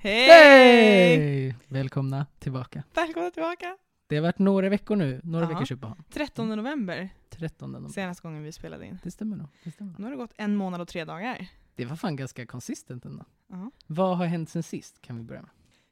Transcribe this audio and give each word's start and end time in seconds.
Hej! 0.00 0.28
Hej! 0.28 1.56
Välkomna 1.68 2.26
tillbaka. 2.38 2.82
Välkomna 2.94 3.30
tillbaka! 3.30 3.76
Det 4.06 4.16
har 4.16 4.22
varit 4.22 4.38
några 4.38 4.68
veckor 4.68 4.96
nu, 4.96 5.20
några 5.24 5.44
Ja. 5.44 5.48
veckors 5.48 5.70
uppehåll. 5.72 5.96
13 6.10 6.48
november, 6.48 7.08
13 7.30 7.72
november. 7.72 7.90
senaste 7.92 8.22
gången 8.22 8.42
vi 8.42 8.52
spelade 8.52 8.86
in. 8.86 8.98
Det 9.02 9.10
stämmer 9.10 9.36
nog. 9.36 9.48
Det, 9.64 9.70
stämmer 9.70 9.90
nog. 9.92 10.00
Nu 10.00 10.04
har 10.04 10.10
det 10.10 10.16
gått 10.16 10.32
en 10.36 10.56
månad 10.56 10.80
och 10.80 10.88
tre 10.88 11.04
dagar. 11.04 11.46
det 11.74 11.84
var 11.84 11.96
fan 11.96 12.16
ganska 12.16 12.46
konsistent 12.46 13.04
ändå. 13.04 13.24
Ja. 13.48 13.70
Vad 13.86 14.16
har 14.18 14.26
hänt 14.26 14.50
sen 14.50 14.62
sist, 14.62 15.00
kan 15.02 15.16
vi 15.16 15.22
börja 15.22 15.40
med? 15.42 15.50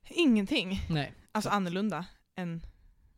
Ingenting. 0.09 0.81
Nej. 0.91 1.15
Alltså 1.33 1.51
annorlunda 1.51 2.07
än 2.35 2.61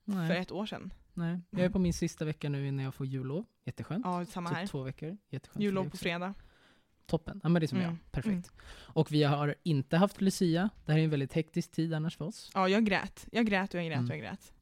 för 0.04 0.12
Nej. 0.12 0.38
ett 0.38 0.52
år 0.52 0.66
sedan. 0.66 0.92
Nej. 1.14 1.40
Jag 1.50 1.60
är 1.60 1.70
på 1.70 1.78
min 1.78 1.92
sista 1.94 2.24
vecka 2.24 2.48
nu 2.48 2.68
innan 2.68 2.84
jag 2.84 2.94
får 2.94 3.06
jullov. 3.06 3.44
Jätteskönt. 3.64 4.04
Ja, 4.06 4.24
samma 4.24 4.50
här. 4.50 4.62
Typ 4.62 4.70
två 4.70 4.82
veckor. 4.82 5.16
Jätteskönt. 5.30 5.54
för 5.54 5.62
Jullov 5.62 5.90
på 5.90 5.96
fredag. 5.96 6.34
Toppen. 7.06 7.40
Ja 7.42 7.48
men 7.48 7.60
det 7.60 7.66
är 7.66 7.68
som 7.68 7.78
Mm. 7.78 7.90
jag. 7.90 8.10
Perfekt. 8.12 8.52
Och 8.74 9.12
vi 9.12 9.22
har 9.22 9.54
inte 9.62 9.96
haft 9.96 10.20
Lucia. 10.20 10.70
Det 10.86 10.92
här 10.92 10.98
är 10.98 11.04
en 11.04 11.10
väldigt 11.10 11.32
hektisk 11.32 11.70
tid 11.70 11.94
annars 11.94 12.16
för 12.16 12.24
oss. 12.24 12.50
Ja, 12.54 12.68
jag 12.68 12.84
grät. 12.84 13.26
Jag 13.32 13.46
grät 13.46 13.74
och 13.74 13.80
jag 13.80 13.86
grät 13.86 13.96
Mm. 13.98 14.10
och 14.10 14.16
jag 14.16 14.20
grät. 14.20 14.52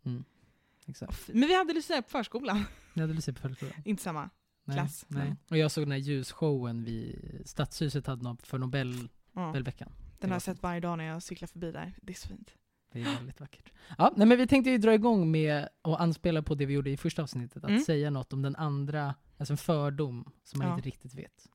Exakt. 0.87 1.29
Men 1.29 1.49
vi 1.49 1.57
hade 1.57 1.73
Lucia 1.75 2.03
på 2.03 2.09
förskolan. 2.09 2.65
Ni 2.95 3.01
hade 3.03 3.15
Lucia 3.15 3.35
på 3.35 3.41
förskolan? 3.41 3.75
Inte 3.85 4.03
samma. 4.03 4.31
Nej. 4.65 4.77
Klass, 4.77 5.05
Nej. 5.09 5.35
Och 5.51 5.57
jag 5.59 5.71
såg 5.71 5.85
den 5.85 5.93
här 5.93 5.99
ljusshowen 5.99 6.85
vi 6.85 7.19
Stadshuset 7.45 8.07
hade 8.07 8.37
för 8.43 8.59
Nobel, 8.59 9.09
Ja. 9.37 9.47
Nobelveckan. 9.47 9.93
Den 10.19 10.31
har 10.31 10.35
jag 10.35 10.43
sett 10.43 10.63
varje 10.63 10.81
dag 10.81 10.99
när 10.99 11.05
jag 11.05 11.23
cyklar 11.23 11.47
förbi 11.47 11.73
där. 11.73 11.93
Det 12.03 12.13
är 12.13 12.17
så 12.17 12.29
fint. 12.29 12.55
Det 12.93 13.01
är 13.01 13.05
väldigt 13.05 13.41
vackert. 13.41 13.73
Ja, 13.99 14.13
nej, 14.17 14.27
men 14.27 14.39
vi 14.39 14.47
tänkte 14.47 14.71
ju 14.71 14.79
dra 14.79 14.95
igång 14.95 15.31
med 15.31 15.69
att 15.83 16.01
anspela 16.01 16.43
på 16.43 16.55
det 16.55 16.67
vi 16.67 16.75
gjorde 16.75 16.91
i 16.91 16.97
första 16.97 17.23
avsnittet. 17.23 17.65
Att 17.65 17.71
Mm. 17.71 17.83
säga 17.83 18.11
något 18.11 18.33
om 18.33 18.43
den 18.43 18.57
andra, 18.57 19.15
alltså 19.39 19.53
en 19.53 19.57
fördom 19.59 20.33
som 20.45 20.59
man 20.59 20.69
Ja. 20.69 20.75
inte 20.75 20.87
riktigt 20.87 21.15
vet. 21.15 21.49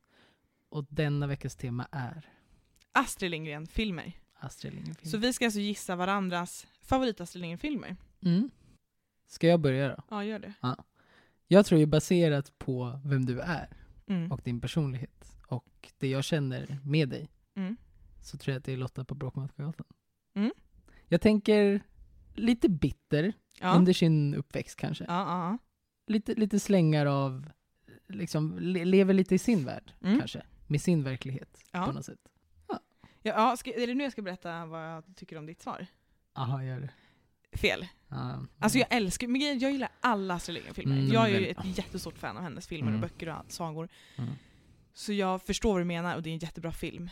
Och 0.70 0.86
denna 0.90 1.28
veckas 1.28 1.56
tema 1.56 1.88
är 1.92 2.30
Astrid 2.92 3.32
Lindgren-filmer. 3.32 4.14
Astrid 4.40 4.74
Lindgren-film. 4.74 5.12
Så 5.12 5.18
vi 5.18 5.34
ska 5.34 5.46
alltså 5.46 5.60
gissa 5.60 5.96
varandras 5.96 6.68
favorit-Astrid 6.82 7.42
Lindgren-filmer. 7.42 7.96
Mm. 8.22 8.50
Ska 9.28 9.48
jag 9.48 9.60
börja 9.60 9.88
då? 9.88 10.04
Ja, 10.10 10.24
gör 10.24 10.40
det. 10.40 10.54
Jag 11.48 11.66
tror 11.66 11.80
ju 11.80 11.86
baserat 11.86 12.58
på 12.60 13.00
vem 13.06 13.26
du 13.26 13.40
är 13.40 13.70
Mm. 14.08 14.32
och 14.32 14.42
din 14.44 14.62
personlighet 14.62 15.38
och 15.48 15.92
det 15.98 16.08
jag 16.08 16.24
känner 16.24 16.80
med 16.86 17.10
dig 17.10 17.30
Mm. 17.56 17.78
så 18.22 18.38
tror 18.38 18.52
jag 18.54 18.60
att 18.60 18.66
det 18.66 18.74
är 18.74 18.78
Lotta 18.78 19.06
på 19.06 19.16
Bråkmakargatan. 19.16 19.86
Mm. 20.36 20.52
Jag 21.08 21.22
tänker 21.22 21.82
lite 22.34 22.70
bitter 22.70 23.34
Ja. 23.60 23.74
under 23.76 23.94
sin 23.94 24.36
uppväxt 24.36 24.76
kanske. 24.80 25.04
Ja, 25.08 25.14
ja, 25.14 25.58
lite, 26.08 26.34
lite 26.34 26.60
slängar 26.60 27.06
av, 27.06 27.50
liksom 28.08 28.60
le, 28.60 28.86
lever 28.86 29.14
lite 29.14 29.36
i 29.36 29.38
sin 29.38 29.66
värld 29.66 29.94
Mm. 30.02 30.20
kanske. 30.20 30.42
Med 30.68 30.82
sin 30.82 31.04
verklighet 31.04 31.64
på 31.72 31.92
något 31.92 32.06
sätt. 32.06 32.20
ja. 32.68 32.80
ja 33.22 33.58
ska, 33.58 33.74
är 33.74 33.88
det 33.88 33.94
nu 33.94 34.04
jag 34.04 34.12
ska 34.12 34.22
berätta 34.22 34.66
vad 34.66 34.90
jag 34.90 35.04
tycker 35.16 35.38
om 35.38 35.46
ditt 35.46 35.62
svar? 35.62 35.88
Jaha, 36.36 36.64
gör 36.64 36.80
det. 36.80 36.90
Fel. 37.58 37.88
Ja, 38.08 38.46
Alltså 38.60 38.78
ja. 38.80 38.86
jag 38.90 38.98
älskar, 38.98 39.28
men 39.28 39.42
jag 39.42 39.72
gillar 39.72 39.90
alla 40.00 40.34
Astrid 40.34 40.54
Lindgren-filmer. 40.54 40.98
Mm, 40.98 41.12
jag 41.14 41.30
är 41.30 41.40
ju 41.40 41.46
ett 41.48 41.78
jättestort 41.78 42.18
fan 42.18 42.38
av 42.38 42.44
hennes 42.44 42.68
filmer 42.68 42.92
Mm. 42.92 43.04
och 43.04 43.10
böcker 43.10 43.30
och 43.30 43.36
allt, 43.36 43.52
sagor. 43.52 43.90
Mm. 44.18 44.30
Så 44.94 45.14
jag 45.14 45.42
förstår 45.42 45.72
vad 45.72 45.82
du 45.82 45.86
menar 45.86 46.16
och 46.16 46.22
det 46.24 46.30
är 46.30 46.34
en 46.34 46.40
jättebra 46.40 46.72
film. 46.72 47.10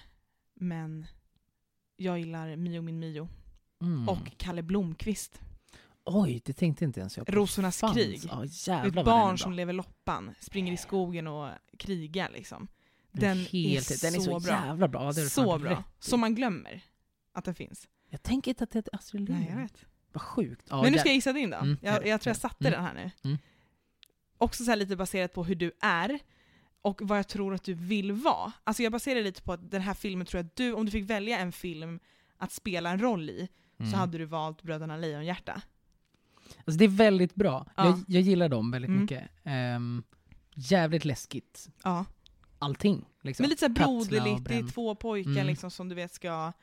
Men 0.62 1.06
jag 1.98 2.20
gillar 2.20 2.56
Mio 2.56 2.82
min 2.82 3.00
Mio. 3.00 3.30
Mm. 3.82 4.10
Och 4.10 4.38
Kalle 4.38 4.64
Blomkvist. 4.64 5.42
Oj, 6.06 6.42
det 6.46 6.54
tänkte 6.54 6.86
inte 6.86 7.00
ens 7.00 7.18
jag 7.18 7.26
på. 7.28 7.32
Rosornas 7.32 7.80
Fanns. 7.80 7.94
krig. 7.94 8.22
Ja, 8.28 8.46
Ett 8.46 8.68
är 8.68 9.04
barn 9.04 9.38
som 9.38 9.54
lever 9.54 9.74
loppan, 9.74 10.36
springer 10.40 10.74
i 10.74 10.78
skogen 10.78 11.28
och 11.28 11.50
krigar 11.78 12.30
liksom. 12.34 12.68
Den, 13.12 13.22
Den, 13.38 13.38
helt, 13.46 13.92
är, 13.92 14.02
den 14.02 14.16
är 14.16 14.20
så 14.20 14.40
så 14.40 14.48
jävla 14.50 14.88
bra. 14.88 15.14
Så 15.14 15.60
bra. 15.60 15.84
Så 16.00 16.18
man 16.18 16.36
glömmer 16.36 16.82
att 17.34 17.46
den 17.46 17.56
finns. 17.56 17.88
Jag 18.10 18.24
tänker 18.24 18.52
inte 18.52 18.64
att 18.64 18.72
det 18.72 18.80
heter 18.80 18.96
Astrid 18.96 19.22
Nej, 19.30 19.38
Lindgren. 19.38 19.56
jag 19.58 19.64
vet. 19.64 19.86
Vad 20.14 20.22
sjukt. 20.22 20.68
Ja, 20.70 20.82
Men 20.82 20.92
nu 20.92 20.98
ska 20.98 21.08
jag 21.10 21.16
gissa 21.16 21.34
din 21.34 21.50
då. 21.50 21.58
Mm, 21.58 21.78
jag, 21.82 22.08
jag 22.08 22.22
tror 22.22 22.30
jag 22.30 22.38
satte 22.38 22.68
Mm. 22.68 22.72
den 22.72 22.84
här 22.86 22.94
nu. 22.94 23.12
Mm. 23.30 23.38
Också 24.38 24.64
så 24.64 24.72
här 24.72 24.76
lite 24.76 24.96
baserat 24.96 25.34
på 25.34 25.44
hur 25.44 25.56
du 25.56 25.72
är 25.82 26.20
och 26.82 27.02
vad 27.04 27.18
jag 27.18 27.28
tror 27.28 27.54
att 27.54 27.64
du 27.64 27.74
vill 27.74 28.12
vara. 28.12 28.52
Alltså 28.64 28.84
jag 28.84 28.92
baserar 28.92 29.22
lite 29.22 29.42
på 29.42 29.54
att 29.54 29.72
den 29.72 29.82
här 29.82 29.94
filmen 29.94 30.26
tror 30.28 30.40
jag 30.40 30.46
att 30.46 30.56
du, 30.56 30.74
om 30.74 30.86
du 30.86 30.92
fick 30.92 31.10
välja 31.10 31.40
en 31.40 31.52
film 31.52 32.00
att 32.38 32.52
spela 32.52 32.90
en 32.90 33.00
roll 33.02 33.30
i, 33.30 33.50
Mm. 33.80 33.92
så 33.92 33.98
hade 33.98 34.18
du 34.18 34.26
valt 34.26 34.62
Bröderna 34.64 34.98
Lejonhjärta. 34.98 35.62
Alltså 36.66 36.78
det 36.80 36.86
är 36.86 36.90
väldigt 36.90 37.36
bra. 37.36 37.66
Ja. 37.78 37.86
Jag, 37.86 38.04
jag 38.08 38.22
gillar 38.22 38.50
dem 38.50 38.72
väldigt 38.72 38.90
Mm. 38.90 39.02
mycket. 39.02 39.30
Ehm, 39.44 40.04
jävligt 40.56 41.06
läskigt. 41.06 41.70
Ja. 41.84 42.06
Allting. 42.60 43.06
Liksom. 43.22 43.44
Men 43.44 43.50
lite 43.50 43.60
såhär 43.60 43.74
broderligt, 43.74 44.46
det 44.50 44.56
är 44.56 44.68
två 44.68 44.96
pojkar 44.96 45.32
Mm. 45.32 45.48
liksom 45.48 45.72
som 45.72 45.90
du 45.90 45.96
vet 45.96 46.14
ska, 46.14 46.54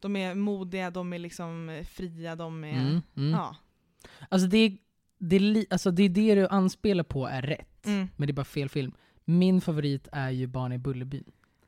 de 0.00 0.16
är 0.16 0.34
modiga, 0.34 0.90
de 0.90 1.12
är 1.12 1.18
liksom 1.18 1.82
fria, 1.90 2.36
de 2.36 2.64
är, 2.64 2.80
Mm, 2.80 3.00
mm. 3.16 3.30
ja. 3.30 3.56
Alltså 4.28 4.48
det, 4.48 4.76
det, 5.18 5.66
alltså 5.70 5.90
det 5.90 6.08
det 6.08 6.34
du 6.34 6.48
anspelar 6.48 7.04
på 7.04 7.26
är 7.26 7.42
rätt, 7.42 7.86
Mm. 7.86 8.08
men 8.16 8.26
det 8.26 8.30
är 8.30 8.34
bara 8.34 8.44
fel 8.44 8.68
film. 8.68 8.92
Min 9.38 9.60
favorit 9.60 10.08
är 10.12 10.30
ju 10.30 10.46
Barn 10.46 10.72
i 10.72 10.78
Bullerbyn. 10.78 11.24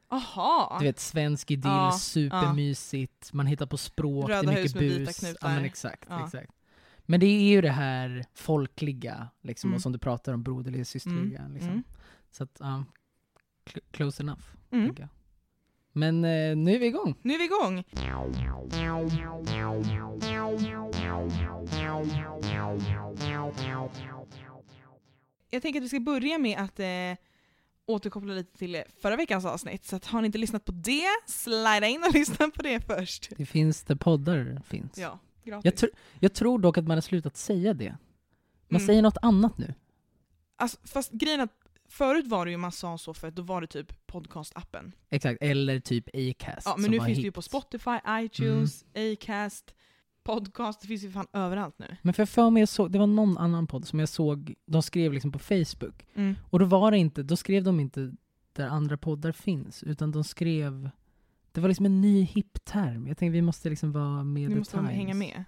Aha! 0.09 0.77
Du 0.81 0.85
vet, 0.87 1.01
svensk 1.01 1.51
idyll, 1.51 1.71
Ja, 1.71 1.93
supermysigt, 2.01 3.33
man 3.33 3.47
hittar 3.47 3.67
på 3.67 3.77
språk, 3.77 4.29
Röda 4.31 4.43
det 4.43 4.59
är 4.59 4.63
hus 4.63 4.75
mycket 4.75 4.89
med 4.91 4.99
vita 4.99 5.05
bus. 5.11 5.19
knutar. 5.19 5.49
Ja 5.49 5.55
men 5.55 5.65
exakt, 5.65 6.07
Ja. 6.09 6.25
exakt. 6.25 6.53
Men 7.03 7.21
det 7.21 7.27
är 7.27 7.43
ju 7.51 7.61
det 7.61 7.71
här 7.71 8.25
folkliga, 8.35 9.29
liksom, 9.43 9.69
Mm. 9.69 9.75
och 9.77 9.83
som 9.83 9.93
du 9.93 9.99
pratar 9.99 10.33
om, 10.33 10.43
broderliga, 10.43 10.85
systerliga. 10.85 11.49
Liksom. 11.49 11.69
Mm. 11.71 11.83
Så 12.31 12.45
att, 12.45 12.57
ja, 12.61 12.85
cl- 13.67 13.81
close 13.91 14.23
enough, 14.23 14.43
Mm. 14.71 14.95
Men 15.93 16.25
eh, 16.25 16.57
nu 16.57 16.75
är 16.75 16.79
vi 16.79 16.87
igång. 16.87 17.15
Nu 17.23 17.35
är 17.35 17.39
vi 17.39 17.45
igång! 17.45 17.85
Jag 25.51 25.63
tänker 25.63 25.81
att 25.81 25.85
vi 25.85 25.89
ska 25.89 26.01
börja 26.01 26.39
med 26.39 26.59
att 26.59 26.81
eh, 26.81 26.87
återkoppla 27.87 28.35
lite 28.35 28.59
till 28.59 28.83
förra 29.01 29.17
veckans 29.17 29.45
avsnitt. 29.45 29.85
Så 29.85 29.97
att 29.97 30.05
har 30.07 30.21
ni 30.21 30.27
inte 30.27 30.39
lyssnat 30.39 30.65
på 30.65 30.73
det, 30.73 31.07
slida 31.27 31.87
in 31.89 32.05
och 32.09 32.13
lyssna 32.15 32.49
på 32.49 32.63
det 32.63 32.81
först. 32.87 33.31
Det 33.37 33.47
finns 33.47 33.83
där 33.83 33.95
poddar 33.97 34.63
finns. 34.67 34.99
Ja, 34.99 35.19
gratis. 35.45 35.65
Jag, 35.65 35.75
tr- 35.91 35.95
jag 36.21 36.33
tror 36.35 36.59
dock 36.59 36.79
att 36.79 36.87
man 36.87 36.97
har 36.97 37.03
slutat 37.03 37.37
säga 37.37 37.75
det. 37.75 37.97
Man 38.69 38.81
Mm. 38.81 38.87
säger 38.87 39.03
något 39.03 39.17
annat 39.23 39.59
nu. 39.59 39.75
Alltså, 40.57 40.79
fast 40.85 41.13
grejen 41.13 41.41
att 41.41 41.51
förut 41.89 42.27
var 42.27 42.45
det 42.45 42.51
ju 42.51 42.57
man 42.57 42.73
sa 42.73 42.99
så 42.99 43.15
för 43.15 43.29
att 43.29 43.35
då 43.35 43.43
var 43.43 43.61
det 43.61 43.67
typ 43.67 44.07
podcastappen. 44.07 44.93
Exakt, 45.11 45.43
eller 45.43 45.81
typ 45.81 46.09
Acast. 46.15 46.67
Ja, 46.67 46.77
men 46.79 46.91
nu 46.91 46.97
finns 46.97 47.07
det 47.09 47.13
hit. 47.15 47.25
ju 47.25 47.33
på 47.33 47.43
Spotify, 47.43 47.99
iTunes, 48.09 48.85
Acast, 48.95 49.75
podcast, 50.25 50.81
det 50.81 50.87
finns 50.87 51.05
ju 51.05 51.11
fan 51.11 51.27
överallt 51.33 51.79
nu. 51.79 51.97
Men 52.03 52.15
för 52.15 52.21
jag 52.21 52.29
för 52.29 52.51
mig 52.51 52.61
jag 52.61 52.69
såg, 52.69 52.91
det 52.93 52.99
var 52.99 53.07
någon 53.07 53.39
annan 53.39 53.67
podd 53.67 53.87
som 53.87 53.99
jag 53.99 54.09
såg, 54.09 54.55
de 54.67 54.83
skrev 54.83 55.13
liksom 55.13 55.33
på 55.33 55.39
Facebook. 55.39 56.07
Mm. 56.15 56.35
Och 56.51 56.59
då 56.59 56.65
var 56.65 56.91
det 56.91 56.99
inte, 56.99 57.23
då 57.23 57.37
skrev 57.37 57.65
de 57.65 57.81
inte 57.81 58.13
där 58.53 58.67
andra 58.67 58.97
poddar 58.97 59.33
finns, 59.33 59.83
utan 59.83 60.13
de 60.13 60.25
skrev, 60.25 60.91
det 61.53 61.61
var 61.61 61.69
liksom 61.69 61.87
en 61.87 62.01
ny 62.01 62.23
hipp 62.23 62.65
term. 62.65 63.07
Jag 63.07 63.19
tänkte 63.19 63.33
vi 63.33 63.43
måste 63.43 63.71
liksom 63.71 63.93
vara 63.93 64.25
med 64.25 64.51
the 64.51 64.57
måste 64.57 64.77
times. 64.77 64.91
hänga 64.91 65.15
med. 65.15 65.45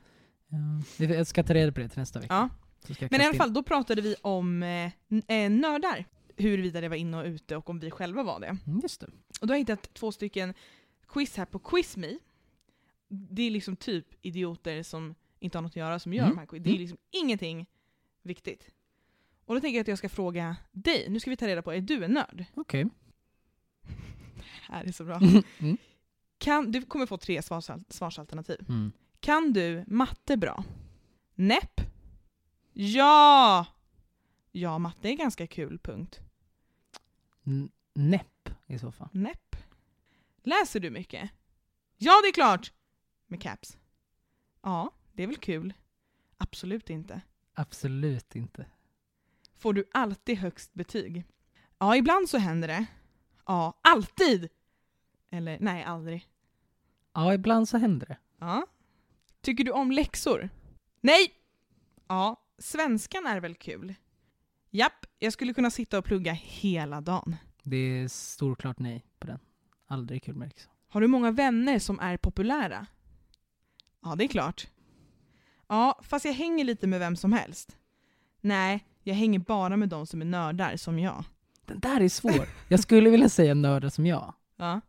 Ja. 0.48 1.04
Jag 1.04 1.26
ska 1.26 1.42
ta 1.42 1.54
reda 1.54 1.72
på 1.72 1.80
det 1.80 1.88
till 1.88 1.98
nästa 1.98 2.20
vecka. 2.20 2.34
Ja. 2.34 2.48
Men 3.10 3.20
i 3.20 3.24
alla 3.24 3.32
in. 3.32 3.38
fall, 3.38 3.52
då 3.52 3.62
pratade 3.62 4.02
vi 4.02 4.14
om 4.22 4.62
eh, 4.62 4.84
eh, 5.26 5.50
nördar. 5.50 6.04
Huruvida 6.36 6.80
det 6.80 6.88
var 6.88 6.96
inne 6.96 7.16
och 7.16 7.24
ute 7.24 7.56
och 7.56 7.70
om 7.70 7.78
vi 7.78 7.90
själva 7.90 8.22
var 8.22 8.40
det. 8.40 8.56
Mm, 8.66 8.80
Just 8.82 9.00
det. 9.00 9.06
Och 9.40 9.46
då 9.46 9.52
har 9.52 9.56
jag 9.56 9.60
hittat 9.60 9.94
två 9.94 10.12
stycken 10.12 10.54
quiz 11.08 11.36
här 11.36 11.44
på 11.44 11.58
QuizMe. 11.58 12.18
Det 13.14 13.42
är 13.42 13.50
liksom 13.50 13.76
typ 13.76 14.06
idioter 14.26 14.82
som 14.82 15.14
inte 15.38 15.58
har 15.58 15.62
något 15.62 15.72
att 15.72 15.76
göra 15.76 15.98
som 15.98 16.12
gör 16.14 16.22
Mm. 16.24 16.34
de 16.36 16.38
här 16.40 16.46
quiz. 16.46 16.62
Det 16.62 16.68
är 16.70 16.72
Mm. 16.72 16.80
liksom 16.80 16.98
ingenting 17.10 17.66
viktigt. 18.22 18.70
Och 19.44 19.54
då 19.54 19.60
tänker 19.60 19.76
jag 19.78 19.82
att 19.84 19.88
jag 19.88 19.98
ska 19.98 20.08
fråga 20.08 20.56
dig, 20.72 21.06
nu 21.08 21.20
ska 21.20 21.30
vi 21.30 21.36
ta 21.36 21.46
reda 21.46 21.62
på, 21.62 21.72
är 21.72 21.80
du 21.80 22.04
en 22.04 22.10
nörd? 22.12 22.44
Okej. 22.54 22.84
Det 24.36 24.72
här 24.72 24.84
är 24.84 24.92
så 24.92 25.04
bra. 25.04 25.20
Mm. 25.58 25.76
Kan, 26.38 26.72
du 26.72 26.82
kommer 26.82 27.06
få 27.06 27.16
tre 27.16 27.40
svarsal- 27.40 27.84
svarsalternativ. 27.88 28.60
Mm. 28.68 28.92
Kan 29.20 29.52
du 29.52 29.84
matte 29.86 30.36
bra? 30.36 30.64
Näpp? 31.34 31.80
Ja! 32.72 33.66
Ja, 34.52 34.78
matte 34.78 35.08
är 35.08 35.12
ganska 35.14 35.46
kul, 35.46 35.78
punkt. 35.78 36.20
N- 37.46 37.70
Näpp 37.94 38.48
i 38.66 38.78
så 38.78 38.92
fall. 38.92 39.08
Näpp. 39.12 39.56
Läser 40.42 40.80
du 40.80 40.90
mycket? 40.90 41.30
Ja, 41.96 42.12
det 42.22 42.28
är 42.28 42.32
klart! 42.32 42.72
Med 43.34 43.42
caps. 43.42 43.78
Ja, 44.62 44.90
det 45.12 45.22
är 45.22 45.26
väl 45.26 45.36
kul. 45.36 45.74
Absolut 46.36 46.90
inte. 46.90 47.20
Absolut 47.54 48.36
inte. 48.36 48.66
Får 49.56 49.72
du 49.72 49.84
alltid 49.92 50.38
högst 50.38 50.74
betyg? 50.74 51.24
Ja, 51.78 51.96
ibland 51.96 52.28
så 52.28 52.38
händer 52.38 52.68
det. 52.68 52.86
Ja, 53.46 53.80
alltid! 53.82 54.48
Eller 55.30 55.58
nej, 55.60 55.84
aldrig. 55.84 56.28
Ja, 57.12 57.34
ibland 57.34 57.68
så 57.68 57.78
händer 57.78 58.06
det. 58.06 58.16
Ja. 58.38 58.66
Tycker 59.40 59.64
du 59.64 59.70
om 59.70 59.92
läxor? 59.92 60.48
Nej! 61.00 61.34
Ja, 62.08 62.42
svenskan 62.58 63.26
är 63.26 63.40
väl 63.40 63.54
kul? 63.54 63.94
Japp, 64.70 65.06
jag 65.18 65.32
skulle 65.32 65.54
kunna 65.54 65.70
sitta 65.70 65.98
och 65.98 66.04
plugga 66.04 66.32
hela 66.32 67.00
dagen. 67.00 67.36
Det 67.62 67.76
är 67.76 68.08
storklart 68.08 68.78
nej 68.78 69.06
på 69.18 69.26
den. 69.26 69.38
Aldrig 69.86 70.22
kul 70.22 70.34
med 70.34 70.48
läxor. 70.48 70.72
Har 70.88 71.00
du 71.00 71.06
många 71.06 71.30
vänner 71.30 71.78
som 71.78 72.00
är 72.00 72.16
populära? 72.16 72.86
Ja, 74.04 74.14
det 74.16 74.24
är 74.24 74.28
klart. 74.28 74.66
Ja, 75.68 76.00
fast 76.02 76.24
jag 76.24 76.32
hänger 76.32 76.64
lite 76.64 76.86
med 76.86 77.00
vem 77.00 77.16
som 77.16 77.32
helst. 77.32 77.76
Nej, 78.40 78.84
jag 79.02 79.14
hänger 79.14 79.38
bara 79.38 79.76
med 79.76 79.88
de 79.88 80.06
som 80.06 80.20
är 80.20 80.24
nördar 80.24 80.76
som 80.76 80.98
jag. 80.98 81.24
Den 81.66 81.80
där 81.80 82.00
är 82.00 82.08
svår. 82.08 82.48
Jag 82.68 82.80
skulle 82.80 83.10
vilja 83.10 83.28
säga 83.28 83.54
nördar 83.54 83.88
som 83.88 84.06
jag. 84.06 84.34
Ja, 84.56 84.80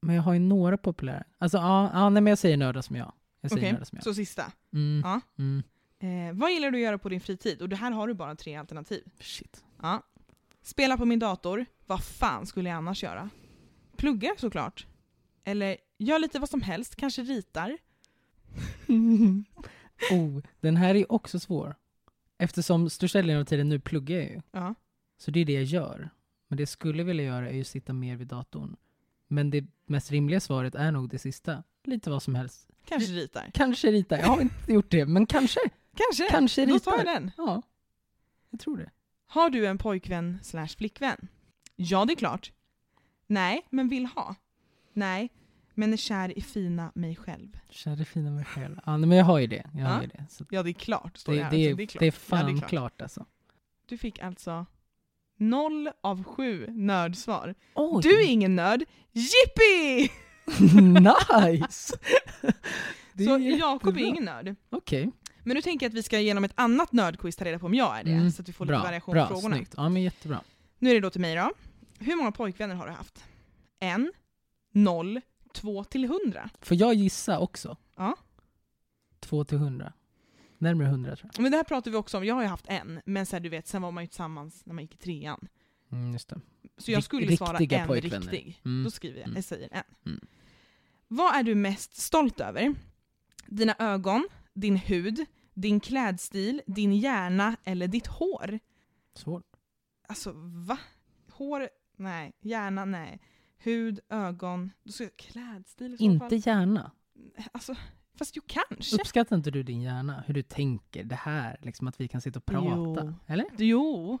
Men 0.00 0.14
jag 0.16 0.22
har 0.22 0.32
ju 0.32 0.38
några 0.38 0.76
populära. 0.78 1.24
Alltså 1.38 1.58
ja, 1.58 1.90
ja 1.92 2.08
nej 2.08 2.22
men 2.22 2.30
jag 2.30 2.38
säger 2.38 2.56
nördar 2.56 2.82
som 2.82 2.96
jag. 2.96 3.12
Jag 3.40 3.52
okej. 3.52 3.70
som 3.84 3.96
jag. 3.96 4.04
Så 4.04 4.14
sista. 4.14 4.52
Mm, 4.72 5.02
Ja. 5.04 5.20
mm, 5.38 5.62
Eh, 5.98 6.32
vad 6.34 6.52
gillar 6.52 6.70
du 6.70 6.78
att 6.78 6.82
göra 6.82 6.98
på 6.98 7.08
din 7.08 7.20
fritid? 7.20 7.62
Och 7.62 7.68
det 7.68 7.76
här 7.76 7.90
har 7.90 8.08
du 8.08 8.14
bara 8.14 8.36
tre 8.36 8.56
alternativ. 8.56 9.02
shit. 9.20 9.64
Ja. 9.82 10.02
Spela 10.62 10.96
på 10.96 11.04
min 11.04 11.18
dator. 11.18 11.66
Vad 11.86 12.04
fan 12.04 12.46
skulle 12.46 12.68
jag 12.68 12.76
annars 12.76 13.02
göra? 13.02 13.30
Plugga 13.96 14.34
såklart. 14.38 14.86
Eller 15.44 15.76
gör 15.98 16.18
lite 16.18 16.38
vad 16.38 16.48
som 16.50 16.62
helst, 16.62 16.96
kanske 16.96 17.22
ritar. 17.22 17.78
oh, 20.10 20.42
den 20.60 20.76
här 20.76 20.94
är 20.94 21.12
också 21.12 21.40
svår. 21.40 21.74
Eftersom 22.38 22.90
största 22.90 23.18
delen 23.18 23.40
av 23.40 23.44
tiden 23.44 23.68
nu 23.68 23.80
pluggar 23.80 24.16
jag 24.16 24.30
ju. 24.30 24.40
Ja. 24.50 24.74
Så 25.18 25.30
det 25.30 25.40
är 25.40 25.44
det 25.44 25.52
jag 25.52 25.64
gör. 25.64 26.10
Men 26.48 26.56
det 26.56 26.60
jag 26.60 26.68
skulle 26.68 27.02
vilja 27.02 27.24
göra 27.24 27.50
är 27.50 27.54
ju 27.54 27.64
sitta 27.64 27.92
mer 27.92 28.16
vid 28.16 28.26
datorn. 28.26 28.76
Men 29.28 29.50
det 29.50 29.64
mest 29.86 30.10
rimliga 30.10 30.40
svaret 30.40 30.74
är 30.74 30.92
nog 30.92 31.08
det 31.08 31.18
sista. 31.18 31.62
Lite 31.84 32.10
vad 32.10 32.22
som 32.22 32.34
helst. 32.34 32.70
Kanske 32.84 33.12
ritar. 33.12 33.50
Kanske 33.54 33.90
rita. 33.90 34.18
Jag 34.18 34.26
har 34.26 34.40
inte 34.40 34.72
gjort 34.72 34.90
det, 34.90 35.06
men 35.06 35.26
kanske. 35.26 35.60
Kanske. 35.96 36.28
Kanske 36.30 36.66
Då 36.66 36.78
tar 36.78 36.92
jag 36.92 37.00
ritar. 37.00 37.12
den. 37.14 37.30
Ja, 37.36 37.62
jag 38.50 38.60
tror 38.60 38.76
det. 38.76 38.90
Har 39.26 39.50
du 39.50 39.66
en 39.66 39.78
pojkvän 39.78 40.38
slash 40.42 40.66
flickvän? 40.68 41.28
Ja, 41.76 42.04
det 42.04 42.12
är 42.12 42.16
klart. 42.16 42.52
Nej, 43.26 43.66
men 43.70 43.88
vill 43.88 44.06
ha. 44.06 44.34
Nej, 44.92 45.30
men 45.74 45.92
är 45.92 45.96
kär 45.96 46.38
i 46.38 46.40
fina 46.42 46.92
mig 46.94 47.16
själv. 47.16 47.48
Kära 47.70 48.04
fina 48.04 48.30
mig 48.30 48.44
själv. 48.44 48.80
Ja, 48.86 48.96
men 48.96 49.10
jag 49.18 49.24
har 49.24 49.38
ju 49.38 49.46
det. 49.46 49.70
Jag 49.74 49.84
har 49.86 49.94
Ja. 49.96 50.02
ju 50.02 50.08
det. 50.08 50.26
Så 50.30 50.44
Ja, 50.50 50.62
det 50.62 50.70
är 50.70 50.72
klart. 50.72 51.16
Står 51.16 51.32
det, 51.32 51.38
det, 51.38 51.44
här. 51.44 51.50
det, 51.50 51.56
är, 51.56 51.70
alltså, 51.82 51.98
det, 51.98 52.04
är 52.04 52.08
är, 52.08 52.10
klart. 52.10 52.22
fan 52.22 52.38
Ja, 52.48 52.52
det 52.60 52.64
är 52.64 52.68
klart. 52.68 53.02
alltså. 53.02 53.26
Du 53.88 53.98
fick 53.98 54.18
alltså 54.18 54.66
noll 55.38 55.90
av 56.00 56.24
sju 56.24 56.66
nördsvar. 56.70 57.54
Oj! 57.74 58.02
Du 58.02 58.20
är 58.20 58.26
ingen 58.26 58.56
nörd. 58.56 58.84
Jippi! 59.12 60.12
nice! 60.82 61.96
Det 63.12 63.24
Så 63.24 63.34
är 63.34 63.58
Jakob 63.58 63.96
är 63.96 64.00
ingen 64.04 64.24
nörd. 64.24 64.54
Okej. 64.70 65.10
Men 65.42 65.54
nu 65.54 65.62
tänker 65.62 65.86
jag 65.86 65.90
att 65.90 65.94
vi 65.94 66.02
ska 66.02 66.20
genom 66.20 66.44
ett 66.44 66.52
annat 66.54 66.92
nördquiz 66.92 67.36
ta 67.36 67.44
reda 67.44 67.58
på 67.58 67.66
om 67.66 67.74
jag 67.74 67.98
är 67.98 68.04
det, 68.04 68.10
Mm, 68.10 68.30
så 68.30 68.42
att 68.42 68.48
vi 68.48 68.52
får 68.52 68.66
bra, 68.66 68.76
lite 68.76 68.86
variation 68.86 69.12
bra, 69.12 69.26
på 69.26 69.34
frågorna. 69.34 69.56
snyggt. 69.56 69.74
Ja, 69.76 69.88
men 69.88 70.02
jättebra. 70.02 70.40
Nu 70.78 70.90
är 70.90 70.94
det 70.94 71.00
då 71.00 71.10
till 71.10 71.20
mig 71.20 71.36
då. 71.36 71.52
Hur 71.98 72.16
många 72.16 72.32
pojkvänner 72.32 72.74
har 72.74 72.86
du 72.86 72.92
haft? 72.92 73.24
En, 73.80 74.12
noll, 74.72 75.20
två 75.54 75.84
till 75.84 76.04
hundra. 76.08 76.50
Får 76.60 76.76
jag 76.76 76.94
gissa 76.94 77.38
också? 77.38 77.76
Ja. 77.96 78.16
Två 79.20 79.44
till 79.44 79.58
hundra. 79.58 79.92
Närmare 80.58 80.88
hundra 80.88 81.16
tror 81.16 81.30
Men 81.38 81.50
det 81.50 81.56
här 81.56 81.64
pratar 81.64 81.90
vi 81.90 81.96
också 81.96 82.18
om, 82.18 82.24
jag 82.24 82.34
har 82.34 82.42
ju 82.42 82.48
haft 82.48 82.66
en, 82.68 83.00
men 83.06 83.26
så 83.26 83.36
här, 83.36 83.40
du 83.40 83.48
vet, 83.48 83.66
sen 83.66 83.82
var 83.82 83.90
man 83.90 84.04
ju 84.04 84.08
tillsammans 84.08 84.66
när 84.66 84.74
man 84.74 84.84
gick 84.84 84.94
i 84.94 84.98
trean. 84.98 85.48
jag. 85.88 85.98
Mm, 85.98 86.12
just 86.12 86.28
det. 86.28 86.40
Så 86.78 86.90
jag 86.90 86.98
Rik- 86.98 87.04
skulle 87.04 87.36
svara 87.36 87.58
riktiga 87.58 87.80
en 87.80 87.86
pojkvänner. 87.88 88.30
riktig. 88.30 88.60
Mm. 88.64 88.84
Då 88.84 88.90
skriver 88.90 89.18
jag, 89.18 89.24
Mm. 89.26 89.36
jag 89.36 89.44
säger 89.44 89.68
en. 89.72 89.82
Mm. 90.12 90.26
Vad 91.08 91.34
är 91.36 91.42
du 91.42 91.54
mest 91.54 91.96
stolt 91.96 92.40
över? 92.40 92.74
Dina 93.46 93.74
ögon, 93.78 94.28
din 94.54 94.76
hud, 94.76 95.26
din 95.54 95.80
klädstil, 95.80 96.62
din 96.66 96.92
hjärna 96.92 97.56
eller 97.64 97.88
ditt 97.88 98.06
hår? 98.06 98.58
Svårt. 99.14 99.44
Alltså 100.08 100.32
va? 100.36 100.78
Hår? 101.32 101.68
Nej. 101.96 102.32
Hjärna? 102.40 102.84
Nej. 102.84 103.20
Hud, 103.64 104.00
ögon, 104.08 104.70
då 104.84 104.92
ska 104.92 105.04
jag 105.04 105.16
klädstil 105.16 105.94
i 105.94 105.96
så 105.96 106.02
Inte 106.04 106.28
fall. 106.28 106.40
hjärna. 106.46 106.90
Alltså, 107.52 107.74
fast 108.18 108.36
jo 108.36 108.42
kanske. 108.46 108.96
Uppskattar 108.96 109.36
inte 109.36 109.50
du 109.50 109.62
din 109.62 109.82
hjärna? 109.82 110.24
Hur 110.26 110.34
du 110.34 110.42
tänker? 110.42 111.04
Det 111.04 111.14
här, 111.14 111.58
liksom 111.62 111.88
att 111.88 112.00
vi 112.00 112.08
kan 112.08 112.20
sitta 112.20 112.38
och 112.38 112.46
prata? 112.46 113.04
Jo. 113.04 113.14
Eller? 113.26 113.46
Jo. 113.58 114.18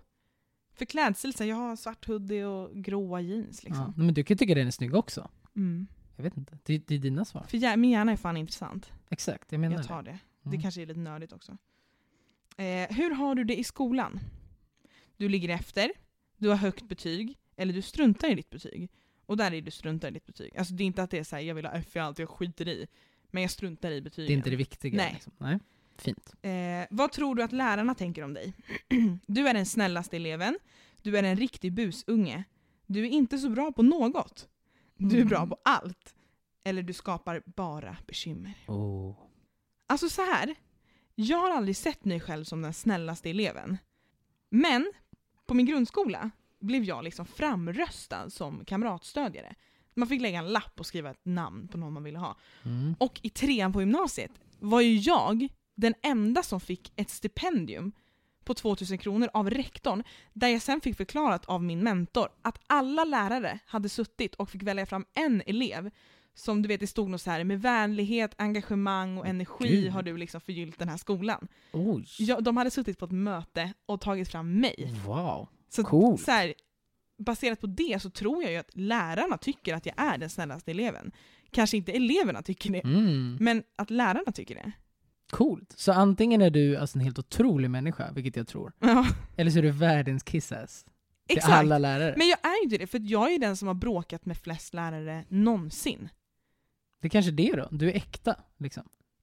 För 0.74 0.84
klädstil, 0.84 1.34
så 1.34 1.44
jag 1.44 1.56
har 1.56 1.76
svart 1.76 2.06
hoodie 2.06 2.44
och 2.44 2.74
gråa 2.74 3.20
jeans 3.20 3.60
Ja. 3.64 3.68
liksom. 3.68 3.92
Men 3.96 4.14
du 4.14 4.24
kan 4.24 4.34
ju 4.34 4.38
tycka 4.38 4.54
den 4.54 4.66
är 4.66 4.70
snygg 4.70 4.94
också. 4.94 5.30
Mm. 5.56 5.86
Jag 6.16 6.24
vet 6.24 6.36
inte. 6.36 6.58
Det, 6.62 6.78
det 6.78 6.94
är 6.94 6.98
dina 6.98 7.24
svar. 7.24 7.42
För 7.48 7.58
hjär- 7.58 7.76
min 7.76 7.90
hjärna 7.90 8.12
är 8.12 8.16
fan 8.16 8.36
intressant. 8.36 8.92
Exakt, 9.10 9.52
jag 9.52 9.60
menar 9.60 9.76
Jag 9.76 9.86
tar 9.86 10.02
det. 10.02 10.18
Det 10.42 10.48
Mm. 10.48 10.62
kanske 10.62 10.82
är 10.82 10.86
lite 10.86 11.00
nördigt 11.00 11.32
också. 11.32 11.56
Eh, 12.56 12.96
hur 12.96 13.10
har 13.14 13.34
du 13.34 13.44
det 13.44 13.58
i 13.58 13.64
skolan? 13.64 14.20
Du 15.16 15.28
ligger 15.28 15.48
efter, 15.48 15.90
du 16.36 16.48
har 16.48 16.56
högt 16.56 16.88
betyg, 16.88 17.38
eller 17.56 17.72
du 17.72 17.82
struntar 17.82 18.28
i 18.28 18.34
ditt 18.34 18.50
betyg. 18.50 18.90
Och 19.26 19.36
där 19.36 19.52
är 19.54 19.60
du 19.60 19.70
struntar 19.70 20.08
i 20.08 20.10
ditt 20.10 20.26
betyg. 20.26 20.56
Alltså 20.56 20.74
det 20.74 20.82
är 20.82 20.86
inte 20.86 21.02
att 21.02 21.10
det 21.10 21.18
är 21.18 21.24
så 21.24 21.36
här, 21.36 21.42
jag 21.42 21.54
vill 21.54 21.64
ha 21.66 21.72
F 21.72 21.96
i 21.96 21.98
allt, 21.98 22.18
jag 22.18 22.28
skiter 22.28 22.68
i. 22.68 22.86
Men 23.30 23.42
jag 23.42 23.50
struntar 23.50 23.90
i 23.90 24.00
betygen. 24.00 24.26
Det 24.26 24.32
är 24.32 24.36
inte 24.36 24.50
det 24.50 24.56
viktiga. 24.56 24.96
Nej. 24.96 25.12
Liksom. 25.12 25.32
Nej. 25.38 25.58
Fint. 25.98 26.34
Eh, 26.42 26.52
vad 26.90 27.12
tror 27.12 27.34
du 27.34 27.42
att 27.42 27.52
lärarna 27.52 27.94
tänker 27.94 28.22
om 28.22 28.34
dig? 28.34 28.52
du 29.26 29.48
är 29.48 29.54
den 29.54 29.66
snällaste 29.66 30.16
eleven, 30.16 30.58
du 31.02 31.18
är 31.18 31.22
en 31.22 31.36
riktig 31.36 31.72
busunge. 31.72 32.44
Du 32.86 33.00
är 33.06 33.10
inte 33.10 33.38
så 33.38 33.48
bra 33.48 33.72
på 33.72 33.82
något. 33.82 34.48
Du 34.96 35.20
är 35.20 35.24
bra 35.24 35.38
Mm. 35.38 35.48
på 35.48 35.56
allt. 35.64 36.14
Eller 36.64 36.82
du 36.82 36.92
skapar 36.92 37.42
bara 37.46 37.96
bekymmer. 38.06 38.54
Oh. 38.68 39.16
Alltså 39.86 40.08
så 40.08 40.22
här. 40.22 40.54
jag 41.14 41.38
har 41.38 41.50
aldrig 41.50 41.76
sett 41.76 42.04
mig 42.04 42.20
själv 42.20 42.44
som 42.44 42.62
den 42.62 42.74
snällaste 42.74 43.30
eleven. 43.30 43.78
Men 44.50 44.92
på 45.46 45.54
min 45.54 45.66
grundskola 45.66 46.30
blev 46.64 46.84
jag 46.84 47.04
liksom 47.04 47.26
framröstad 47.26 48.30
som 48.30 48.64
kamratstödjare. 48.64 49.54
Man 49.94 50.08
fick 50.08 50.20
lägga 50.20 50.38
en 50.38 50.52
lapp 50.52 50.80
och 50.80 50.86
skriva 50.86 51.10
ett 51.10 51.24
namn 51.24 51.68
på 51.68 51.78
någon 51.78 51.92
man 51.92 52.04
ville 52.04 52.18
ha. 52.18 52.36
Mm. 52.64 52.94
Och 52.98 53.20
i 53.22 53.30
trean 53.30 53.72
på 53.72 53.80
gymnasiet 53.80 54.30
var 54.58 54.80
ju 54.80 54.96
jag 54.96 55.48
den 55.74 55.94
enda 56.02 56.42
som 56.42 56.60
fick 56.60 56.92
ett 56.96 57.10
stipendium 57.10 57.92
på 58.44 58.54
2000 58.54 58.98
kronor 58.98 59.28
av 59.32 59.50
rektorn, 59.50 60.02
där 60.32 60.48
jag 60.48 60.62
sen 60.62 60.80
fick 60.80 60.96
förklarat 60.96 61.44
av 61.44 61.62
min 61.62 61.84
mentor 61.84 62.28
att 62.42 62.60
alla 62.66 63.04
lärare 63.04 63.58
hade 63.66 63.88
suttit 63.88 64.34
och 64.34 64.50
fick 64.50 64.62
välja 64.62 64.86
fram 64.86 65.04
en 65.14 65.42
elev 65.46 65.90
som 66.34 66.62
du 66.62 66.68
vet, 66.68 66.80
det 66.80 66.86
stod 66.86 67.10
något 67.10 67.22
så 67.22 67.30
här 67.30 67.44
med 67.44 67.62
vänlighet, 67.62 68.34
engagemang 68.38 69.18
och 69.18 69.26
energi 69.26 69.68
Gud. 69.68 69.92
har 69.92 70.02
du 70.02 70.16
liksom 70.16 70.40
förgyllt 70.40 70.78
den 70.78 70.88
här 70.88 70.96
skolan. 70.96 71.48
Oj. 71.72 72.06
Ja, 72.18 72.40
de 72.40 72.56
hade 72.56 72.70
suttit 72.70 72.98
på 72.98 73.04
ett 73.04 73.10
möte 73.10 73.72
och 73.86 74.00
tagit 74.00 74.28
fram 74.28 74.60
mig. 74.60 74.94
Wow. 75.06 75.48
Så, 75.74 75.84
Coolt. 75.84 76.20
så 76.20 76.30
här, 76.30 76.54
baserat 77.18 77.60
på 77.60 77.66
det 77.66 78.02
så 78.02 78.10
tror 78.10 78.42
jag 78.42 78.52
ju 78.52 78.58
att 78.58 78.70
lärarna 78.76 79.38
tycker 79.38 79.74
att 79.74 79.86
jag 79.86 79.94
är 79.98 80.18
den 80.18 80.30
snällaste 80.30 80.70
eleven. 80.70 81.12
Kanske 81.50 81.76
inte 81.76 81.92
eleverna 81.92 82.42
tycker 82.42 82.70
det, 82.72 82.84
Mm. 82.84 83.36
men 83.40 83.62
att 83.76 83.90
lärarna 83.90 84.32
tycker 84.32 84.54
det. 84.54 84.72
Coolt. 85.30 85.74
Så 85.76 85.92
antingen 85.92 86.42
är 86.42 86.50
du 86.50 86.76
alltså 86.76 86.98
en 86.98 87.04
helt 87.04 87.18
otrolig 87.18 87.70
människa, 87.70 88.12
vilket 88.12 88.36
jag 88.36 88.46
tror, 88.48 88.72
Ja, 88.80 89.06
eller 89.36 89.50
så 89.50 89.58
är 89.58 89.62
du 89.62 89.70
världens 89.70 90.22
kissass 90.24 90.84
till 91.28 91.36
exakt. 91.38 91.52
alla 91.54 91.78
lärare. 91.78 92.14
Men 92.18 92.28
jag 92.28 92.38
är 92.44 92.56
ju 92.58 92.62
inte 92.64 92.78
det, 92.78 92.86
för 92.86 93.00
jag 93.02 93.32
är 93.32 93.38
den 93.38 93.56
som 93.56 93.68
har 93.68 93.74
bråkat 93.74 94.26
med 94.26 94.38
flest 94.38 94.74
lärare 94.74 95.24
någonsin. 95.28 96.08
Det 97.00 97.06
är 97.08 97.10
kanske 97.10 97.30
är 97.30 97.32
det 97.32 97.52
då. 97.56 97.68
Du 97.70 97.90
är 97.90 97.94
äkta, 97.96 98.36
liksom. 98.58 98.82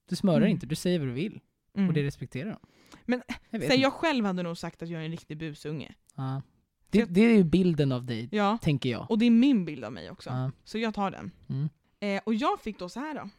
Du 0.10 0.16
smörar 0.16 0.38
Mm. 0.38 0.50
inte, 0.50 0.66
du 0.66 0.76
säger 0.76 1.00
vad 1.00 1.08
du 1.08 1.12
vill. 1.14 1.40
Mm. 1.76 1.88
Och 1.88 1.94
det 1.94 2.04
respekterar 2.04 2.50
de. 2.50 2.60
Men, 3.06 3.22
jag 3.50 3.64
inte. 3.64 3.76
jag 3.76 3.94
själv 3.94 4.26
hade 4.26 4.44
nog 4.44 4.58
sagt 4.58 4.82
att 4.82 4.90
jag 4.90 5.02
är 5.02 5.06
en 5.06 5.12
riktig 5.12 5.38
busunge. 5.38 5.96
Ja. 6.16 6.42
Det, 6.90 7.06
det 7.06 7.22
är 7.22 7.36
ju 7.36 7.44
bilden 7.44 7.92
av 7.92 8.06
dig, 8.06 8.30
Ja, 8.32 8.58
tänker 8.62 8.90
jag. 8.90 9.12
och 9.12 9.18
det 9.20 9.26
är 9.26 9.32
min 9.32 9.66
bild 9.66 9.84
av 9.84 9.94
mig 9.94 10.12
också. 10.12 10.30
Ja. 10.30 10.52
Så 10.64 10.78
jag 10.78 10.94
tar 10.94 11.12
den. 11.12 11.32
Mm. 11.50 11.70
Eh, 12.00 12.22
och 12.26 12.34
jag 12.34 12.60
fick 12.60 12.80
då 12.80 12.90
så 12.90 13.00
här 13.00 13.14
då. 13.16 13.30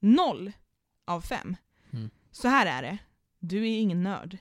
Noll 0.00 0.52
av 1.04 1.20
fem. 1.20 1.56
Mm. 1.92 2.10
Så 2.30 2.48
här 2.48 2.66
är 2.66 2.82
det. 2.82 2.98
Du 3.38 3.58
är 3.68 3.78
ingen 3.80 4.02
nörd. 4.02 4.38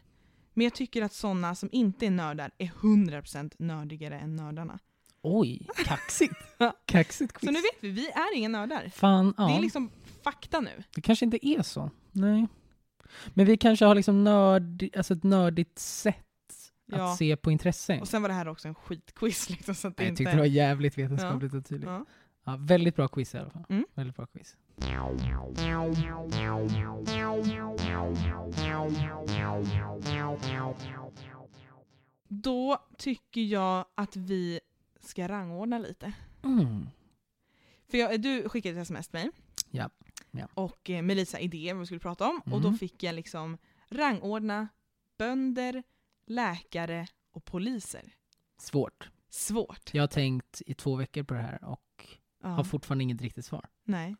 Men 0.53 0.63
jag 0.63 0.73
tycker 0.73 1.01
att 1.01 1.13
sådana 1.13 1.55
som 1.55 1.69
inte 1.71 2.05
är 2.05 2.11
nördar 2.11 2.51
är 2.57 2.67
100% 2.67 3.53
nördigare 3.59 4.19
än 4.19 4.35
nördarna. 4.35 4.79
Oj, 5.21 5.67
kaxigt. 5.85 6.33
kaxigt 6.85 7.33
quiz. 7.33 7.47
Så 7.47 7.51
nu 7.51 7.59
vet 7.61 7.77
vi, 7.79 7.89
vi 7.89 8.07
är 8.09 8.37
inga 8.37 8.49
nördar. 8.49 8.89
Fan, 8.95 9.33
ja. 9.37 9.47
Det 9.47 9.53
är 9.53 9.61
liksom 9.61 9.91
fakta 10.23 10.59
nu. 10.59 10.83
Det 10.95 11.01
kanske 11.01 11.25
inte 11.25 11.47
är 11.47 11.61
så. 11.61 11.91
Nej. 12.11 12.47
Men 13.33 13.45
vi 13.45 13.57
kanske 13.57 13.85
har 13.85 13.95
liksom 13.95 14.23
nörd, 14.23 14.89
alltså 14.97 15.13
ett 15.13 15.23
nördigt 15.23 15.79
sätt 15.79 16.21
Ja. 16.87 17.11
att 17.11 17.17
se 17.17 17.35
på 17.35 17.51
intressen. 17.51 18.01
Och 18.01 18.07
sen 18.07 18.21
var 18.21 18.29
det 18.29 18.35
här 18.35 18.47
också 18.47 18.67
en 18.67 18.75
skitquiz 18.75 19.49
liksom. 19.55 19.75
Så 19.75 19.87
att 19.87 19.97
det 19.97 20.03
Jag 20.03 20.09
inte... 20.09 20.17
tyckte 20.17 20.31
det 20.33 20.37
var 20.39 20.45
jävligt 20.45 20.97
vetenskapligt 20.97 21.53
och 21.53 21.65
tydligt. 21.65 21.89
ja. 21.89 22.05
Ja, 22.47 22.57
väldigt 22.59 22.95
bra 22.95 23.07
quiz 23.07 23.35
i 23.35 23.37
alla 23.37 23.49
fall. 23.49 23.63
Mm. 23.69 23.85
Väldigt 23.93 24.15
bra 24.15 24.25
quiz. 24.25 24.55
Då 32.27 32.77
tycker 32.97 33.41
jag 33.41 33.85
att 33.95 34.15
vi 34.15 34.59
ska 35.01 35.27
rangordna 35.27 35.77
lite. 35.79 36.13
Mm. 36.43 36.87
För 37.91 37.97
jag, 37.97 38.21
du 38.21 38.49
skickade 38.49 38.75
ett 38.75 38.81
sms 38.81 39.07
till 39.07 39.19
mig. 39.19 39.29
Ja, 39.69 39.89
ja. 40.37 40.47
Och 40.53 40.89
eh, 40.89 41.01
Melissa 41.01 41.39
idé 41.39 41.73
vad 41.73 41.79
vi 41.79 41.85
skulle 41.85 41.99
prata 41.99 42.27
om. 42.29 42.39
Och 42.53 42.61
då 42.61 42.67
Mhm. 42.69 42.77
fick 42.77 43.03
jag 43.03 43.15
liksom 43.15 43.57
rangordna 43.89 44.67
bönder, 45.17 45.83
läkare 46.27 47.07
och 47.31 47.45
poliser. 47.45 48.13
Svårt. 48.61 49.09
Svårt. 49.29 49.93
Jag 49.93 50.03
har 50.03 50.07
tänkt 50.07 50.61
i 50.65 50.73
två 50.73 50.95
veckor 50.95 51.23
på 51.23 51.33
det 51.33 51.41
här 51.41 51.63
och 51.63 52.07
Ja. 52.43 52.49
har 52.49 52.63
fortfarande 52.63 53.03
inget 53.03 53.21
riktigt 53.21 53.45
svar. 53.45 53.65
Nej. 53.83 54.15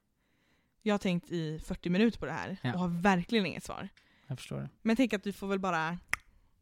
Jag 0.82 0.94
har 0.94 1.00
tänkt 1.00 1.32
i 1.32 1.60
40 1.60 1.90
minuter 1.90 2.20
på 2.20 2.26
det 2.26 2.32
här 2.32 2.58
Ja. 2.64 2.74
och 2.74 2.80
har 2.80 2.88
verkligen 2.88 3.46
inget 3.46 3.64
svar. 3.64 3.90
Jag 4.28 4.38
förstår 4.38 4.58
det. 4.60 4.70
Men 4.82 4.90
jag 4.90 4.98
tänker 4.98 5.18
att 5.18 5.28
vi 5.28 5.34
får 5.34 5.48
väl 5.48 5.60
bara... 5.60 5.98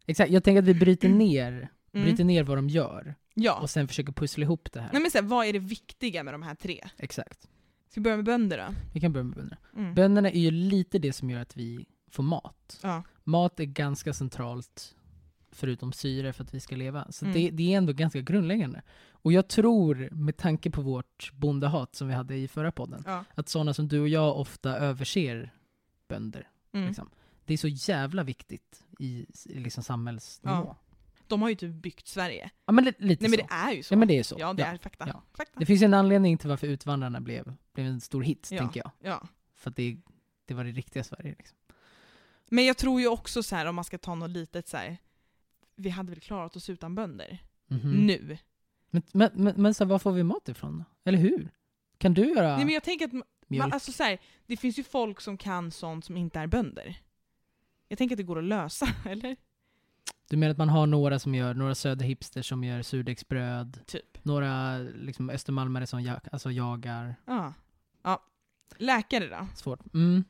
Exakt, 0.06 0.32
jag 0.32 0.44
tänker 0.44 0.60
att 0.62 0.68
vi 0.68 0.74
bryter 0.74 1.10
ner, 1.10 1.70
Mm. 1.94 2.06
bryter 2.08 2.24
ner 2.24 2.44
vad 2.44 2.58
de 2.58 2.70
gör 2.70 3.16
Ja. 3.34 3.60
och 3.62 3.70
sen 3.70 3.88
försöker 3.88 4.12
pussla 4.14 4.44
ihop 4.44 4.72
det 4.72 4.82
här. 4.82 4.90
Nej 4.94 5.02
men 5.02 5.12
så 5.12 5.18
här, 5.18 5.26
vad 5.26 5.46
är 5.46 5.54
det 5.54 5.60
viktiga 5.60 6.24
med 6.24 6.34
de 6.34 6.44
här 6.44 6.56
tre? 6.56 6.90
Exakt. 6.98 7.48
Ska 7.94 8.00
vi 8.00 8.04
börja 8.04 8.16
med 8.16 8.26
bönder 8.26 8.58
då? 8.58 8.76
Vi 8.94 9.00
kan 9.00 9.14
börja 9.14 9.24
med 9.24 9.36
bönderna. 9.36 9.58
Mm. 9.76 9.94
Bönderna 9.96 10.30
är 10.32 10.40
ju 10.40 10.52
lite 10.52 11.00
det 11.00 11.14
som 11.14 11.30
gör 11.30 11.40
att 11.42 11.58
vi 11.58 11.86
får 12.12 12.24
mat. 12.24 12.80
Ja. 12.84 13.04
Mat 13.24 13.60
är 13.60 13.64
ganska 13.66 14.14
centralt, 14.14 14.96
förutom 15.52 15.94
syre, 15.94 16.34
för 16.34 16.44
att 16.44 16.54
vi 16.54 16.60
ska 16.60 16.76
leva. 16.76 17.08
Så 17.12 17.26
Mm. 17.26 17.38
det, 17.38 17.50
det 17.52 17.74
är 17.74 17.78
ändå 17.78 17.94
ganska 17.94 18.22
grundläggande. 18.22 18.82
Och 19.12 19.34
jag 19.34 19.48
tror, 19.48 20.10
med 20.12 20.38
tanke 20.38 20.72
på 20.72 20.82
vårt 20.82 21.32
bondehat 21.34 21.96
som 21.96 22.08
vi 22.08 22.14
hade 22.14 22.36
i 22.36 22.48
förra 22.48 22.72
podden, 22.72 23.04
Ja. 23.06 23.26
att 23.36 23.50
sådana 23.50 23.74
som 23.74 23.88
du 23.88 24.00
och 24.00 24.08
jag 24.10 24.38
ofta 24.40 24.78
överser 24.78 25.54
bönder. 26.08 26.48
Mm. 26.74 26.88
Liksom. 26.88 27.10
Det 27.46 27.54
är 27.54 27.58
så 27.58 27.68
jävla 27.68 28.24
viktigt 28.24 28.84
i, 29.00 29.26
i 29.46 29.60
liksom 29.60 29.84
samhällsnivå. 29.84 30.56
Ja. 30.56 30.78
De 31.34 31.42
har 31.42 31.50
ju 31.50 31.56
typ 31.56 31.72
byggt 31.76 32.08
Sverige. 32.08 32.50
Ja, 32.66 32.74
men 32.74 32.84
li- 32.84 32.94
lite 32.98 33.24
Nej 33.24 33.30
men 33.30 33.40
så. 33.40 33.46
det 33.46 33.54
är 33.54 33.72
ju 33.72 33.84
så. 33.84 33.94
Ja 33.94 33.98
men 33.98 34.08
det 34.08 34.20
är 34.20 34.24
så. 34.24 34.36
Ja, 34.40 34.54
det 34.54 34.62
ja. 34.62 34.68
är 34.68 34.78
fakta. 34.78 35.06
Ja. 35.08 35.24
fakta. 35.38 35.60
Det 35.60 35.66
finns 35.66 35.82
en 35.82 35.94
anledning 35.94 36.38
till 36.38 36.50
varför 36.50 36.68
Utvandrarna 36.68 37.22
blev, 37.22 37.54
blev 37.74 37.86
en 37.88 38.02
stor 38.02 38.24
hit, 38.24 38.48
Ja. 38.52 38.58
tänker 38.60 38.80
jag. 38.80 38.92
Ja. 39.12 39.28
För 39.56 39.70
att 39.70 39.76
det, 39.76 39.98
det 40.46 40.54
var 40.54 40.64
det 40.64 40.72
riktiga 40.72 41.04
Sverige. 41.04 41.36
Liksom. 41.38 41.58
Men 42.50 42.66
jag 42.66 42.78
tror 42.78 43.02
ju 43.02 43.08
också 43.08 43.44
så 43.44 43.56
här 43.56 43.66
om 43.66 43.76
man 43.76 43.84
ska 43.84 43.98
ta 43.98 44.16
något 44.16 44.30
litet 44.30 44.68
så 44.68 44.78
här. 44.78 44.98
vi 45.76 45.90
hade 45.90 46.10
väl 46.10 46.20
klarat 46.20 46.56
oss 46.56 46.70
utan 46.70 46.96
bönder. 46.96 47.40
Mhm. 47.68 47.92
Nu. 47.92 48.38
Men, 48.90 49.04
men, 49.14 49.30
men, 49.34 49.54
men 49.62 49.74
så 49.74 49.84
här, 49.84 49.90
var 49.90 50.00
får 50.00 50.12
vi 50.12 50.24
mat 50.24 50.50
ifrån? 50.50 50.84
Eller 51.06 51.18
hur? 51.18 51.50
Kan 51.98 52.14
du 52.14 52.26
göra 52.34 52.56
Nej 52.56 52.66
men 52.66 52.74
jag 52.74 52.84
tänker 52.84 53.06
att 53.06 53.14
man, 53.14 53.72
alltså 53.74 53.92
så 53.92 54.04
här, 54.04 54.20
det 54.46 54.58
finns 54.58 54.80
ju 54.80 54.84
folk 54.84 55.22
som 55.22 55.38
kan 55.38 55.72
sånt 55.72 56.06
som 56.06 56.18
inte 56.18 56.40
är 56.40 56.48
bönder. 56.48 56.96
Jag 57.88 57.98
tänker 57.98 58.16
att 58.16 58.18
det 58.18 58.24
går 58.24 58.38
att 58.38 58.44
lösa, 58.44 58.88
eller? 59.06 59.36
Du 60.30 60.38
menar 60.38 60.52
att 60.52 60.58
man 60.58 60.70
har 60.70 60.88
några 60.88 61.20
som 61.20 61.36
gör, 61.36 61.54
några 61.54 61.76
söderhipsters 61.76 62.50
som 62.50 62.64
gör 62.64 62.82
surdegsbröd, 62.82 63.80
Typ. 63.86 64.26
några 64.26 64.78
liksom 64.78 65.30
östermalmare 65.30 65.88
som 65.88 66.04
jag, 66.04 66.20
alltså 66.32 66.52
jagar. 66.52 67.16
Ja. 67.26 67.54
ja. 68.04 68.24
Läkare 68.78 69.28
då? 69.28 69.48
Svårt. 69.56 69.94
Mm. 69.94 70.24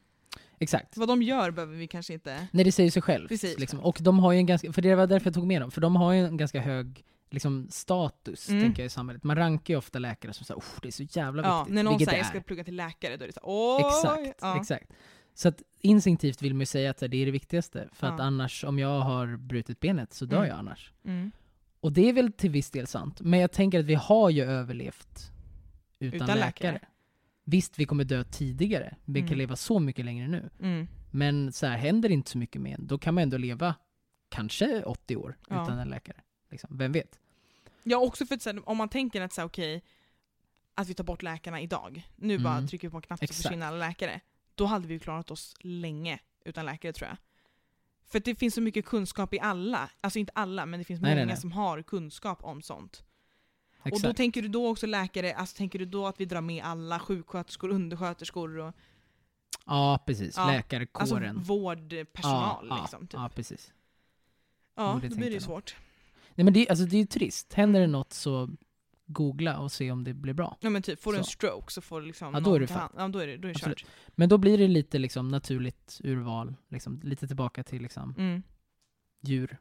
Exakt. 0.60 0.98
Vad 0.98 1.08
de 1.08 1.22
gör 1.22 1.52
behöver 1.52 1.76
vi 1.76 1.88
kanske 1.88 2.14
inte... 2.14 2.48
Nej 2.52 2.64
det 2.66 2.72
säger 2.72 2.92
sig 2.92 3.02
själv. 3.02 3.28
Precis. 3.28 3.60
Liksom. 3.60 3.80
Och 3.80 3.98
de 4.02 4.20
har 4.20 4.32
ju 4.32 4.38
en 4.38 4.46
ganska, 4.46 4.74
för 4.74 4.82
det 4.82 4.96
var 4.96 5.08
därför 5.08 5.28
jag 5.28 5.34
tog 5.34 5.48
med 5.48 5.62
dem, 5.62 5.72
för 5.72 5.82
de 5.82 5.96
har 5.96 6.14
ju 6.14 6.26
en 6.26 6.38
ganska 6.38 6.62
hög 6.62 7.06
liksom, 7.30 7.68
status, 7.70 8.50
Mm. 8.50 8.62
tänker 8.64 8.82
jag, 8.84 8.88
i 8.88 8.90
samhället. 8.90 9.24
Man 9.24 9.36
rankar 9.38 9.74
ju 9.74 9.78
ofta 9.78 10.00
läkare 10.00 10.34
som 10.34 10.46
säger 10.46 10.60
oh, 10.60 10.64
det 10.82 10.88
är 10.88 10.92
så 10.92 11.04
jävla 11.04 11.44
Ja, 11.44 11.60
viktigt. 11.60 11.76
när 11.76 11.84
någon 11.84 12.00
säger 12.00 12.18
jag 12.18 12.28
ska 12.28 12.42
plugga 12.42 12.64
till 12.64 12.76
läkare, 12.76 13.18
då 13.18 13.24
är 13.24 13.28
det 13.28 13.34
så 13.34 13.40
här, 13.40 13.48
oj! 13.50 13.86
Exakt, 13.88 14.40
ja. 14.42 14.58
exakt. 14.60 14.92
Så 15.34 15.48
att 15.48 15.62
instinktivt 15.80 16.42
vill 16.42 16.54
man 16.54 16.60
ju 16.60 16.66
säga 16.66 16.90
att 16.92 16.98
det 16.98 17.06
är 17.18 17.26
det 17.26 17.32
viktigaste, 17.32 17.90
för 17.94 18.08
att 18.08 18.20
Ja. 18.20 18.24
annars, 18.26 18.64
om 18.64 18.80
jag 18.80 19.00
har 19.00 19.38
brutit 19.38 19.80
benet 19.80 20.14
så 20.14 20.26
dör 20.26 20.38
Mm. 20.38 20.50
jag 20.50 20.58
annars. 20.58 20.92
Mm. 21.06 21.32
Och 21.80 21.92
det 21.92 22.10
är 22.10 22.14
väl 22.14 22.32
till 22.32 22.50
viss 22.50 22.72
del 22.72 22.88
sant, 22.88 23.22
men 23.22 23.40
jag 23.40 23.52
tänker 23.52 23.80
att 23.80 23.86
vi 23.86 23.94
har 23.96 24.30
ju 24.30 24.44
överlevt 24.44 25.32
utan, 26.00 26.16
Utan 26.16 26.28
läkare. 26.28 26.72
läkare. 26.72 26.80
Visst, 27.46 27.80
vi 27.80 27.86
kommer 27.86 28.04
dö 28.04 28.24
tidigare, 28.24 28.96
vi 29.06 29.20
kan 29.20 29.28
Mm. 29.28 29.38
leva 29.38 29.56
så 29.56 29.80
mycket 29.80 30.06
längre 30.06 30.28
nu. 30.28 30.50
Mm. 30.60 30.88
Men 31.12 31.52
så 31.54 31.66
här, 31.68 31.78
händer 31.78 32.10
inte 32.12 32.32
så 32.32 32.38
mycket 32.38 32.62
med 32.62 32.74
en, 32.80 32.88
då 32.88 32.98
kan 32.98 33.14
man 33.14 33.22
ändå 33.22 33.38
leva 33.38 33.76
kanske 34.30 34.84
80 34.84 35.16
år 35.16 35.38
Ja. 35.50 35.64
utan 35.64 35.80
en 35.80 35.90
läkare. 35.90 36.22
Liksom. 36.52 36.78
Vem 36.78 36.92
vet? 36.92 37.20
Ja, 37.84 37.98
också 37.98 38.26
för 38.26 38.36
att 38.36 38.46
här, 38.46 38.70
om 38.70 38.78
man 38.78 38.90
tänker 38.90 39.22
att 39.22 39.34
så 39.34 39.42
här, 39.42 39.48
okej, 39.48 39.84
att 40.76 40.88
vi 40.88 40.94
tar 40.94 41.04
bort 41.04 41.22
läkarna 41.22 41.62
idag, 41.62 42.08
nu 42.16 42.40
bara 42.40 42.54
Mm. 42.58 42.68
trycker 42.68 42.88
vi 42.88 42.92
på 42.92 42.98
en 42.98 43.02
knapp 43.02 43.20
så 43.20 43.24
Exakt. 43.24 43.42
försvinner 43.44 43.68
alla 43.68 43.78
läkare. 43.88 44.22
Då 44.56 44.66
hade 44.66 44.88
vi 44.88 44.94
ju 44.94 45.00
klarat 45.00 45.32
oss 45.32 45.56
länge 45.60 46.20
utan 46.46 46.66
läkare 46.66 46.94
tror 46.94 47.10
jag. 47.10 47.18
För 48.06 48.20
det 48.20 48.36
finns 48.36 48.54
så 48.54 48.62
mycket 48.62 48.86
kunskap 48.86 49.34
i 49.34 49.40
alla, 49.40 49.90
alltså 50.02 50.20
inte 50.20 50.32
alla, 50.36 50.66
men 50.66 50.80
det 50.80 50.84
finns 50.84 51.02
Nej, 51.02 51.12
många 51.12 51.26
nej, 51.26 51.26
nej. 51.26 51.38
som 51.38 51.52
har 51.52 51.82
kunskap 51.82 52.44
om 52.44 52.62
sånt. 52.62 53.04
Exakt. 53.84 53.96
Och 53.96 54.10
då 54.10 54.14
tänker 54.14 54.42
du 54.42 54.48
då 54.48 54.68
också 54.70 54.88
läkare, 54.88 55.36
alltså 55.36 55.58
tänker 55.58 55.80
du 55.80 55.86
då 55.86 56.08
att 56.08 56.20
vi 56.20 56.26
drar 56.26 56.42
med 56.42 56.64
alla 56.64 57.00
sjuksköterskor, 57.00 57.70
undersköterskor 57.70 58.58
och 58.58 58.74
ja, 59.66 60.04
precis. 60.06 60.38
Ja, 60.38 60.42
alltså 60.42 60.58
Läkarkåren. 60.58 61.44
vårdpersonal 61.44 62.68
ja, 62.70 62.82
liksom. 62.82 63.08
Typ. 63.08 63.14
ja, 63.14 63.30
precis. 63.36 63.74
Ja, 64.76 65.00
då 65.04 65.16
blir 65.16 65.28
det 65.28 65.34
ju 65.34 65.42
svårt. 65.42 65.76
Nej 66.36 66.46
men 66.46 66.54
det, 66.54 66.70
alltså, 66.70 66.86
det 66.86 66.96
är 66.96 67.00
ju 67.00 67.06
trist. 67.06 67.54
Händer 67.54 67.80
det 67.80 67.88
något 67.88 68.14
så 68.14 68.50
googla 69.14 69.60
och 69.60 69.72
se 69.72 69.92
om 69.92 70.04
det 70.04 70.14
blir 70.14 70.34
bra. 70.34 70.58
Ja 70.62 70.70
men 70.70 70.82
typ, 70.82 71.02
får 71.02 71.12
du 71.14 71.18
en 71.18 71.24
stroke 71.24 71.72
så 71.74 71.82
får 71.82 72.02
du 72.02 72.08
liksom 72.08 72.34
Ja, 72.34 72.40
då 72.40 72.56
är 72.56 72.60
det 72.60 72.68
fan. 72.68 72.90
Ja 72.98 73.08
då 73.08 73.20
är 73.20 73.28
det, 73.28 73.38
då 73.38 73.48
är 73.48 73.54
det 73.54 73.60
kört. 73.60 73.86
Men 74.08 74.30
då 74.30 74.38
blir 74.38 74.58
det 74.58 74.68
lite 74.68 74.98
liksom 75.00 75.28
naturligt 75.28 76.02
urval, 76.04 76.56
liksom, 76.70 77.00
lite 77.04 77.28
tillbaka 77.28 77.64
till 77.64 77.82
liksom, 77.82 78.16
Mm. 78.18 78.44
djur. 79.22 79.58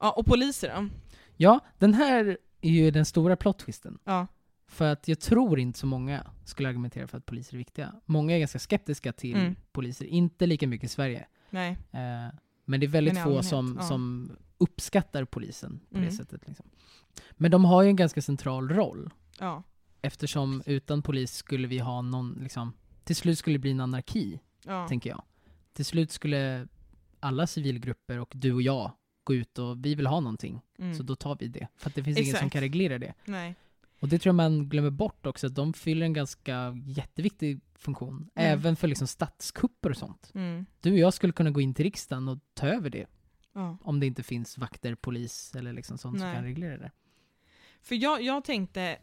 Ja, 0.00 0.10
och 0.12 0.26
poliser 0.26 0.74
då? 0.76 0.88
Ja, 1.36 1.60
den 1.78 1.94
här 1.94 2.38
är 2.60 2.70
ju 2.70 2.90
den 2.90 3.04
stora 3.04 3.36
plot. 3.36 3.66
Ja. 4.04 4.26
För 4.66 4.92
att 4.92 5.08
jag 5.08 5.20
tror 5.20 5.58
inte 5.58 5.78
så 5.78 5.86
många 5.86 6.26
skulle 6.44 6.68
argumentera 6.68 7.06
för 7.06 7.18
att 7.18 7.26
poliser 7.26 7.54
är 7.54 7.58
viktiga. 7.58 7.94
Många 8.04 8.34
är 8.34 8.38
ganska 8.38 8.58
skeptiska 8.58 9.12
till 9.12 9.34
Mm. 9.36 9.56
poliser, 9.72 10.04
inte 10.06 10.46
lika 10.46 10.66
mycket 10.66 10.84
i 10.84 10.88
Sverige. 10.88 11.26
Nej. 11.50 11.70
Eh, 11.92 12.34
men 12.64 12.80
det 12.80 12.86
är 12.86 12.88
väldigt 12.88 13.14
få 13.14 13.20
allmänhet, 13.20 13.46
som, 13.46 13.76
ja. 13.80 13.86
som 13.86 14.32
uppskattar 14.58 15.24
polisen 15.24 15.80
på 15.90 15.96
Mm. 15.96 16.08
det 16.08 16.16
sättet. 16.16 16.48
Liksom. 16.48 16.66
Men 17.32 17.50
de 17.50 17.64
har 17.64 17.82
ju 17.82 17.88
en 17.88 17.96
ganska 17.96 18.22
central 18.22 18.68
roll. 18.68 19.10
Ja. 19.40 19.62
Eftersom 20.02 20.62
utan 20.66 21.02
polis 21.02 21.32
skulle 21.34 21.68
vi 21.68 21.78
ha 21.78 22.02
någon, 22.02 22.38
liksom, 22.42 22.72
till 23.04 23.16
slut 23.16 23.38
skulle 23.38 23.54
det 23.54 23.58
bli 23.60 23.70
en 23.70 23.80
anarki, 23.80 24.40
Ja. 24.64 24.88
tänker 24.88 25.10
jag. 25.10 25.22
Till 25.72 25.84
slut 25.84 26.10
skulle 26.10 26.68
alla 27.20 27.46
civilgrupper 27.46 28.18
och 28.18 28.32
du 28.36 28.52
och 28.52 28.62
jag 28.62 28.92
gå 29.24 29.34
ut 29.34 29.58
och 29.58 29.84
vi 29.86 29.94
vill 29.94 30.06
ha 30.06 30.20
någonting. 30.20 30.60
Mm. 30.78 30.94
Så 30.94 31.02
då 31.02 31.16
tar 31.16 31.36
vi 31.40 31.48
det. 31.48 31.68
För 31.76 31.88
att 31.90 31.94
det 31.94 32.04
finns 32.04 32.18
ingen 32.18 32.30
som 32.30 32.36
Exakt. 32.36 32.52
kan 32.52 32.60
reglera 32.60 32.98
det. 32.98 33.14
Nej. 33.24 33.54
Och 34.04 34.10
det 34.10 34.18
tror 34.18 34.28
jag 34.28 34.34
man 34.34 34.68
glömmer 34.68 34.90
bort 34.90 35.26
också, 35.26 35.46
att 35.46 35.54
de 35.54 35.72
fyller 35.72 36.06
en 36.06 36.12
ganska 36.12 36.82
jätteviktig 36.86 37.60
funktion. 37.74 38.30
Även 38.34 38.76
för 38.76 38.88
liksom 38.88 39.06
statskupper 39.06 39.90
och 39.90 39.96
sånt. 39.96 40.30
Mm. 40.34 40.66
Du 40.80 40.92
och 40.92 40.98
jag 40.98 41.14
skulle 41.14 41.32
kunna 41.32 41.50
gå 41.50 41.60
in 41.60 41.74
till 41.74 41.84
riksdagen 41.84 42.28
och 42.28 42.38
ta 42.54 42.66
över 42.66 42.90
det. 42.90 43.06
Ja. 43.52 43.78
Om 43.82 44.00
det 44.00 44.06
inte 44.06 44.22
finns 44.22 44.58
vakter, 44.58 44.94
polis 44.94 45.54
eller 45.54 45.72
liksom 45.72 45.98
sånt 45.98 46.18
som 46.18 46.26
Nej. 46.26 46.34
kan 46.36 46.44
reglera 46.44 46.78
det. 46.78 46.90
För 47.82 47.94
jag, 47.94 48.22
jag 48.22 48.44
tänkte 48.44 48.98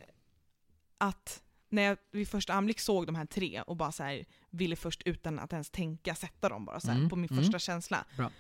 att 0.97 1.43
när 1.69 1.81
jag 1.81 1.97
vid 2.11 2.27
första 2.27 2.53
anblick 2.53 2.79
såg 2.79 3.05
de 3.05 3.15
här 3.15 3.25
tre 3.25 3.61
och 3.61 3.77
bara 3.77 3.91
så 3.91 4.03
här, 4.03 4.25
ville 4.49 4.75
först 4.75 5.01
utan 5.05 5.39
att 5.39 5.53
ens 5.53 5.69
tänka 5.69 6.15
sätta 6.15 6.49
dem 6.49 6.65
bara 6.65 6.79
så 6.79 6.87
här, 6.87 6.97
Mm, 6.97 7.09
på 7.09 7.15
min 7.15 7.29
mm. 7.31 7.43
första 7.43 7.59
känsla. 7.59 8.05
Bra. 8.17 8.31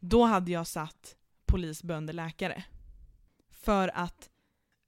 Då 0.00 0.24
hade 0.24 0.50
jag 0.50 0.66
satt 0.66 1.16
polis, 1.46 1.82
bönder, 1.82 2.14
läkare. 2.14 2.64
För 3.50 3.90
att, 3.94 4.30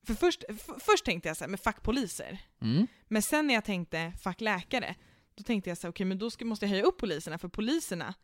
för 0.07 0.15
först, 0.15 0.45
f- 0.49 0.69
först 0.81 1.05
tänkte 1.05 1.29
jag 1.29 1.37
så 1.37 1.45
här, 1.45 1.51
med 1.51 1.61
fackpoliser. 1.61 2.39
Mm. 2.61 2.87
Men 3.09 3.23
sen 3.23 3.47
när 3.47 3.55
jag 3.55 3.65
tänkte 3.65 4.13
fackläkare, 4.23 4.95
då 5.35 5.43
tänkte 5.43 5.71
jag 5.71 5.79
så 5.79 5.87
här, 5.87 5.93
okej 5.93 6.07
men 6.07 6.19
då 6.19 6.31
ska, 6.31 6.45
måste 6.45 6.65
jag 6.65 6.71
höja 6.71 6.83
upp 6.83 6.99
poliserna, 6.99 7.39
för 7.39 7.49
poliserna, 7.49 8.15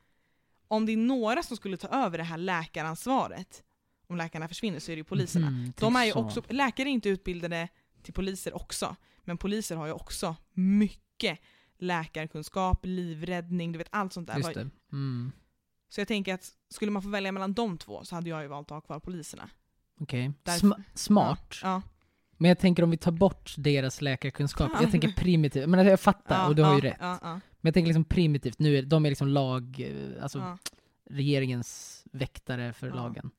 om 0.69 0.87
det 0.87 0.93
är 0.93 0.97
några 0.97 1.43
som 1.43 1.57
skulle 1.57 1.77
ta 1.77 1.89
över 1.89 2.19
det 2.19 2.25
här 2.25 2.39
läkaransvaret, 2.39 3.63
om 4.07 4.17
läkarna 4.17 4.49
försvinner 4.49 4.79
så 4.79 4.93
är 4.93 4.97
det 4.97 5.01
ju 5.01 5.05
poliserna. 5.05 5.51
Mhm, 5.51 5.73
De 5.79 5.97
är 5.97 6.05
ju 6.05 6.13
så. 6.13 6.19
också, 6.25 6.43
läkare 6.49 6.89
är 6.89 6.91
inte 6.93 7.09
utbildade 7.09 7.69
till 8.03 8.15
poliser 8.15 8.57
också, 8.57 8.97
men 9.25 9.37
poliser 9.39 9.77
har 9.77 9.87
ju 9.87 9.93
också 9.93 10.37
mycket 10.53 11.39
läkarkunskap, 11.79 12.81
livräddning, 12.87 13.73
du 13.73 13.79
vet 13.79 13.89
allt 13.91 14.13
sånt 14.13 14.27
där. 14.27 14.35
Mm. 14.93 15.33
Så 15.89 16.01
jag 16.01 16.09
tänker 16.09 16.35
att 16.35 16.53
skulle 16.71 16.91
man 16.91 17.03
få 17.03 17.09
välja 17.09 17.33
mellan 17.33 17.53
de 17.55 17.79
två 17.79 18.05
så 18.05 18.15
hade 18.15 18.31
jag 18.31 18.43
ju 18.43 18.49
valt 18.49 18.67
att 18.67 18.71
ha 18.75 18.81
kvar 18.81 19.01
poliserna. 19.01 19.51
Okej. 20.01 20.33
Därför- 20.43 20.67
Sma- 20.67 20.83
smart. 20.95 21.57
Ja. 21.63 21.83
Men 22.37 22.49
jag 22.49 22.59
tänker 22.59 22.83
om 22.83 22.91
vi 22.91 22.97
tar 22.97 23.13
bort 23.13 23.55
deras 23.59 24.01
läkarkunskap. 24.03 24.71
Jag 24.81 24.91
tänker 24.91 25.09
primitivt. 25.13 25.69
Men 25.69 25.87
jag 25.87 26.01
fattar, 26.01 26.37
ja, 26.37 26.49
och 26.49 26.55
du 26.57 26.63
har 26.63 26.71
ja, 26.71 26.77
ju 26.77 26.81
rätt. 26.81 26.97
Ja, 27.01 27.19
ja, 27.23 27.31
Men 27.33 27.41
jag 27.61 27.75
tänker 27.75 27.87
liksom 27.89 28.05
primitivt. 28.05 28.59
Nu 28.59 28.77
är, 28.79 28.83
de 28.83 29.07
är 29.07 29.11
liksom 29.11 29.29
lag, 29.29 29.81
eh, 29.81 30.23
alltså 30.23 30.39
ja. 30.39 30.59
regeringens 31.11 32.03
väktare 32.13 32.73
för 32.73 32.87
Ja. 32.89 32.95
lagen. 32.95 33.31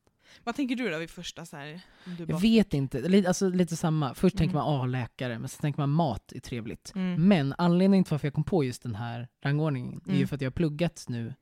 Vad 0.44 0.56
tänker 0.56 0.76
du 0.76 0.90
då 0.90 0.98
vid 0.98 1.10
första 1.10 1.46
så 1.46 1.58
här, 1.58 1.82
du 2.06 2.26
bara... 2.26 2.32
Jag 2.34 2.40
vet 2.42 2.74
inte. 2.74 3.24
Alltså, 3.28 3.50
lite 3.50 3.76
samma. 3.76 4.14
Först 4.14 4.38
tänker 4.38 4.56
Mm. 4.56 4.66
man 4.68 4.82
ah 4.82 4.86
läkare, 4.86 5.40
men 5.40 5.50
sen 5.50 5.62
tänker 5.62 5.80
man 5.82 5.90
mat 5.90 6.32
är 6.32 6.40
trevligt. 6.40 6.92
Mm. 6.96 7.28
Men 7.28 7.54
anledningen 7.58 8.04
till 8.04 8.12
varför 8.12 8.28
jag 8.28 8.34
kom 8.34 8.44
på 8.44 8.64
just 8.64 8.84
den 8.84 8.96
här 8.96 9.28
rangordningen 9.44 10.02
är 10.06 10.10
ju 10.12 10.16
Mm. 10.16 10.28
för 10.28 10.36
att 10.36 10.42
jag 10.42 10.50
har 10.50 10.54
pluggat 10.56 11.06
nu 11.08 11.34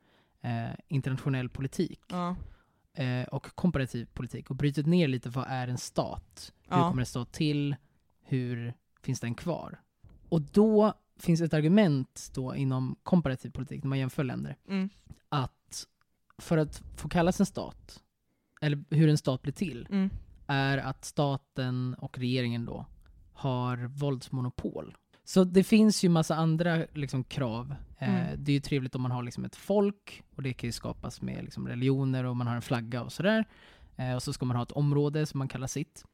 eh, 0.42 0.70
internationell 0.88 1.50
politik 1.50 2.00
Ja. 2.08 2.36
Eh, 3.00 3.24
och 3.24 3.56
komparativ 3.56 4.08
politik 4.14 4.50
och 4.50 4.56
brutit 4.56 4.86
ner 4.88 5.08
lite 5.08 5.30
vad 5.30 5.46
är 5.48 5.68
en 5.68 5.78
stat? 5.78 6.54
Hur 6.70 6.78
Ja. 6.78 6.90
kommer 6.90 7.02
en 7.02 7.06
stat 7.06 7.32
till? 7.32 7.76
Hur 8.24 8.74
finns 9.02 9.20
den 9.20 9.36
kvar? 9.36 9.82
Och 10.30 10.42
då 10.42 10.94
finns 11.18 11.42
ett 11.42 11.54
argument 11.54 12.32
då 12.36 12.56
inom 12.56 12.96
komparativ 13.04 13.50
politik, 13.50 13.84
när 13.84 13.90
man 13.90 14.00
jämför 14.00 14.24
länder, 14.24 14.56
Mm. 14.68 14.90
att 15.30 15.88
för 16.38 16.58
att 16.58 16.84
få 16.96 17.10
kallas 17.10 17.40
en 17.40 17.46
stat, 17.46 18.04
eller 18.62 18.84
hur 18.90 19.10
en 19.10 19.18
stat 19.18 19.42
blir 19.42 19.54
till, 19.54 19.88
Mm. 19.90 20.10
är 20.48 20.78
att 20.78 21.06
staten 21.06 21.94
och 21.94 22.18
regeringen 22.18 22.66
då 22.66 22.86
har 23.34 23.78
våldsmonopol. 23.78 24.96
Så 25.24 25.44
det 25.44 25.64
finns 25.64 26.04
ju 26.04 26.10
massa 26.10 26.36
andra 26.36 26.86
liksom, 26.94 27.24
krav. 27.24 27.76
Eh, 28.02 28.10
Mm. 28.10 28.44
Det 28.44 28.52
är 28.52 28.54
ju 28.54 28.60
trevligt 28.60 28.96
om 28.96 29.02
man 29.02 29.12
har 29.12 29.24
liksom, 29.24 29.46
ett 29.46 29.56
folk, 29.56 30.24
och 30.36 30.44
det 30.44 30.54
kan 30.54 30.68
ju 30.68 30.72
skapas 30.72 31.22
med 31.22 31.44
liksom, 31.44 31.68
religioner 31.68 32.24
och 32.24 32.38
man 32.38 32.48
har 32.48 32.56
en 32.56 32.62
flagga 32.62 33.04
och 33.04 33.12
sådär. 33.12 33.46
Eh, 33.96 34.16
och 34.16 34.24
så 34.24 34.34
ska 34.34 34.46
man 34.46 34.56
ha 34.56 34.64
ett 34.64 34.72
område 34.72 35.26
som 35.26 35.38
man 35.38 35.48
kallar 35.48 35.68
sitt. 35.68 36.06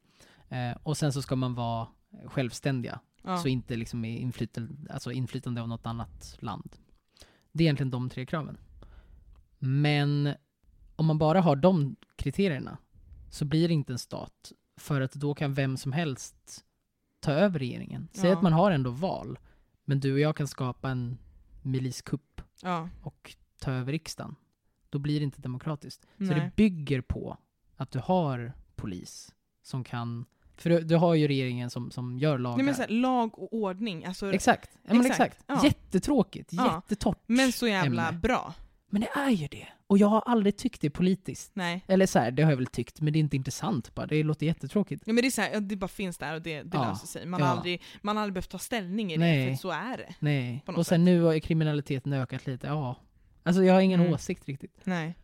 Eh, 0.50 0.78
och 0.84 0.98
sen 0.98 1.14
så 1.14 1.22
ska 1.22 1.36
man 1.36 1.54
vara 1.56 1.88
självständiga, 2.26 3.00
Ja. 3.24 3.38
så 3.38 3.48
inte 3.48 3.76
liksom 3.76 4.06
är 4.06 4.18
inflytande, 4.18 4.94
alltså 4.94 5.12
inflytande 5.12 5.62
av 5.62 5.68
något 5.68 5.86
annat 5.86 6.38
land. 6.40 6.76
Det 7.52 7.64
är 7.64 7.66
egentligen 7.66 7.92
de 7.92 8.10
tre 8.10 8.26
kraven. 8.26 8.58
Men 9.60 10.34
om 10.96 11.06
man 11.06 11.18
bara 11.18 11.42
har 11.42 11.56
de 11.56 11.96
kriterierna 12.16 12.78
så 13.30 13.46
blir 13.46 13.68
det 13.68 13.74
inte 13.74 13.94
en 13.94 14.00
stat. 14.00 14.52
För 14.78 15.02
att 15.02 15.14
då 15.14 15.34
kan 15.36 15.54
vem 15.54 15.78
som 15.78 15.92
helst 15.92 16.66
ta 17.20 17.32
över 17.32 17.60
regeringen. 17.60 18.08
Säg 18.14 18.30
Ja. 18.30 18.36
att 18.36 18.44
man 18.44 18.54
har 18.54 18.72
ändå 18.72 18.90
val, 18.90 19.40
men 19.86 20.00
du 20.00 20.14
och 20.14 20.20
jag 20.20 20.36
kan 20.36 20.48
skapa 20.48 20.90
en 20.90 21.18
miliskupp 21.66 22.42
ja. 22.62 22.90
och 23.02 23.36
ta 23.60 23.72
över 23.72 23.92
riksdagen. 23.92 24.36
Då 24.90 25.00
blir 25.00 25.20
det 25.20 25.24
inte 25.24 25.42
demokratiskt. 25.42 26.02
Så 26.18 26.24
Nej. 26.24 26.36
det 26.36 26.52
bygger 26.56 27.02
på 27.02 27.38
att 27.76 27.92
du 27.92 28.00
har 28.00 28.54
polis 28.76 29.34
som 29.64 29.84
kan... 29.84 30.26
För 30.58 30.70
du, 30.70 30.80
du 30.82 30.96
har 30.96 31.14
ju 31.16 31.28
regeringen 31.28 31.70
som, 31.70 31.92
som 31.92 32.18
gör 32.20 32.38
lagar. 32.38 32.58
Nej 32.58 32.66
men 32.66 32.76
såhär, 32.76 32.90
lag 32.90 33.40
och 33.40 33.54
ordning, 33.54 34.06
alltså, 34.06 34.34
Exakt. 34.34 34.70
Ja, 34.84 34.90
Exakt, 34.96 35.10
exakt. 35.10 35.44
ja. 35.48 35.62
Jättetråkigt, 35.64 36.54
Ja. 36.54 36.76
jättetort 36.76 37.24
men 37.26 37.52
så 37.52 37.68
jävla 37.68 38.08
ämne. 38.08 38.20
bra. 38.20 38.54
Men 38.90 39.02
det 39.02 39.10
är 39.16 39.30
ju 39.30 39.48
det. 39.48 39.68
Och 39.88 39.98
jag 39.98 40.08
har 40.08 40.22
aldrig 40.22 40.58
tyckt 40.58 40.82
det 40.82 40.90
politiskt. 40.90 41.52
Nej. 41.56 41.84
Eller 41.88 42.06
så 42.06 42.20
här, 42.20 42.32
det 42.32 42.44
har 42.44 42.50
jag 42.52 42.58
väl 42.58 42.68
tyckt, 42.68 43.02
men 43.02 43.14
det 43.14 43.20
är 43.20 43.22
inte 43.22 43.36
intressant 43.36 43.96
bara. 43.96 44.06
Det 44.08 44.24
låter 44.24 44.46
jättetråkigt. 44.46 45.04
Ja, 45.06 45.14
men 45.14 45.22
det 45.22 45.28
är 45.28 45.32
så 45.32 45.42
här, 45.42 45.50
ja, 45.54 45.60
det 45.60 45.76
bara 45.76 45.88
finns 45.88 46.18
där 46.18 46.34
och 46.36 46.42
det, 46.42 46.64
det 46.64 46.78
Ja, 46.78 46.90
löser 46.90 47.08
sig. 47.08 47.26
Man, 47.26 47.40
ja. 47.40 47.46
har 47.46 47.56
aldrig, 47.56 47.82
man 48.02 48.16
har 48.18 48.24
aldrig 48.24 48.34
behövt 48.34 48.50
ta 48.50 48.60
ställning 48.60 49.12
i 49.12 49.18
det, 49.18 49.20
Nej. 49.20 49.50
för 49.56 49.62
så 49.62 49.70
är 49.72 49.98
det. 49.98 50.16
Nej. 50.20 50.64
Och 50.68 50.88
sen 50.88 51.06
nu 51.06 51.22
har 51.22 51.40
kriminaliteten 51.40 52.14
ökat 52.14 52.48
lite, 52.48 52.68
ja. 52.68 52.96
Alltså 53.44 53.64
jag 53.64 53.74
har 53.74 53.82
ingen 53.82 54.00
Mm. 54.02 54.14
åsikt 54.14 54.46
riktigt. 54.48 54.82
Nej. 54.84 55.16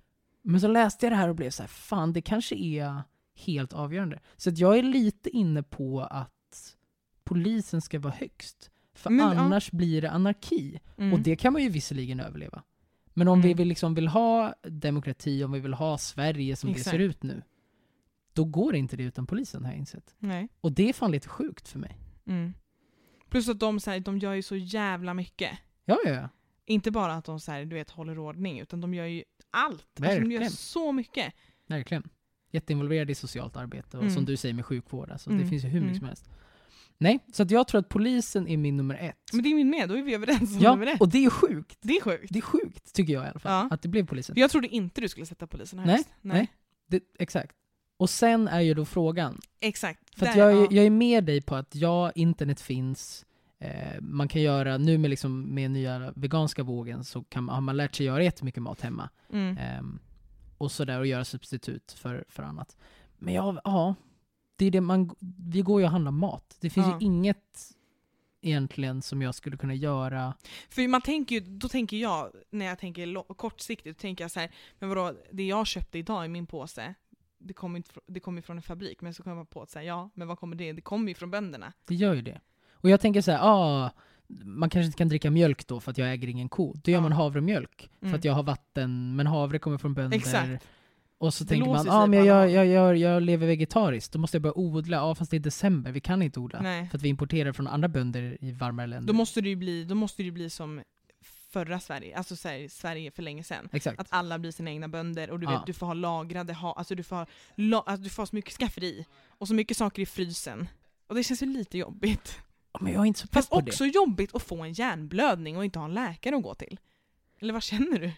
Men 0.41 0.61
så 0.61 0.67
läste 0.67 1.05
jag 1.05 1.13
det 1.13 1.17
här 1.17 1.29
och 1.29 1.35
blev 1.35 1.49
så 1.49 1.63
här, 1.63 1.67
fan 1.67 2.13
det 2.13 2.21
kanske 2.21 2.55
är 2.55 3.01
helt 3.45 3.73
avgörande. 3.73 4.19
Så 4.37 4.49
att 4.49 4.57
jag 4.57 4.77
är 4.79 4.83
lite 4.83 5.29
inne 5.29 5.63
på 5.63 6.01
att 6.01 6.75
polisen 7.23 7.81
ska 7.81 7.99
vara 7.99 8.13
högst. 8.13 8.71
För 8.93 9.09
Men, 9.09 9.37
ja. 9.37 9.41
annars 9.41 9.71
blir 9.71 10.01
det 10.01 10.11
anarki. 10.11 10.79
Mm. 10.97 11.13
Och 11.13 11.19
det 11.19 11.35
kan 11.35 11.53
man 11.53 11.61
ju 11.63 11.69
visserligen 11.69 12.19
överleva. 12.19 12.63
Men 13.21 13.27
om 13.27 13.41
vi 13.41 13.47
Mm. 13.47 13.57
vill, 13.57 13.67
liksom 13.67 13.93
vill 13.93 14.07
ha 14.07 14.53
demokrati, 14.63 15.43
om 15.43 15.51
vi 15.51 15.59
vill 15.59 15.73
ha 15.73 15.97
Sverige 15.97 16.55
som 16.55 16.69
det 16.69 16.77
Exakt. 16.77 16.89
ser 16.91 16.99
ut 16.99 17.23
nu, 17.23 17.41
då 18.33 18.45
går 18.45 18.75
inte 18.75 18.97
det 18.97 19.03
utan 19.03 19.27
polisen 19.27 19.63
har 19.65 19.71
jag 19.71 19.77
insett. 19.79 20.15
Nej. 20.19 20.47
Och 20.61 20.71
det 20.71 20.89
är 20.89 20.93
fan 20.93 21.11
lite 21.11 21.27
sjukt 21.29 21.67
för 21.67 21.79
mig. 21.79 21.97
Mm. 22.25 22.53
Plus 23.29 23.49
att 23.49 23.59
de, 23.59 23.79
så 23.79 23.91
här, 23.91 23.99
de 23.99 24.17
gör 24.19 24.33
ju 24.33 24.41
så 24.41 24.55
jävla 24.55 25.13
mycket. 25.13 25.51
Ja, 25.85 25.97
ja, 26.05 26.11
ja. 26.11 26.29
Inte 26.65 26.91
bara 26.91 27.13
att 27.13 27.25
de 27.25 27.39
så 27.39 27.51
här, 27.51 27.65
du 27.65 27.75
vet, 27.75 27.89
håller 27.89 28.19
ordning, 28.19 28.59
utan 28.59 28.81
de 28.81 28.93
gör 28.93 29.05
ju 29.05 29.23
allt. 29.51 29.87
Alltså, 30.01 30.19
de 30.19 30.31
gör 30.31 30.43
så 30.49 30.91
mycket. 30.91 31.33
Verkligen. 31.67 32.09
Jätteinvolverad 32.51 33.09
i 33.09 33.15
socialt 33.15 33.55
arbete 33.57 33.97
och 33.97 34.03
Mm. 34.03 34.15
som 34.15 34.25
du 34.25 34.37
säger 34.37 34.55
med 34.55 34.65
sjukvård. 34.65 35.11
Alltså, 35.11 35.29
Det 35.29 35.35
Mm, 35.35 35.49
finns 35.49 35.63
ju 35.63 35.67
hur 35.67 35.79
mycket 35.79 35.89
mm. 35.89 35.99
som 35.99 36.07
helst. 36.07 36.29
Nej, 37.01 37.20
så 37.31 37.46
jag 37.50 37.67
tror 37.67 37.79
att 37.79 37.89
polisen 37.89 38.48
är 38.48 38.58
min 38.58 38.77
nummer 38.77 38.96
ett. 38.96 39.17
Men 39.34 39.43
det 39.43 39.50
är 39.50 39.55
min 39.55 39.70
med, 39.70 39.89
då 39.89 39.98
är 39.98 40.01
vi 40.01 40.15
överens 40.15 40.55
om 40.55 40.62
ja, 40.62 40.72
nummer 40.72 40.88
ett. 40.88 41.01
och 41.01 41.10
det 41.10 41.25
är 41.25 41.29
sjukt. 41.29 41.77
Det 41.81 41.93
är 41.98 42.01
sjukt. 42.01 42.27
Det 42.29 42.39
är 42.39 42.41
sjukt, 42.41 42.93
tycker 42.93 43.13
jag 43.13 43.25
i 43.25 43.29
alla 43.29 43.39
fall. 43.39 43.51
Ja. 43.51 43.75
Att 43.75 43.81
det 43.81 43.88
blev 43.89 44.05
polisen. 44.05 44.36
Jag 44.38 44.51
trodde 44.51 44.67
inte 44.67 45.01
du 45.01 45.09
skulle 45.09 45.25
sätta 45.25 45.48
polisen 45.48 45.79
Nej, 45.79 45.96
högst. 45.96 46.09
nej. 46.22 46.48
Det, 46.87 47.03
exakt. 47.20 47.55
Och 47.98 48.09
sen 48.09 48.48
är 48.48 48.59
ju 48.61 48.74
då 48.74 48.85
frågan, 48.85 49.40
Exakt. 49.59 50.16
för 50.20 50.25
Där, 50.25 50.37
jag, 50.37 50.51
är, 50.51 50.55
ja. 50.55 50.68
jag 50.72 50.85
är 50.85 50.90
med 50.90 51.24
dig 51.24 51.42
på 51.42 51.55
att 51.55 51.75
ja, 51.75 52.11
internet 52.11 52.61
finns, 52.61 53.25
eh, 53.59 54.01
man 54.01 54.27
kan 54.27 54.42
göra, 54.42 54.77
nu 54.77 54.98
med, 54.98 55.09
liksom, 55.09 55.42
med 55.42 55.72
nya 55.72 56.14
veganska 56.16 56.64
vågen 56.64 57.03
så 57.03 57.24
kan, 57.24 57.50
har 57.50 57.61
man 57.61 57.77
lärt 57.77 57.96
sig 57.96 58.05
göra 58.05 58.24
jättemycket 58.24 58.64
mat 58.64 58.81
hemma. 58.81 59.09
Mm. 59.33 59.57
Ehm, 59.57 60.00
och 60.57 60.72
sådär 60.72 61.00
och 61.00 61.07
göra 61.07 61.25
substitut 61.25 61.92
för, 61.92 62.25
för 62.29 62.44
annat. 62.44 62.77
Men 63.18 63.33
ja, 63.33 63.61
ja, 63.64 63.96
det 64.61 64.67
är 64.67 64.71
det 64.71 64.81
man, 64.81 65.15
vi 65.51 65.61
går 65.61 65.81
ju 65.81 65.85
och 65.85 65.91
handlar 65.91 66.11
mat. 66.11 66.57
Det 66.59 66.69
finns 66.69 66.87
Ja. 66.87 66.97
ju 67.00 67.05
inget 67.05 67.71
egentligen 68.41 69.01
som 69.01 69.21
jag 69.21 69.35
skulle 69.35 69.57
kunna 69.57 69.74
göra. 69.74 70.33
För 70.69 70.87
man 70.87 71.01
tänker 71.01 71.35
ju, 71.35 71.41
då 71.41 71.69
tänker 71.69 71.97
jag, 71.97 72.31
när 72.50 72.65
jag 72.65 72.79
tänker 72.79 73.33
kortsiktigt, 73.33 74.00
tänker 74.00 74.24
jag 74.24 74.31
så 74.31 74.39
här, 74.39 74.51
men 74.79 74.89
vadå, 74.89 75.13
det 75.31 75.43
jag 75.47 75.67
köpte 75.67 75.97
idag 76.00 76.25
i 76.25 76.27
min 76.27 76.45
påse, 76.47 76.93
det 77.39 77.53
kommer 77.53 77.83
det 78.07 78.21
ju 78.35 78.41
från 78.41 78.57
en 78.57 78.61
fabrik, 78.63 79.01
men 79.01 79.13
så 79.13 79.24
kommer 79.24 79.37
jag 79.37 79.50
på 79.50 79.61
att 79.61 79.69
säga 79.69 79.83
ja, 79.85 80.09
men 80.13 80.27
vad 80.27 80.39
kommer 80.39 80.55
det? 80.55 80.74
Det 80.74 80.81
kommer 80.81 81.07
ju 81.09 81.15
från 81.15 81.31
bönderna. 81.31 81.74
Det 81.87 81.95
gör 81.95 82.13
ju 82.13 82.21
det. 82.21 82.41
Och 82.71 82.89
jag 82.89 83.01
tänker 83.01 83.21
så 83.21 83.31
här, 83.31 83.39
ah, 83.41 83.91
man 84.43 84.69
kanske 84.69 84.85
inte 84.85 84.97
kan 84.97 85.09
dricka 85.09 85.31
mjölk 85.31 85.67
då 85.67 85.79
för 85.79 85.91
att 85.91 85.97
jag 85.97 86.11
äger 86.11 86.27
ingen 86.27 86.50
ko. 86.50 86.74
Då 86.83 86.91
gör 86.91 86.97
Ja. 86.97 87.01
man 87.01 87.11
havremjölk 87.11 87.89
för 88.00 88.05
Mm. 88.05 88.15
att 88.19 88.25
jag 88.25 88.33
har 88.33 88.43
vatten, 88.43 89.15
men 89.15 89.27
havre 89.27 89.59
kommer 89.59 89.77
från 89.77 89.93
bönder. 89.93 90.17
Exakt. 90.17 90.67
Och 91.22 91.34
så 91.34 91.44
Det 91.44 91.48
tänker 91.50 91.70
man, 91.70 91.86
ja 91.86 91.94
ah, 91.94 92.07
men 92.07 92.25
jag, 92.25 92.51
jag, 92.51 92.66
jag, 92.66 92.98
jag 92.98 93.24
lever 93.24 93.48
vegetariskt, 93.48 94.14
då 94.14 94.20
måste 94.20 94.36
jag 94.38 94.42
börja 94.42 94.57
odla. 94.57 94.98
Ja 94.98 95.16
fast 95.16 95.31
det 95.31 95.38
är 95.38 95.40
december, 95.40 95.92
vi 95.92 96.00
kan 96.01 96.22
inte 96.22 96.40
odla. 96.40 96.62
Nej. 96.62 96.90
För 96.90 96.98
att 96.98 97.01
vi 97.01 97.10
importerar 97.10 97.53
från 97.53 97.68
andra 97.68 97.88
bönder 97.88 98.38
i 98.42 98.51
varmare 98.51 98.88
länder. 98.88 99.07
Då 99.07 99.18
måste 99.18 99.42
det 99.42 99.50
ju 99.50 99.55
bli, 99.55 99.84
då 99.84 99.96
måste 99.96 100.24
det 100.24 100.31
bli 100.31 100.50
som 100.50 100.81
förra 101.51 101.79
Sverige, 101.79 102.18
alltså 102.18 102.36
så 102.36 102.48
här, 102.48 102.68
Sverige 102.68 103.12
för 103.12 103.24
länge 103.24 103.44
sedan. 103.44 103.70
Exakt. 103.72 104.00
Att 104.00 104.07
alla 104.10 104.40
blir 104.40 104.51
sina 104.51 104.72
egna 104.72 104.88
bönder 104.88 105.29
och 105.29 105.40
du 105.40 105.46
Ja. 105.46 105.51
vet, 105.51 105.66
du 105.66 105.74
får 105.74 105.86
ha 105.86 105.94
lagrade, 105.94 106.53
ha, 106.53 106.74
alltså 106.74 106.96
du 106.96 107.03
får 107.03 107.16
ha, 107.16 107.25
la, 107.55 107.84
alltså 107.88 108.03
du 108.03 108.10
får 108.10 108.22
ha 108.24 108.27
så 108.27 108.36
mycket 108.36 108.53
skafferi 108.53 109.05
och 109.27 109.48
så 109.48 109.53
mycket 109.53 109.77
saker 109.77 110.01
i 110.01 110.05
frysen. 110.05 110.68
Och 111.07 111.16
det 111.16 111.24
känns 111.24 111.42
ju 111.42 111.46
lite 111.46 111.77
jobbigt. 111.77 112.40
Men 112.79 112.94
jag 112.94 113.01
är 113.01 113.05
inte 113.05 113.20
så 113.20 113.27
Fast 113.27 113.50
på 113.50 113.62
det. 113.62 113.72
också 113.72 113.86
jobbigt 113.86 114.36
att 114.36 114.44
få 114.44 114.64
en 114.64 114.74
hjärnblödning 114.74 115.57
och 115.57 115.66
inte 115.66 115.79
ha 115.79 115.86
en 115.86 115.94
läkare 115.94 116.36
att 116.36 116.44
gå 116.44 116.55
till. 116.55 116.79
Eller 117.40 117.53
vad 117.53 117.64
känner 117.64 118.00
du? 118.00 118.12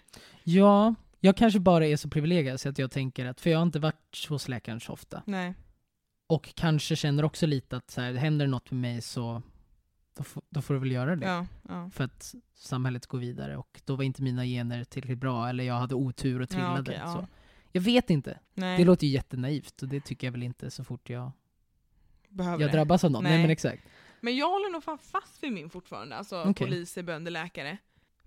Ja, 0.43 0.95
jag 1.25 1.37
kanske 1.37 1.59
bara 1.59 1.87
är 1.87 1.97
så 1.97 2.09
privilegierad 2.09 2.59
så 2.59 2.69
att 2.69 2.77
jag 2.77 2.91
tänker 2.91 3.25
att, 3.25 3.41
för 3.41 3.49
jag 3.49 3.57
har 3.57 3.63
inte 3.63 3.79
varit 3.79 4.25
hos 4.29 4.47
läkaren 4.47 4.79
så 4.79 4.93
ofta. 4.93 5.23
Nej. 5.25 5.53
Och 6.27 6.55
kanske 6.55 6.95
känner 6.95 7.23
också 7.25 7.45
lite 7.45 7.77
att 7.77 7.89
så 7.91 8.01
här, 8.01 8.13
händer 8.13 8.47
något 8.47 8.71
med 8.71 8.81
mig 8.81 9.01
så 9.01 9.41
då, 10.17 10.23
får- 10.23 10.43
då 10.49 10.61
får 10.61 10.73
du 10.73 10.79
väl 10.79 10.91
göra 10.91 11.15
det. 11.15 11.25
Ja, 11.27 11.45
ja. 11.69 11.89
För 11.93 12.03
att 12.03 12.35
samhället 12.55 13.07
går 13.07 13.19
vidare 13.19 13.57
och 13.57 13.81
då 13.85 13.95
var 13.95 14.03
inte 14.03 14.21
mina 14.23 14.45
gener 14.45 14.83
tillräckligt 14.83 15.17
bra 15.19 15.49
eller 15.49 15.63
jag 15.63 15.73
hade 15.75 15.95
otur 15.95 16.41
och 16.41 16.49
trillade. 16.49 16.75
Ja, 16.75 16.81
okej, 16.81 16.99
ja. 17.05 17.13
så. 17.13 17.27
Jag 17.71 17.81
vet 17.81 18.09
inte. 18.09 18.39
Nej, 18.53 18.77
Det 18.77 18.83
låter 18.85 19.07
ju 19.07 19.13
jättenaivt 19.13 19.81
och 19.81 19.87
det 19.87 20.01
tycker 20.01 20.27
jag 20.27 20.31
väl 20.31 20.43
inte 20.43 20.71
så 20.71 20.83
fort 20.83 21.09
jag, 21.09 21.31
behöver 22.29 22.61
jag 22.63 22.71
det. 22.71 22.77
drabbas 22.77 23.03
av 23.03 23.11
något. 23.11 23.23
Nej. 23.23 23.31
Nej. 23.31 23.41
men 23.41 23.49
exakt. 23.51 23.83
Men 24.21 24.35
jag 24.35 24.49
håller 24.49 24.71
nog 24.71 24.83
fan 24.83 24.97
fast 24.97 25.43
vid 25.43 25.51
min 25.51 25.69
fortfarande, 25.69 26.15
alltså 26.15 26.41
Okej. 26.43 26.67
poliser, 26.67 27.03
bönder, 27.03 27.31
läkare. 27.31 27.77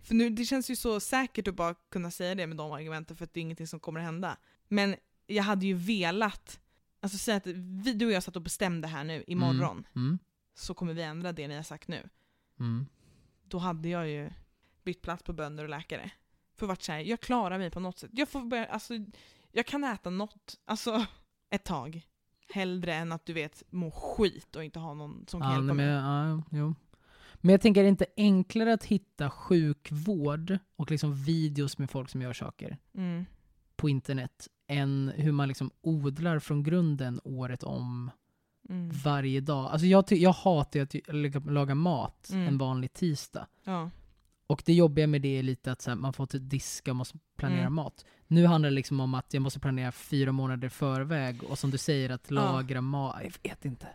För 0.06 0.14
nu, 0.14 0.30
det 0.30 0.44
känns 0.44 0.70
ju 0.70 0.76
så 0.76 1.00
säkert 1.00 1.48
att 1.48 1.54
bara 1.54 1.74
kunna 1.74 2.10
säga 2.10 2.34
det 2.34 2.46
med 2.46 2.56
de 2.56 2.72
argumenten 2.72 3.16
för 3.16 3.24
att 3.24 3.34
det 3.34 3.40
är 3.40 3.42
ingenting 3.42 3.66
som 3.66 3.80
kommer 3.80 4.00
att 4.00 4.06
hända. 4.06 4.36
Men 4.68 4.96
jag 5.26 5.42
hade 5.44 5.66
ju 5.66 5.74
velat, 5.74 6.60
alltså 7.00 7.18
säga 7.18 7.36
att 7.36 7.46
vi, 7.46 7.92
du 7.92 8.06
och 8.06 8.12
jag 8.12 8.22
satt 8.22 8.36
och 8.36 8.42
bestämde 8.42 8.88
här 8.88 9.04
nu 9.04 9.24
imorgon, 9.26 9.86
Mm. 9.96 10.18
så 10.54 10.74
kommer 10.74 10.94
vi 10.94 11.02
ändra 11.02 11.32
det 11.32 11.48
ni 11.48 11.54
har 11.56 11.62
sagt 11.62 11.88
nu. 11.88 12.08
Mm. 12.60 12.86
Då 13.48 13.58
hade 13.58 13.88
jag 13.88 14.08
ju 14.08 14.30
bytt 14.84 15.02
plats 15.02 15.22
på 15.22 15.32
bönder 15.32 15.64
och 15.64 15.70
läkare. 15.70 16.10
För 16.56 16.66
vart 16.66 16.82
såhär, 16.82 17.00
jag 17.00 17.20
klarar 17.20 17.58
mig 17.58 17.70
på 17.70 17.80
något 17.80 17.98
sätt. 17.98 18.10
Jag 18.14 18.28
får 18.28 18.40
börja, 18.44 18.66
alltså, 18.66 18.94
jag 19.52 19.66
kan 19.66 19.84
äta 19.84 20.10
något, 20.10 20.54
alltså 20.64 21.06
ett 21.50 21.64
tag. 21.64 22.02
Hellre 22.48 22.94
än 22.94 23.12
att 23.12 23.26
du 23.26 23.32
vet 23.32 23.62
må 23.70 23.90
skit 23.90 24.56
och 24.56 24.64
inte 24.64 24.78
ha 24.78 24.94
någon 24.94 25.24
som 25.28 25.40
kan 25.40 25.50
Ja, 25.50 25.56
hjälpa 25.56 25.74
mig. 25.74 25.86
ja, 25.86 26.42
jo. 26.50 26.74
Men 27.46 27.52
jag 27.52 27.60
tänker, 27.60 27.80
är 27.80 27.84
det 27.84 27.88
inte 27.88 28.06
enklare 28.16 28.72
att 28.72 28.84
hitta 28.84 29.30
sjukvård 29.30 30.58
och 30.76 30.90
liksom 30.90 31.14
videos 31.14 31.78
med 31.78 31.90
folk 31.90 32.08
som 32.10 32.22
gör 32.22 32.32
saker 32.32 32.78
Mm. 32.94 33.24
på 33.76 33.88
internet 33.88 34.48
än 34.68 35.12
hur 35.16 35.32
man 35.32 35.48
liksom 35.48 35.70
odlar 35.80 36.38
från 36.38 36.62
grunden 36.62 37.20
året 37.24 37.62
om 37.62 38.10
Mm. 38.68 38.90
varje 39.04 39.40
dag. 39.40 39.70
Alltså 39.72 39.86
jag, 39.86 40.04
jag 40.12 40.32
hatar 40.32 40.80
att 40.80 40.94
laga- 41.46 41.74
mat 41.74 42.30
Mm. 42.32 42.46
en 42.48 42.58
vanlig 42.58 42.92
tisdag. 42.92 43.46
Ja. 43.64 43.90
Och 44.46 44.62
det 44.66 44.72
jobbiga 44.74 45.06
med 45.06 45.22
det 45.22 45.38
är 45.38 45.42
lite 45.42 45.72
att 45.72 45.82
så 45.82 45.90
här, 45.90 45.96
man 45.96 46.12
får 46.12 46.26
typ 46.26 46.42
diska 46.50 46.90
och 46.90 46.96
måste 46.96 47.18
planera 47.36 47.60
Mm. 47.60 47.74
mat. 47.74 48.04
Nu 48.26 48.46
handlar 48.46 48.70
det 48.70 48.74
liksom 48.74 49.00
om 49.00 49.14
att 49.14 49.34
jag 49.34 49.42
måste 49.42 49.60
planera 49.60 49.92
fyra 49.92 50.32
månader 50.32 50.68
förväg 50.68 51.42
och 51.44 51.58
som 51.58 51.70
du 51.70 51.78
säger 51.78 52.10
att 52.10 52.30
lagra 52.30 52.80
mat. 52.80 53.16
Jag 53.22 53.32
vet 53.50 53.64
inte. 53.64 53.86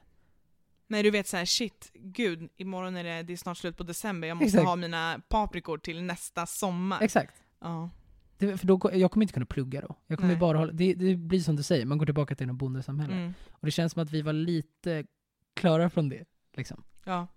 Nej 0.91 1.03
du 1.03 1.11
vet 1.11 1.27
så 1.27 1.37
här, 1.37 1.45
shit, 1.45 1.91
gud, 1.93 2.49
imorgon 2.57 2.95
är 2.95 3.03
det, 3.03 3.23
det 3.23 3.33
är 3.33 3.37
snart 3.37 3.57
slut 3.57 3.77
på 3.77 3.83
december, 3.83 4.27
jag 4.27 4.37
måste 4.37 4.47
Exakt. 4.47 4.65
ha 4.65 4.75
mina 4.75 5.21
paprikor 5.27 5.77
till 5.77 6.03
nästa 6.03 6.45
sommar. 6.45 7.01
Exakt. 7.01 7.43
Ja. 7.59 7.89
Det, 8.37 8.57
för 8.57 8.67
då, 8.67 8.79
jag 8.93 9.11
kommer 9.11 9.23
inte 9.23 9.33
kunna 9.33 9.45
plugga 9.45 9.81
då. 9.81 9.95
Jag 10.07 10.17
kommer 10.17 10.33
Nej. 10.33 10.39
bara 10.39 10.57
hålla, 10.57 10.71
det, 10.71 10.93
det 10.93 11.15
blir 11.15 11.39
som 11.39 11.55
du 11.55 11.63
säger, 11.63 11.85
man 11.85 11.97
går 11.97 12.05
tillbaka 12.05 12.35
till 12.35 12.47
något 12.47 12.55
bondesamhälle. 12.55 13.13
Mm. 13.13 13.33
Och 13.51 13.65
det 13.65 13.71
känns 13.71 13.93
som 13.93 14.03
att 14.03 14.11
vi 14.11 14.21
var 14.21 14.33
lite 14.33 15.05
klara 15.53 15.89
från 15.89 16.09
det. 16.09 16.25
Liksom. 16.53 16.83
ja. 17.03 17.27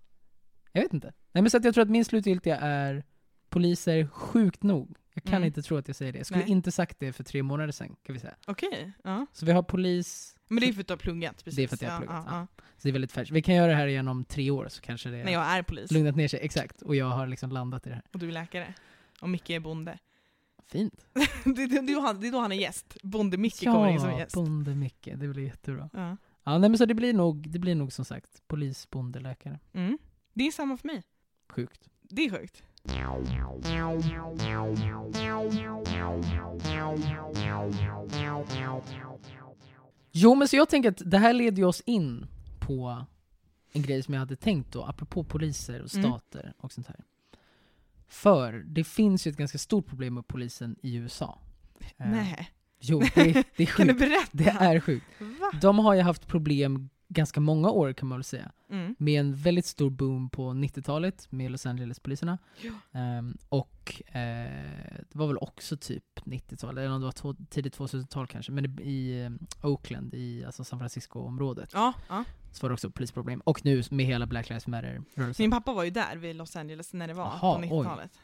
Jag 0.71 0.81
vet 0.81 0.93
inte. 0.93 1.13
Nej 1.31 1.41
men 1.41 1.51
så 1.51 1.57
att 1.57 1.65
jag 1.65 1.73
tror 1.73 1.81
att 1.81 1.89
min 1.89 2.05
slutgiltiga 2.05 2.57
är 2.57 3.03
poliser 3.49 4.07
sjukt 4.07 4.63
nog. 4.63 4.97
Kan 5.25 5.33
Mm. 5.33 5.47
inte 5.47 5.61
tro 5.61 5.77
att 5.77 5.87
jag 5.87 5.95
säger 5.95 6.11
det. 6.11 6.17
Jag 6.19 6.25
skulle 6.25 6.41
Nej. 6.41 6.51
inte 6.51 6.71
sagt 6.71 6.99
det 6.99 7.13
för 7.13 7.23
tre 7.23 7.43
månader 7.43 7.71
sedan, 7.71 7.95
kan 8.03 8.13
vi 8.13 8.19
säga. 8.19 8.35
Okej, 8.47 8.91
ja. 9.03 9.25
Så 9.33 9.45
vi 9.45 9.51
har 9.51 9.63
polis, 9.63 10.37
Men 10.47 10.59
det 10.59 10.67
är 10.69 10.73
för 10.73 10.81
att 10.81 10.87
du 10.87 10.91
har 10.91 10.97
pluggat, 10.97 11.43
precis. 11.43 11.55
Det 11.55 11.63
är 11.63 11.67
för 11.67 11.75
att 11.75 11.81
jag 11.81 11.89
har 11.89 11.95
Ja, 11.95 11.99
pluggat, 12.01 12.25
ja, 12.31 12.47
så 12.77 12.81
det 12.81 12.89
är 12.89 12.93
väldigt 12.93 13.11
färskt. 13.11 13.31
Vi 13.31 13.41
kan 13.41 13.55
göra 13.55 13.67
det 13.67 13.75
här 13.77 13.87
igen 13.87 14.07
om 14.07 14.25
tre 14.25 14.51
år 14.51 14.67
så 14.69 14.81
kanske 14.81 15.09
det 15.09 15.17
ja. 15.17 15.25
När 15.25 15.31
jag 15.31 15.45
är 15.45 15.63
polis 15.63 15.91
lugnat 15.91 16.15
ner 16.15 16.27
sig. 16.27 16.39
Exakt. 16.43 16.81
Och 16.81 16.95
jag 16.95 17.09
har 17.09 17.27
liksom 17.27 17.51
landat 17.51 17.87
i 17.87 17.89
det 17.89 17.95
här. 17.95 18.03
och 18.13 18.19
du 18.19 18.27
är 18.27 18.31
läkare. 18.31 18.73
Och 19.21 19.29
Micke 19.29 19.49
är 19.49 19.59
bonde. 19.59 19.97
Fint. 20.67 21.05
det, 21.45 21.67
det, 21.67 21.81
det, 21.81 21.93
han- 22.01 22.19
det 22.19 22.27
är 22.27 22.31
då 22.31 22.39
han 22.39 22.51
är 22.51 22.55
gäst. 22.55 22.97
Bonde-Micke 23.03 23.65
kommer 23.65 23.89
in 23.89 23.99
som 23.99 24.09
Ja, 24.09 24.19
gäst. 24.19 24.35
bonde 24.35 24.75
Micke. 24.75 25.07
Det 25.15 25.27
blir 25.27 25.43
jättebra. 25.43 25.89
Ja. 25.93 26.17
Ja, 26.43 26.57
nej 26.57 26.69
men 26.69 26.77
så 26.77 26.85
det 26.85 26.93
blir 26.93 27.13
nog, 27.13 27.49
det 27.49 27.59
blir 27.59 27.75
nog 27.75 27.93
som 27.93 28.05
sagt 28.05 28.41
polis, 28.47 28.89
bonde, 28.89 29.19
läkare. 29.19 29.59
Mm. 29.73 29.97
Det 30.33 30.47
är 30.47 30.51
samma 30.51 30.77
för 30.77 30.87
mig. 30.87 31.03
Sjukt. 31.49 31.89
Det 32.01 32.21
är 32.25 32.29
sjukt. 32.29 32.63
Jo 40.11 40.35
men 40.35 40.47
så 40.47 40.55
jag 40.55 40.69
tänker 40.69 40.89
att 40.89 41.01
det 41.05 41.17
här 41.17 41.33
leder 41.33 41.63
oss 41.63 41.81
in 41.85 42.27
på 42.59 43.05
en 43.71 43.81
grej 43.81 44.03
som 44.03 44.13
jag 44.13 44.19
hade 44.19 44.35
tänkt 44.35 44.71
då, 44.73 44.83
apropå 44.83 45.23
poliser 45.23 45.81
och 45.81 45.95
Mm. 45.95 46.03
stater 46.11 46.53
och 46.57 46.71
sånt 46.71 46.87
här. 46.87 46.99
För 48.07 48.53
det 48.53 48.83
finns 48.83 49.27
ju 49.27 49.31
ett 49.31 49.37
ganska 49.37 49.57
stort 49.57 49.85
problem 49.87 50.13
med 50.13 50.27
polisen 50.27 50.75
i 50.81 50.95
USA. 50.95 51.39
Eh, 51.97 52.07
Nej. 52.09 52.49
Jo, 52.79 52.99
det, 52.99 53.43
det 53.57 53.63
är 53.63 53.65
Kan 53.77 53.87
du 53.87 53.93
sjukt. 53.93 53.99
berätta? 53.99 54.27
Det 54.31 54.49
är 54.65 54.79
sjukt. 54.79 55.05
Va? 55.19 55.51
De 55.61 55.79
har 55.79 55.93
ju 55.93 56.01
haft 56.01 56.27
problem 56.27 56.89
ganska 57.07 57.39
många 57.39 57.69
år 57.69 57.93
kan 57.93 58.07
man 58.09 58.17
väl 58.17 58.23
säga. 58.23 58.51
Mm. 58.69 58.95
Med 58.99 59.19
en 59.19 59.35
väldigt 59.35 59.65
stor 59.65 59.89
boom 59.89 60.29
på 60.29 60.49
90-talet 60.51 61.31
med 61.31 61.51
Los 61.51 61.65
Angeles-poliserna. 61.65 62.37
Ehm, 62.91 63.37
och 63.49 64.01
eh, 64.07 64.93
det 65.09 65.15
var 65.15 65.27
väl 65.27 65.37
också 65.37 65.77
typ 65.77 66.03
90-tal, 66.23 66.77
eller 66.77 66.91
om 66.91 66.99
det 67.01 67.05
var 67.05 67.11
två, 67.11 67.35
tidigt 67.49 67.77
2000-tal 67.77 68.27
kanske, 68.27 68.51
men 68.51 68.79
i 68.81 69.21
eh, 69.61 69.67
Oakland, 69.69 70.13
i 70.13 70.45
alltså 70.45 70.63
San 70.63 70.79
Francisco-området, 70.79 71.69
Ja, 71.73 71.93
ja. 72.09 72.23
så 72.51 72.61
var 72.65 72.69
det 72.69 72.73
också 72.73 72.89
polisproblem. 72.91 73.39
Och 73.39 73.65
nu 73.65 73.83
med 73.91 74.05
hela 74.05 74.25
Black 74.25 74.49
Lives 74.49 74.67
Matter-rörelsen. 74.67 75.43
Min 75.43 75.51
pappa 75.51 75.73
var 75.73 75.83
ju 75.83 75.89
där 75.89 76.15
vid 76.15 76.35
Los 76.35 76.55
Angeles 76.55 76.93
när 76.93 77.07
det 77.07 77.13
var 77.13 77.23
Jaha, 77.41 77.55
på 77.55 77.61
90-talet. 77.65 78.19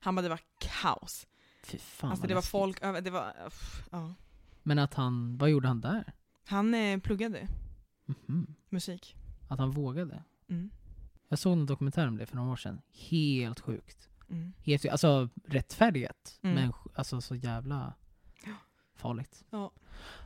Han 0.00 0.14
bara, 0.14 0.22
det 0.22 0.28
var 0.28 0.40
kaos. 0.60 1.26
Fy 1.64 1.78
fan 1.78 2.10
alltså 2.10 2.26
det 2.26 2.34
var 2.34 2.38
läskigt. 2.40 2.50
folk 2.50 2.82
över, 2.82 3.00
det 3.00 3.10
var, 3.10 3.32
uff, 3.46 3.84
ja. 3.90 4.14
Men 4.62 4.78
att 4.78 4.94
han, 4.94 5.38
vad 5.38 5.50
gjorde 5.50 5.68
han 5.68 5.80
där? 5.80 6.12
Han 6.46 6.74
eh, 6.74 6.98
pluggade 7.00 7.48
Mhm. 8.06 8.54
musik. 8.68 9.16
Att 9.48 9.58
han 9.58 9.70
vågade? 9.70 10.22
Mm. 10.48 10.70
Jag 11.28 11.38
såg 11.38 11.52
en 11.52 11.66
dokumentär 11.66 12.08
om 12.08 12.16
det 12.16 12.26
för 12.26 12.36
några 12.36 12.52
år 12.52 12.56
sedan. 12.56 12.80
Helt 13.10 13.60
sjukt. 13.60 14.08
Mm. 14.30 14.52
Helt, 14.64 14.86
alltså 14.86 15.28
rättfärdigat, 15.44 16.38
Mm. 16.42 16.54
men 16.54 16.72
alltså 16.94 17.20
så 17.20 17.34
jävla 17.34 17.94
farligt. 18.96 19.44
Ja. 19.50 19.70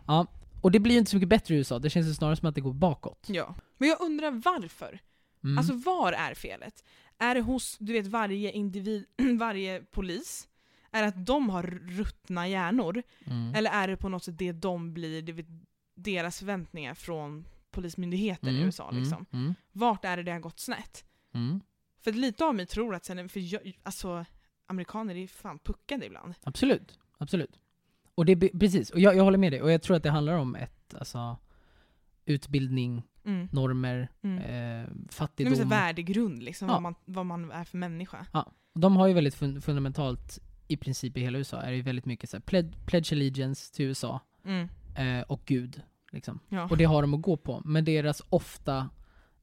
Ja, 0.06 0.26
och 0.60 0.70
det 0.70 0.80
blir 0.80 0.98
inte 0.98 1.10
så 1.10 1.16
mycket 1.16 1.28
bättre 1.28 1.54
i 1.54 1.58
USA. 1.58 1.78
Det 1.78 1.90
känns 1.90 2.06
ju 2.06 2.14
snarare 2.14 2.36
som 2.36 2.48
att 2.48 2.54
det 2.54 2.60
går 2.60 2.72
bakåt. 2.72 3.26
ja. 3.28 3.54
Men 3.78 3.88
jag 3.88 4.00
undrar 4.00 4.30
varför? 4.30 5.00
Mm. 5.44 5.58
Alltså 5.58 5.72
var 5.74 6.12
är 6.12 6.34
felet? 6.34 6.84
Är 7.18 7.34
det 7.34 7.40
hos, 7.40 7.76
du 7.80 7.92
vet, 7.92 8.06
varje 8.06 8.52
individ, 8.52 9.04
varje 9.38 9.80
polis? 9.90 10.48
Är 10.90 11.02
det 11.02 11.08
att 11.08 11.26
de 11.26 11.50
har 11.50 11.62
ruttna 11.62 12.48
hjärnor? 12.48 13.02
mm. 13.24 13.54
Eller 13.54 13.70
är 13.70 13.88
det 13.88 13.96
på 13.96 14.08
något 14.08 14.24
sätt 14.24 14.38
det 14.38 14.52
de 14.52 14.94
blir, 14.94 15.22
det 15.22 15.32
vet, 15.32 15.46
deras 15.94 16.38
förväntningar 16.38 16.94
från 16.94 17.44
polismyndigheten 17.82 18.48
i 18.48 18.52
Mm, 18.52 18.64
USA 18.66 18.90
liksom? 18.90 19.26
Mm. 19.32 19.54
Vart 19.72 20.04
är 20.04 20.16
det 20.16 20.22
det 20.22 20.32
har 20.32 20.40
gått 20.40 20.60
snett? 20.60 21.04
Mm. 21.34 21.60
För 22.04 22.12
lite 22.12 22.44
av 22.44 22.54
mig 22.54 22.66
tror 22.66 22.94
att 22.94 23.04
sen, 23.04 23.28
för 23.28 23.40
jag, 23.54 23.78
alltså 23.82 24.24
amerikaner 24.66 25.14
är 25.14 25.26
fan 25.26 25.58
puckade 25.58 26.06
ibland. 26.06 26.34
Absolut, 26.42 26.98
absolut. 27.18 27.60
Och 28.14 28.24
det, 28.26 28.36
precis, 28.36 28.90
och 28.90 29.00
jag, 29.00 29.16
jag 29.16 29.24
håller 29.24 29.38
med 29.38 29.52
dig. 29.52 29.62
Och 29.62 29.70
jag 29.70 29.82
tror 29.82 29.96
att 29.96 30.02
det 30.02 30.10
handlar 30.10 30.32
om 30.38 30.54
ett, 30.56 30.94
alltså, 30.94 31.36
utbildning, 32.24 33.02
Mm. 33.24 33.48
normer, 33.52 34.08
Mm. 34.22 34.38
eh, 34.38 34.88
fattigdom. 35.10 35.60
en 35.60 35.68
värdegrund 35.68 36.42
liksom, 36.42 36.68
Ja. 36.68 36.74
vad, 36.74 36.82
man, 36.82 36.94
vad 37.04 37.26
man 37.26 37.50
är 37.52 37.64
för 37.64 37.78
människa. 37.78 38.26
De 38.74 38.96
har 38.96 39.06
ju 39.08 39.14
väldigt 39.14 39.34
fun 39.34 39.60
fundamentalt, 39.62 40.38
i 40.68 40.76
princip 40.76 41.16
i 41.16 41.20
hela 41.20 41.38
USA, 41.38 41.60
är 41.62 41.70
det 41.70 41.76
ju 41.76 41.82
väldigt 41.82 42.04
mycket 42.06 42.30
så 42.30 42.36
här, 42.36 42.42
pledge, 42.42 42.74
pledge 42.86 43.12
allegiance 43.12 43.74
till 43.74 43.84
USA 43.86 44.20
Mm. 44.44 44.68
eh, 44.96 45.22
och 45.22 45.42
Gud. 45.44 45.82
Liksom. 46.10 46.40
Ja. 46.48 46.68
Och 46.70 46.76
det 46.76 46.84
har 46.84 47.02
de 47.02 47.14
att 47.14 47.22
gå 47.22 47.36
på. 47.36 47.62
Men 47.64 47.84
deras 47.84 48.22
ofta, 48.28 48.90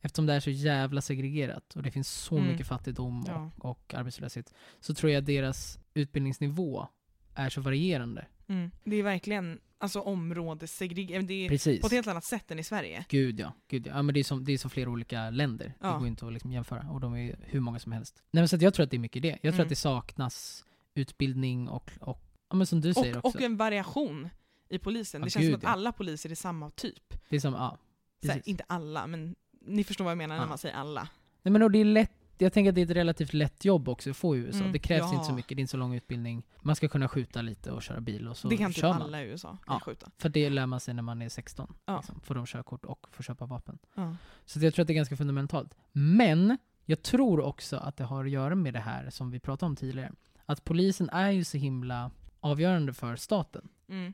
eftersom 0.02 0.26
det 0.26 0.34
är 0.34 0.40
så 0.40 0.50
jävla 0.50 1.02
segregerat 1.02 1.74
och 1.76 1.84
det 1.84 1.92
finns 1.92 2.10
så 2.10 2.38
Mm. 2.38 2.52
mycket 2.52 2.68
fattigdom 2.68 3.24
Ja. 3.28 3.52
och, 3.58 3.70
och 3.72 3.94
arbetslöshet, 3.94 4.54
så 4.80 4.94
tror 4.94 5.12
jag 5.12 5.24
deras 5.24 5.80
utbildningsnivå 5.94 6.88
är 7.36 7.50
så 7.50 7.62
varierande. 7.62 8.26
Mm. 8.48 8.72
Det 8.84 8.96
är 8.96 9.04
verkligen 9.04 9.60
alltså, 9.78 10.00
områdessegregerat. 10.00 11.28
Det 11.28 11.46
är 11.46 11.50
Precis. 11.50 11.82
på 11.82 11.88
ett 11.88 11.94
helt 11.94 12.08
annat 12.08 12.24
sätt 12.24 12.52
än 12.52 12.60
i 12.60 12.64
Sverige. 12.64 13.06
Gud 13.10 13.40
ja, 13.40 13.54
gud 13.68 13.88
ja. 13.88 13.92
ja 13.96 14.02
men 14.02 14.14
det 14.14 14.20
är, 14.20 14.24
som, 14.24 14.44
det 14.46 14.52
är 14.54 14.58
så 14.58 14.70
flera 14.70 14.90
olika 14.90 15.30
länder. 15.30 15.66
Det 15.66 15.88
Ja. 15.88 15.98
går 15.98 16.08
inte 16.08 16.28
att 16.28 16.34
liksom 16.34 16.52
jämföra. 16.52 16.90
Och 16.92 17.00
de 17.00 17.16
är 17.16 17.36
hur 17.44 17.60
många 17.60 17.80
som 17.80 17.92
helst. 17.92 18.24
Nej 18.32 18.42
men 18.42 18.48
så 18.48 18.58
jag 18.60 18.74
tror 18.74 18.84
att 18.84 18.92
det 18.92 18.98
är 18.98 19.00
mycket 19.00 19.22
det. 19.22 19.28
Jag 19.30 19.40
tror 19.42 19.54
Mm. 19.54 19.62
att 19.64 19.70
det 19.70 19.76
saknas 19.76 20.66
utbildning 20.94 21.70
och, 21.70 21.92
och 22.02 22.22
ja 22.50 22.56
men 22.56 22.68
som 22.68 22.82
du 22.82 22.94
säger 22.94 23.18
Och, 23.18 23.26
också. 23.26 23.38
och 23.38 23.44
en 23.44 23.58
variation 23.58 24.30
i 24.70 24.80
polisen. 24.80 25.22
Ja, 25.22 25.26
det 25.26 25.30
känns 25.32 25.44
gud, 25.44 25.52
som 25.52 25.58
att 25.58 25.64
ja. 25.64 25.70
alla 25.70 25.92
poliser 25.92 26.32
är 26.32 26.36
samma 26.36 26.70
typ. 26.70 27.14
det 27.30 27.36
är 27.36 27.40
som, 27.40 27.54
ja. 27.54 27.78
Så 28.22 28.28
här, 28.28 28.34
Precis. 28.36 28.48
inte 28.48 28.64
alla, 28.68 29.08
men 29.08 29.36
ni 29.62 29.84
förstår 29.84 30.06
vad 30.06 30.12
jag 30.12 30.18
menar 30.18 30.38
när 30.38 30.48
man 30.48 30.58
säger 30.58 30.76
alla. 30.76 31.08
Nej 31.42 31.52
men 31.52 31.72
det 31.72 31.80
är 31.80 31.86
lätt, 31.86 32.12
jag 32.38 32.54
tänker 32.54 32.70
att 32.70 32.76
det 32.76 32.82
är 32.82 32.86
ett 32.86 32.92
relativt 32.92 33.34
lätt 33.34 33.66
jobb 33.66 33.90
också 33.90 34.10
att 34.10 34.18
få 34.18 34.36
i 34.36 34.40
USA. 34.40 34.60
Mm, 34.60 34.72
det 34.72 34.80
krävs 34.80 35.02
ja. 35.02 35.14
inte 35.14 35.26
så 35.26 35.34
mycket, 35.34 35.50
det 35.50 35.60
är 35.60 35.62
inte 35.62 35.72
så 35.72 35.78
lång 35.78 35.94
utbildning. 35.94 36.44
Man 36.62 36.76
ska 36.76 36.88
kunna 36.88 37.08
skjuta 37.08 37.42
lite 37.42 37.72
och 37.72 37.84
köra 37.84 38.02
bil 38.02 38.28
och 38.28 38.38
så 38.38 38.48
det 38.48 38.58
kan 38.58 38.74
typ 38.74 38.84
man. 38.84 39.02
alla 39.02 39.24
i 39.24 39.26
USA 39.26 39.58
Ja. 39.68 39.80
skjuta. 39.80 40.12
För 40.18 40.30
det 40.30 40.50
lär 40.50 40.66
man 40.66 40.80
sig 40.80 40.94
när 40.94 41.04
man 41.04 41.22
är 41.22 41.30
16. 41.30 41.74
Ja. 41.86 41.98
Liksom, 41.98 42.22
får 42.22 42.36
de 42.36 42.46
körkort 42.46 42.86
och 42.86 43.08
får 43.12 43.24
köpa 43.24 43.46
vapen. 43.46 43.80
Ja. 43.96 44.16
Så 44.46 44.60
jag 44.60 44.74
tror 44.74 44.84
att 44.84 44.88
det 44.88 44.94
är 44.94 44.96
ganska 44.96 45.18
fundamentalt. 45.18 45.76
Men 45.92 46.58
jag 46.86 47.02
tror 47.02 47.40
också 47.42 47.78
att 47.78 47.98
det 47.98 48.04
har 48.04 48.26
att 48.26 48.32
göra 48.32 48.56
med 48.56 48.74
det 48.74 48.80
här 48.80 49.10
som 49.10 49.32
vi 49.32 49.40
pratade 49.40 49.70
om 49.70 49.76
tidigare. 49.76 50.12
Att 50.46 50.64
polisen 50.64 51.10
är 51.10 51.32
ju 51.32 51.44
så 51.44 51.58
himla 51.58 52.12
avgörande 52.40 52.94
för 52.94 53.16
staten. 53.16 53.70
Mm. 53.90 54.14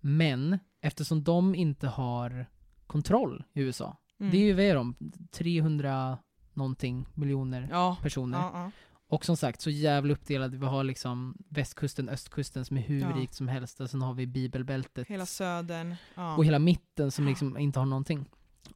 Men 0.00 0.58
eftersom 0.80 1.24
de 1.24 1.54
inte 1.54 1.88
har 1.88 2.46
kontroll 2.86 3.44
i 3.52 3.60
USA. 3.60 3.96
Mm. 4.20 4.32
Det 4.32 4.38
är 4.38 4.42
ju, 4.42 4.52
vad 4.52 4.64
är 4.64 4.74
de? 4.74 4.94
300 5.32 6.18
någonting 6.54 7.06
miljoner 7.14 7.68
ja. 7.70 7.96
personer. 8.02 8.38
Ja, 8.38 8.50
ja. 8.54 8.70
Och 9.08 9.24
som 9.24 9.36
sagt, 9.36 9.60
så 9.60 9.70
jävla 9.70 10.12
uppdelade. 10.12 10.56
Vi 10.56 10.66
har 10.66 10.84
liksom 10.84 11.36
västkusten, 11.48 12.08
östkusten 12.08 12.64
som 12.64 12.76
är 12.76 12.80
hur 12.80 13.00
Ja. 13.00 13.08
rikt 13.16 13.34
som 13.34 13.48
helst. 13.48 13.80
Och 13.80 13.90
sen 13.90 14.02
har 14.02 14.14
vi 14.14 14.26
bibelbältet. 14.26 15.08
Hela 15.08 15.26
södern. 15.26 15.94
Ja. 16.14 16.36
Och 16.36 16.44
hela 16.44 16.58
mitten 16.58 17.10
som 17.10 17.26
liksom 17.26 17.58
inte 17.58 17.78
har 17.78 17.86
någonting. 17.86 18.24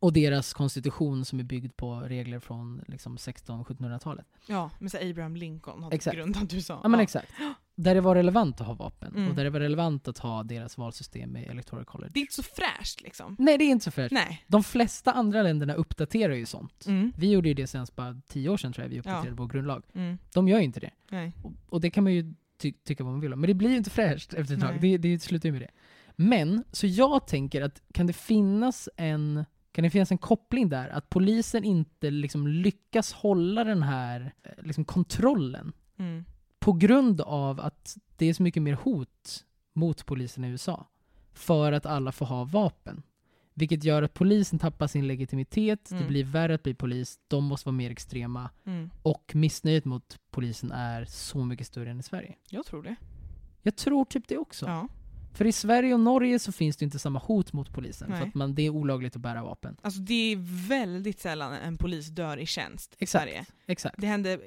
Och 0.00 0.12
deras 0.12 0.52
konstitution 0.54 1.24
som 1.24 1.40
är 1.40 1.44
byggd 1.44 1.76
på 1.76 2.00
regler 2.00 2.40
från 2.40 2.84
liksom 2.86 3.16
1600-1700-talet. 3.16 4.26
ja, 4.48 4.70
men 4.78 4.90
så 4.90 4.98
Abraham 5.10 5.36
Lincoln 5.36 5.82
hade 5.82 5.96
Exakt. 5.96 6.16
grundat 6.16 6.54
USA. 6.54 6.80
Ja 6.82 6.88
men 6.88 7.00
exakt. 7.00 7.32
Där 7.76 7.94
det 7.94 8.00
var 8.00 8.14
relevant 8.14 8.60
att 8.60 8.66
ha 8.66 8.74
vapen. 8.74 9.14
Mm. 9.16 9.28
Och 9.28 9.34
där 9.34 9.44
det 9.44 9.50
var 9.50 9.60
relevant 9.60 10.08
att 10.08 10.18
ha 10.18 10.42
deras 10.42 10.78
valsystem 10.78 11.30
med 11.30 11.50
Electoral 11.50 11.84
College. 11.84 12.10
Det 12.14 12.18
är 12.18 12.22
inte 12.22 12.34
så 12.34 12.42
fräscht 12.42 13.02
liksom. 13.02 13.36
Nej 13.38 13.58
det 13.58 13.64
är 13.64 13.70
inte 13.70 13.84
så 13.84 13.90
fräscht. 13.90 14.12
Nej. 14.12 14.44
De 14.46 14.64
flesta 14.64 15.12
andra 15.12 15.42
länderna 15.42 15.74
uppdaterar 15.74 16.34
ju 16.34 16.46
sånt. 16.46 16.86
Mm. 16.86 17.12
Vi 17.16 17.30
gjorde 17.32 17.48
ju 17.48 17.54
det 17.54 17.66
senast 17.66 17.96
bara 17.96 18.20
tio 18.28 18.48
år 18.48 18.56
sedan 18.56 18.72
tror 18.72 18.84
jag 18.84 18.90
vi 18.90 18.98
uppdaterade 18.98 19.28
Ja. 19.28 19.34
vår 19.36 19.46
grundlag. 19.46 19.84
Mm. 19.94 20.18
De 20.34 20.48
gör 20.48 20.58
ju 20.58 20.64
inte 20.64 20.80
det. 20.80 20.90
Nej. 21.10 21.32
Och, 21.42 21.52
och 21.68 21.80
det 21.80 21.90
kan 21.90 22.04
man 22.04 22.12
ju 22.12 22.34
ty 22.58 22.72
tycka 22.72 23.04
vad 23.04 23.12
man 23.12 23.20
vill 23.20 23.32
om. 23.32 23.40
Men 23.40 23.48
det 23.48 23.54
blir 23.54 23.70
ju 23.70 23.76
inte 23.76 23.90
fräscht 23.90 24.34
efter 24.34 24.54
ett 24.54 24.60
tag. 24.60 24.80
Det, 24.80 24.98
det 24.98 25.18
slutar 25.22 25.48
ju 25.48 25.52
med 25.52 25.60
det. 25.62 25.70
Men, 26.16 26.64
så 26.72 26.86
jag 26.86 27.26
tänker 27.26 27.62
att 27.62 27.82
kan 27.92 28.06
det 28.06 28.12
finnas 28.12 28.88
en 28.96 29.44
kan 29.72 29.84
det 29.84 29.90
finnas 29.90 30.10
en 30.10 30.18
koppling 30.18 30.68
där? 30.68 30.88
Att 30.88 31.10
polisen 31.10 31.64
inte 31.64 32.10
liksom 32.10 32.46
lyckas 32.46 33.12
hålla 33.12 33.64
den 33.64 33.82
här 33.82 34.32
eh, 34.42 34.50
liksom 34.64 34.84
kontrollen 34.84 35.72
Mm. 35.98 36.24
På 36.64 36.72
grund 36.72 37.20
av 37.20 37.60
att 37.60 37.96
det 38.16 38.26
är 38.26 38.34
så 38.34 38.42
mycket 38.42 38.62
mer 38.62 38.74
hot 38.74 39.44
mot 39.72 40.06
polisen 40.06 40.44
i 40.44 40.48
USA. 40.48 40.86
För 41.32 41.72
att 41.72 41.86
alla 41.86 42.12
får 42.12 42.26
ha 42.26 42.44
vapen. 42.44 43.02
Vilket 43.54 43.84
gör 43.84 44.02
att 44.02 44.14
polisen 44.14 44.58
tappar 44.58 44.86
sin 44.86 45.06
legitimitet, 45.06 45.84
det 45.88 45.94
Mm. 45.96 46.08
blir 46.08 46.24
värre 46.24 46.54
att 46.54 46.62
bli 46.62 46.74
polis, 46.74 47.18
de 47.28 47.44
måste 47.44 47.68
vara 47.68 47.76
mer 47.76 47.90
extrema 47.90 48.50
Mm. 48.66 48.90
och 49.02 49.32
missnöjet 49.34 49.84
mot 49.84 50.18
polisen 50.30 50.72
är 50.72 51.04
så 51.04 51.44
mycket 51.44 51.66
större 51.66 51.90
än 51.90 52.00
i 52.00 52.02
Sverige. 52.02 52.34
Jag 52.50 52.66
tror 52.66 52.82
det. 52.82 52.96
Jag 53.62 53.76
tror 53.76 54.04
typ 54.04 54.28
det 54.28 54.38
också. 54.38 54.66
Ja. 54.66 54.88
För 55.32 55.44
i 55.44 55.52
Sverige 55.52 55.94
och 55.94 56.00
Norge 56.00 56.38
så 56.38 56.52
finns 56.52 56.76
det 56.76 56.84
inte 56.84 56.98
samma 56.98 57.18
hot 57.18 57.52
mot 57.52 57.72
polisen. 57.72 58.10
Nej. 58.10 58.20
För 58.20 58.26
att 58.28 58.34
man, 58.34 58.54
det 58.54 58.62
är 58.62 58.70
olagligt 58.70 59.16
att 59.16 59.22
bära 59.22 59.42
vapen. 59.42 59.76
Alltså 59.82 60.00
det 60.00 60.32
är 60.32 60.68
väldigt 60.68 61.20
sällan 61.20 61.52
en 61.52 61.76
polis 61.78 62.06
dör 62.08 62.36
i 62.36 62.46
tjänst 62.46 62.92
i 62.92 62.96
Exakt. 63.04 63.22
Sverige. 63.24 63.46
Exakt. 63.66 63.94
Det 63.98 64.06
hände, 64.06 64.32
en, 64.32 64.40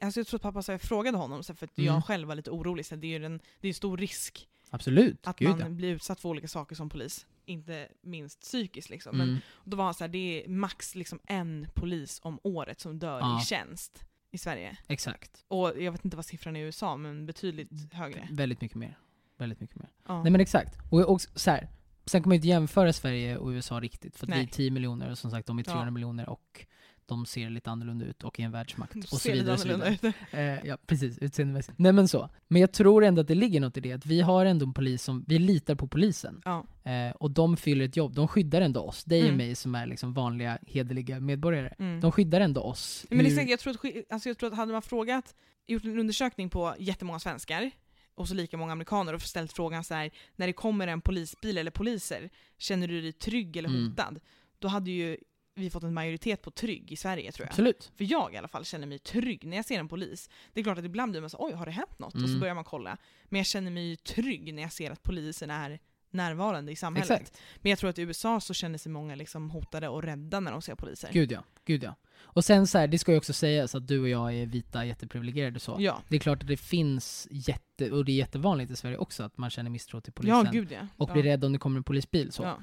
alltså 0.00 0.20
jag 0.20 0.26
tror 0.26 0.38
att 0.38 0.42
pappa 0.42 0.62
sa, 0.62 0.72
jag 0.72 0.80
frågade 0.80 1.16
honom 1.18 1.42
så 1.42 1.52
här, 1.52 1.56
för 1.56 1.66
att 1.66 1.78
Mm. 1.78 1.94
jag 1.94 2.04
själv 2.04 2.28
var 2.28 2.34
lite 2.34 2.50
orolig, 2.50 2.86
så 2.86 2.94
här, 2.94 3.02
det 3.02 3.06
är 3.14 3.18
ju 3.18 3.24
en, 3.26 3.40
det 3.60 3.68
är 3.68 3.72
stor 3.72 3.96
risk 3.96 4.48
Absolut. 4.70 5.26
Att 5.26 5.38
Gud 5.38 5.48
man 5.48 5.58
ja. 5.60 5.68
blir 5.68 5.88
utsatt 5.94 6.20
för 6.20 6.28
olika 6.28 6.48
saker 6.48 6.76
som 6.76 6.88
polis. 6.88 7.26
Inte 7.44 7.88
minst 8.02 8.40
psykiskt 8.40 8.90
liksom. 8.90 9.16
Men 9.18 9.28
Mm. 9.28 9.40
då 9.64 9.76
var 9.76 9.84
han 9.84 9.94
så 9.94 10.04
här, 10.04 10.08
det 10.08 10.44
är 10.44 10.48
max 10.48 10.94
liksom 10.94 11.18
en 11.26 11.66
polis 11.74 12.20
om 12.22 12.38
året 12.42 12.80
som 12.80 12.98
dör 12.98 13.18
Ja. 13.20 13.40
i 13.42 13.44
tjänst 13.44 14.04
i 14.30 14.38
Sverige. 14.38 14.76
Exakt. 14.88 15.44
Och 15.48 15.72
jag 15.82 15.92
vet 15.92 16.04
inte 16.04 16.16
vad 16.16 16.26
siffran 16.26 16.56
är 16.56 16.60
i 16.60 16.62
USA, 16.62 16.96
men 16.96 17.26
betydligt 17.26 17.92
högre. 17.92 18.28
Väldigt 18.30 18.60
mycket 18.60 18.76
mer. 18.76 18.98
Väldigt 19.38 19.60
mycket 19.60 19.76
mer. 19.76 19.88
Ja. 20.06 20.22
Nej 20.22 20.32
men 20.32 20.40
exakt. 20.40 20.78
Och, 20.90 21.00
och 21.12 21.20
så 21.20 21.50
här. 21.50 21.68
Sen 22.06 22.22
kan 22.22 22.28
man 22.28 22.34
ju 22.34 22.36
inte 22.38 22.48
jämföra 22.48 22.92
Sverige 22.92 23.36
och 23.36 23.48
USA 23.48 23.80
riktigt, 23.80 24.16
för 24.16 24.26
att 24.26 24.36
vi 24.38 24.42
är 24.42 24.46
10 24.46 24.70
miljoner 24.70 25.10
och 25.10 25.18
som 25.18 25.30
sagt 25.30 25.46
de 25.46 25.58
är 25.58 25.62
300 25.62 25.86
Ja. 25.86 25.90
miljoner 25.90 26.28
och 26.28 26.66
de 27.08 27.26
ser 27.26 27.50
lite 27.50 27.70
annorlunda 27.70 28.06
ut 28.06 28.24
och 28.24 28.40
är 28.40 28.44
en 28.44 28.50
världsmakt. 28.52 28.96
Och 28.96 29.20
så 29.20 29.32
vidare. 29.32 29.52
Och 29.54 29.60
så 29.60 29.68
vidare. 29.68 30.12
Eh, 30.30 30.66
ja, 30.66 30.76
precis. 30.86 31.18
Utseendemässigt. 31.18 31.78
Nej 31.78 31.92
men 31.92 32.08
så. 32.08 32.30
Men 32.48 32.60
jag 32.60 32.72
tror 32.72 33.04
ändå 33.04 33.20
att 33.20 33.28
det 33.28 33.34
ligger 33.34 33.60
något 33.60 33.76
i 33.76 33.80
det, 33.80 33.92
att 33.92 34.06
vi 34.06 34.20
har 34.20 34.46
ändå 34.46 34.66
en 34.66 34.74
polis 34.74 35.02
som, 35.02 35.24
vi 35.28 35.38
litar 35.38 35.74
på 35.74 35.88
polisen. 35.88 36.42
Ja. 36.44 36.66
Eh, 36.90 37.10
och 37.16 37.30
de 37.30 37.56
fyller 37.56 37.84
ett 37.84 37.96
jobb, 37.96 38.14
de 38.14 38.28
skyddar 38.28 38.60
ändå 38.60 38.80
oss, 38.80 39.04
dig 39.04 39.20
och 39.20 39.24
Mm. 39.28 39.36
mig 39.36 39.54
som 39.54 39.74
är 39.74 39.86
liksom 39.86 40.12
vanliga, 40.14 40.58
hederliga 40.66 41.20
medborgare. 41.20 41.74
Mm. 41.78 42.00
De 42.00 42.12
skyddar 42.12 42.40
ändå 42.40 42.60
oss. 42.60 43.06
Men 43.10 43.26
exakt, 43.26 43.50
jag 43.50 43.58
tror, 43.60 43.72
att, 43.72 44.12
alltså 44.12 44.28
jag 44.28 44.38
tror 44.38 44.50
att 44.50 44.56
hade 44.56 44.72
man 44.72 44.82
frågat, 44.82 45.34
gjort 45.66 45.84
en 45.84 45.98
undersökning 45.98 46.50
på 46.50 46.74
jättemånga 46.78 47.18
svenskar 47.18 47.70
och 48.14 48.28
så 48.28 48.34
lika 48.34 48.56
många 48.56 48.72
amerikaner 48.72 49.12
och 49.14 49.22
ställt 49.22 49.52
frågan 49.52 49.84
så 49.84 49.94
här: 49.94 50.10
när 50.36 50.46
det 50.46 50.52
kommer 50.52 50.86
en 50.86 51.00
polisbil 51.00 51.58
eller 51.58 51.70
poliser, 51.70 52.30
känner 52.58 52.88
du 52.88 53.00
dig 53.00 53.12
trygg 53.12 53.56
eller 53.56 53.68
Mm. 53.68 53.88
hotad? 53.90 54.20
Då 54.58 54.68
hade 54.68 54.90
ju 54.90 55.16
vi 55.58 55.70
fått 55.70 55.82
en 55.82 55.94
majoritet 55.94 56.42
på 56.42 56.50
trygg 56.50 56.92
i 56.92 56.96
Sverige 56.96 57.32
tror 57.32 57.44
jag. 57.46 57.50
Absolut. 57.50 57.92
För 57.96 58.04
jag 58.04 58.34
i 58.34 58.36
alla 58.36 58.48
fall 58.48 58.64
känner 58.64 58.86
mig 58.86 58.98
trygg 58.98 59.44
när 59.46 59.56
jag 59.56 59.66
ser 59.66 59.78
en 59.78 59.88
polis. 59.88 60.30
Det 60.52 60.60
är 60.60 60.64
klart 60.64 60.78
att 60.78 60.84
ibland 60.84 61.12
blir 61.12 61.20
man 61.20 61.30
så 61.30 61.36
oj 61.40 61.52
har 61.52 61.66
det 61.66 61.72
hänt 61.72 61.98
något? 61.98 62.14
Och 62.14 62.20
så 62.20 62.26
Mm. 62.26 62.40
börjar 62.40 62.54
man 62.54 62.64
kolla. 62.64 62.96
Men 63.24 63.38
jag 63.38 63.46
känner 63.46 63.70
mig 63.70 63.96
trygg 63.96 64.54
när 64.54 64.62
jag 64.62 64.72
ser 64.72 64.90
att 64.90 65.02
polisen 65.02 65.50
är 65.50 65.78
närvarande 66.10 66.72
i 66.72 66.76
samhället. 66.76 67.10
Exakt. 67.10 67.40
Men 67.56 67.70
jag 67.70 67.78
tror 67.78 67.90
att 67.90 67.98
i 67.98 68.02
USA 68.02 68.40
så 68.40 68.54
känner 68.54 68.78
sig 68.78 68.92
många 68.92 69.14
liksom 69.14 69.50
hotade 69.50 69.88
och 69.88 70.02
rädda 70.02 70.40
när 70.40 70.52
de 70.52 70.62
ser 70.62 70.74
poliser. 70.74 71.10
Gud 71.12 71.32
ja. 71.32 71.44
Gud 71.64 71.82
ja. 71.84 71.94
Och 72.20 72.44
sen 72.44 72.66
så 72.66 72.78
här, 72.78 72.86
det 72.86 72.98
ska 72.98 73.12
ju 73.12 73.18
också 73.18 73.32
sägas 73.32 73.74
att 73.74 73.88
du 73.88 74.00
och 74.00 74.08
jag 74.08 74.34
är 74.34 74.46
vita, 74.46 74.84
jätteprivilegierade 74.84 75.60
så. 75.60 75.76
Ja. 75.80 76.02
Det 76.08 76.16
är 76.16 76.20
klart 76.20 76.42
att 76.42 76.48
det 76.48 76.56
finns 76.56 77.28
jätte, 77.30 77.90
och 77.90 78.04
det 78.04 78.12
är 78.12 78.16
jättevanligt 78.16 78.70
i 78.70 78.76
Sverige 78.76 78.96
också, 78.96 79.22
att 79.22 79.38
man 79.38 79.50
känner 79.50 79.70
misstro 79.70 80.00
till 80.00 80.12
polisen. 80.12 80.44
Ja, 80.44 80.50
gud 80.52 80.72
ja. 80.72 80.86
och 80.96 81.08
ja. 81.10 81.12
blir 81.12 81.22
rädd 81.22 81.44
om 81.44 81.52
det 81.52 81.58
kommer 81.58 81.76
en 81.76 81.84
polisbil. 81.84 82.32
Så. 82.32 82.42
Ja. 82.42 82.58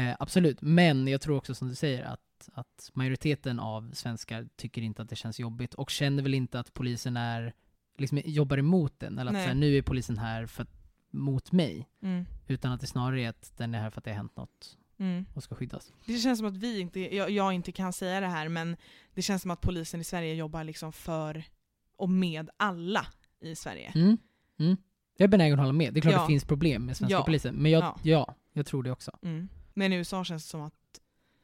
Eh, 0.00 0.16
absolut, 0.18 0.58
men 0.60 1.08
jag 1.08 1.20
tror 1.20 1.36
också 1.36 1.54
som 1.54 1.68
du 1.68 1.74
säger 1.74 2.04
att, 2.04 2.20
att 2.54 2.90
majoriteten 2.94 3.60
av 3.60 3.90
svenskar 3.92 4.48
tycker 4.56 4.82
inte 4.82 5.02
att 5.02 5.08
det 5.08 5.16
känns 5.16 5.40
jobbigt 5.40 5.74
och 5.74 5.90
känner 5.90 6.22
väl 6.22 6.34
inte 6.34 6.60
att 6.60 6.74
polisen 6.74 7.16
är, 7.16 7.52
liksom 7.98 8.20
jobbar 8.24 8.58
emot 8.58 9.00
den, 9.00 9.18
eller 9.18 9.30
att 9.30 9.42
så 9.42 9.48
här, 9.48 9.54
nu 9.54 9.76
är 9.78 9.82
polisen 9.82 10.18
här 10.18 10.46
för 10.46 10.62
att, 10.62 10.70
mot 11.10 11.52
mig. 11.52 11.88
Mm. 12.02 12.24
Utan 12.46 12.72
att 12.72 12.80
det 12.80 12.86
snarare 12.86 13.22
är 13.22 13.28
att 13.28 13.52
den 13.56 13.74
är 13.74 13.80
här 13.80 13.90
för 13.90 14.00
att 14.00 14.04
det 14.04 14.10
har 14.10 14.16
hänt 14.16 14.36
något 14.36 14.78
Mm. 15.00 15.26
och 15.34 15.42
ska 15.42 15.54
skyddas. 15.54 15.92
Det 16.06 16.18
känns 16.18 16.38
som 16.38 16.48
att 16.48 16.56
vi 16.56 16.80
inte, 16.80 17.16
jag, 17.16 17.30
jag 17.30 17.52
inte 17.52 17.72
kan 17.72 17.92
säga 17.92 18.20
det 18.20 18.26
här, 18.26 18.48
men 18.48 18.76
det 19.14 19.22
känns 19.22 19.42
som 19.42 19.50
att 19.50 19.60
polisen 19.60 20.00
i 20.00 20.04
Sverige 20.04 20.34
jobbar 20.34 20.64
liksom 20.64 20.92
för 20.92 21.44
och 21.96 22.10
med 22.10 22.50
alla 22.56 23.06
i 23.40 23.54
Sverige. 23.54 23.92
Mm. 23.94 24.18
Mm. 24.58 24.76
Jag 25.16 25.24
är 25.24 25.28
benägen 25.28 25.52
att 25.58 25.60
hålla 25.60 25.72
med. 25.72 25.94
Det 25.94 26.00
är 26.00 26.02
klart 26.02 26.14
Ja. 26.14 26.20
det 26.20 26.26
finns 26.26 26.44
problem 26.44 26.86
med 26.86 26.96
svenska 26.96 27.12
Ja. 27.16 27.22
polisen, 27.24 27.54
men 27.54 27.72
jag, 27.72 27.82
Ja. 27.84 27.98
ja. 28.02 28.34
jag 28.52 28.66
tror 28.66 28.82
det 28.82 28.90
också. 28.90 29.18
Mm. 29.22 29.48
Men 29.74 29.92
i 29.92 29.96
USA 29.96 30.24
känns 30.24 30.44
det 30.44 30.48
som 30.48 30.60
att, 30.60 30.74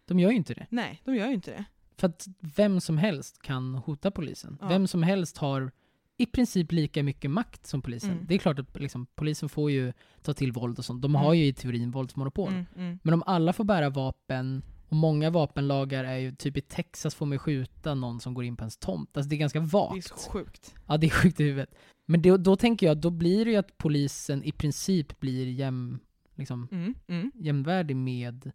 De 0.06 0.18
gör 0.18 0.30
ju 0.30 0.36
inte 0.36 0.54
det. 0.54 0.66
nej, 0.70 1.02
de 1.04 1.16
gör 1.16 1.26
ju 1.28 1.34
inte 1.34 1.50
det. 1.50 1.64
För 1.96 2.06
att 2.08 2.26
vem 2.40 2.80
som 2.80 2.98
helst 2.98 3.42
kan 3.42 3.74
hota 3.74 4.10
polisen. 4.10 4.58
Ja. 4.60 4.68
Vem 4.68 4.86
som 4.86 5.02
helst 5.02 5.38
har 5.38 5.70
i 6.16 6.26
princip 6.26 6.72
lika 6.72 7.02
mycket 7.02 7.30
makt 7.30 7.66
som 7.66 7.82
polisen. 7.82 8.10
Mm. 8.10 8.26
Det 8.26 8.34
är 8.34 8.38
klart 8.38 8.58
att 8.58 8.80
liksom, 8.80 9.06
polisen 9.14 9.48
får 9.48 9.70
ju 9.70 9.92
ta 10.22 10.34
till 10.34 10.52
våld 10.52 10.78
och 10.78 10.84
sånt. 10.84 11.02
De 11.02 11.10
Mm. 11.10 11.22
har 11.22 11.34
ju 11.34 11.46
i 11.46 11.52
teorin 11.52 11.90
våldsmonopol. 11.90 12.48
Mm, 12.52 12.64
mm. 12.76 12.98
Men 13.02 13.14
om 13.14 13.22
alla 13.26 13.52
får 13.52 13.64
bära 13.64 13.90
vapen, 13.90 14.62
och 14.88 14.96
många 14.96 15.30
vapenlagar 15.30 16.04
är 16.04 16.16
ju, 16.16 16.32
typ 16.34 16.56
i 16.56 16.60
Texas 16.60 17.14
får 17.14 17.26
man 17.26 17.38
skjuta 17.38 17.94
någon 17.94 18.20
som 18.20 18.34
går 18.34 18.44
in 18.44 18.56
på 18.56 18.62
ens 18.62 18.76
tomt. 18.76 19.16
Alltså 19.16 19.28
det 19.28 19.36
är 19.36 19.38
ganska 19.38 19.60
vagt. 19.60 19.94
Det 19.94 19.98
är 20.14 20.18
så 20.24 20.30
sjukt. 20.30 20.74
Ja, 20.86 20.96
det 20.96 21.06
är 21.06 21.10
sjukt 21.10 21.40
i 21.40 21.44
huvudet. 21.44 21.74
Men 22.06 22.22
det, 22.22 22.36
då 22.36 22.56
tänker 22.56 22.86
jag, 22.86 22.96
då 22.98 23.10
blir 23.10 23.44
det 23.44 23.50
ju 23.50 23.56
att 23.56 23.78
polisen 23.78 24.42
i 24.44 24.52
princip 24.52 25.20
blir 25.20 25.46
jäm, 25.48 25.98
liksom, 26.34 26.68
Mm, 26.72 26.94
mm. 27.06 27.32
jämvärdig 27.34 27.96
med, 27.96 28.52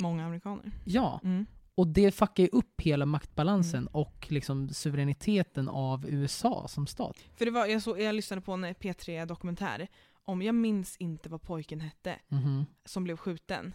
Många 0.00 0.26
amerikaner. 0.26 0.72
ja. 0.84 1.20
Mm. 1.24 1.46
Och 1.74 1.86
det 1.88 2.12
fuckar 2.14 2.42
ju 2.42 2.48
upp 2.52 2.80
hela 2.80 3.06
maktbalansen 3.06 3.80
Mm. 3.80 3.90
och 3.92 4.26
liksom 4.30 4.68
suveräniteten 4.68 5.68
av 5.68 6.06
USA 6.08 6.68
som 6.68 6.86
stat. 6.86 7.16
För 7.36 7.44
det 7.44 7.50
var, 7.50 7.66
jag, 7.66 7.82
så, 7.82 7.98
jag 7.98 8.14
lyssnade 8.14 8.42
på 8.42 8.52
en 8.52 8.64
P3-dokumentär 8.64 9.88
om, 10.24 10.42
jag 10.42 10.54
minns 10.54 10.96
inte 10.96 11.28
vad 11.28 11.42
pojken 11.42 11.80
hette, 11.80 12.18
Mhm. 12.28 12.66
som 12.84 13.04
blev 13.04 13.16
skjuten 13.16 13.74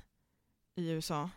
i 0.76 0.90
USA. 0.90 1.30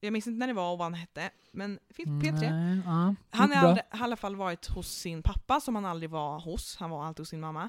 Jag 0.00 0.12
minns 0.12 0.26
inte 0.26 0.38
när 0.38 0.46
det 0.46 0.52
var 0.52 0.72
och 0.72 0.78
vad 0.78 0.84
han 0.84 0.94
hette, 0.94 1.30
men 1.52 1.78
det 1.88 1.94
finns 1.94 2.06
på 2.06 2.26
P3. 2.26 2.50
Nej, 2.50 2.80
ja. 2.84 3.14
Han 3.30 3.52
har 3.52 3.78
i 3.78 3.82
alla 3.90 4.16
fall 4.16 4.36
varit 4.36 4.66
hos 4.66 4.88
sin 4.88 5.22
pappa 5.22 5.60
som 5.60 5.74
han 5.74 5.84
aldrig 5.84 6.10
var 6.10 6.40
hos. 6.40 6.76
Han 6.76 6.90
var 6.90 7.04
alltid 7.04 7.20
hos 7.20 7.28
sin 7.28 7.40
mamma. 7.40 7.68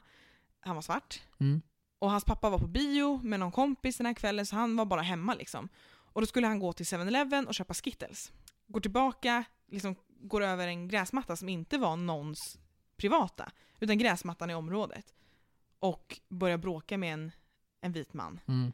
Han 0.59 0.75
var 0.75 0.81
svart. 0.81 1.21
Mm. 1.39 1.61
Och 1.99 2.11
hans 2.11 2.23
pappa 2.25 2.49
var 2.49 2.59
på 2.59 2.67
bio 2.67 3.19
med 3.23 3.39
någon 3.39 3.51
kompis 3.51 3.97
den 3.97 4.05
här 4.05 4.13
kvällen 4.13 4.45
så 4.45 4.55
han 4.55 4.75
var 4.75 4.85
bara 4.85 5.01
hemma 5.01 5.33
liksom. 5.33 5.69
Och 6.13 6.21
då 6.21 6.27
skulle 6.27 6.47
han 6.47 6.59
gå 6.59 6.73
till 6.73 6.85
7-Eleven 6.85 7.47
och 7.47 7.53
köpa 7.53 7.73
Skittles. 7.73 8.31
Går 8.67 8.79
tillbaka, 8.79 9.43
liksom 9.67 9.95
går 10.07 10.43
över 10.43 10.67
en 10.67 10.87
gräsmatta 10.87 11.35
som 11.35 11.49
inte 11.49 11.77
var 11.77 11.95
någons 11.95 12.59
privata, 12.97 13.51
utan 13.79 13.97
gräsmattan 13.97 14.49
i 14.49 14.53
området. 14.53 15.13
Och 15.79 16.19
börjar 16.29 16.57
bråka 16.57 16.97
med 16.97 17.13
en, 17.13 17.31
en 17.81 17.91
vit 17.91 18.13
man. 18.13 18.39
Mm. 18.47 18.71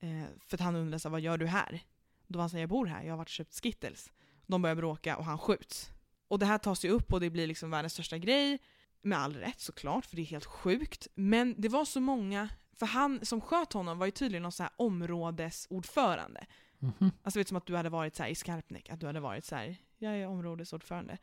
Eh, 0.00 0.28
för 0.46 0.56
att 0.56 0.60
han 0.60 0.76
undrar 0.76 0.98
så 0.98 1.08
vad 1.08 1.20
gör 1.20 1.38
du 1.38 1.46
här? 1.46 1.80
Då 2.26 2.36
var 2.36 2.42
han 2.42 2.50
säger 2.50 2.62
jag 2.62 2.70
bor 2.70 2.86
här, 2.86 3.02
jag 3.02 3.12
har 3.12 3.16
varit 3.16 3.28
och 3.28 3.32
köpt 3.32 3.60
Skittles. 3.62 4.12
De 4.46 4.62
börjar 4.62 4.76
bråka 4.76 5.16
och 5.16 5.24
han 5.24 5.38
skjuts. 5.38 5.90
Och 6.28 6.38
det 6.38 6.46
här 6.46 6.58
tas 6.58 6.84
ju 6.84 6.88
upp 6.88 7.12
och 7.12 7.20
det 7.20 7.30
blir 7.30 7.46
liksom 7.46 7.70
världens 7.70 7.92
största 7.92 8.18
grej. 8.18 8.58
Med 9.02 9.18
all 9.18 9.36
rätt 9.36 9.60
såklart, 9.60 10.06
för 10.06 10.16
det 10.16 10.22
är 10.22 10.26
helt 10.26 10.44
sjukt. 10.44 11.06
Men 11.14 11.54
det 11.58 11.68
var 11.68 11.84
så 11.84 12.00
många, 12.00 12.48
för 12.78 12.86
han 12.86 13.26
som 13.26 13.40
sköt 13.40 13.72
honom 13.72 13.98
var 13.98 14.06
ju 14.06 14.12
tydligen 14.12 14.42
någon 14.42 14.52
så 14.52 14.62
här 14.62 14.72
områdesordförande. 14.76 16.46
Mhm. 16.78 17.10
Alltså 17.22 17.38
vet 17.40 17.48
som 17.48 17.56
att 17.56 17.66
du 17.66 17.76
hade 17.76 17.88
varit 17.88 18.16
så 18.16 18.22
här 18.22 18.30
i 18.30 18.34
Skarpnäck, 18.34 18.88
att 18.90 19.00
du 19.00 19.06
hade 19.06 19.20
varit 19.20 19.44
så 19.44 19.56
här, 19.56 19.76
jag 19.98 20.12
är 20.16 20.26
områdesordförande. 20.26 21.18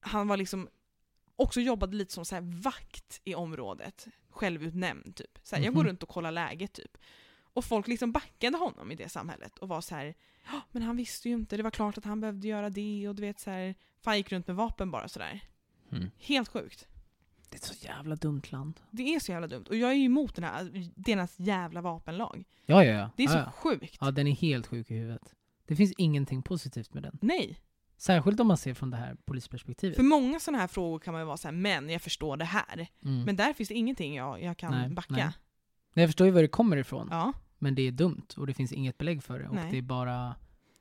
Han 0.00 0.28
var 0.28 0.36
liksom, 0.36 0.68
också 1.36 1.60
jobbade 1.60 1.96
lite 1.96 2.12
som 2.12 2.24
så 2.24 2.34
här 2.34 2.60
vakt 2.62 3.20
i 3.24 3.34
området, 3.34 4.06
självutnämnd 4.30 5.16
typ. 5.16 5.38
Så 5.42 5.56
här, 5.56 5.62
Jag 5.62 5.74
går 5.74 5.80
Mhm. 5.82 5.88
runt 5.88 6.02
och 6.02 6.08
kollar 6.08 6.30
läget 6.32 6.72
typ. 6.72 6.98
Och 7.36 7.64
folk 7.64 7.88
liksom 7.88 8.12
backade 8.12 8.56
honom 8.56 8.92
i 8.92 8.94
det 8.94 9.08
samhället 9.08 9.58
och 9.58 9.68
var 9.68 9.80
så 9.80 9.94
här, 9.94 10.14
ja 10.46 10.60
men 10.72 10.82
han 10.82 10.96
visste 10.96 11.28
ju 11.28 11.34
inte, 11.34 11.56
det 11.56 11.62
var 11.62 11.70
klart 11.70 11.98
att 11.98 12.04
han 12.04 12.20
behövde 12.20 12.48
göra 12.48 12.70
det 12.70 13.08
och 13.08 13.14
du 13.14 13.20
vet 13.22 13.40
så 13.40 13.50
här, 13.50 13.74
för 14.00 14.10
han 14.10 14.18
gick 14.18 14.32
runt 14.32 14.46
med 14.46 14.56
vapen 14.56 14.90
bara 14.90 15.08
sådär. 15.08 15.40
Mm. 15.92 16.10
Helt 16.18 16.48
sjukt. 16.48 16.88
Det 17.54 17.56
är 17.56 17.70
ett 17.72 17.78
så 17.78 17.86
jävla 17.86 18.16
dumt 18.16 18.42
land. 18.50 18.80
Det 18.90 19.14
är 19.14 19.20
så 19.20 19.32
jävla 19.32 19.46
dumt. 19.46 19.64
Och 19.68 19.76
jag 19.76 19.90
är 19.90 19.94
ju 19.94 20.04
emot 20.04 20.34
den 20.34 20.44
här, 20.44 20.90
deras 20.94 21.34
jävla 21.38 21.80
vapenlag. 21.80 22.44
Ja, 22.66 22.84
ja, 22.84 22.92
ja. 22.92 23.10
Det 23.16 23.24
är 23.24 23.28
så 23.28 23.36
ja, 23.36 23.42
ja. 23.46 23.50
sjukt. 23.50 23.96
ja, 24.00 24.10
den 24.10 24.26
är 24.26 24.32
helt 24.32 24.66
sjuk 24.66 24.90
i 24.90 24.94
huvudet. 24.94 25.34
Det 25.66 25.76
finns 25.76 25.92
ingenting 25.96 26.42
positivt 26.42 26.94
med 26.94 27.02
den. 27.02 27.18
Nej. 27.22 27.58
Särskilt 27.96 28.40
om 28.40 28.46
man 28.46 28.56
ser 28.56 28.74
från 28.74 28.90
det 28.90 28.96
här 28.96 29.16
polisperspektivet. 29.24 29.96
För 29.96 30.02
många 30.02 30.40
sådana 30.40 30.58
här 30.58 30.66
frågor 30.66 30.98
kan 30.98 31.12
man 31.12 31.20
ju 31.20 31.26
vara 31.26 31.36
så 31.36 31.48
här, 31.48 31.52
men 31.52 31.88
jag 31.90 32.02
förstår 32.02 32.36
det 32.36 32.44
här. 32.44 32.86
Mm. 33.04 33.22
Men 33.22 33.36
där 33.36 33.52
finns 33.52 33.68
det 33.68 33.74
ingenting 33.74 34.14
jag, 34.14 34.42
jag 34.42 34.56
kan 34.56 34.70
Nej, 34.72 34.88
backa. 34.88 35.14
nej. 35.14 35.24
Nej, 35.24 36.02
jag 36.02 36.08
förstår 36.08 36.26
ju 36.26 36.32
var 36.32 36.42
det 36.42 36.48
kommer 36.48 36.76
ifrån, 36.76 37.08
Ja. 37.10 37.32
men 37.58 37.74
det 37.74 37.82
är 37.82 37.92
dumt 37.92 38.26
och 38.36 38.46
det 38.46 38.54
finns 38.54 38.72
inget 38.72 38.98
belägg 38.98 39.22
för 39.22 39.38
det. 39.38 39.48
Och 39.48 39.54
Nej. 39.54 39.70
det 39.70 39.78
är 39.78 39.82
bara... 39.82 40.34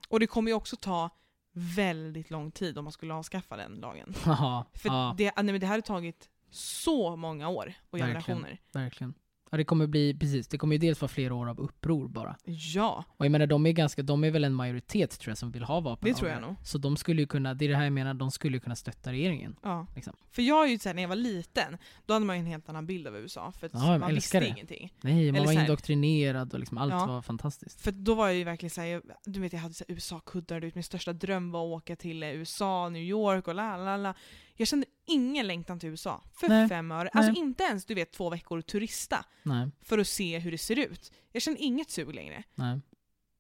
Och 0.10 0.20
det 0.20 0.28
kommer 0.28 0.52
ju 0.52 0.56
också 0.56 0.76
ta 0.76 1.10
väldigt 1.54 2.30
lång 2.30 2.52
tid 2.52 2.78
om 2.78 2.84
man 2.86 2.92
skulle 2.92 3.14
avskaffa 3.14 3.58
den 3.58 3.76
lagen. 3.76 4.14
Haha, 4.24 4.66
För 4.74 4.90
ja, 4.90 5.16
det, 5.18 5.32
nej, 5.36 5.46
men 5.46 5.60
det 5.60 5.68
här 5.68 5.74
har 5.74 5.82
tagit 5.82 6.30
så 6.54 7.16
många 7.16 7.50
år 7.50 7.74
och 7.90 8.00
Verkligen. 8.00 8.08
generationer. 8.24 8.60
verkligen. 8.74 9.14
Ja, 9.52 9.58
det 9.58 9.64
kommer 9.64 9.88
bli, 9.88 10.14
precis, 10.20 10.48
det 10.48 10.58
kommer 10.58 10.76
ju 10.76 10.80
dels 10.80 11.02
vara 11.02 11.10
flera 11.10 11.34
år 11.36 11.50
av 11.50 11.60
uppror 11.60 12.08
bara. 12.08 12.36
Ja, 12.46 13.04
Och 13.18 13.26
jag 13.26 13.32
menar, 13.32 13.48
de 13.48 13.66
är 13.66 13.72
ganska, 13.72 14.02
de 14.04 14.24
är 14.24 14.32
väl 14.32 14.44
en 14.44 14.54
majoritet 14.54 15.20
tror 15.20 15.32
jag 15.32 15.38
som 15.38 15.52
vill 15.52 15.64
ha 15.64 15.80
vapen. 15.80 16.10
Det 16.10 16.16
tror 16.18 16.30
jag 16.32 16.42
nog. 16.42 16.56
Så 16.64 16.78
de 16.78 16.98
skulle 16.98 17.22
ju 17.22 17.28
kunna, 17.28 17.54
det 17.54 17.66
är 17.66 17.70
det 17.70 17.76
här 17.76 17.84
jag 17.84 17.94
menar, 17.94 18.14
de 18.14 18.32
skulle 18.32 18.58
ju 18.58 18.60
kunna 18.62 18.76
stötta 18.76 19.12
regeringen. 19.12 19.56
ja. 19.64 19.88
Liksom. 19.96 20.14
För 20.32 20.42
jag 20.42 20.66
är 20.66 20.70
ju 20.70 20.80
såhär, 20.80 20.94
när 20.94 21.02
jag 21.02 21.10
var 21.10 21.16
liten, 21.16 21.78
då 22.06 22.14
hade 22.14 22.26
man 22.26 22.36
ju 22.36 22.40
en 22.40 22.46
helt 22.46 22.70
annan 22.70 22.86
bild 22.86 23.08
av 23.08 23.16
USA. 23.18 23.52
För 23.52 23.66
att 23.68 23.74
Ja, 23.74 23.98
man 23.98 24.14
visste 24.16 24.40
det. 24.40 24.48
ingenting. 24.48 24.94
Nej, 25.02 25.32
man 25.32 25.36
Eller 25.42 25.46
var 25.56 25.62
indoktrinerad 25.62 26.54
och 26.54 26.60
liksom 26.60 26.78
allt 26.78 26.94
Ja. 26.94 27.06
var 27.06 27.22
fantastiskt. 27.22 27.82
För 27.82 27.92
då 27.92 28.16
var 28.16 28.28
jag 28.28 28.36
ju 28.36 28.44
verkligen 28.44 28.70
såhär, 28.70 29.02
du 29.26 29.40
vet 29.40 29.54
jag 29.54 29.60
hade 29.60 29.76
USA-kuddar, 29.88 30.72
min 30.76 30.84
största 30.84 31.14
dröm 31.14 31.52
var 31.52 31.62
att 31.62 31.82
åka 31.82 31.96
till 31.96 32.24
USA, 32.24 32.90
New 32.90 33.04
York 33.04 33.48
och 33.48 33.56
la 33.56 33.78
la 33.78 33.98
la. 33.98 34.14
Jag 34.56 34.68
kände 34.68 34.86
ingen 35.06 35.48
längtan 35.48 35.80
till 35.80 35.90
USA. 35.90 36.22
För 36.34 36.50
Nej. 36.50 36.70
fem 36.70 36.92
öre. 36.92 37.10
Alltså 37.14 37.32
Nej. 37.32 37.42
inte 37.42 37.64
ens 37.64 37.86
du 37.86 37.94
vet 37.94 38.12
två 38.12 38.30
veckor 38.30 38.62
turista 38.62 39.26
Nej, 39.44 39.70
för 39.82 39.98
att 39.98 40.08
se 40.08 40.40
hur 40.40 40.52
det 40.52 40.58
ser 40.58 40.80
ut. 40.80 41.12
Jag 41.32 41.42
känner 41.42 41.62
inget 41.62 41.90
sug 41.92 42.16
längre. 42.16 42.44
nej. 42.56 42.80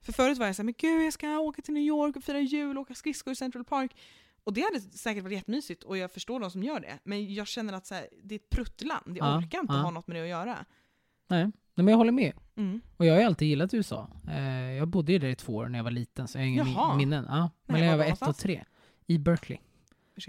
För 0.02 0.13
förut 0.13 0.38
var 0.38 0.45
jag 0.45 0.56
såhär, 0.56 0.65
men 0.65 0.73
gud 0.78 1.06
jag 1.06 1.13
ska 1.13 1.39
åka 1.39 1.62
till 1.62 1.73
New 1.73 1.84
York 1.84 2.15
och 2.15 2.23
fira 2.23 2.39
jul 2.39 2.78
och 2.78 2.82
åka 2.82 2.95
skridskor 2.95 3.34
i 3.34 3.36
Central 3.36 3.63
Park. 3.65 3.95
Och 4.43 4.54
det 4.54 4.62
hade 4.62 4.80
säkert 4.82 5.23
varit 5.23 5.34
jättemysigt 5.34 5.84
och 5.84 5.97
jag 5.97 6.12
förstår 6.12 6.39
de 6.39 6.52
som 6.52 6.63
gör 6.63 6.80
det. 6.80 6.99
Men 7.04 7.34
jag 7.34 7.47
känner 7.47 7.73
att 7.73 7.86
så 7.88 7.95
här, 7.95 8.08
det 8.23 8.36
är 8.36 8.39
ett 8.39 8.49
pruttland, 8.49 9.17
jag 9.17 9.28
Ja, 9.28 9.38
orkar 9.38 9.60
inte 9.60 9.73
ja. 9.73 9.80
ha 9.82 9.91
något 9.91 10.08
med 10.08 10.15
det 10.17 10.21
att 10.21 10.28
göra. 10.30 10.65
Nej, 11.28 11.52
men 11.76 11.88
jag 11.88 11.97
håller 11.97 12.12
med. 12.12 12.34
Mm. 12.56 12.82
Och 12.97 13.06
jag 13.06 13.13
har 13.13 13.19
ju 13.19 13.26
alltid 13.26 13.47
gillat 13.47 13.73
USA. 13.73 14.10
Eh, 14.30 14.41
jag 14.71 14.88
bodde 14.88 15.12
ju 15.12 15.19
där 15.19 15.28
i 15.28 15.36
två 15.36 15.56
år 15.56 15.67
när 15.67 15.80
jag 15.80 15.84
var 15.84 15.91
liten, 15.91 16.28
så 16.28 16.38
jag 16.38 16.43
har 16.43 16.47
inga 16.47 16.63
Jaha. 16.63 16.89
min- 16.89 16.97
minnen. 17.10 17.26
Ja, 17.30 17.39
Nej, 17.39 17.49
men 17.82 17.84
jag 17.89 17.97
var 17.97 18.06
var 18.06 18.12
ett 18.12 18.21
och 18.28 18.38
tre. 18.38 18.63
I 19.08 19.17
Berkeley. 19.17 19.60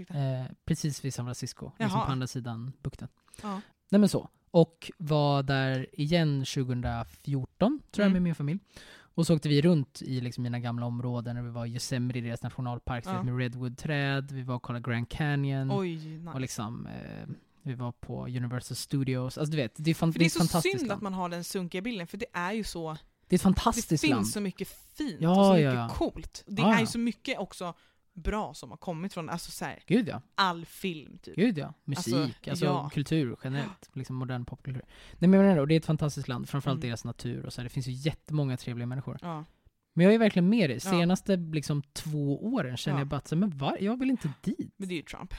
Eh, 0.09 0.45
precis 0.65 1.05
vid 1.05 1.13
San 1.13 1.25
Francisco. 1.25 1.71
Liksom 1.79 1.99
på 1.99 2.05
andra 2.11 2.27
sidan 2.27 2.71
bukten. 2.83 3.07
Ja. 3.41 3.61
Nej 3.89 3.99
men 3.99 4.09
så. 4.09 4.29
Och 4.51 4.91
var 4.97 5.43
där 5.43 5.87
igen 5.93 6.45
2014, 6.45 7.79
tror 7.91 8.03
jag, 8.03 8.05
Mm. 8.05 8.13
med 8.13 8.21
min 8.21 8.35
familj. 8.35 8.59
Och 8.97 9.27
så 9.27 9.35
åkte 9.35 9.49
vi 9.49 9.61
runt 9.61 10.01
i 10.01 10.21
liksom 10.21 10.43
mina 10.43 10.59
gamla 10.59 10.85
områden. 10.85 11.43
Vi 11.45 11.49
var 11.51 11.65
i 11.65 11.69
Yosemite, 11.73 12.21
deras 12.21 12.43
nationalpark, 12.43 13.03
Ja. 13.05 13.23
med 13.23 13.37
redwoodträd. 13.37 14.31
Vi 14.31 14.43
var 14.43 14.55
och 14.55 14.61
kollade 14.63 14.91
Grand 14.91 15.09
Canyon. 15.09 15.71
Oj, 15.71 15.95
nice. 16.17 16.29
Och 16.31 16.41
liksom, 16.41 16.87
eh, 16.87 17.27
vi 17.61 17.73
var 17.73 17.91
på 17.91 18.25
Universal 18.25 18.75
Studios. 18.75 19.37
Alltså 19.37 19.51
du 19.51 19.57
vet, 19.57 19.73
det 19.75 19.89
är, 19.91 19.95
fan, 19.95 20.11
det 20.11 20.17
är 20.17 20.19
det 20.19 20.25
är 20.25 20.29
så 20.29 20.39
fantastiskt 20.39 20.77
synd 20.79 20.87
land. 20.87 20.97
att 20.97 21.01
man 21.03 21.13
har 21.13 21.29
den 21.29 21.43
sunkiga 21.43 21.81
bilden, 21.81 22.07
för 22.07 22.17
det 22.17 22.25
är 22.33 22.51
ju 22.51 22.63
så... 22.63 22.91
Det 22.93 22.95
är 22.97 22.97
ett 22.97 23.29
Det 23.29 23.37
fantastiskt 23.37 23.89
finns 24.01 24.03
land. 24.11 24.27
så 24.27 24.41
mycket 24.41 24.67
fint 24.97 25.17
Ja, 25.19 25.29
och 25.29 25.45
så 25.45 25.53
mycket 25.53 25.73
ja. 25.73 25.89
coolt. 25.89 26.43
Det 26.47 26.61
är 26.61 26.79
ju 26.79 26.85
så 26.85 26.99
mycket 26.99 27.39
också 27.39 27.73
bra 28.15 28.53
som 28.53 28.69
har 28.69 28.77
kommit 28.77 29.13
från 29.13 29.29
alltså 29.29 29.51
så 29.51 29.65
här, 29.65 29.83
Gud 29.87 30.07
ja. 30.07 30.21
all 30.35 30.65
film. 30.65 31.17
Typ. 31.17 31.35
Gud 31.35 31.57
ja. 31.57 31.73
Musik, 31.83 32.13
Alltså, 32.15 32.49
alltså, 32.49 32.65
ja. 32.65 32.89
kultur 32.93 33.37
generellt. 33.43 33.89
Liksom 33.93 34.15
modern 34.15 34.45
popkultur. 34.45 34.83
Nej 35.19 35.29
men 35.29 35.67
det 35.67 35.73
är 35.75 35.77
ett 35.77 35.85
fantastiskt 35.85 36.27
land. 36.27 36.49
Framförallt 36.49 36.77
Mm. 36.77 36.89
deras 36.89 37.05
natur 37.05 37.45
och 37.45 37.53
så 37.53 37.61
här. 37.61 37.63
Det 37.63 37.69
finns 37.69 37.87
ju 37.87 37.91
jättemånga 37.91 38.57
trevliga 38.57 38.87
människor. 38.87 39.17
Ja. 39.21 39.45
Men 39.93 40.03
jag 40.05 40.13
är 40.13 40.19
verkligen 40.19 40.49
med 40.49 40.69
dig. 40.69 40.79
Senaste 40.79 41.35
liksom 41.35 41.81
två 41.93 42.45
åren 42.53 42.77
känner 42.77 42.97
Ja. 42.97 43.01
jag 43.01 43.07
bara 43.07 43.17
att, 43.17 43.31
men 43.31 43.57
var, 43.57 43.77
jag 43.81 43.99
vill 43.99 44.09
inte 44.09 44.33
dit. 44.41 44.73
Men 44.77 44.87
det 44.87 44.93
är 44.93 44.97
ju 44.97 45.01
Trump. 45.01 45.33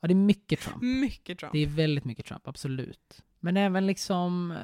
Ja, 0.00 0.08
det 0.08 0.12
är 0.12 0.16
mycket 0.16 0.60
Trump. 0.60 0.82
Mycket 0.82 1.38
Trump. 1.38 1.52
Det 1.52 1.58
är 1.58 1.66
väldigt 1.66 2.04
mycket 2.04 2.26
Trump, 2.26 2.48
absolut. 2.48 3.22
Men 3.40 3.56
även 3.56 3.86
liksom... 3.86 4.54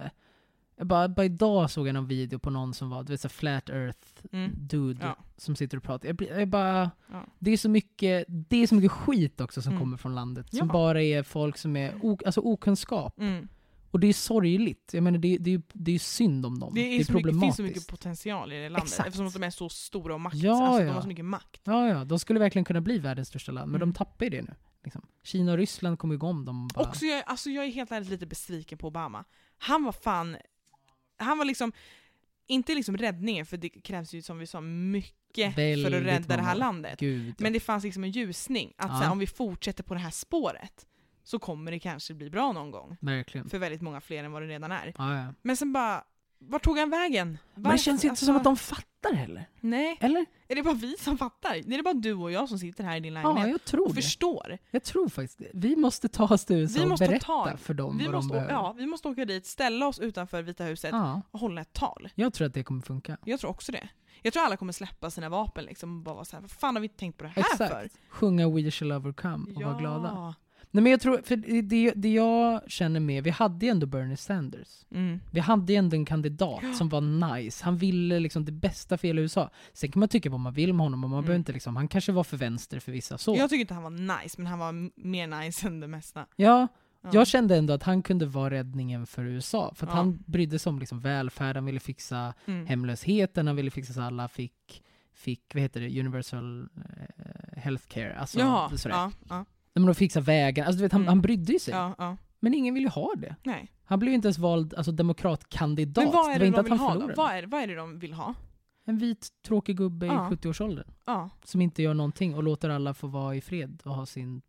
Jag 0.78 0.86
bara, 0.86 1.08
bara 1.08 1.26
idag 1.26 1.70
såg 1.70 1.88
jag 1.88 1.94
någon 1.94 2.06
video 2.06 2.38
på 2.38 2.50
någon 2.50 2.74
som 2.74 2.90
var, 2.90 3.02
du 3.04 3.12
vet 3.12 3.20
så 3.20 3.28
flat 3.28 3.70
earth 3.70 3.98
Mm. 4.32 4.52
dude 4.56 5.04
Ja. 5.04 5.16
som 5.36 5.56
sitter 5.56 5.76
och 5.76 5.82
pratar. 5.82 6.08
Jag, 6.08 6.22
jag 6.40 6.48
bara... 6.48 6.90
Ja. 7.12 7.24
Det 7.38 7.50
är 7.50 7.56
så 7.56 7.68
mycket, 7.68 8.24
det 8.28 8.56
är 8.62 8.66
så 8.66 8.74
mycket 8.74 8.92
skit 8.92 9.40
också 9.40 9.62
som 9.62 9.72
Mm. 9.72 9.80
kommer 9.82 9.96
från 9.96 10.14
landet. 10.14 10.46
Ja. 10.50 10.58
Som 10.58 10.68
bara 10.68 11.02
är 11.02 11.22
folk 11.22 11.58
som 11.58 11.76
är 11.76 11.94
o, 12.02 12.18
alltså 12.26 12.40
okunskap. 12.40 13.18
Mm. 13.20 13.48
Och 13.90 14.00
det 14.00 14.06
är 14.06 14.12
sorgligt. 14.12 14.90
Jag 14.94 15.02
menar, 15.02 15.18
det, 15.18 15.38
det, 15.38 15.62
det 15.72 15.92
är 15.94 15.98
synd 15.98 16.46
om 16.46 16.58
dem. 16.58 16.74
Det, 16.74 16.80
är 16.80 16.84
så 16.84 16.88
mycket, 16.88 16.98
det 16.98 17.14
finns 17.14 17.24
problematiskt. 17.24 17.56
så 17.56 17.62
mycket 17.62 17.86
potential 17.88 18.52
i 18.52 18.56
det 18.56 18.68
landet 18.68 18.88
Exakt. 18.88 19.06
eftersom 19.08 19.26
att 19.26 19.32
de 19.32 19.42
är 19.42 19.50
så 19.50 19.68
stora 19.68 20.14
och 20.14 20.20
makt. 20.20 20.36
Ja, 20.36 20.66
alltså, 20.66 20.80
ja. 20.82 20.86
De 20.86 20.94
har 20.94 21.02
så 21.02 21.08
mycket 21.08 21.24
makt. 21.24 21.60
Ja, 21.64 21.88
ja. 21.88 22.04
De 22.04 22.18
skulle 22.18 22.40
verkligen 22.40 22.64
kunna 22.64 22.80
bli 22.80 22.98
världens 22.98 23.28
största 23.28 23.52
land, 23.52 23.70
men 23.72 23.82
Mm. 23.82 23.92
de 23.92 23.98
tappar 23.98 24.24
ju 24.24 24.30
det 24.30 24.42
nu. 24.42 24.54
Liksom. 24.84 25.02
Kina 25.24 25.52
och 25.52 25.58
Ryssland 25.58 25.98
kommer 25.98 26.14
igång 26.14 26.44
de 26.44 26.68
bara... 26.74 26.88
Också 26.88 27.04
jag, 27.04 27.22
alltså 27.26 27.50
jag 27.50 27.64
är 27.64 27.70
helt 27.70 27.92
ärligt 27.92 28.08
lite 28.10 28.26
besviken 28.26 28.78
på 28.78 28.86
Obama. 28.86 29.24
Han 29.58 29.84
var 29.84 29.92
fan... 29.92 30.36
Han 31.16 31.38
var 31.38 31.44
liksom... 31.44 31.72
Inte 32.48 32.74
liksom 32.74 32.96
räddningen, 32.96 33.46
för 33.46 33.56
det 33.56 33.68
krävs 33.68 34.12
ju 34.14 34.22
som 34.22 34.38
vi 34.38 34.46
sa 34.46 34.60
mycket 34.60 35.54
för 35.54 35.62
Väldigt 35.62 35.86
att 35.86 35.92
rädda 36.02 36.36
det 36.36 36.42
här 36.42 36.54
många. 36.54 36.54
landet. 36.54 36.98
Gud, 37.00 37.28
ja. 37.28 37.34
Men 37.38 37.52
det 37.52 37.60
fanns 37.60 37.84
liksom 37.84 38.04
en 38.04 38.10
ljusning. 38.10 38.72
Att 38.76 38.90
Ja. 38.90 38.94
här, 38.96 39.10
om 39.10 39.18
vi 39.18 39.26
fortsätter 39.26 39.82
på 39.84 39.94
det 39.94 40.00
här 40.00 40.10
spåret 40.10 40.86
så 41.24 41.38
kommer 41.38 41.70
det 41.72 41.78
kanske 41.78 42.14
bli 42.14 42.30
bra 42.30 42.52
någon 42.52 42.70
gång. 42.70 42.96
Verkligen. 43.00 43.48
För 43.48 43.58
väldigt 43.58 43.80
många 43.82 44.00
fler 44.00 44.24
än 44.24 44.32
vad 44.32 44.42
det 44.42 44.48
redan 44.48 44.72
är. 44.72 44.92
Ja, 44.98 45.16
ja. 45.18 45.34
Men 45.42 45.56
sen 45.56 45.72
bara... 45.72 46.04
Vart 46.38 46.64
tog 46.64 46.78
han 46.78 46.90
vägen? 46.90 47.38
Men 47.54 47.62
Varför? 47.62 47.76
det 47.76 47.82
känns 47.82 48.04
inte 48.04 48.10
Alltså, 48.12 48.24
som 48.26 48.36
att 48.36 48.44
de 48.44 48.56
fattar 48.56 49.12
heller. 49.14 49.48
Nej, 49.60 49.96
Eller? 50.00 50.26
är 50.48 50.54
det 50.56 50.62
bara 50.62 50.74
vi 50.74 50.96
som 50.98 51.18
fattar? 51.18 51.54
Är 51.54 51.76
det 51.76 51.82
bara 51.82 51.94
du 51.94 52.12
och 52.14 52.32
jag 52.32 52.48
som 52.48 52.58
sitter 52.58 52.84
här 52.84 52.96
i 52.96 53.00
din 53.00 53.14
Ja, 53.14 53.22
lägenhet 53.22 53.50
jag 53.50 53.64
tror 53.64 53.82
och 53.82 53.94
det. 53.94 54.02
förstår? 54.02 54.58
Jag 54.70 54.82
tror 54.82 55.08
faktiskt 55.08 55.38
det. 55.38 55.50
Vi 55.54 55.76
måste 55.76 56.08
ta 56.08 56.24
oss 56.34 56.44
till 56.44 56.56
USA 56.56 56.82
och 56.82 56.98
berätta 56.98 57.18
ta- 57.26 57.56
för 57.56 57.74
dem 57.74 57.98
Vi 57.98 58.04
vad 58.04 58.14
måste, 58.14 58.28
de 58.28 58.32
behöver. 58.34 58.52
ja, 58.52 58.74
vi 58.78 58.86
måste 58.86 59.08
åka 59.08 59.24
dit, 59.24 59.46
ställa 59.46 59.86
oss 59.86 59.98
utanför 59.98 60.42
Vita 60.42 60.64
huset 60.64 60.90
Ja, 60.92 61.22
och 61.30 61.40
hålla 61.40 61.60
ett 61.60 61.72
tal. 61.72 62.08
jag 62.14 62.32
tror 62.34 62.46
att 62.46 62.54
det 62.54 62.62
kommer 62.64 62.82
funka. 62.82 63.16
Jag 63.24 63.40
tror 63.40 63.50
också 63.50 63.72
det. 63.72 63.88
Jag 64.22 64.32
tror 64.32 64.42
alla 64.42 64.56
kommer 64.56 64.72
släppa 64.72 65.10
sina 65.10 65.28
vapen 65.28 65.64
liksom 65.64 65.96
och 65.98 66.02
bara 66.02 66.14
vara 66.14 66.24
såhär, 66.24 66.40
vad 66.40 66.50
fan 66.50 66.74
har 66.76 66.80
vi 66.80 66.88
tänkt 66.88 67.18
på 67.18 67.24
det 67.24 67.30
här 67.30 67.42
för? 67.56 67.64
Exakt. 67.64 67.98
Sjunga 68.08 68.48
We 68.48 68.70
shall 68.70 68.92
overcome 68.92 69.54
och 69.54 69.62
ja. 69.62 69.66
vara 69.68 69.78
glada. 69.80 70.34
Nej 70.70 70.82
men 70.82 70.90
jag 70.90 71.00
tror, 71.00 71.20
för 71.24 71.36
det, 71.62 71.92
det, 71.96 72.08
jag 72.12 72.70
känner 72.70 73.00
med, 73.00 73.24
vi 73.24 73.30
hade 73.30 73.66
ju 73.66 73.70
ändå 73.70 73.86
Bernie 73.86 74.16
Sanders. 74.16 74.68
Mm. 74.90 75.20
Vi 75.30 75.40
hade 75.40 75.72
ju 75.72 75.76
ändå 75.78 75.96
en 75.96 76.04
kandidat 76.04 76.76
som 76.76 76.88
var 76.88 77.00
nice. 77.36 77.64
Han 77.64 77.76
ville 77.76 78.18
liksom 78.20 78.44
det 78.44 78.52
bästa 78.52 78.98
för 78.98 79.08
hela 79.08 79.20
USA. 79.20 79.50
Sen 79.72 79.90
kan 79.92 80.00
man 80.00 80.08
tycka 80.08 80.30
vad 80.30 80.40
man 80.40 80.52
vill 80.52 80.72
med 80.72 80.84
honom, 80.84 81.04
och 81.04 81.10
man 81.10 81.18
Mm. 81.18 81.24
behöver 81.26 81.38
inte 81.38 81.52
liksom, 81.52 81.76
han 81.76 81.88
kanske 81.88 82.12
var 82.12 82.24
för 82.24 82.36
vänster 82.36 82.80
för 82.80 82.92
vissa 82.92 83.18
så. 83.18 83.36
Jag 83.36 83.50
tycker 83.50 83.60
inte 83.60 83.74
han 83.74 83.82
var 83.82 83.90
nice, 84.22 84.34
men 84.40 84.46
han 84.46 84.58
var 84.58 84.90
mer 85.06 85.26
nice 85.26 85.66
än 85.66 85.80
det 85.80 85.88
mesta. 85.88 86.26
Ja, 86.36 86.68
Ja. 87.02 87.10
jag 87.12 87.26
kände 87.26 87.56
ändå 87.56 87.72
att 87.72 87.82
han 87.82 88.02
kunde 88.02 88.26
vara 88.26 88.50
räddningen 88.50 89.06
för 89.06 89.24
USA. 89.24 89.74
För 89.74 89.86
att 89.86 89.92
Ja. 89.92 89.96
han 89.96 90.18
brydde 90.26 90.58
sig 90.58 90.70
om 90.70 90.78
liksom 90.78 91.00
välfärd, 91.00 91.56
han 91.56 91.64
ville 91.64 91.80
fixa 91.80 92.34
mm. 92.46 92.66
hemlösheten, 92.66 93.46
han 93.46 93.56
ville 93.56 93.70
fixa 93.70 93.92
så 93.92 94.00
alla 94.02 94.28
fick, 94.28 94.82
fick 95.14 95.54
vad 95.54 95.62
heter 95.62 95.80
det, 95.80 96.00
universal 96.00 96.68
eh, 96.76 97.58
healthcare. 97.62 98.16
Alltså, 98.18 98.38
Jaha, 98.38 98.76
sådär. 98.76 99.10
Nej, 99.76 99.80
Men 99.80 99.86
de 99.86 99.94
fixa 99.94 100.20
vägen, 100.20 100.66
alltså 100.66 100.76
du 100.78 100.82
vet, 100.82 100.92
han, 100.92 101.00
Mm. 101.00 101.08
han 101.08 101.20
brydde 101.22 101.52
ju 101.52 101.58
sig. 101.58 101.74
ja, 101.74 101.94
ja. 101.98 102.16
Men 102.40 102.54
ingen 102.54 102.74
vill 102.74 102.82
ju 102.82 102.88
ha 102.88 103.12
det. 103.16 103.36
Nej. 103.42 103.72
Han 103.84 103.98
blev 103.98 104.08
ju 104.10 104.14
inte 104.14 104.28
ens 104.28 104.38
vald 104.38 104.74
alltså, 104.74 104.92
demokratkandidat. 104.92 106.04
Men 106.04 106.12
vad 106.12 106.30
är 106.34 106.38
det 106.38 106.44
det, 106.44 106.50
de 106.50 106.64
vill 106.64 106.72
ha 106.78 106.94
då? 106.94 107.10
Vad 107.16 107.32
är, 107.34 107.46
vad 107.46 107.62
är 107.62 107.66
det 107.66 107.74
de 107.74 107.98
vill 107.98 108.12
ha? 108.12 108.34
En 108.84 108.98
vit 108.98 109.28
tråkig 109.46 109.76
gubbe 109.76 110.06
Ja. 110.06 110.32
i 110.32 110.34
70-årsåldern. 110.36 110.90
Ja. 111.04 111.30
Som 111.44 111.60
inte 111.60 111.82
gör 111.82 111.94
någonting 111.94 112.34
och 112.34 112.42
låter 112.42 112.68
alla 112.70 112.94
få 112.94 113.06
vara 113.06 113.34
i 113.36 113.40
fred 113.40 113.82
och 113.84 113.94
ha 113.94 114.06
sin 114.06 114.42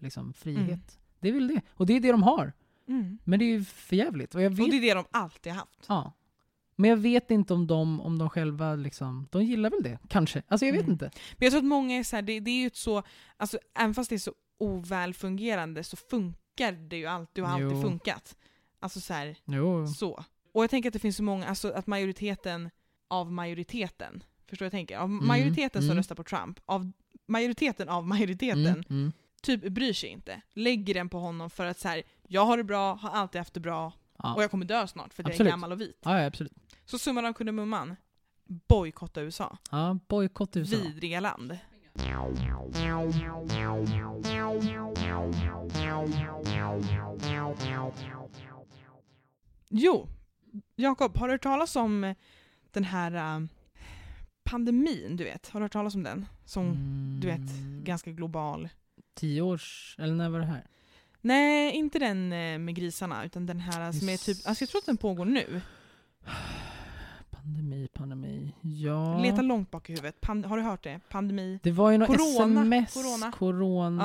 liksom, 0.00 0.32
frihet. 0.32 0.60
Mm. 0.68 0.80
Det 1.20 1.28
är 1.28 1.32
väl 1.32 1.48
det. 1.48 1.60
Och 1.70 1.86
det 1.86 1.92
är 1.96 2.00
det 2.00 2.10
de 2.12 2.22
har. 2.22 2.52
Mm. 2.88 3.18
Men 3.24 3.38
det 3.38 3.44
är 3.44 3.50
ju 3.50 3.64
för 3.64 3.96
jävligt. 3.96 4.34
Och 4.34 4.42
jag 4.42 4.52
Och 4.52 4.58
vet, 4.58 4.70
det 4.70 4.76
är 4.76 4.80
det 4.80 4.94
de 4.94 5.04
alltid 5.10 5.52
har 5.52 5.58
haft. 5.58 5.84
ja. 5.88 6.12
Men 6.76 6.90
jag 6.90 6.96
vet 6.96 7.30
inte 7.30 7.54
om 7.54 7.66
de, 7.66 8.00
om 8.00 8.18
de 8.18 8.30
själva 8.30 8.74
liksom, 8.74 9.28
de 9.30 9.42
gillar 9.44 9.70
väl 9.70 9.82
det. 9.82 9.98
Kanske. 10.08 10.42
Alltså 10.48 10.66
jag 10.66 10.72
vet 10.72 10.80
Mm. 10.82 10.92
inte. 10.92 11.04
Men 11.32 11.36
jag 11.46 11.50
tror 11.50 11.58
att 11.58 11.64
många 11.68 11.94
är 11.98 12.02
så 12.04 12.16
här, 12.16 12.22
det, 12.22 12.40
det 12.40 12.50
är 12.50 12.60
ju 12.60 12.66
ett 12.66 12.76
så, 12.76 13.02
alltså 13.36 13.58
även 13.78 13.94
fast 13.94 14.10
det 14.10 14.16
är 14.16 14.18
så 14.18 14.32
ovälfungerande 14.62 15.84
så 15.84 15.96
funkar 15.96 16.72
det 16.72 16.96
ju 16.96 17.06
alltid 17.06 17.44
och 17.44 17.50
har 17.50 17.56
alltid 17.62 17.76
Jo. 17.78 17.82
funkat. 17.82 18.36
Alltså 18.80 19.00
så 19.00 19.12
här, 19.12 19.36
så. 19.94 20.24
Och 20.52 20.62
jag 20.62 20.70
tänker 20.70 20.88
att 20.88 20.92
det 20.92 20.98
finns 20.98 21.16
så 21.16 21.22
många, 21.22 21.46
alltså 21.48 21.72
att 21.72 21.86
majoriteten 21.86 22.70
av 23.08 23.32
majoriteten, 23.32 24.24
förstår 24.48 24.64
jag 24.66 24.72
tänker? 24.72 24.98
Av 24.98 25.08
majoriteten 25.10 25.82
som 25.82 25.90
mm. 25.90 25.96
röstar 25.96 26.14
på 26.14 26.24
Trump, 26.24 26.60
av 26.64 26.92
majoriteten 27.26 27.88
av 27.88 28.06
majoriteten, 28.06 28.66
Mm, 28.66 28.84
mm. 28.90 29.12
typ 29.42 29.68
bryr 29.72 29.92
sig 29.92 30.08
inte. 30.10 30.42
Lägger 30.54 30.94
den 30.94 31.08
på 31.08 31.18
honom 31.18 31.50
för 31.50 31.66
att 31.66 31.78
så 31.78 31.88
här, 31.88 32.02
jag 32.28 32.46
har 32.46 32.56
det 32.56 32.64
bra, 32.64 32.94
har 32.94 33.10
alltid 33.10 33.38
haft 33.38 33.54
det 33.54 33.60
bra 33.60 33.92
Ja. 34.18 34.34
och 34.34 34.42
jag 34.42 34.50
kommer 34.50 34.66
dö 34.66 34.86
snart 34.86 35.14
för 35.14 35.22
att 35.22 35.38
jag 35.38 35.46
är 35.46 35.50
gammal 35.50 35.72
och 35.72 35.80
vit. 35.80 35.98
ja, 36.04 36.24
absolut. 36.26 36.52
Så 36.84 36.98
summan 36.98 37.26
av 37.26 37.32
kardemumman, 37.32 37.96
bojkotta 38.68 39.20
USA. 39.22 39.58
Ja, 39.70 39.98
bojkott 40.08 40.56
USA. 40.56 40.76
Vidriga 40.76 41.20
land. 41.20 41.58
Jo, 49.68 50.08
Jakob, 50.76 51.16
har 51.16 51.28
du 51.28 51.34
hört 51.34 51.42
talas 51.42 51.76
om 51.76 52.04
eh, 52.04 52.16
den 52.70 52.84
här 52.84 53.12
eh, 53.14 53.46
pandemin, 54.44 55.16
du 55.16 55.24
vet? 55.24 55.48
Har 55.48 55.60
du 55.60 55.64
hört 55.64 55.72
talas 55.72 55.94
om 55.94 56.02
den? 56.02 56.26
Som, 56.44 56.74
du 57.20 57.26
vet, 57.26 57.38
Mm, 57.38 57.84
ganska 57.84 58.10
global. 58.10 58.68
Tio 59.14 59.42
års, 59.42 59.96
eller 59.98 60.14
när 60.14 60.28
var 60.28 60.38
det 60.38 60.46
här? 60.46 60.66
Nej, 61.20 61.72
inte 61.74 61.98
den 61.98 62.32
eh, 62.32 62.58
med 62.58 62.74
grisarna, 62.74 63.24
utan 63.24 63.46
den 63.46 63.60
här 63.60 63.92
som 63.92 64.08
är 64.08 64.16
typ, 64.16 64.46
alltså 64.46 64.62
jag 64.62 64.68
tror 64.68 64.78
att 64.78 64.86
den 64.86 64.96
pågår 64.96 65.24
nu. 65.24 65.60
Pandemi, 67.42 67.88
pandemi. 67.92 68.54
Ja. 68.62 69.18
Leta 69.18 69.42
långt 69.42 69.70
bak 69.70 69.90
i 69.90 69.92
huvudet. 69.92 70.20
Pan- 70.20 70.44
har 70.44 70.56
du 70.56 70.62
hört 70.62 70.82
det? 70.82 71.00
Pandemi. 71.08 71.58
Det 71.62 71.70
var 71.72 71.90
ju 71.90 71.98
något 71.98 72.06
Corona, 72.06 72.60
sms, 72.60 72.94
corona. 72.94 73.32
corona. 73.32 74.02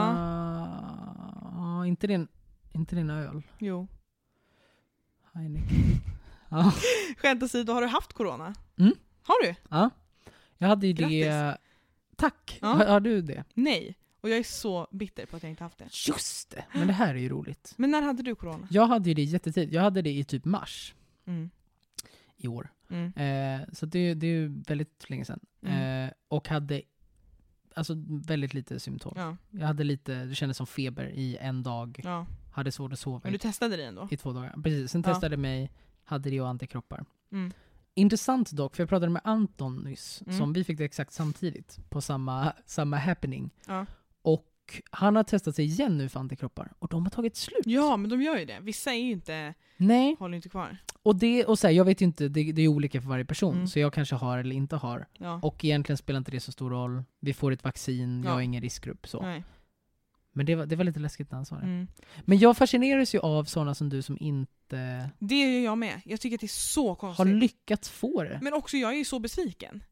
Ja. 1.55 1.85
inte, 1.85 2.07
din, 2.07 2.27
inte 2.71 2.95
din 2.95 3.09
öl. 3.09 3.41
Jo. 3.59 3.87
Heineken. 5.33 5.77
ja. 6.49 6.73
Skämt 7.17 7.43
åsido, 7.43 7.73
har 7.73 7.81
du 7.81 7.87
haft 7.87 8.13
corona? 8.13 8.55
Mm. 8.77 8.93
Har 9.23 9.43
du? 9.45 9.55
ja. 9.69 9.89
Jag 10.57 10.67
hade 10.67 10.87
ju 10.87 10.93
det... 10.93 11.03
Grattis. 11.21 11.61
Tack! 12.15 12.59
Ja. 12.61 12.67
Har, 12.67 12.85
har 12.85 12.99
du 12.99 13.21
det? 13.21 13.43
Nej. 13.53 13.95
Och 14.21 14.29
jag 14.29 14.37
är 14.37 14.43
så 14.43 14.87
bitter 14.91 15.25
på 15.25 15.37
att 15.37 15.43
jag 15.43 15.49
inte 15.49 15.63
haft 15.63 15.77
det. 15.77 15.85
Just 16.07 16.49
det! 16.49 16.65
Men 16.73 16.87
det 16.87 16.93
här 16.93 17.15
är 17.15 17.19
ju 17.19 17.29
roligt. 17.29 17.73
Men 17.77 17.91
när 17.91 18.01
hade 18.01 18.23
du 18.23 18.35
corona? 18.35 18.67
Jag 18.71 18.87
hade 18.87 19.09
ju 19.09 19.13
det 19.15 19.23
jättetidigt. 19.23 19.73
Jag 19.73 19.81
hade 19.81 20.01
det 20.01 20.09
i 20.11 20.23
typ 20.23 20.45
mars 20.45 20.93
Mm. 21.25 21.49
I 22.37 22.47
år. 22.47 22.69
Mm. 22.89 23.13
Eh, 23.13 23.67
så 23.73 23.85
det, 23.85 24.13
det 24.13 24.27
är 24.27 24.31
ju 24.31 24.61
väldigt 24.67 25.09
länge 25.09 25.25
sedan. 25.25 25.39
Mm. 25.61 26.05
Eh, 26.07 26.13
och 26.27 26.47
hade 26.47 26.81
alltså 27.75 27.93
väldigt 28.07 28.53
lite 28.53 28.79
symptom. 28.79 29.13
Ja, 29.15 29.37
Jag 29.51 29.67
hade 29.67 29.83
lite, 29.83 30.25
det 30.25 30.35
kändes 30.35 30.57
som 30.57 30.67
feber 30.67 31.05
i 31.09 31.37
en 31.41 31.63
dag. 31.63 32.01
ja. 32.03 32.25
Hade 32.51 32.71
svårt 32.71 32.93
att 32.93 32.99
sova 32.99 33.19
Men 33.23 33.31
du 33.31 33.37
testade 33.37 33.75
dig 33.77 33.85
ändå? 33.85 34.07
i 34.11 34.17
två 34.17 34.33
dagar. 34.33 34.53
Precis, 34.63 34.91
sen 34.91 35.03
Ja. 35.05 35.13
testade 35.13 35.37
mig, 35.37 35.71
hade 36.03 36.29
det 36.29 36.41
och 36.41 36.47
antikroppar. 36.47 37.05
Mm. 37.31 37.51
Intressant 37.93 38.51
dock, 38.51 38.75
för 38.75 38.83
jag 38.83 38.89
pratade 38.89 39.11
med 39.11 39.21
Anton 39.25 39.75
nyss, 39.77 40.21
Mm. 40.25 40.37
som 40.37 40.53
vi 40.53 40.63
fick 40.63 40.77
det 40.77 40.85
exakt 40.85 41.13
samtidigt 41.13 41.79
på 41.89 42.01
samma, 42.01 42.53
samma 42.65 42.97
happening. 42.97 43.49
Han 44.91 45.15
har 45.15 45.23
testat 45.23 45.55
sig 45.55 45.65
igen 45.65 45.97
nu 45.97 46.09
för 46.09 46.19
antikroppar, 46.19 46.73
och 46.79 46.87
de 46.89 47.03
har 47.03 47.09
tagit 47.09 47.35
slut. 47.35 47.61
ja, 47.65 47.97
men 47.97 48.09
de 48.09 48.21
gör 48.21 48.37
ju 48.37 48.45
det. 48.45 48.59
Vissa 48.61 48.93
är 48.93 48.99
ju 48.99 49.11
inte, 49.11 49.53
Nej, 49.77 50.15
håller 50.19 50.35
inte 50.35 50.49
kvar. 50.49 50.77
Och 51.03 51.15
det, 51.15 51.45
och 51.45 51.59
så 51.59 51.67
här, 51.67 51.73
jag 51.73 51.85
vet 51.85 52.01
ju 52.01 52.05
inte, 52.05 52.27
det, 52.27 52.51
det 52.51 52.61
är 52.61 52.67
olika 52.67 53.01
för 53.01 53.07
varje 53.09 53.25
person, 53.25 53.55
Mm. 53.55 53.67
så 53.67 53.79
jag 53.79 53.93
kanske 53.93 54.15
har 54.15 54.37
eller 54.37 54.55
inte 54.55 54.75
har. 54.75 55.07
Ja. 55.17 55.39
Och 55.43 55.65
egentligen 55.65 55.97
spelar 55.97 56.17
inte 56.17 56.31
det 56.31 56.39
så 56.39 56.51
stor 56.51 56.69
roll. 56.69 57.03
Vi 57.19 57.33
får 57.33 57.51
ett 57.51 57.63
vaccin, 57.63 58.23
jag 58.23 58.33
Ja. 58.33 58.37
är 58.37 58.41
ingen 58.43 58.61
riskgrupp 58.61 59.07
så. 59.07 59.21
Nej. 59.21 59.43
Men 60.33 60.45
det 60.45 60.55
var, 60.55 60.65
det 60.65 60.75
var 60.75 60.83
lite 60.83 60.99
läskigt 60.99 61.31
när 61.31 61.35
han 61.35 61.45
sa 61.45 61.55
det. 61.55 61.61
Mm. 61.63 61.87
Men 62.25 62.37
jag 62.37 62.57
fascineras 62.57 63.15
ju 63.15 63.19
av 63.19 63.43
sådana 63.43 63.75
som 63.75 63.89
du 63.89 64.01
som 64.01 64.17
inte 64.19 65.09
Det 65.19 65.35
gör 65.53 65.63
jag 65.65 65.77
med. 65.77 66.01
Jag 66.05 66.21
tycker 66.21 66.35
att 66.35 66.41
det 66.41 66.45
är 66.45 66.47
så 66.47 66.87
har 66.89 66.95
konstigt. 66.95 67.27
lyckats 67.27 67.89
få 67.89 68.23
det. 68.23 68.39
Men 68.43 68.53
också 68.53 68.77
jag 68.77 68.93
är 68.93 68.97
ju 68.97 69.05
så 69.05 69.19
besviken. 69.19 69.83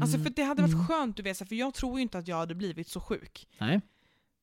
Alltså 0.00 0.16
Mm. 0.16 0.24
för 0.24 0.32
det 0.36 0.42
hade 0.42 0.62
varit 0.62 0.74
Mm. 0.74 0.86
skönt 0.86 1.16
du 1.16 1.22
vet, 1.22 1.36
så 1.36 1.44
här, 1.44 1.48
för 1.48 1.54
jag 1.54 1.74
tror 1.74 1.96
ju 1.96 2.02
inte 2.02 2.18
att 2.18 2.28
jag 2.28 2.36
hade 2.36 2.54
blivit 2.54 2.88
så 2.88 3.00
sjuk. 3.00 3.48
Nej. 3.60 3.80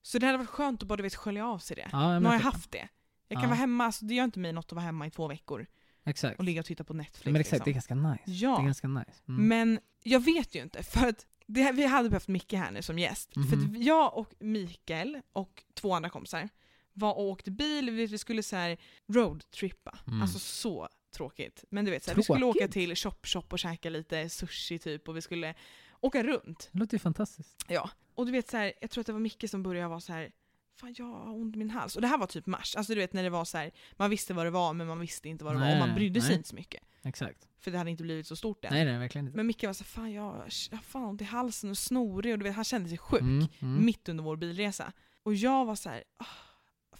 Så 0.01 0.19
det 0.19 0.25
hade 0.25 0.37
varit 0.37 0.49
skönt 0.49 0.81
att 0.81 0.87
bara 0.87 0.95
du 0.97 1.03
vet, 1.03 1.15
skölja 1.15 1.47
av 1.47 1.59
sig 1.59 1.75
det. 1.75 1.89
Ja, 1.91 2.19
Nu 2.19 2.25
har 2.25 2.33
jag 2.33 2.41
haft 2.41 2.71
det. 2.71 2.87
Jag 3.27 3.35
kan 3.35 3.41
Ja. 3.43 3.47
vara 3.47 3.57
hemma, 3.57 3.85
alltså, 3.85 4.05
det 4.05 4.13
gör 4.13 4.23
inte 4.23 4.39
mig 4.39 4.53
något 4.53 4.65
att 4.65 4.71
vara 4.71 4.85
hemma 4.85 5.07
i 5.07 5.11
två 5.11 5.27
veckor 5.27 5.67
Exakt. 6.05 6.39
och 6.39 6.45
ligga 6.45 6.59
och 6.59 6.65
titta 6.65 6.83
på 6.83 6.93
Netflix. 6.93 7.25
Men 7.25 7.35
exakt, 7.35 7.65
det 7.65 7.71
är 7.71 7.73
liksom. 7.73 8.03
ganska 8.03 8.11
nice. 8.31 8.43
Ja. 8.45 8.55
Det 8.55 8.61
är 8.61 8.65
ganska 8.65 8.87
nice. 8.87 9.11
Mm. 9.27 9.47
Men 9.47 9.79
jag 10.03 10.19
vet 10.19 10.55
ju 10.55 10.61
inte, 10.61 10.83
för 10.83 11.07
att 11.07 11.25
det, 11.47 11.71
vi 11.71 11.85
hade 11.85 12.09
behövt 12.09 12.27
Micke 12.27 12.53
här 12.53 12.71
nu 12.71 12.81
som 12.81 12.99
gäst. 12.99 13.33
För 13.33 13.57
Mhm. 13.57 13.75
jag 13.83 14.17
och 14.17 14.33
Mikael 14.39 15.21
och 15.33 15.63
två 15.73 15.93
andra 15.93 16.09
kompisar 16.09 16.49
var 16.93 17.13
och 17.13 17.23
åkte 17.29 17.51
bil, 17.51 17.89
vi, 17.89 18.05
vi 18.05 18.17
skulle 18.17 18.43
så 18.43 18.55
här 18.55 18.77
roadtrippa. 19.13 19.99
Mm. 20.07 20.21
Alltså 20.21 20.39
så 20.39 20.89
tråkigt. 21.15 21.63
Men 21.69 21.85
du 21.85 21.91
vet, 21.91 22.03
så 22.03 22.11
här, 22.11 22.15
vi 22.15 22.23
skulle 22.23 22.45
åka 22.45 22.67
till 22.67 22.95
Chop 22.95 23.25
Chop 23.27 23.53
och 23.53 23.59
käka 23.59 23.89
lite 23.89 24.29
sushi 24.29 24.79
typ 24.79 25.07
och 25.09 25.17
vi 25.17 25.21
skulle 25.21 25.53
åka 25.99 26.23
runt. 26.23 26.69
Det 26.71 26.79
låter 26.79 26.95
ju 26.95 26.99
fantastiskt. 26.99 27.65
Ja. 27.67 27.89
Och 28.21 28.25
du 28.25 28.31
vet 28.31 28.49
så 28.49 28.57
här, 28.57 28.73
jag 28.81 28.89
tror 28.89 29.01
att 29.01 29.07
det 29.07 29.13
var 29.13 29.19
Micke 29.19 29.49
som 29.49 29.63
började 29.63 29.87
vara 29.87 29.99
så 29.99 30.13
här. 30.13 30.31
Fan 30.79 30.95
jag 30.97 31.05
har 31.05 31.33
ont 31.33 31.55
i 31.55 31.57
min 31.59 31.69
hals. 31.69 31.95
Och 31.95 32.01
det 32.01 32.07
här 32.07 32.17
var 32.17 32.27
typ 32.27 32.45
mars. 32.45 32.75
Alltså 32.75 32.93
du 32.93 32.99
vet 32.99 33.13
när 33.13 33.23
det 33.23 33.29
var 33.29 33.45
så 33.45 33.57
här, 33.57 33.71
man 33.97 34.09
visste 34.09 34.33
vad 34.33 34.45
det 34.45 34.49
var 34.49 34.73
men 34.73 34.87
man 34.87 34.99
visste 34.99 35.29
inte 35.29 35.43
vad 35.45 35.53
det 35.53 35.59
var 35.59 35.65
Nej, 35.65 35.81
och 35.81 35.87
man 35.87 35.95
brydde 35.95 36.21
sig 36.21 36.29
nej. 36.29 36.37
inte 36.37 36.49
så 36.49 36.55
mycket. 36.55 36.83
Exakt. 37.03 37.47
För 37.59 37.71
det 37.71 37.77
hade 37.77 37.91
inte 37.91 38.03
blivit 38.03 38.27
så 38.27 38.35
stort 38.35 38.65
än. 38.65 38.73
Nej, 38.73 38.85
nej, 38.85 38.97
verkligen 38.99 39.25
inte. 39.25 39.37
Men 39.37 39.47
Micke 39.47 39.63
var 39.63 39.73
så 39.73 39.83
här, 39.83 39.87
fan 39.89 40.11
jag, 40.11 40.35
jag 40.71 40.77
har 40.77 40.83
fan 40.83 41.03
ont 41.03 41.21
i 41.21 41.23
halsen 41.23 41.69
och 41.69 41.77
snorig 41.77 42.33
och 42.33 42.39
du 42.39 42.43
vet 42.43 42.55
han 42.55 42.63
kände 42.63 42.89
sig 42.89 42.97
sjuk 42.97 43.21
Mm, 43.21 43.47
mm, 43.59 43.85
mitt 43.85 44.09
under 44.09 44.23
vår 44.23 44.35
bilresa. 44.35 44.91
Och 45.23 45.33
jag 45.33 45.65
var 45.65 45.75
så 45.75 45.89
här, 45.89 46.03
"Ah, 46.17 46.25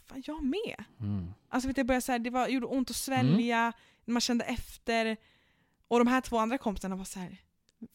fan 0.08 0.22
jag 0.26 0.44
med. 0.44 0.84
mm. 1.00 1.32
Alltså 1.48 1.68
vet 1.68 1.76
du, 1.76 1.80
jag 1.80 1.86
började 1.86 2.02
så 2.02 2.12
här, 2.12 2.18
det 2.18 2.30
var, 2.30 2.48
gjorde 2.48 2.66
ont 2.66 2.90
att 2.90 2.96
svälja, 2.96 3.72
man 4.04 4.20
kände 4.20 4.44
efter. 4.44 5.16
Och 5.88 5.98
de 5.98 6.06
här 6.08 6.20
två 6.20 6.38
andra 6.38 6.58
kompisarna 6.58 6.96
var 6.96 7.04
så 7.04 7.18
här, 7.18 7.36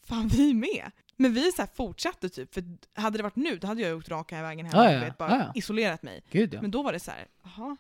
fan 0.03 0.28
vi 0.28 0.53
med. 0.53 0.91
Men 1.18 1.34
vi 1.34 1.51
så 1.51 1.61
här 1.61 1.70
fortsatte 1.76 2.30
typ, 2.30 2.53
för 2.53 2.63
hade 2.93 3.18
det 3.18 3.24
varit 3.24 3.36
nu 3.36 3.57
då 3.57 3.68
hade 3.68 3.82
jag 3.82 3.97
åkt 3.97 4.09
raka 4.09 4.41
vägen 4.41 4.65
hem 4.65 4.80
och 4.80 4.86
ja, 4.86 4.99
vet, 4.99 5.18
bara 5.18 5.38
ja. 5.38 5.51
isolerat 5.55 6.03
mig. 6.03 6.24
Gud 6.32 6.53
ja. 6.53 6.61
Men 6.61 6.72
då 6.72 6.84
var 6.84 6.93
det 6.93 6.99
så 6.99 7.11
här, 7.11 7.28
jaha. 7.43 7.78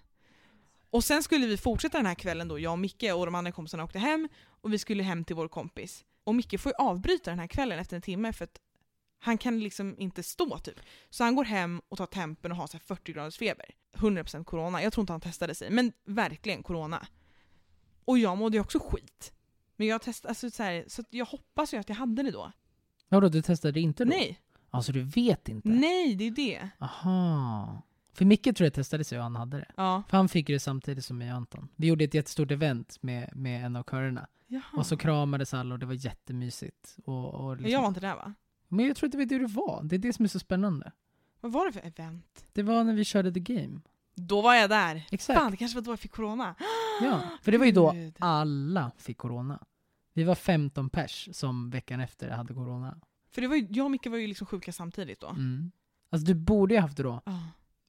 Och 0.89 1.03
sen 1.03 1.23
skulle 1.23 1.47
vi 1.47 1.57
fortsätta 1.57 1.97
den 1.97 2.05
här 2.05 2.15
kvällen 2.15 2.47
då, 2.47 2.59
jag 2.59 2.71
och 2.71 2.79
Micke 2.79 3.03
och 3.15 3.25
de 3.25 3.35
andra 3.35 3.51
kompisarna 3.51 3.83
åkte 3.83 3.99
hem 3.99 4.29
och 4.61 4.73
vi 4.73 4.77
skulle 4.77 5.03
hem 5.03 5.23
till 5.23 5.35
vår 5.35 5.47
kompis. 5.47 6.05
Och 6.23 6.35
Micke 6.35 6.59
får 6.59 6.71
ju 6.71 6.85
avbryta 6.85 7.29
den 7.29 7.39
här 7.39 7.47
kvällen 7.47 7.79
efter 7.79 7.95
en 7.95 8.01
timme 8.01 8.33
för 8.33 8.43
att 8.43 8.59
han 9.19 9.37
kan 9.37 9.59
liksom 9.59 9.95
inte 9.99 10.23
stå 10.23 10.57
typ. 10.57 10.79
Så 11.09 11.23
han 11.23 11.35
går 11.35 11.43
hem 11.43 11.81
och 11.89 11.97
tar 11.97 12.05
tempen 12.05 12.51
och 12.51 12.57
har 12.57 12.67
så 12.67 12.77
här 12.77 12.83
40 12.85 13.13
graders 13.13 13.37
feber. 13.37 13.65
100% 13.97 14.43
corona. 14.43 14.83
Jag 14.83 14.93
tror 14.93 15.01
inte 15.03 15.13
han 15.13 15.21
testade 15.21 15.55
sig, 15.55 15.69
men 15.69 15.93
verkligen 16.05 16.63
corona. 16.63 17.07
Och 18.05 18.17
jag 18.17 18.37
mådde 18.37 18.57
ju 18.57 18.61
också 18.61 18.79
skit. 18.79 19.33
Men 19.75 19.87
jag 19.87 20.01
testade, 20.01 20.29
alltså 20.29 20.51
så, 20.51 20.63
här, 20.63 20.85
så 20.87 21.03
jag 21.09 21.25
hoppas 21.25 21.73
ju 21.73 21.77
att 21.77 21.89
jag 21.89 21.95
hade 21.95 22.23
det 22.23 22.31
då. 22.31 22.51
Vadå, 23.09 23.29
du 23.29 23.41
testade 23.41 23.79
inte 23.79 24.03
då? 24.05 24.09
Nej, 24.09 24.39
Alltså 24.69 24.91
du 24.91 25.03
vet 25.03 25.49
inte? 25.49 25.69
nej 25.69 26.15
det 26.15 26.23
är 26.27 26.31
det. 26.31 26.69
Aha. 26.79 27.81
För 28.13 28.25
Micke 28.25 28.43
tror 28.43 28.61
jag 28.65 28.73
testade 28.73 29.03
sig 29.03 29.17
och 29.17 29.23
han 29.23 29.35
hade 29.35 29.57
det. 29.57 29.71
Ja. 29.77 30.03
För 30.09 30.17
han 30.17 30.29
fick 30.29 30.47
det 30.47 30.59
samtidigt 30.59 31.05
som 31.05 31.21
jag 31.21 31.29
och 31.31 31.37
Anton. 31.37 31.67
Vi 31.75 31.87
gjorde 31.87 32.03
ett 32.03 32.13
jättestort 32.13 32.51
event 32.51 32.97
med, 33.01 33.29
med 33.35 33.65
en 33.65 33.75
av 33.75 33.83
körerna. 33.83 34.27
Jaha. 34.47 34.61
Och 34.77 34.85
så 34.85 34.97
kramades 34.97 35.53
alla 35.53 35.73
och 35.75 35.79
det 35.79 35.85
var 35.85 35.93
jättemysigt. 35.93 36.97
Och, 37.05 37.33
och 37.33 37.57
liksom. 37.57 37.71
Jag 37.71 37.81
var 37.81 37.87
inte 37.87 37.99
där 37.99 38.15
va? 38.15 38.33
Men 38.67 38.85
jag 38.85 38.95
tror 38.97 39.07
inte 39.07 39.17
det 39.17 39.23
var 39.23 39.29
det 39.39 39.47
det 39.47 39.53
var. 39.53 39.83
Det 39.83 39.95
är 39.95 39.99
det 39.99 40.13
som 40.13 40.25
är 40.25 40.29
så 40.29 40.39
spännande. 40.39 40.91
Vad 41.41 41.51
var 41.51 41.65
det 41.65 41.71
för 41.71 41.87
event? 41.87 42.45
Det 42.53 42.63
var 42.63 42.83
när 42.83 42.93
vi 42.93 43.03
körde 43.03 43.31
The 43.33 43.39
Game. 43.39 43.79
Då 44.15 44.41
var 44.41 44.55
jag 44.55 44.69
där. 44.69 45.07
Exakt. 45.11 45.39
Fan, 45.39 45.51
det 45.51 45.57
kanske 45.57 45.75
var 45.75 45.81
då 45.85 45.91
jag 45.91 45.99
fick 45.99 46.11
corona. 46.11 46.55
Ja, 47.01 47.21
för 47.41 47.51
det 47.51 47.57
var 47.57 47.65
ju 47.65 47.71
då 47.71 47.95
alla 48.19 48.91
fick 48.97 49.17
corona. 49.17 49.59
Vi 50.17 50.23
var 50.23 50.35
15 50.35 50.89
pers 50.89 51.29
som 51.31 51.69
veckan 51.69 51.99
efter 51.99 52.29
hade 52.29 52.53
corona. 52.53 52.97
För 53.29 53.41
det 53.41 53.47
var 53.47 53.55
ju, 53.55 53.67
jag 53.69 53.85
och 53.85 53.91
Micke 53.91 54.07
var 54.07 54.17
ju 54.17 54.27
liksom 54.27 54.47
sjuka 54.47 54.71
samtidigt 54.71 55.19
då. 55.19 55.27
Mm. 55.27 55.71
Alltså 56.09 56.27
du 56.27 56.33
borde 56.33 56.73
ju 56.73 56.79
haft 56.79 56.97
det 56.97 57.03
då. 57.03 57.21
Ah. 57.25 57.39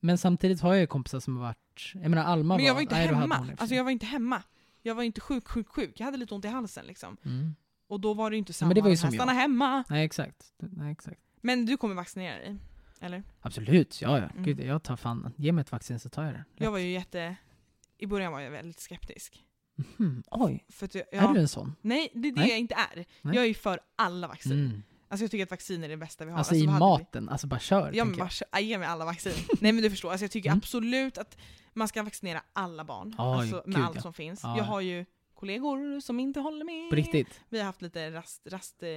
Men 0.00 0.18
samtidigt 0.18 0.60
har 0.60 0.72
jag 0.72 0.80
ju 0.80 0.86
kompisar 0.86 1.20
som 1.20 1.36
har 1.36 1.42
varit... 1.44 1.92
Jag 1.94 2.10
menar 2.10 2.24
Alma 2.24 2.56
Men 2.56 2.64
jag 2.64 2.74
var 2.74 2.80
inte 2.80 2.94
nej, 2.94 3.06
hemma. 3.06 3.48
Alltså 3.58 3.74
jag 3.74 3.84
var 3.84 3.90
inte 3.90 4.06
hemma. 4.06 4.42
Jag 4.82 4.94
var 4.94 5.02
inte 5.02 5.20
sjuk, 5.20 5.48
sjuk, 5.48 5.68
sjuk. 5.68 6.00
Jag 6.00 6.04
hade 6.04 6.18
lite 6.18 6.34
ont 6.34 6.44
i 6.44 6.48
halsen 6.48 6.86
liksom. 6.86 7.16
Mm. 7.24 7.54
Och 7.86 8.00
då 8.00 8.14
var 8.14 8.30
det 8.30 8.36
ju 8.36 8.38
inte 8.38 8.52
samma, 8.52 8.68
men 8.68 8.74
det 8.74 8.80
var 8.80 8.90
ju 8.90 8.96
som 8.96 9.12
stanna 9.12 9.32
jag. 9.32 9.40
hemma. 9.40 9.84
Nej 9.88 10.04
exakt. 10.04 10.52
Nej 10.58 10.92
exakt. 10.92 11.20
Men 11.40 11.66
du 11.66 11.76
kommer 11.76 11.94
vaccinera 11.94 12.38
dig? 12.38 12.56
Eller? 13.00 13.22
Absolut, 13.40 14.02
ja 14.02 14.18
ja. 14.18 14.24
Mm. 14.24 14.42
Gud, 14.42 14.60
jag 14.60 14.82
tar 14.82 14.96
fan... 14.96 15.32
Ge 15.36 15.52
mig 15.52 15.62
ett 15.62 15.72
vaccin 15.72 16.00
så 16.00 16.08
tar 16.08 16.24
jag 16.24 16.34
det. 16.34 16.44
Jag 16.54 16.70
var 16.70 16.78
ju 16.78 16.90
jätte... 16.90 17.36
I 17.98 18.06
början 18.06 18.32
var 18.32 18.40
jag 18.40 18.50
väldigt 18.50 18.80
skeptisk. 18.80 19.44
Mhm, 19.98 20.22
Oj, 20.30 20.64
att 20.82 20.94
jag, 20.94 21.04
är 21.12 21.20
du 21.20 21.34
ja, 21.34 21.36
en 21.36 21.48
sån? 21.48 21.74
nej, 21.80 22.10
det 22.14 22.28
är 22.28 22.32
det 22.32 22.40
Nej. 22.40 22.48
jag 22.50 22.58
inte 22.58 22.74
är. 22.74 22.96
Nej. 23.22 23.34
Jag 23.34 23.44
är 23.44 23.48
ju 23.48 23.54
för 23.54 23.80
alla 23.96 24.28
vaccin. 24.28 24.52
Mm. 24.52 24.82
Alltså 25.08 25.24
jag 25.24 25.30
tycker 25.30 25.44
att 25.44 25.50
vaccin 25.50 25.84
är 25.84 25.88
det 25.88 25.96
bästa 25.96 26.24
vi 26.24 26.30
har. 26.30 26.38
Alltså 26.38 26.54
i 26.54 26.66
vad 26.66 26.74
hade 26.74 26.84
vi- 26.98 27.04
maten, 27.04 27.28
alltså 27.28 27.46
bara 27.46 27.60
kör. 27.60 27.92
Ja 27.94 28.04
men 28.04 28.16
bara 28.16 28.24
jag. 28.24 28.30
kö- 28.30 28.44
aj, 28.52 28.64
ge 28.64 28.78
mig 28.78 28.88
alla 28.88 29.04
vaccin. 29.04 29.32
Nej 29.60 29.72
men 29.72 29.82
du 29.82 29.90
förstår, 29.90 30.10
alltså 30.10 30.24
jag 30.24 30.30
tycker 30.30 30.48
Mm. 30.50 30.58
absolut 30.58 31.18
att 31.18 31.36
man 31.74 31.88
ska 31.88 32.02
vaccinera 32.02 32.42
alla 32.52 32.84
barn. 32.84 33.14
Oj, 33.18 33.24
alltså 33.24 33.62
med 33.66 33.76
gud, 33.76 33.84
allt 33.84 33.94
ja. 33.96 34.02
som 34.02 34.12
finns. 34.12 34.40
Ja, 34.42 34.48
jag 34.56 34.58
ja. 34.58 34.62
har 34.70 34.80
ju 34.80 35.04
kollegor 35.34 36.00
som 36.00 36.20
inte 36.20 36.40
håller 36.40 36.64
med. 36.64 36.90
På 36.90 36.96
riktigt. 36.96 37.40
Vi 37.48 37.58
har 37.58 37.64
haft 37.66 37.82
lite 37.82 38.10
rast, 38.10 38.42
rast 38.50 38.82
eh, 38.82 38.88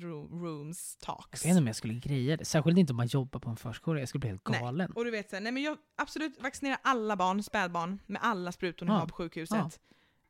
ro, 0.00 0.28
rooms 0.44 0.96
Jag 1.00 1.06
talks. 1.06 1.44
vet 1.44 1.48
inte 1.48 1.58
om 1.60 1.66
jag 1.66 1.76
skulle 1.76 1.94
greja 1.94 2.36
det. 2.36 2.44
Särskilt 2.44 2.78
inte 2.78 2.92
om 2.92 2.96
man 2.96 3.06
jobbar 3.06 3.40
på 3.40 3.50
en 3.50 3.56
förskola. 3.56 4.00
Jag 4.00 4.08
skulle 4.08 4.20
bli 4.20 4.28
helt 4.30 4.48
Nej. 4.48 4.60
galen. 4.60 4.90
Och 4.92 5.04
du 5.04 5.10
vet 5.10 5.30
såhär, 5.30 5.40
nej 5.40 5.52
men 5.52 5.62
jag 5.62 5.78
absolut 5.96 6.42
vaccinera 6.42 6.78
alla 6.82 7.16
barn, 7.16 7.42
spädbarn, 7.42 7.98
med 8.06 8.22
alla 8.22 8.52
sprutor 8.52 8.86
ni 8.86 8.92
Ja. 8.92 8.98
har 8.98 9.06
på 9.06 9.14
sjukhuset. 9.14 9.80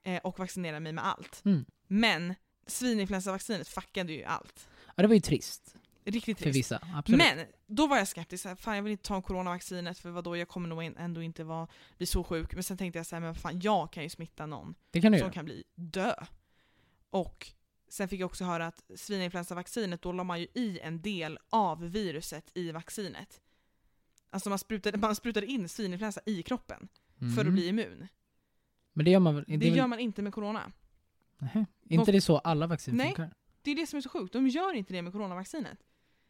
Eh, 0.03 0.19
och 0.19 0.39
vaccinera 0.39 0.81
mig 0.81 0.93
med 0.93 1.07
allt. 1.07 1.43
Mm. 1.45 1.65
Men 1.87 2.35
svininfluensavaccinet 2.67 3.69
fuckade 3.69 4.13
ju 4.13 4.25
allt. 4.25 4.69
Ja, 4.97 5.03
det 5.03 5.07
var 5.09 5.15
ju 5.15 5.21
trist. 5.21 5.75
Riktigt 6.05 6.39
För 6.39 6.45
trist. 6.45 6.57
vissa. 6.57 6.81
Absolut. 6.95 7.19
Men 7.19 7.47
då 7.67 7.87
var 7.87 7.97
jag 7.99 8.09
skeptisk, 8.09 8.43
såhär, 8.43 8.57
fan 8.57 8.77
jag 8.77 8.83
vill 8.83 8.93
inte 8.93 9.05
ta 9.05 9.23
coronavaccinet 9.23 9.99
för 9.99 10.11
vadå, 10.11 10.37
jag 10.37 10.49
kommer 10.49 10.69
nog 10.69 10.85
ändå 10.85 11.23
inte 11.23 11.45
vara, 11.45 11.69
bli 11.97 12.07
så 12.07 12.25
sjuk. 12.25 12.55
Men 12.55 12.63
sen 12.63 12.77
tänkte 12.79 12.99
jag 12.99 13.07
såhär, 13.07 13.21
men 13.21 13.35
fan 13.35 13.61
jag 13.61 13.93
kan 13.93 14.03
ju 14.03 14.09
smitta 14.09 14.47
någon 14.47 14.75
det 14.91 15.01
kan 15.01 15.13
du 15.13 15.19
som 15.19 15.25
göra. 15.25 15.33
kan 15.33 15.45
bli 15.45 15.65
dö. 15.75 16.15
Och 17.11 17.47
sen 17.89 18.09
fick 18.09 18.21
jag 18.21 18.27
också 18.27 18.45
höra 18.45 18.67
att 18.67 18.83
svininfluensavaccinet, 18.97 20.03
då 20.03 20.13
la 20.13 20.25
man 20.25 20.41
ju 20.41 20.47
i 20.55 20.79
en 20.83 21.03
del 21.03 21.39
av 21.51 21.91
viruset 21.91 22.51
i 22.55 22.73
vaccinet. 22.73 23.41
Alltså 24.31 24.49
man 24.49 24.59
sprutade, 24.59 24.99
man 24.99 25.17
sprutade 25.17 25.47
in 25.47 25.69
svininfluensa 25.69 26.21
i 26.27 26.43
kroppen 26.43 26.89
för 27.19 27.27
att 27.27 27.39
Mm. 27.41 27.55
bli 27.55 27.69
immun. 27.69 28.09
Men 29.01 29.05
det 29.05 29.11
gör 29.11 29.21
man 29.21 29.35
väl? 29.35 29.45
Det, 29.49 29.57
Det 29.57 29.69
är 29.69 29.77
gör 29.77 29.87
man 29.87 29.99
inte 29.99 30.23
med 30.23 30.35
corona. 30.35 30.73
Nähä. 31.39 31.67
inte 31.89 32.13
det 32.13 32.21
så 32.21 32.39
alla 32.39 32.67
vaccin 32.67 32.97
Nej. 32.97 33.07
funkar? 33.07 33.35
Det 33.63 33.71
är 33.71 33.75
det 33.77 33.87
som 33.87 33.97
är 33.97 34.01
så 34.01 34.09
sjukt, 34.09 34.33
de 34.33 34.49
gör 34.49 34.75
inte 34.75 34.93
det 34.93 35.03
med 35.03 35.13
coronavaccinet. 35.13 35.79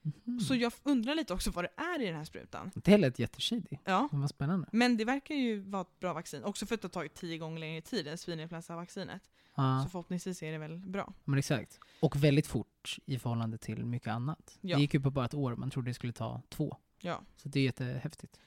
Mhm. 0.02 0.40
Så 0.40 0.54
jag 0.54 0.72
undrar 0.82 1.14
lite 1.14 1.34
också 1.34 1.50
vad 1.50 1.64
det 1.64 1.70
är 1.82 2.02
i 2.02 2.06
den 2.06 2.16
här 2.16 2.24
sprutan. 2.24 2.70
Det 2.74 2.98
lät 2.98 3.18
jätteshady. 3.18 3.76
Ja. 3.84 4.08
Men 4.12 4.20
vad 4.20 4.30
spännande. 4.30 4.68
Men 4.72 4.96
det 4.96 5.04
verkar 5.04 5.34
ju 5.34 5.60
vara 5.60 5.82
ett 5.82 6.00
bra 6.00 6.12
vaccin, 6.12 6.44
också 6.44 6.66
för 6.66 6.74
att 6.74 6.82
det 6.82 6.86
har 6.86 6.90
tagit 6.90 7.14
tio 7.14 7.38
gånger 7.38 7.58
längre 7.60 7.80
tid 7.80 8.06
än 8.06 8.18
svininfluensavaccinet. 8.18 9.22
Ja, 9.54 9.80
Så 9.84 9.90
förhoppningsvis 9.90 10.42
är 10.42 10.52
det 10.52 10.58
väl 10.58 10.78
bra. 10.78 11.12
men 11.24 11.38
exakt. 11.38 11.78
Och 12.00 12.16
väldigt 12.24 12.46
fort 12.46 12.98
i 13.06 13.18
förhållande 13.18 13.58
till 13.58 13.84
mycket 13.84 14.08
annat. 14.08 14.58
Ja. 14.60 14.76
Det 14.76 14.82
gick 14.82 14.94
ju 14.94 15.00
på 15.00 15.10
bara 15.10 15.24
ett 15.24 15.34
år, 15.34 15.56
man 15.56 15.70
trodde 15.70 15.90
det 15.90 15.94
skulle 15.94 16.12
ta 16.12 16.42
två. 16.48 16.76
Ja. 17.00 17.20
Så 17.36 17.48
det 17.48 17.60
är 17.60 17.64
jättehäftigt. 17.64 18.40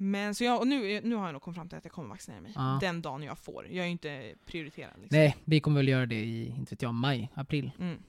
Men 0.00 0.34
så 0.34 0.44
jag, 0.44 0.60
och 0.60 0.66
nu, 0.66 1.00
nu 1.00 1.14
har 1.14 1.24
jag 1.24 1.32
nog 1.32 1.42
kommit 1.42 1.56
fram 1.56 1.68
till 1.68 1.78
att 1.78 1.84
jag 1.84 1.92
kommer 1.92 2.08
vaccinera 2.08 2.40
mig. 2.40 2.52
Ja. 2.54 2.78
Den 2.80 3.02
dagen 3.02 3.22
jag 3.22 3.38
får. 3.38 3.66
Jag 3.66 3.76
är 3.76 3.84
ju 3.84 3.90
inte 3.90 4.34
prioriterad. 4.46 5.00
Liksom. 5.00 5.18
Nej, 5.18 5.36
vi 5.44 5.60
kommer 5.60 5.76
väl 5.76 5.88
göra 5.88 6.06
det 6.06 6.24
i, 6.24 6.48
inte 6.48 6.74
vet 6.74 6.82
jag, 6.82 6.94
maj, 6.94 7.30
april. 7.34 7.70
Mm. 7.78 8.02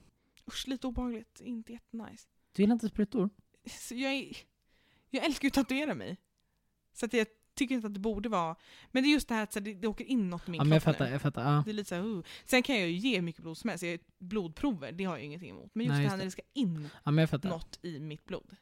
Usch, 0.46 0.68
lite 0.68 0.86
obehagligt. 0.86 1.40
Inte 1.40 1.72
jättenice. 1.72 2.28
Du 2.52 2.62
gillar 2.62 2.72
inte 2.72 2.88
sprutor? 2.88 3.30
Så 3.66 3.94
jag, 3.94 4.12
är, 4.12 4.36
jag 5.10 5.24
älskar 5.24 5.46
ju 5.46 5.48
att 5.48 5.54
tatuera 5.54 5.94
mig. 5.94 6.16
Så 6.92 7.06
att 7.06 7.12
jag 7.12 7.26
tycker 7.54 7.74
inte 7.74 7.86
att 7.86 7.94
det 7.94 8.00
borde 8.00 8.28
vara... 8.28 8.56
Men 8.90 9.02
det 9.02 9.08
är 9.08 9.12
just 9.12 9.28
det 9.28 9.34
här 9.34 9.42
att 9.42 9.52
det, 9.52 9.74
det 9.74 9.86
åker 9.86 10.04
in 10.04 10.30
något 10.30 10.48
i 10.48 10.50
min 10.50 10.58
Ja, 10.58 10.64
men 10.64 10.72
jag 10.72 10.82
kropp 10.82 10.94
fattar, 10.94 11.06
nu. 11.06 11.12
jag 11.12 11.22
fattar. 11.22 11.54
Ja. 11.54 11.62
Det 11.64 11.70
är 11.70 11.74
lite 11.74 11.88
så 11.88 11.94
här, 11.94 12.02
uh. 12.02 12.22
Sen 12.44 12.62
kan 12.62 12.80
jag 12.80 12.88
ju 12.88 12.96
ge 12.96 13.22
mycket 13.22 13.42
blod 13.42 13.58
som 13.58 13.70
helst. 13.70 13.84
Jag, 13.84 14.00
blodprover, 14.18 14.92
det 14.92 15.04
har 15.04 15.12
jag 15.12 15.20
ju 15.20 15.26
ingenting 15.26 15.50
emot. 15.50 15.70
Men 15.74 15.86
just 15.86 15.92
Nej, 15.92 15.98
det 15.98 16.04
just 16.04 16.10
här 16.10 16.16
när 16.16 16.24
det. 16.24 16.26
det 16.26 16.30
ska 16.30 16.42
in 16.52 16.88
ja, 17.42 17.50
något 17.50 17.78
i 17.82 18.00
mitt 18.00 18.24
blod. 18.24 18.56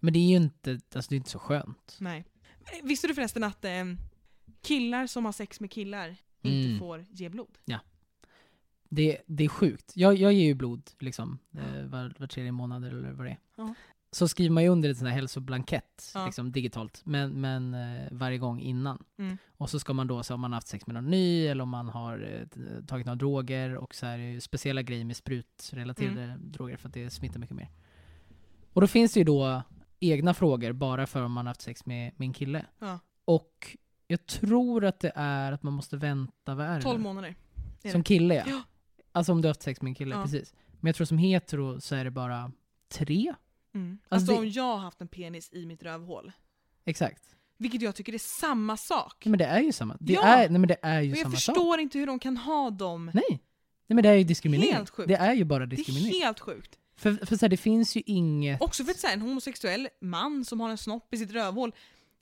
Men 0.00 0.12
det 0.12 0.18
är 0.18 0.28
ju 0.28 0.36
inte, 0.36 0.70
alltså 0.70 1.08
det 1.08 1.14
är 1.14 1.16
inte 1.16 1.30
så 1.30 1.38
skönt. 1.38 1.96
Nej. 2.00 2.24
Eh, 2.66 2.84
Visste 2.86 3.06
du 3.06 3.14
förresten 3.14 3.44
att 3.44 3.64
eh, 3.64 3.84
killar 4.62 5.06
som 5.06 5.24
har 5.24 5.32
sex 5.32 5.60
med 5.60 5.70
killar 5.70 6.16
inte 6.42 6.66
Mm. 6.68 6.78
får 6.78 7.04
ge 7.10 7.28
blod? 7.28 7.58
Det, 8.92 9.18
det 9.26 9.44
är 9.44 9.48
sjukt. 9.48 9.92
Jag, 9.94 10.14
jag 10.16 10.32
ger 10.32 10.44
ju 10.46 10.54
blod 10.54 10.82
liksom, 10.98 11.38
eh, 11.58 11.84
var, 11.84 12.14
var 12.18 12.26
tredje 12.26 12.52
månad 12.52 12.84
eller 12.84 13.12
vad 13.12 13.26
det 13.26 13.30
är. 13.30 13.38
Ja. 13.56 13.74
så 14.12 14.28
skriver 14.28 14.50
man 14.50 14.62
ju 14.62 14.68
under 14.68 14.88
en 14.88 14.94
sån 14.96 15.06
här 15.06 15.14
hälsoblankett 15.14 16.10
Ja. 16.14 16.26
liksom, 16.26 16.52
digitalt, 16.52 17.02
men, 17.04 17.40
men 17.40 17.74
eh, 17.74 18.08
varje 18.10 18.38
gång 18.38 18.60
innan. 18.60 19.04
Mm. 19.18 19.38
Och 19.56 19.70
så 19.70 19.80
ska 19.80 19.92
man 19.92 20.06
då, 20.06 20.22
så 20.22 20.34
om 20.34 20.40
man 20.40 20.52
har 20.52 20.56
haft 20.56 20.68
sex 20.68 20.86
med 20.86 20.94
någon 20.94 21.10
ny, 21.10 21.46
eller 21.46 21.62
om 21.62 21.68
man 21.68 21.88
har 21.88 22.18
eh, 22.40 22.46
t- 22.48 22.86
tagit 22.86 23.06
några 23.06 23.16
droger, 23.16 23.74
och 23.76 23.94
så 23.94 24.06
här 24.06 24.18
är 24.18 24.34
det 24.34 24.40
speciella 24.40 24.82
grejer 24.82 25.04
med 25.04 25.16
sprutrelaterade 25.16 26.22
Mm. 26.22 26.52
droger, 26.52 26.76
för 26.76 26.88
att 26.88 26.94
det 26.94 27.10
smittar 27.10 27.40
mycket 27.40 27.56
mer. 27.56 27.68
Och 28.72 28.80
då 28.80 28.86
finns 28.86 29.12
det 29.12 29.20
ju 29.20 29.24
då 29.24 29.62
egna 30.00 30.34
frågor, 30.34 30.72
bara 30.72 31.06
för 31.06 31.22
om 31.22 31.32
man 31.32 31.46
haft 31.46 31.62
sex 31.62 31.86
med 31.86 32.12
min 32.16 32.32
kille. 32.32 32.66
Ja. 32.78 32.98
Och 33.24 33.76
jag 34.06 34.26
tror 34.26 34.84
att 34.84 35.00
det 35.00 35.12
är 35.14 35.52
att 35.52 35.62
man 35.62 35.72
måste 35.72 35.96
vänta, 35.96 36.54
vad 36.54 36.66
är 36.66 36.76
det 36.76 36.82
12 36.82 36.98
nu? 36.98 37.02
månader. 37.02 37.34
är 37.82 37.90
Som 37.90 38.00
det. 38.00 38.04
kille 38.04 38.34
ja. 38.34 38.42
Ja. 38.46 38.62
Alltså 39.12 39.32
om 39.32 39.42
du 39.42 39.48
har 39.48 39.50
haft 39.50 39.62
sex 39.62 39.82
med 39.82 39.90
en 39.90 39.94
kille, 39.94 40.14
Ja. 40.14 40.22
precis. 40.22 40.54
Men 40.80 40.88
jag 40.88 40.96
tror 40.96 41.04
som 41.04 41.18
hetero 41.18 41.80
så 41.80 41.94
är 41.94 42.04
det 42.04 42.10
bara 42.10 42.52
tre? 42.92 43.34
Mm. 43.74 43.98
Alltså 44.08 44.14
Alltså, 44.14 44.32
det- 44.32 44.38
om 44.38 44.48
jag 44.48 44.62
har 44.76 44.76
haft 44.78 45.00
en 45.00 45.08
penis 45.08 45.52
i 45.52 45.66
mitt 45.66 45.82
rövhål. 45.82 46.32
Exakt. 46.84 47.22
Vilket 47.56 47.82
jag 47.82 47.94
tycker 47.94 48.14
är 48.14 48.18
samma 48.18 48.76
sak. 48.76 49.14
Nej, 49.24 49.30
men 49.30 49.38
det 49.38 49.44
är 49.44 49.60
ju 49.60 49.72
samma. 49.72 49.96
Det 50.00 50.12
Ja. 50.12 50.22
är, 50.24 50.48
nej 50.48 50.58
men 50.58 50.68
det 50.68 50.76
är 50.82 51.00
ju 51.00 51.12
Och 51.12 51.16
jag 51.18 51.22
samma 51.22 51.36
sak. 51.36 51.54
förstår 51.56 51.80
inte 51.80 51.98
hur 51.98 52.06
de 52.06 52.18
kan 52.18 52.36
ha 52.36 52.70
dem. 52.70 53.10
Nej. 53.14 53.22
Nej 53.30 53.94
men 53.94 54.02
det 54.02 54.08
är 54.08 54.14
ju 54.14 54.24
diskriminering. 54.24 54.74
Helt 54.74 54.90
sjukt. 54.90 55.08
Det 55.08 55.14
är 55.14 55.34
ju 55.34 55.44
bara 55.44 55.66
Det 55.66 55.76
diskriminering. 55.76 56.20
är 56.20 56.24
helt 56.24 56.40
sjukt. 56.40 56.78
För, 57.00 57.26
för 57.26 57.36
så 57.36 57.44
här, 57.44 57.48
det 57.48 57.56
finns 57.56 57.96
ju 57.96 58.02
inget... 58.06 58.62
Också 58.62 58.84
för 58.84 58.90
att 58.90 58.98
så 58.98 59.06
här, 59.06 59.14
en 59.14 59.20
homosexuell 59.20 59.88
man 60.00 60.44
som 60.44 60.60
har 60.60 60.70
en 60.70 60.78
snopp 60.78 61.14
i 61.14 61.16
sitt 61.16 61.30
rövhål 61.30 61.72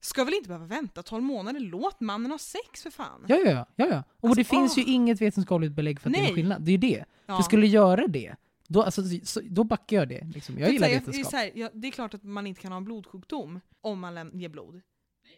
ska 0.01 0.25
väl 0.25 0.35
inte 0.35 0.49
behöva 0.49 0.67
vänta 0.67 1.03
12 1.03 1.23
månader? 1.23 1.61
Låt 1.61 2.01
mannen 2.01 2.31
ha 2.31 2.39
sex 2.39 2.83
för 2.83 2.91
fan. 2.91 3.25
Ja, 3.29 3.37
ja, 3.37 3.51
ja. 3.51 3.67
ja. 3.77 4.03
Och 4.21 4.29
Alltså, 4.29 4.39
det 4.41 4.45
finns 4.45 4.79
ju 4.79 4.83
åh. 4.83 4.91
inget 4.91 5.21
vetenskapligt 5.21 5.73
belägg 5.73 6.01
för 6.01 6.09
att 6.09 6.15
det 6.15 6.21
är 6.21 6.23
Nej. 6.23 6.35
skillnad. 6.35 6.63
Det 6.63 6.71
är 6.71 6.73
ju 6.73 6.79
det. 6.79 7.05
Ja. 7.27 7.37
För 7.37 7.43
skulle 7.43 7.67
göra 7.67 8.07
det, 8.07 8.35
då, 8.69 8.83
alltså, 8.83 9.03
så, 9.25 9.41
då 9.45 9.65
backar 9.65 9.97
jag 9.97 10.09
det. 10.09 10.25
Liksom. 10.35 10.55
För 10.55 10.61
Jag 10.61 10.67
att 10.69 10.73
gillar 10.73 10.87
säga, 10.87 10.99
det, 11.01 11.05
är 11.05 11.07
vetenskap. 11.07 11.31
så 11.31 11.37
här, 11.37 11.51
ja, 11.55 11.71
det 11.73 11.89
är 11.89 11.93
klart 11.93 12.15
att 12.15 12.23
man 12.23 12.47
inte 12.47 12.61
kan 12.61 12.73
ha 12.73 12.77
en 12.77 12.85
blodsjukdom 12.85 13.61
om 13.81 14.01
man 14.01 14.39
ger 14.41 14.49
blod. 14.49 14.81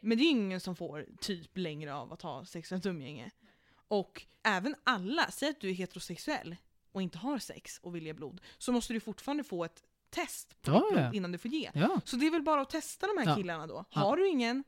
Men 0.00 0.18
det 0.18 0.22
är 0.22 0.24
ju 0.24 0.30
ingen 0.30 0.60
som 0.60 0.76
får 0.76 1.06
typ 1.20 1.56
längre 1.56 1.94
av 1.94 2.12
att 2.12 2.22
ha 2.22 2.44
sexuellt 2.44 2.86
umgänge. 2.86 3.30
Och 3.88 4.22
även 4.42 4.74
alla, 4.84 5.30
säg 5.30 5.48
att 5.50 5.60
du 5.60 5.68
är 5.70 5.74
heterosexuell 5.74 6.56
och 6.92 7.02
inte 7.02 7.18
har 7.18 7.38
sex 7.38 7.78
och 7.82 7.94
vill 7.96 8.06
ge 8.06 8.12
blod, 8.12 8.40
så 8.58 8.72
måste 8.72 8.92
du 8.92 9.00
fortfarande 9.00 9.44
få 9.44 9.64
ett 9.64 9.82
test 10.10 10.62
på 10.62 10.70
Ja, 10.72 10.80
ditt 10.80 10.92
blod 10.98 11.14
innan 11.14 11.32
du 11.32 11.38
får 11.38 11.50
ge. 11.50 11.70
Ja, 11.74 12.00
Så 12.04 12.16
det 12.16 12.26
är 12.26 12.30
väl 12.30 12.42
bara 12.42 12.60
att 12.60 12.70
testa 12.70 13.06
de 13.06 13.26
här 13.26 13.36
killarna 13.36 13.66
då. 13.66 13.84
Har 13.90 14.16
du 14.16 14.28
ingen, 14.28 14.64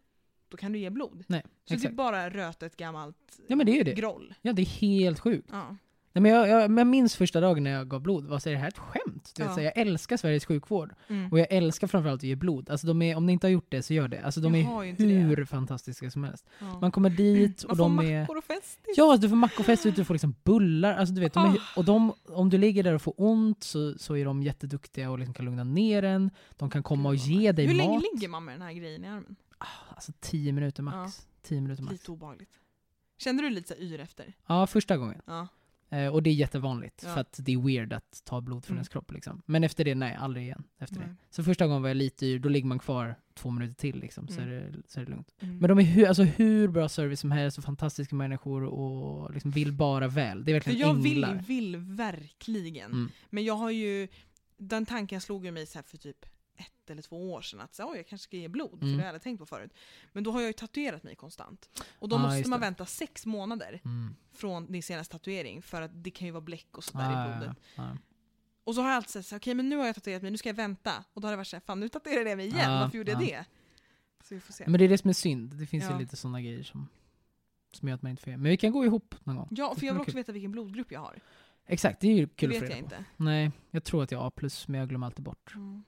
då 0.49 0.57
kan 0.57 0.73
du 0.73 0.79
ge 0.79 0.91
blod. 0.91 1.25
nej, 1.29 1.43
Så 1.43 1.49
det 1.65 1.73
är 1.75 1.77
exakt. 1.77 1.95
bara 1.95 2.31
röta 2.31 2.67
ett 2.67 2.77
gammalt 2.77 3.41
Ja 3.49 3.57
men 3.57 3.67
det 3.67 3.81
är 3.81 3.85
det. 3.85 3.93
groll. 3.95 4.35
Ja 4.43 4.53
det 4.53 4.63
är 4.63 4.67
helt 4.67 5.21
sjukt. 5.21 5.49
Ja. 5.53 5.77
Nej, 6.15 6.23
men 6.23 6.33
jag, 6.33 6.49
jag, 6.49 6.79
jag 6.79 6.87
minns 6.87 7.17
första 7.17 7.41
dagen 7.41 7.65
när 7.65 7.71
jag 7.71 7.89
gav 7.89 8.01
blod, 8.01 8.25
var 8.25 8.39
så 8.39 8.49
är 8.49 8.53
det 8.53 8.59
här 8.59 8.69
ett 8.69 8.79
skämt? 8.79 9.33
Du 9.37 9.43
vet, 9.43 9.49
Ja. 9.51 9.55
så 9.55 9.61
här, 9.61 9.65
jag 9.65 9.79
älskar 9.79 10.17
Sveriges 10.17 10.45
sjukvård. 10.47 10.95
Mm. 11.09 11.33
Och 11.33 11.39
jag 11.39 11.47
älskar 11.51 11.87
framförallt 11.87 12.21
att 12.21 12.25
ge 12.25 12.35
blod. 12.37 12.71
Alltså 12.71 12.87
de 12.87 13.03
är, 13.03 13.17
om 13.17 13.27
ni 13.27 13.33
inte 13.33 13.47
har 13.47 13.53
gjort 13.53 13.67
det 13.71 13.83
så 13.83 13.95
gör 13.95 14.09
det. 14.09 14.23
Alltså 14.23 14.41
de 14.41 14.55
Jag 14.55 14.89
är 14.89 14.95
hur 15.27 15.45
fantastiska 15.45 16.11
som 16.11 16.25
helst. 16.25 16.47
Ja. 16.59 16.79
Man 16.81 16.93
kommer 16.93 17.11
dit 17.11 17.65
Man 17.65 17.71
och 17.71 17.77
får 17.77 17.85
de 17.85 17.99
är... 17.99 18.21
mackor 18.21 18.37
och 18.39 18.45
festis. 18.45 18.95
Ja, 18.97 19.17
du 19.17 19.29
får 19.29 19.37
mackofest 19.37 19.87
ut, 19.87 19.97
du 19.97 20.05
får 20.05 20.15
liksom 20.15 20.35
bullar. 20.45 20.95
Alltså, 20.97 21.15
du 21.15 21.21
vet, 21.21 21.33
de 21.35 21.45
är, 21.45 21.57
Ah. 21.57 21.61
och 21.77 21.85
de, 21.85 22.13
om 22.29 22.51
du 22.51 22.59
ligger 22.59 22.83
där 22.83 22.95
och 22.95 23.03
får 23.03 23.15
ont 23.17 23.63
så, 23.65 23.95
så 23.99 24.17
är 24.17 24.25
de 24.25 24.43
jätteduktiga 24.43 25.11
och 25.11 25.19
liksom 25.19 25.35
kan 25.35 25.45
lugna 25.45 25.65
ner 25.65 26.03
en. 26.03 26.31
De 26.57 26.71
kan 26.71 26.83
komma 26.83 27.09
och 27.09 27.15
vad 27.15 27.25
ge 27.27 27.53
dig 27.53 27.67
Hur 27.67 27.75
mat. 27.75 27.87
länge 27.87 28.01
ligger 28.15 28.29
man 28.29 28.45
med 28.45 28.55
den 28.55 28.63
här 28.63 28.73
grejen 28.73 29.05
i 29.05 29.09
armen? 29.09 29.37
Alltså 29.89 30.13
tio 30.21 30.53
minuter 30.53 30.83
max. 30.83 31.27
Tio 31.43 31.61
minuter 31.61 31.83
max. 31.83 31.93
Lite 31.93 32.11
obehagligt. 32.13 32.51
Kände 33.19 33.43
du 33.43 33.51
lite 33.51 33.69
så 33.75 33.81
yr 33.83 34.01
efter? 34.01 34.33
Ja, 34.47 34.67
första 34.67 34.97
gången. 34.97 35.21
Ja. 35.27 35.49
Eh, 35.93 36.07
och 36.07 36.23
det 36.23 36.31
är 36.31 36.35
jättevanligt, 36.35 37.03
Ja. 37.07 37.15
för 37.15 37.21
att 37.21 37.41
det 37.43 37.53
är 37.53 37.59
weird 37.59 37.93
att 37.93 38.23
ta 38.25 38.41
blod 38.41 38.65
från 38.65 38.73
Mm. 38.75 38.79
ens 38.79 38.89
kropp. 38.89 39.13
Liksom. 39.13 39.43
Men 39.47 39.65
efter 39.65 39.85
det, 39.85 39.95
nej, 39.95 40.15
aldrig 40.15 40.45
igen. 40.45 40.65
Efter 40.79 40.97
Nej. 40.97 41.09
det. 41.09 41.15
Så 41.31 41.45
första 41.45 41.67
gången 41.67 41.83
var 41.83 41.89
jag 41.89 41.97
lite 41.97 42.27
yr, 42.27 42.39
då 42.39 42.49
ligger 42.49 42.67
man 42.69 42.79
kvar 42.79 43.15
två 43.35 43.51
minuter 43.51 43.75
till, 43.75 43.99
liksom, 44.01 44.29
så, 44.29 44.41
är 44.41 44.47
Mm. 44.47 44.73
det, 44.73 44.79
så 44.89 45.01
är 45.01 45.05
det 45.05 45.11
lugnt. 45.11 45.35
Mm. 45.41 45.59
Men 45.59 45.69
de 45.69 45.79
är 45.79 45.83
hur, 45.83 46.07
alltså, 46.07 46.23
hur 46.23 46.69
bra 46.69 46.89
service 46.89 47.21
som 47.21 47.31
helst, 47.31 47.59
och 47.59 47.65
fantastiska 47.65 48.15
människor 48.17 48.65
och 48.65 49.33
liksom 49.35 49.51
vill 49.51 49.73
bara 49.73 50.09
väl. 50.09 50.45
Det 50.45 50.53
är 50.53 50.61
För 50.61 50.71
verkligen 50.71 50.89
jag 50.89 50.95
vill, 51.03 51.25
änglar. 51.25 51.45
vill 51.47 51.77
verkligen. 51.77 52.93
Mm. 52.93 53.11
Men 53.31 53.45
jag 53.45 53.55
har 53.55 53.71
ju, 53.71 54.09
den 54.57 54.87
tanken 54.87 55.21
slog 55.21 55.45
ju 55.45 55.51
mig 55.51 55.67
så 55.67 55.79
här 55.79 55.83
för 55.83 55.99
typ 55.99 56.27
ett 56.63 56.91
eller 56.91 57.03
två 57.03 57.33
år 57.33 57.41
sedan 57.43 57.61
att 57.61 57.75
så, 57.75 57.93
jag 57.97 58.07
kanske 58.09 58.25
ska 58.25 58.37
ge 58.37 58.49
blod, 58.49 58.71
för 58.71 58.77
Mm. 58.87 58.89
det 58.97 59.03
har 59.03 59.07
jag 59.07 59.09
aldrig 59.09 59.23
tänkt 59.23 59.39
på 59.39 59.47
förut. 59.47 59.71
Men 60.13 60.25
då 60.25 60.31
har 60.31 60.41
jag 60.41 60.47
ju 60.49 60.53
tatuerat 60.53 61.03
mig 61.03 61.15
konstant. 61.17 61.83
Och 61.99 62.09
då 62.09 62.17
Ah, 62.17 62.19
måste 62.19 62.49
man 62.51 62.61
det. 62.61 62.67
vänta 62.67 62.87
sex 62.87 63.27
månader 63.27 63.81
Mm. 63.85 64.15
från 64.33 64.73
din 64.73 64.83
senaste 64.83 65.13
tatuering 65.13 65.63
för 65.63 65.83
att 65.83 65.91
det 66.05 66.11
kan 66.11 66.27
ju 66.27 66.33
vara 66.33 66.41
bläck 66.41 66.77
och 66.79 66.85
sådär 66.85 67.05
Ah, 67.17 67.35
i 67.35 67.39
blodet. 67.39 67.57
ja, 67.77 67.83
ja. 67.89 67.97
Och 68.65 68.75
så 68.75 68.81
har 68.81 68.89
jag 68.89 68.97
alltid 68.97 69.25
sagt 69.27 69.33
okej 69.43 69.55
men 69.55 69.69
nu 69.69 69.77
har 69.77 69.87
jag 69.87 69.95
tatuerat 69.95 70.23
mig, 70.23 70.31
nu 70.31 70.37
ska 70.39 70.49
jag 70.49 70.55
vänta. 70.57 71.05
Och 71.13 71.21
då 71.21 71.27
har 71.29 71.33
det 71.33 71.37
varit 71.37 71.47
såhär, 71.49 71.61
fan 71.67 71.81
nu 71.81 71.89
tatuerade 71.89 72.31
jag 72.31 72.37
mig 72.37 72.47
igen, 72.47 72.71
Ja, 72.73 72.81
varför 72.81 72.99
gjorde 72.99 73.11
jag 73.13 73.23
ja. 73.23 73.27
det? 73.27 73.45
Så 74.29 74.35
vi 74.35 74.41
får 74.41 74.53
se. 74.53 74.65
Men 74.67 74.79
det 74.79 74.85
är 74.85 74.89
det 74.89 74.99
som 74.99 75.11
är 75.11 75.15
synd. 75.15 75.55
Det 75.55 75.67
finns 75.67 75.85
Ja. 75.85 75.93
ju 75.93 75.99
lite 75.99 76.17
sådana 76.17 76.41
grejer 76.41 76.63
som, 76.63 76.89
som 77.73 77.89
gör 77.89 77.95
att 77.95 78.03
man 78.03 78.11
inte 78.11 78.23
får. 78.23 78.31
Men 78.31 78.43
vi 78.43 78.57
kan 78.57 78.73
gå 78.73 78.85
ihop 78.85 79.15
någon 79.25 79.37
gång. 79.37 79.49
Ja, 79.51 79.73
Det 79.75 79.81
för 79.81 79.87
jag 79.87 79.93
vill 79.95 80.01
också 80.01 80.11
kul. 80.13 80.17
veta 80.21 80.33
vilken 80.33 80.53
blodgrupp 80.53 80.93
jag 80.93 81.01
har. 81.01 81.19
Exakt, 81.67 82.01
det 82.01 82.07
är 82.09 82.15
ju 82.17 82.27
Det 82.27 82.35
kul 82.37 82.51
att 82.51 82.55
vet 82.55 82.61
få 82.61 82.67
jag 82.67 82.79
på. 82.79 82.85
inte. 82.85 83.05
Nej, 83.17 83.51
jag 83.71 83.85
tror 83.85 84.03
att 84.03 84.11
jag 84.13 84.19
har 84.19 84.27
A+, 84.27 84.31
plus 84.37 84.69
men 84.69 84.81
jag 84.81 84.89
glömmer 84.89 85.07
alltid 85.07 85.25
bort. 85.25 85.53
Mm. 85.55 85.85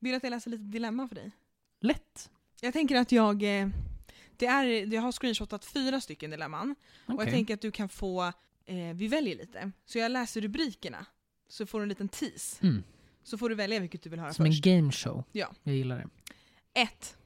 Vill 0.00 0.10
du 0.12 0.16
att 0.16 0.22
jag 0.22 0.30
läser 0.30 0.50
lite 0.50 0.62
dilemma 0.62 1.08
för 1.08 1.14
dig? 1.14 1.30
Lätt! 1.80 2.30
Jag 2.60 2.72
tänker 2.72 2.96
att 2.96 3.12
jag, 3.12 3.42
eh, 3.42 3.68
det 4.36 4.46
är, 4.46 4.94
jag 4.94 5.02
har 5.02 5.12
screenshotat 5.12 5.64
fyra 5.64 6.00
stycken 6.00 6.30
dilemman. 6.30 6.74
Och 7.06 7.14
Okej. 7.14 7.26
jag 7.26 7.34
tänker 7.34 7.54
att 7.54 7.60
du 7.60 7.70
kan 7.70 7.88
få, 7.88 8.22
eh, 8.64 8.94
vi 8.94 9.08
väljer 9.08 9.36
lite. 9.36 9.70
Så 9.84 9.98
jag 9.98 10.12
läser 10.12 10.40
rubrikerna, 10.40 11.06
så 11.48 11.66
får 11.66 11.78
du 11.78 11.82
en 11.82 11.88
liten 11.88 12.08
tease. 12.08 12.66
Mm. 12.66 12.82
Så 13.22 13.38
får 13.38 13.48
du 13.48 13.54
välja 13.54 13.80
vilket 13.80 14.02
du 14.02 14.10
vill 14.10 14.20
höra 14.20 14.32
Som 14.32 14.46
en 14.46 14.52
först. 14.52 14.64
gameshow. 14.64 15.24
Ja. 15.32 15.52
Jag 15.62 15.74
gillar 15.74 15.96
det. 15.96 16.08
1. 16.80 17.16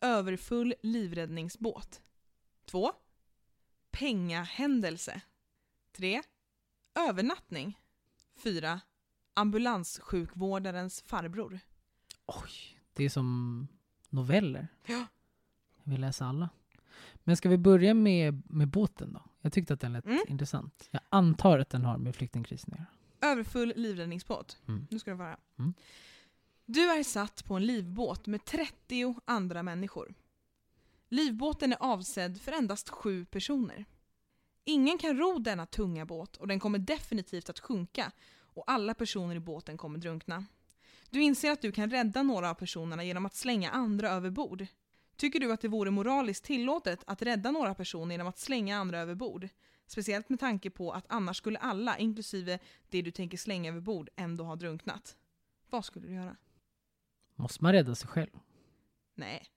Överfull 0.00 0.74
livräddningsbåt. 0.82 2.00
2. 2.66 2.92
Pengahändelse. 3.90 5.20
3. 5.92 6.22
Övernattning. 7.08 7.78
4. 8.42 8.80
Ambulanssjukvårdarens 9.34 11.02
farbror. 11.02 11.60
Oj, 12.26 12.78
det 12.92 13.04
är 13.04 13.08
som 13.08 13.66
noveller. 14.08 14.68
Ja. 14.86 15.06
Jag 15.84 15.92
vill 15.92 16.00
läsa 16.00 16.26
alla. 16.26 16.48
Men 17.24 17.36
ska 17.36 17.48
vi 17.48 17.58
börja 17.58 17.94
med, 17.94 18.42
med 18.50 18.68
båten 18.68 19.12
då? 19.12 19.22
Jag 19.40 19.52
tyckte 19.52 19.74
att 19.74 19.80
den 19.80 19.92
lät 19.92 20.04
Mm. 20.06 20.20
intressant. 20.28 20.88
Jag 20.90 21.02
antar 21.08 21.58
att 21.58 21.70
den 21.70 21.84
har 21.84 21.98
med 21.98 22.16
flyktingkrisen 22.16 22.72
att 22.72 22.78
göra. 22.78 23.32
Överfull 23.32 23.72
livräddningsbåt. 23.76 24.58
Mm. 24.68 24.86
Nu 24.90 24.98
ska 24.98 25.16
få 25.16 25.22
höra. 25.22 25.38
Mm. 25.58 25.74
Du 26.66 26.90
är 26.90 27.02
satt 27.04 27.44
på 27.44 27.54
en 27.54 27.66
livbåt 27.66 28.26
med 28.26 28.44
30 28.44 29.14
andra 29.24 29.62
människor. 29.62 30.14
Livbåten 31.12 31.72
är 31.72 31.82
avsedd 31.82 32.40
för 32.40 32.52
endast 32.52 32.88
sju 32.88 33.24
personer. 33.24 33.84
Ingen 34.64 34.98
kan 34.98 35.18
ro 35.18 35.38
denna 35.38 35.66
tunga 35.66 36.06
båt 36.06 36.36
och 36.36 36.48
den 36.48 36.60
kommer 36.60 36.78
definitivt 36.78 37.50
att 37.50 37.60
sjunka 37.60 38.12
och 38.38 38.64
alla 38.66 38.94
personer 38.94 39.34
i 39.34 39.40
båten 39.40 39.76
kommer 39.76 39.98
drunkna. 39.98 40.44
Du 41.10 41.22
inser 41.22 41.50
att 41.50 41.62
du 41.62 41.72
kan 41.72 41.90
rädda 41.90 42.22
några 42.22 42.50
av 42.50 42.54
personerna 42.54 43.04
genom 43.04 43.26
att 43.26 43.34
slänga 43.34 43.70
andra 43.70 44.10
över 44.10 44.30
bord. 44.30 44.66
Tycker 45.16 45.40
du 45.40 45.52
att 45.52 45.60
det 45.60 45.68
vore 45.68 45.90
moraliskt 45.90 46.44
tillåtet 46.44 47.04
att 47.06 47.22
rädda 47.22 47.50
några 47.50 47.74
personer 47.74 48.14
genom 48.14 48.26
att 48.26 48.38
slänga 48.38 48.78
andra 48.78 48.98
över 48.98 49.14
bord? 49.14 49.48
Speciellt 49.86 50.28
med 50.28 50.40
tanke 50.40 50.70
på 50.70 50.92
att 50.92 51.04
annars 51.08 51.36
skulle 51.36 51.58
alla, 51.58 51.98
inklusive 51.98 52.58
det 52.88 53.02
du 53.02 53.10
tänker 53.10 53.38
slänga 53.38 53.70
över 53.70 53.80
bord, 53.80 54.10
ändå 54.16 54.44
ha 54.44 54.56
drunknat. 54.56 55.16
Vad 55.70 55.84
skulle 55.84 56.06
du 56.06 56.14
göra? 56.14 56.36
Måste 57.34 57.64
man 57.64 57.72
rädda 57.72 57.94
sig 57.94 58.08
själv? 58.08 58.30
Nej. 59.14 59.50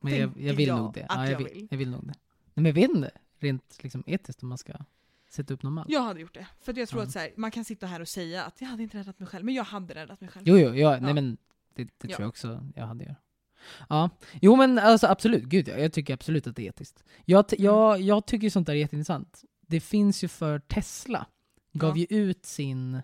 Men 0.00 0.16
jag, 0.16 0.32
jag 0.40 0.54
vill 0.54 0.68
jag 0.68 0.78
nog 0.78 0.94
det. 0.94 1.06
Ja, 1.08 1.24
jag, 1.24 1.32
jag 1.32 1.38
vill, 1.38 1.46
vill. 1.54 1.68
jag 1.70 1.78
vill 1.78 1.90
nog 1.90 2.00
det. 2.06 2.06
Nej, 2.06 2.14
men 2.54 2.64
jag 2.66 2.72
vet 2.74 2.90
inte. 2.90 3.10
Rent 3.40 3.82
liksom 3.82 4.04
etiskt 4.06 4.42
om 4.42 4.48
man 4.48 4.58
ska 4.58 4.72
sätta 5.30 5.54
upp 5.54 5.62
någon 5.62 5.72
mall. 5.72 5.86
Jag 5.88 6.00
hade 6.02 6.20
gjort 6.20 6.34
det. 6.34 6.46
För 6.60 6.78
jag 6.78 6.88
tror 6.88 7.00
Ja. 7.02 7.06
att 7.06 7.12
så 7.12 7.18
här, 7.18 7.30
man 7.36 7.50
kan 7.50 7.64
sitta 7.64 7.86
här 7.86 8.00
och 8.00 8.08
säga 8.08 8.44
att 8.44 8.60
jag 8.60 8.68
hade 8.68 8.82
inte 8.82 8.98
räddat 8.98 9.18
mig 9.18 9.28
själv, 9.28 9.44
men 9.44 9.54
jag 9.54 9.64
hade 9.64 9.94
räddat 9.94 10.20
mig 10.20 10.30
själv. 10.30 10.48
Jo, 10.48 10.58
jo, 10.58 10.74
ja, 10.74 10.98
nej 11.00 11.14
men 11.14 11.36
det, 11.74 11.84
det 11.98 12.08
tror 12.08 12.20
jag 12.20 12.28
också 12.28 12.66
jag 12.74 12.86
hade 12.86 13.04
gjort. 13.04 13.16
Ja, 13.88 14.10
jo 14.42 14.56
men 14.56 14.78
alltså 14.78 15.06
absolut, 15.06 15.44
gud 15.44 15.68
ja, 15.68 15.76
jag 15.76 15.92
tycker 15.92 16.14
absolut 16.14 16.46
att 16.46 16.56
det 16.56 16.62
är 16.62 16.68
etiskt. 16.68 17.04
Jag, 17.24 17.48
t- 17.48 17.56
Mm. 17.58 17.64
jag, 17.66 18.00
jag 18.00 18.26
tycker 18.26 18.50
sånt 18.50 18.66
där 18.66 18.74
är 18.74 18.78
jätteintressant. 18.78 19.44
Det 19.60 19.80
finns 19.80 20.24
ju 20.24 20.28
för 20.28 20.58
Tesla, 20.58 21.26
gav 21.72 21.98
ju 21.98 22.06
ut 22.10 22.46
sin, 22.46 23.02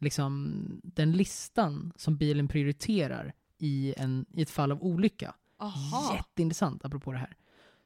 liksom, 0.00 0.62
den 0.84 1.12
listan 1.12 1.92
som 1.96 2.16
bilen 2.16 2.48
prioriterar 2.48 3.32
i, 3.58 3.94
en, 3.96 4.26
i 4.34 4.42
ett 4.42 4.50
fall 4.50 4.72
av 4.72 4.82
olycka. 4.82 5.34
Aha. 5.58 6.14
Jätteintressant 6.16 6.84
apropå 6.84 7.12
det 7.12 7.18
här. 7.18 7.36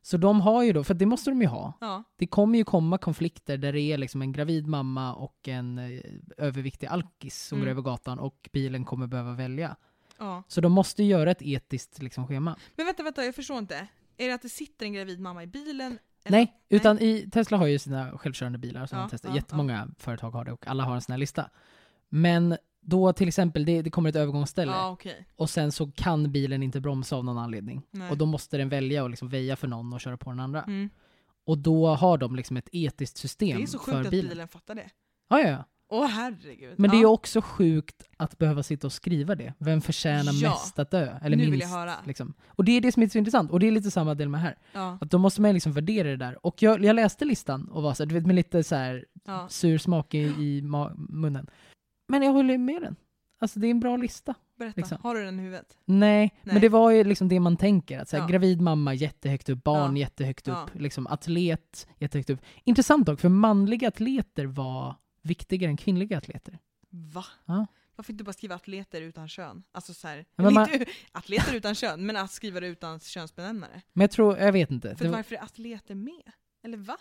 Så 0.05 0.17
de 0.17 0.41
har 0.41 0.63
ju 0.63 0.73
då, 0.73 0.85
för 0.85 0.95
det 0.95 1.07
måste 1.07 1.31
de 1.31 1.41
ju 1.43 1.47
ha, 1.49 1.73
Ja. 1.81 2.03
det 2.17 2.27
kommer 2.27 2.59
ju 2.59 2.65
komma 2.65 2.99
konflikter 2.99 3.57
där 3.59 3.73
det 3.73 3.81
är 3.81 3.99
liksom 3.99 4.23
en 4.23 4.33
gravid 4.33 4.67
mamma 4.67 5.15
och 5.15 5.49
en 5.49 5.79
eh, 5.79 6.01
överviktig 6.37 6.87
alkis 6.87 7.43
som 7.47 7.59
Mm. 7.59 7.65
går 7.67 7.71
över 7.71 7.83
gatan 7.83 8.19
och 8.19 8.49
bilen 8.53 8.85
kommer 8.85 9.07
behöva 9.07 9.33
välja. 9.33 9.77
ja. 10.19 10.43
Så 10.49 10.61
de 10.61 10.73
måste 10.73 11.03
göra 11.03 11.31
ett 11.31 11.43
etiskt 11.43 12.03
liksom, 12.03 12.27
schema. 12.27 12.57
Men 12.77 12.87
vänta, 12.87 13.03
vänta, 13.03 13.25
jag 13.25 13.35
förstår 13.35 13.59
inte. 13.59 13.87
Är 14.17 14.29
det 14.29 14.35
att 14.35 14.43
det 14.43 14.49
sitter 14.49 14.87
en 14.87 14.93
gravid 14.93 15.21
mamma 15.21 15.43
i 15.43 15.47
bilen? 15.47 15.99
Eller? 16.25 16.39
Nej, 16.39 16.55
utan 16.69 16.99
i, 16.99 17.31
Tesla 17.33 17.57
har 17.57 17.67
ju 17.67 17.79
sina 17.79 18.19
självkörande 18.19 18.59
bilar 18.59 18.87
som 18.87 18.99
Ja, 18.99 19.05
de 19.05 19.11
testar. 19.11 19.29
ja, 19.29 19.35
Jättemånga 19.35 19.89
företag 19.99 20.31
har 20.31 20.45
det 20.45 20.53
och 20.53 20.67
alla 20.67 20.85
har 20.85 20.95
en 20.95 21.01
sån 21.01 21.13
här 21.13 21.19
lista. 21.19 21.51
Men 22.09 22.57
då 22.85 23.13
till 23.13 23.29
exempel, 23.29 23.65
det, 23.65 23.83
det 23.83 23.91
kommer 23.91 24.09
ett 24.11 24.17
övergångsställe 24.17 24.73
Ja, 24.73 24.91
okej. 24.91 25.27
och 25.37 25.51
sen 25.51 25.73
så 25.73 25.91
kan 25.91 26.33
bilen 26.33 26.63
inte 26.63 26.81
bromsa 26.81 27.17
av 27.17 27.25
någon 27.25 27.39
anledning. 27.39 27.83
Nej. 27.91 28.11
Och 28.11 28.19
då 28.19 28.27
måste 28.27 28.57
den 28.57 28.69
välja 28.69 29.03
och 29.03 29.11
liksom 29.11 29.29
väja 29.29 29.57
för 29.57 29.69
någon 29.69 29.93
och 29.93 30.01
köra 30.01 30.17
på 30.17 30.31
den 30.31 30.41
andra. 30.41 30.63
Mm. 30.63 30.91
Och 31.47 31.59
då 31.59 31.87
har 31.89 32.19
de 32.19 32.37
liksom 32.37 32.57
ett 32.57 32.69
etiskt 32.73 33.15
Det 33.17 33.21
system 33.21 33.63
är 33.63 33.67
så 33.67 33.79
för 33.79 33.93
sjukt 33.93 34.07
att 34.07 34.11
bilen. 34.11 34.29
bilen 34.31 34.49
fattar 34.49 34.75
det. 34.75 34.91
Ja, 35.29 35.41
ja, 35.41 35.49
ja. 35.49 35.65
Åh 35.95 36.07
herregud. 36.07 36.75
Men 36.79 36.91
det 36.91 36.97
är 36.97 36.99
ju 36.99 37.07
också 37.07 37.41
sjukt 37.43 38.03
att 38.17 38.39
behöva 38.39 38.63
sitta 38.63 38.87
och 38.87 38.93
skriva 38.93 39.35
det. 39.35 39.55
Vem 39.59 39.81
förtjänar 39.81 40.33
Ja. 40.33 40.51
mest 40.51 40.79
att 40.79 40.91
dö? 40.91 41.19
Eller 41.23 41.37
Nu 41.37 41.43
minst? 41.43 41.53
vill 41.53 41.61
jag 41.61 41.69
höra. 41.69 41.95
Liksom. 42.07 42.35
Och 42.47 42.65
det 42.65 42.73
är 42.73 42.81
det 42.81 42.93
som 42.93 43.03
är 43.03 43.09
så 43.09 43.19
intressant. 43.19 43.51
Och 43.51 43.61
det 43.61 43.67
är 43.67 43.71
lite 43.71 43.91
samma 43.91 44.15
del 44.15 44.29
med 44.29 44.41
här. 44.41 44.59
Ja, 44.73 44.99
Att 45.01 45.11
då 45.11 45.19
måste 45.19 45.41
man 45.41 45.55
liksom 45.55 45.73
värdera 45.73 46.09
det 46.09 46.17
där. 46.17 46.47
Och 46.47 46.63
jag, 46.63 46.85
jag 46.85 46.97
läste 46.97 47.25
listan 47.25 47.69
och 47.69 47.83
var 47.83 47.95
så 47.95 48.03
här, 48.03 48.09
du 48.09 48.15
vet 48.15 48.27
med 48.27 48.37
lite 48.37 48.65
så 48.65 48.75
här 48.75 49.05
ja. 49.27 49.47
sur 49.49 49.79
smak 49.79 50.15
i, 50.15 50.19
i 50.19 50.61
ma- 50.63 50.95
munnen. 50.97 51.47
Men 52.09 52.23
jag 52.23 52.33
håller 52.33 52.59
med 52.59 52.83
den. 52.83 52.97
Alltså 53.41 53.59
det 53.61 53.67
är 53.67 53.71
en 53.71 53.81
bra 53.81 53.97
lista. 53.97 54.35
Berätta, 54.59 54.75
Liksom. 54.81 54.99
har 55.03 55.15
du 55.15 55.25
den 55.25 55.41
i 55.41 55.43
huvudet? 55.43 55.79
Nej, 55.85 55.99
Nej. 56.43 56.53
men 56.55 56.61
det 56.61 56.69
var 56.69 56.91
ju 56.91 57.05
liksom 57.05 57.29
det 57.29 57.41
man 57.41 57.57
tänker. 57.57 57.99
Att 57.99 58.09
så 58.09 58.17
här, 58.17 58.23
Ja. 58.25 58.29
Gravid 58.29 58.61
mamma 58.61 58.95
jättehögt 58.95 59.49
upp, 59.49 59.65
barn 59.65 59.97
Ja. 59.97 60.01
jättehögt 60.01 60.47
Ja. 60.47 60.63
upp, 60.75 60.81
liksom, 60.81 61.07
atlet 61.07 61.87
jättehögt 61.99 62.31
upp. 62.31 62.41
Intressant 62.65 63.07
dock, 63.07 63.21
för 63.21 63.29
manliga 63.29 63.89
atleter 63.89 64.47
var 64.47 64.97
viktigare 65.23 65.71
än 65.71 65.77
kvinnliga 65.77 66.19
atleter. 66.19 66.59
Va? 66.91 67.25
Ja. 67.45 67.67
Varför 67.97 68.13
inte 68.13 68.25
bara 68.25 68.33
skriva 68.33 68.55
atleter 68.55 69.03
utan 69.03 69.29
kön? 69.29 69.63
Alltså 69.73 69.95
så 69.95 70.09
här, 70.09 70.25
men 70.37 70.55
man- 70.55 70.73
inte 70.73 70.91
atleter 71.13 71.55
utan 71.55 71.75
kön, 71.75 72.07
men 72.07 72.17
att 72.17 72.31
skriva 72.31 72.61
det 72.61 72.67
utan 72.67 73.01
könsbenämnare. 73.01 73.83
Men 73.93 74.01
jag 74.03 74.11
tror, 74.11 74.39
jag 74.39 74.53
vet 74.53 74.71
inte. 74.71 74.97
För 74.97 75.05
Det 75.05 75.11
var, 75.11 75.19
varför 75.19 75.35
är 75.35 75.43
atleter 75.43 75.95
med? 75.95 76.33
Eller 76.65 76.77
va? 76.79 76.97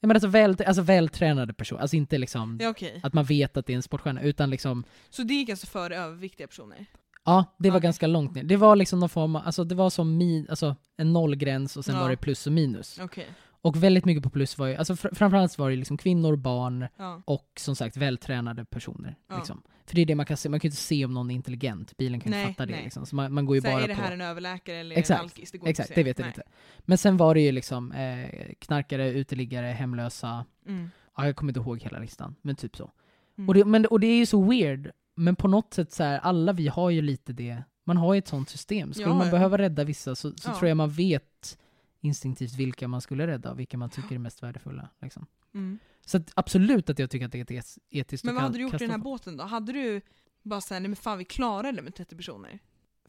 Jag 0.00 0.08
menar 0.08 0.14
alltså, 0.16 0.28
väl, 0.28 0.56
alltså 0.66 0.82
vältränade 0.82 1.52
personer, 1.52 1.80
alltså 1.80 1.96
inte 1.96 2.18
liksom 2.18 2.58
Ja 2.62 2.68
okej. 2.68 3.00
att 3.02 3.12
man 3.12 3.24
vet 3.24 3.56
att 3.56 3.66
det 3.66 3.72
är 3.72 3.76
en 3.76 3.82
sportstjärna, 3.82 4.22
utan 4.22 4.50
liksom 4.50 4.84
Så 5.10 5.22
det 5.22 5.34
gick 5.34 5.48
alltså 5.50 5.66
före 5.66 5.96
överviktiga 5.96 6.46
personer? 6.46 6.86
Ja, 7.24 7.56
det 7.58 7.70
var 7.70 7.76
Okej. 7.78 7.84
ganska 7.86 8.06
långt 8.06 8.34
ner. 8.34 8.42
Det 8.42 8.56
var 8.56 8.76
liksom 8.76 9.00
någon 9.00 9.08
form 9.08 9.36
av, 9.36 9.42
alltså 9.46 9.64
det 9.64 9.74
var 9.74 9.90
som 9.90 10.16
min, 10.16 10.46
alltså 10.50 10.76
en 10.96 11.12
nollgräns 11.12 11.76
och 11.76 11.84
sen 11.84 11.94
Ja. 11.94 12.00
var 12.00 12.10
det 12.10 12.16
plus 12.16 12.46
och 12.46 12.52
minus. 12.52 12.98
Okej. 13.02 13.26
Och 13.62 13.82
väldigt 13.82 14.04
mycket 14.04 14.22
på 14.22 14.30
plus 14.30 14.58
var 14.58 14.66
ju, 14.66 14.74
alltså 14.76 14.94
fr- 14.94 15.14
framförallt 15.14 15.58
var 15.58 15.70
det 15.70 15.76
liksom 15.76 15.96
kvinnor, 15.96 16.36
barn 16.36 16.86
Ja. 16.96 17.22
och 17.24 17.50
som 17.56 17.76
sagt 17.76 17.96
vältränade 17.96 18.64
personer. 18.64 19.16
Ja. 19.28 19.36
Liksom. 19.36 19.62
För 19.86 19.94
det 19.94 20.02
är 20.02 20.06
det 20.06 20.14
man 20.14 20.26
kan 20.26 20.36
se, 20.36 20.48
man 20.48 20.60
kan 20.60 20.68
ju 20.68 20.70
inte 20.70 20.82
se 20.82 21.04
om 21.04 21.14
någon 21.14 21.30
är 21.30 21.34
intelligent, 21.34 21.96
bilen 21.96 22.20
kan 22.20 22.32
ju 22.32 22.38
Nej, 22.38 22.46
fatta 22.46 22.66
det 22.66 22.82
liksom. 22.82 23.06
Så 23.06 23.16
man, 23.16 23.32
man 23.32 23.46
går 23.46 23.56
ju 23.56 23.60
Så 23.62 23.68
bara 23.68 23.82
är 23.82 23.88
det 23.88 23.94
på... 23.94 24.00
här 24.02 24.12
en 24.12 24.20
överläkare 24.20 24.76
eller 24.76 24.96
Exakt, 24.96 25.18
en 25.20 25.24
alkis? 25.24 25.50
Det 25.52 25.58
går 25.58 25.68
Exakt, 25.68 25.90
inte 25.90 26.00
det 26.00 26.04
vet 26.04 26.18
jag 26.18 26.28
inte. 26.28 26.42
Men 26.78 26.98
sen 26.98 27.16
var 27.16 27.34
det 27.34 27.40
ju 27.40 27.52
liksom 27.52 27.92
eh, 27.92 28.28
knarkare, 28.58 29.10
uteliggare, 29.12 29.66
hemlösa. 29.66 30.44
Mm. 30.66 30.90
Ja, 31.16 31.26
jag 31.26 31.36
kommer 31.36 31.50
inte 31.50 31.60
ihåg 31.60 31.82
hela 31.82 31.98
listan, 31.98 32.34
men 32.42 32.56
typ 32.56 32.76
så. 32.76 32.90
Mm. 33.38 33.48
Och, 33.48 33.54
det, 33.54 33.64
men, 33.64 33.86
och 33.86 34.00
det 34.00 34.06
är 34.06 34.16
ju 34.18 34.26
så 34.26 34.42
weird, 34.42 34.90
men 35.14 35.36
på 35.36 35.48
något 35.48 35.74
sätt 35.74 35.92
så 35.92 36.02
här, 36.02 36.18
alla 36.18 36.52
vi 36.52 36.68
har 36.68 36.90
ju 36.90 37.02
lite 37.02 37.32
det, 37.32 37.62
man 37.84 37.96
har 37.96 38.14
ju 38.14 38.18
ett 38.18 38.28
sånt 38.28 38.48
system. 38.48 38.92
Skulle 38.92 39.08
Ja, 39.08 39.14
man 39.14 39.30
behöva 39.30 39.58
rädda 39.58 39.84
vissa 39.84 40.14
så, 40.14 40.32
så 40.36 40.54
tror 40.54 40.68
jag 40.68 40.76
man 40.76 40.90
vet 40.90 41.58
instinktivt 42.00 42.54
vilka 42.54 42.88
man 42.88 43.00
skulle 43.00 43.26
rädda 43.26 43.50
och 43.50 43.58
vilka 43.58 43.78
man 43.78 43.90
tycker 43.90 44.14
är 44.14 44.18
mest 44.18 44.42
värdefulla. 44.42 44.88
Liksom. 45.02 45.26
Mm. 45.54 45.78
Så 46.06 46.16
att 46.16 46.32
absolut 46.36 46.90
att 46.90 46.98
jag 46.98 47.10
tycker 47.10 47.26
att 47.26 47.32
det 47.32 47.50
är 47.50 47.64
etiskt 47.90 48.24
Men 48.24 48.34
vad 48.34 48.42
hade 48.44 48.58
du 48.58 48.62
gjort 48.62 48.74
i 48.74 48.78
den 48.78 48.90
här 48.90 48.96
folk. 48.96 49.04
båten 49.04 49.36
då? 49.36 49.44
Hade 49.44 49.72
du 49.72 50.00
bara 50.42 50.60
såhär, 50.60 50.80
nej 50.80 50.88
men 50.88 50.96
fan 50.96 51.18
vi 51.18 51.24
klarar 51.24 51.72
det 51.72 51.82
med 51.82 51.94
30 51.94 52.16
personer? 52.16 52.58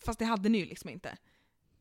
Fast 0.05 0.19
det 0.19 0.25
hade 0.25 0.49
ni 0.49 0.57
ju 0.57 0.65
liksom 0.65 0.89
inte. 0.89 1.17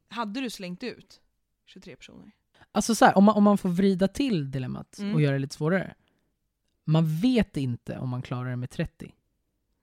Hade 0.09 0.40
du 0.40 0.50
slängt 0.50 0.82
ut 0.82 1.20
23 1.66 1.96
personer? 1.96 2.32
Alltså 2.72 2.94
så 2.94 3.04
här, 3.04 3.18
om 3.18 3.24
man, 3.24 3.34
om 3.36 3.44
man 3.44 3.59
får 3.59 3.68
vrida 3.68 4.09
till 4.09 4.50
dilemmat 4.50 4.98
Mm. 4.98 5.14
och 5.14 5.20
göra 5.22 5.32
det 5.32 5.38
lite 5.38 5.54
svårare. 5.54 5.94
Man 6.84 7.20
vet 7.20 7.56
inte 7.56 7.98
om 7.98 8.09
man 8.09 8.22
klarar 8.22 8.50
det 8.50 8.56
med 8.56 8.70
30. 8.70 9.14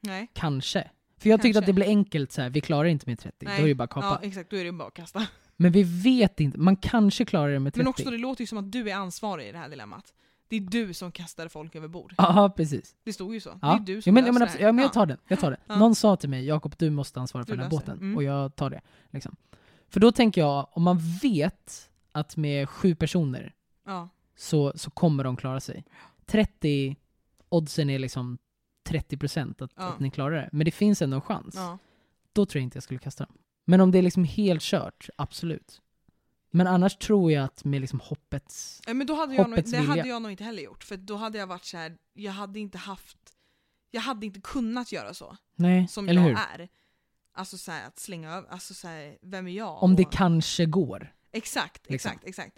Nej. 0.01 0.32
Kanske. 0.34 0.89
För 1.17 1.30
jag 1.30 1.41
tyckte 1.41 1.47
Kanske. 1.47 1.59
att 1.59 1.65
det 1.65 1.73
blev 1.73 1.88
enkelt 1.88 2.32
så 2.32 2.41
här, 2.41 2.49
vi 2.49 2.61
klarar 2.61 2.86
inte 2.86 3.09
med 3.09 3.19
30, 3.19 3.45
Nej. 3.45 3.57
då 3.59 3.63
är 3.63 3.67
det 3.67 3.76
bara 3.76 3.84
att 3.84 3.89
kapa. 3.89 4.19
Ja 4.21 4.28
exakt, 4.28 4.49
då 4.49 4.57
är 4.57 4.63
det 4.65 4.71
bara 4.71 4.88
att 4.88 4.93
kasta. 4.93 5.28
Men 5.58 5.72
vi 5.72 5.84
vet 5.84 6.39
inte, 6.39 6.60
man 6.60 6.76
kanske 6.76 7.26
klarar 7.26 7.51
det 7.53 7.60
med 7.60 7.74
30. 7.74 7.80
Men 7.84 7.88
också 7.88 8.12
det 8.12 8.18
låter 8.18 8.41
ju 8.41 8.47
som 8.47 8.58
att 8.58 8.72
du 8.72 8.89
är 8.89 8.95
ansvarig 8.95 9.47
i 9.47 9.51
det 9.51 9.58
här 9.58 9.70
dilemmat. 9.70 10.14
Det 10.47 10.56
är 10.56 10.60
du 10.62 10.93
som 10.93 11.12
kastade 11.12 11.49
folk 11.49 11.76
över 11.76 11.88
bord. 11.88 12.14
Ja, 12.18 12.53
precis. 12.58 12.95
Det 13.03 13.14
stod 13.14 13.34
ju 13.34 13.39
så. 13.39 13.60
Ja. 13.62 13.68
Det 13.86 13.91
är 13.91 13.95
du 13.95 14.01
som 14.01 14.10
ja, 14.10 14.14
men, 14.14 14.26
ja, 14.26 14.32
men, 14.32 14.41
det 14.41 14.47
här. 14.47 14.60
ja, 14.60 14.72
men 14.72 14.84
jag 14.84 14.93
tar 14.93 15.06
den. 15.06 15.18
Jag 15.28 15.39
tar 15.39 15.51
den. 15.51 15.60
Ja. 15.68 15.76
Någon 15.76 15.95
sa 15.95 16.16
till 16.16 16.30
mig, 16.30 16.45
Jakob 16.45 16.76
du 16.78 16.89
måste 16.89 17.20
ansvara 17.20 17.45
för 17.45 17.51
Du 17.51 17.58
den 17.58 17.64
här 17.64 17.70
båten. 17.70 17.97
Mm. 17.97 18.16
Och 18.18 18.24
jag 18.24 18.56
tar 18.56 18.70
det. 18.70 18.82
Liksom. 19.10 19.36
För 19.89 19.99
då 19.99 20.12
tänker 20.12 20.41
jag, 20.41 20.68
om 20.72 20.84
man 20.84 20.99
vet 21.22 21.89
att 22.12 22.38
med 22.38 22.70
sju 22.70 22.95
personer 22.95 23.53
Ja. 23.86 24.10
så, 24.36 24.74
så 24.76 24.89
kommer 24.91 25.24
de 25.24 25.36
klara 25.38 25.60
sig. 25.60 25.86
30, 26.26 26.95
oddsen 27.49 27.89
är 27.89 27.99
liksom 27.99 28.38
30% 28.89 29.64
att, 29.64 29.72
Ja. 29.76 29.84
att 29.84 29.99
ni 29.99 30.12
klarar 30.12 30.36
det. 30.36 30.49
Men 30.51 30.66
det 30.66 30.72
finns 30.72 31.01
ändå 31.01 31.16
en 31.16 31.22
chans. 31.22 31.56
ja. 31.56 31.78
Då 32.34 32.45
tror 32.45 32.60
jag 32.60 32.64
inte 32.64 32.76
jag 32.78 32.84
skulle 32.84 32.99
kasta 32.99 33.26
dem. 33.26 33.34
Men 33.66 33.82
om 33.82 33.91
det 33.91 33.97
är 33.97 34.01
liksom 34.01 34.24
helt 34.24 34.61
kört, 34.61 35.09
absolut. 35.18 35.82
Men 36.51 36.68
annars 36.68 36.97
tror 36.97 37.32
jag 37.32 37.43
att 37.45 37.63
med 37.66 37.82
liksom 37.82 37.99
hoppets... 37.99 38.82
Ja, 38.88 38.93
Men 38.93 39.07
då 39.07 39.16
hade 39.16 39.36
jag 39.36 39.49
nog, 39.49 39.63
det 39.66 39.78
hade 39.78 39.88
vilja. 39.91 40.05
jag 40.05 40.22
nog 40.22 40.32
inte 40.32 40.43
heller 40.43 40.63
gjort. 40.63 40.84
För 40.84 40.97
då 40.97 41.16
hade 41.16 41.38
jag 41.38 41.47
varit 41.47 41.66
så 41.66 41.78
här, 41.78 41.97
jag 42.13 42.32
hade 42.32 42.59
inte 42.59 42.78
haft, 42.78 43.18
jag 43.91 44.01
hade 44.01 44.26
inte 44.26 44.41
kunnat 44.41 44.91
göra 44.91 45.13
så. 45.13 45.38
Nej, 45.55 45.88
Som 45.88 46.07
jag 46.07 46.22
hur? 46.22 46.32
är. 46.32 46.70
Alltså 47.34 47.57
så 47.57 47.72
här, 47.72 47.88
att 47.88 47.99
slänga 47.99 48.32
över, 48.34 48.49
alltså 48.49 48.74
så 48.74 48.88
här, 48.88 49.18
vem 49.22 49.47
är 49.47 49.51
jag? 49.51 49.84
Om 49.84 49.95
det 49.95 50.05
Och- 50.05 50.11
kanske 50.13 50.66
går. 50.66 51.13
Exakt, 51.32 51.89
liksom. 51.89 52.11
exakt, 52.11 52.28
exakt. 52.28 52.57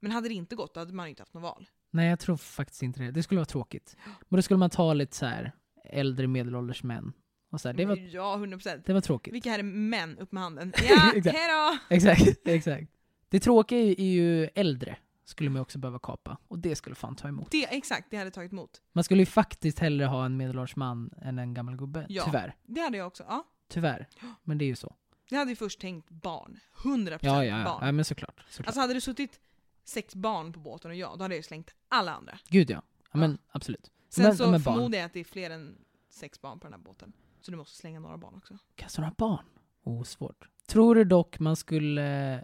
Men 0.00 0.12
hade 0.12 0.28
det 0.28 0.34
inte 0.34 0.56
gått, 0.56 0.74
då 0.74 0.80
hade 0.80 0.92
man 0.92 1.08
inte 1.08 1.22
haft 1.22 1.34
något 1.34 1.42
val. 1.42 1.68
Nej, 1.90 2.08
jag 2.08 2.18
tror 2.20 2.36
faktiskt 2.36 2.82
inte 2.82 3.00
det. 3.02 3.10
Det 3.10 3.22
skulle 3.22 3.38
vara 3.38 3.46
tråkigt. 3.46 3.96
Men 4.28 4.36
då 4.38 4.42
skulle 4.42 4.58
man 4.58 4.70
ta 4.70 4.94
lite 4.94 5.16
så 5.16 5.26
här 5.26 5.52
äldre 5.84 6.26
medelålders 6.26 6.82
män. 6.82 7.12
Och 7.52 7.60
så 7.60 7.68
här, 7.68 7.74
det, 7.74 7.84
var, 7.84 7.96
Ja, 7.96 8.36
100%. 8.36 8.82
det 8.86 8.92
var 8.92 9.00
tråkigt. 9.00 9.34
Vilka 9.34 9.50
här 9.50 9.58
är 9.58 9.62
män? 9.62 10.18
Upp 10.18 10.32
med 10.32 10.42
handen. 10.42 10.72
Ja, 10.88 11.12
Exakt. 11.16 11.36
hejdå! 11.38 11.78
Exakt, 11.88 12.38
exakt. 12.48 12.90
Det 13.28 13.40
tråkiga 13.40 13.78
är 13.80 13.84
ju, 13.84 13.92
är 13.98 14.12
ju 14.12 14.48
äldre. 14.54 14.96
Skulle 15.24 15.50
man 15.50 15.62
också 15.62 15.78
behöva 15.78 15.98
kapa. 15.98 16.38
Och 16.48 16.58
det 16.58 16.74
skulle 16.76 16.94
fan 16.96 17.16
ta 17.16 17.28
emot. 17.28 17.50
Det, 17.50 17.64
exakt, 17.76 18.06
det 18.10 18.16
hade 18.16 18.30
tagit 18.30 18.52
emot. 18.52 18.82
Man 18.92 19.04
skulle 19.04 19.22
ju 19.22 19.26
faktiskt 19.26 19.78
hellre 19.78 20.04
ha 20.06 20.24
en 20.24 20.36
medelålders 20.36 20.76
man 20.76 21.10
än 21.22 21.38
en 21.38 21.54
gammal 21.54 21.76
gubbe. 21.76 22.06
Ja. 22.08 22.24
Tyvärr. 22.24 22.54
Det 22.66 22.80
hade 22.80 22.98
jag 22.98 23.06
också. 23.06 23.24
Ja. 23.28 23.44
Tyvärr. 23.68 24.06
Men 24.42 24.58
det 24.58 24.64
är 24.64 24.66
ju 24.66 24.76
så. 24.76 24.94
Jag 25.28 25.38
hade 25.38 25.50
ju 25.50 25.56
först 25.56 25.80
tänkt 25.80 26.10
barn. 26.10 26.58
100% 26.82 27.18
Ja, 27.22 27.44
ja, 27.44 27.58
ja. 27.58 27.64
barn. 27.64 27.86
ja 27.86 27.92
men 27.92 28.04
såklart. 28.04 28.44
såklart. 28.48 28.66
Alltså 28.66 28.80
hade 28.80 28.94
det 28.94 29.00
suttit 29.00 29.40
sex 29.84 30.14
barn 30.14 30.52
på 30.52 30.60
båten 30.60 30.90
och 30.90 30.96
jag, 30.96 31.18
då 31.18 31.24
hade 31.24 31.34
jag 31.34 31.38
ju 31.38 31.42
slängt 31.42 31.74
alla 31.88 32.12
andra. 32.14 32.38
Gud 32.48 32.70
ja. 32.70 32.82
ja 33.12 33.18
men 33.18 33.38
absolut. 33.50 33.90
Sen 34.08 34.24
Men- 34.24 34.36
så 34.36 34.50
men 34.50 34.60
förmodar 34.60 34.98
jag 34.98 35.06
att 35.06 35.12
det 35.12 35.20
är 35.20 35.24
fler 35.24 35.50
än 35.50 35.76
sex 36.10 36.40
barn 36.40 36.58
på 36.60 36.66
den 36.66 36.72
här 36.72 36.80
båten. 36.80 37.12
Så 37.42 37.50
du 37.50 37.56
måste 37.56 37.76
slänga 37.76 38.00
några 38.00 38.18
barn 38.18 38.34
också. 38.34 38.58
Kasta 38.74 39.02
några 39.02 39.14
barn? 39.18 39.44
Oh, 39.82 40.02
svårt. 40.02 40.48
Tror 40.66 40.94
du 40.94 41.04
dock 41.04 41.38
man 41.38 41.56
skulle, 41.56 42.36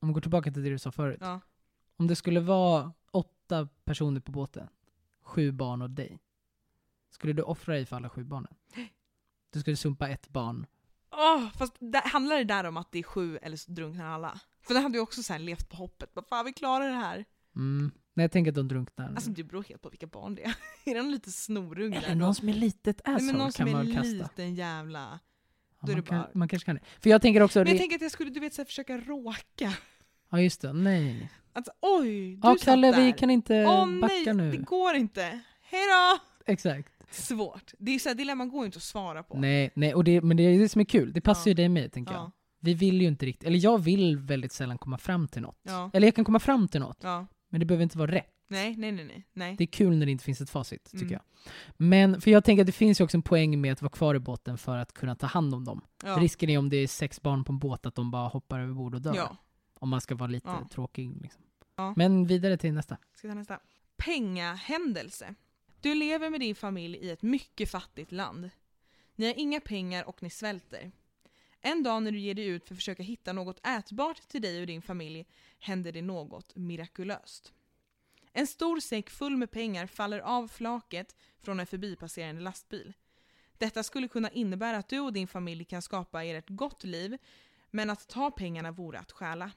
om 0.00 0.08
vi 0.08 0.14
går 0.14 0.20
tillbaka 0.20 0.52
till 0.52 0.62
det 0.62 0.70
du 0.70 0.78
sa 0.78 0.92
förut. 0.92 1.18
Ja. 1.20 1.40
Om 1.96 2.06
det 2.06 2.16
skulle 2.16 2.40
vara 2.40 2.92
åtta 3.10 3.68
personer 3.84 4.20
på 4.20 4.32
båten, 4.32 4.68
sju 5.22 5.52
barn 5.52 5.82
och 5.82 5.90
dig. 5.90 6.18
Skulle 7.10 7.32
du 7.32 7.42
offra 7.42 7.74
dig 7.74 7.86
för 7.86 7.96
alla 7.96 8.08
sju 8.08 8.24
barnen? 8.24 8.54
Du 9.50 9.60
skulle 9.60 9.76
sumpa 9.76 10.08
ett 10.08 10.28
barn. 10.28 10.66
Åh, 11.10 11.50
fast 11.50 11.76
där, 11.78 12.08
handlar 12.08 12.36
det 12.36 12.44
där 12.44 12.64
om 12.64 12.76
att 12.76 12.92
det 12.92 12.98
är 12.98 13.02
sju 13.02 13.36
eller 13.36 13.56
så 13.56 13.70
drunknar 13.70 14.06
alla? 14.06 14.40
För 14.62 14.74
då 14.74 14.80
hade 14.80 14.96
jag 14.98 15.02
också 15.02 15.22
så 15.22 15.38
levt 15.38 15.68
på 15.68 15.76
hoppet. 15.76 16.14
Bara, 16.14 16.24
Fan 16.24 16.44
vi 16.44 16.52
klarar 16.52 16.88
det 16.88 16.94
här. 16.94 17.24
Mm. 17.56 17.90
Nej, 18.14 18.24
jag 18.24 18.32
tänker 18.32 18.50
att 18.50 18.54
de 18.54 18.68
drunknar. 18.68 19.08
Alltså 19.08 19.30
det 19.30 19.44
beror 19.44 19.62
helt 19.64 19.82
på 19.82 19.88
vilka 19.88 20.06
barn 20.06 20.34
det 20.34 20.42
är. 20.44 20.48
är 20.90 20.94
det 20.94 21.02
någon 21.02 21.12
lite 21.12 21.30
snorunge 21.32 21.96
Eller 21.98 22.14
någon 22.14 22.34
som 22.34 22.48
är 22.48 22.52
litet 22.52 23.00
Nej, 23.06 23.14
asshole 23.14 23.26
men 23.32 23.34
någon 23.40 23.52
kan 23.52 23.66
som 23.66 23.72
man 23.72 23.80
är 23.80 23.84
väl 23.86 23.94
kasta. 23.94 24.08
liten 24.10 24.54
jävla... 24.54 25.18
Ja, 25.82 25.92
man, 25.92 26.02
kan, 26.02 26.24
man 26.34 26.48
kanske 26.48 26.66
kan 26.66 26.74
det. 26.74 26.82
För 27.00 27.10
jag 27.10 27.22
tänker 27.22 27.40
också... 27.42 27.58
Men 27.58 27.68
jag 27.68 27.78
tänker 27.78 27.96
att 27.96 28.02
jag 28.02 28.10
skulle 28.10 28.30
du 28.30 28.40
vet, 28.40 28.54
så 28.54 28.60
här, 28.62 28.66
försöka 28.66 28.98
råka. 28.98 29.72
Ja 30.30 30.40
just 30.40 30.60
det, 30.60 30.72
nej. 30.72 31.30
Alltså 31.52 31.72
oj, 31.80 32.36
du 32.36 32.40
Ja 32.42 32.54
satt 32.54 32.64
Kalle, 32.64 32.90
där. 32.92 33.04
vi 33.06 33.12
kan 33.12 33.30
inte 33.30 33.64
Åh 33.66 34.00
backa 34.00 34.14
nej, 34.14 34.34
nu. 34.34 34.50
det 34.50 34.56
går 34.56 34.94
inte. 34.94 35.40
Hejdå! 35.62 36.18
Exakt. 36.46 36.92
Svårt. 37.10 37.72
Det 37.78 37.90
är 37.94 37.98
så 37.98 38.08
här, 38.08 38.16
dilemman 38.16 38.48
går 38.48 38.60
ju 38.60 38.66
inte 38.66 38.76
att 38.76 38.82
svara 38.82 39.22
på. 39.22 39.38
Nej, 39.38 39.70
nej 39.74 39.94
och 39.94 40.04
det, 40.04 40.20
men 40.20 40.36
det 40.36 40.42
är 40.42 40.58
det 40.58 40.68
som 40.68 40.80
är 40.80 40.84
kul. 40.84 41.12
Det 41.12 41.20
passar 41.20 41.42
Ja. 41.42 41.50
ju 41.50 41.54
dig 41.54 41.68
mig, 41.68 41.90
tänker 41.90 42.12
jag. 42.12 42.20
Ja, 42.22 42.30
Vi 42.60 42.74
vill 42.74 43.00
ju 43.02 43.08
inte 43.08 43.26
riktigt, 43.26 43.44
eller 43.46 43.58
jag 43.58 43.78
vill 43.78 44.18
väldigt 44.18 44.52
sällan 44.52 44.78
komma 44.78 44.98
fram 44.98 45.28
till 45.28 45.42
något. 45.42 45.58
ja, 45.62 45.90
Eller 45.92 46.06
jag 46.06 46.14
kan 46.14 46.24
komma 46.24 46.38
fram 46.40 46.68
till 46.68 46.80
något. 46.80 46.98
Men 47.50 47.60
det 47.60 47.66
behöver 47.66 47.82
inte 47.82 47.98
vara 47.98 48.10
rätt. 48.12 48.34
Nej, 48.48 48.76
nej, 48.76 48.92
nej, 48.92 49.26
nej. 49.32 49.56
Det 49.56 49.64
är 49.64 49.66
kul 49.66 49.96
när 49.96 50.06
det 50.06 50.12
inte 50.12 50.24
finns 50.24 50.40
ett 50.40 50.50
facit, 50.50 50.84
tycker 50.84 51.04
Mm. 51.04 51.12
jag. 51.12 51.22
Men, 51.76 52.20
för 52.20 52.30
jag 52.30 52.44
tänker 52.44 52.62
att 52.62 52.66
det 52.66 52.72
finns 52.72 53.00
ju 53.00 53.04
också 53.04 53.16
en 53.16 53.22
poäng 53.22 53.60
med 53.60 53.72
att 53.72 53.82
vara 53.82 53.90
kvar 53.92 54.14
i 54.14 54.18
båten 54.18 54.58
för 54.58 54.76
att 54.76 54.92
kunna 54.92 55.14
ta 55.14 55.26
hand 55.26 55.54
om 55.54 55.64
dem. 55.64 55.80
Ja. 56.04 56.16
Risken 56.16 56.50
är 56.50 56.58
om 56.58 56.68
det 56.68 56.76
är 56.76 56.86
sex 56.86 57.22
barn 57.22 57.44
på 57.44 57.52
en 57.52 57.58
båt 57.58 57.86
att 57.86 57.94
de 57.94 58.10
bara 58.10 58.28
hoppar 58.28 58.60
över 58.60 58.72
bord 58.74 58.94
och 58.94 59.02
dör. 59.02 59.14
Ja. 59.16 59.36
Om 59.74 59.88
man 59.88 60.00
ska 60.00 60.14
vara 60.14 60.30
lite 60.30 60.48
Ja. 60.48 60.68
tråkig. 60.70 61.22
Liksom. 61.22 61.42
Men 61.96 62.26
vidare 62.26 62.56
till 62.56 62.72
nästa. 62.72 62.96
Ska 63.14 63.28
ta 63.28 63.34
nästa. 63.34 63.58
Pengahändelse. 63.96 65.34
Du 65.80 65.94
lever 65.94 66.30
med 66.30 66.40
din 66.40 66.54
familj 66.54 66.96
i 66.98 67.10
ett 67.10 67.22
mycket 67.22 67.70
fattigt 67.70 68.12
land. 68.12 68.50
Ni 69.16 69.26
har 69.26 69.34
inga 69.38 69.60
pengar 69.60 70.04
och 70.08 70.22
ni 70.22 70.30
svälter. 70.30 70.92
En 71.60 71.82
dag 71.82 72.02
när 72.02 72.12
du 72.12 72.18
ger 72.18 72.34
dig 72.34 72.46
ut 72.46 72.68
för 72.68 72.74
att 72.74 72.78
försöka 72.78 73.02
hitta 73.02 73.32
något 73.32 73.66
ätbart 73.66 74.28
till 74.28 74.42
dig 74.42 74.60
och 74.60 74.66
din 74.66 74.82
familj 74.82 75.26
händer 75.58 75.92
det 75.92 76.02
något 76.02 76.56
mirakulöst. 76.56 77.52
En 78.32 78.46
stor 78.46 78.80
säck 78.80 79.10
full 79.10 79.36
med 79.36 79.50
pengar 79.50 79.86
faller 79.86 80.18
av 80.18 80.48
flaket 80.48 81.16
från 81.40 81.60
en 81.60 81.66
förbipasserande 81.66 82.42
lastbil. 82.42 82.92
Detta 83.58 83.82
skulle 83.82 84.08
kunna 84.08 84.30
innebära 84.30 84.76
att 84.76 84.88
du 84.88 85.00
och 85.00 85.12
din 85.12 85.28
familj 85.28 85.64
kan 85.64 85.82
skapa 85.82 86.24
er 86.24 86.34
ett 86.34 86.48
gott 86.48 86.84
liv, 86.84 87.18
men 87.70 87.90
att 87.90 88.08
ta 88.08 88.30
pengarna 88.30 88.70
vore 88.72 88.98
att 88.98 89.12
stjäla. 89.12 89.50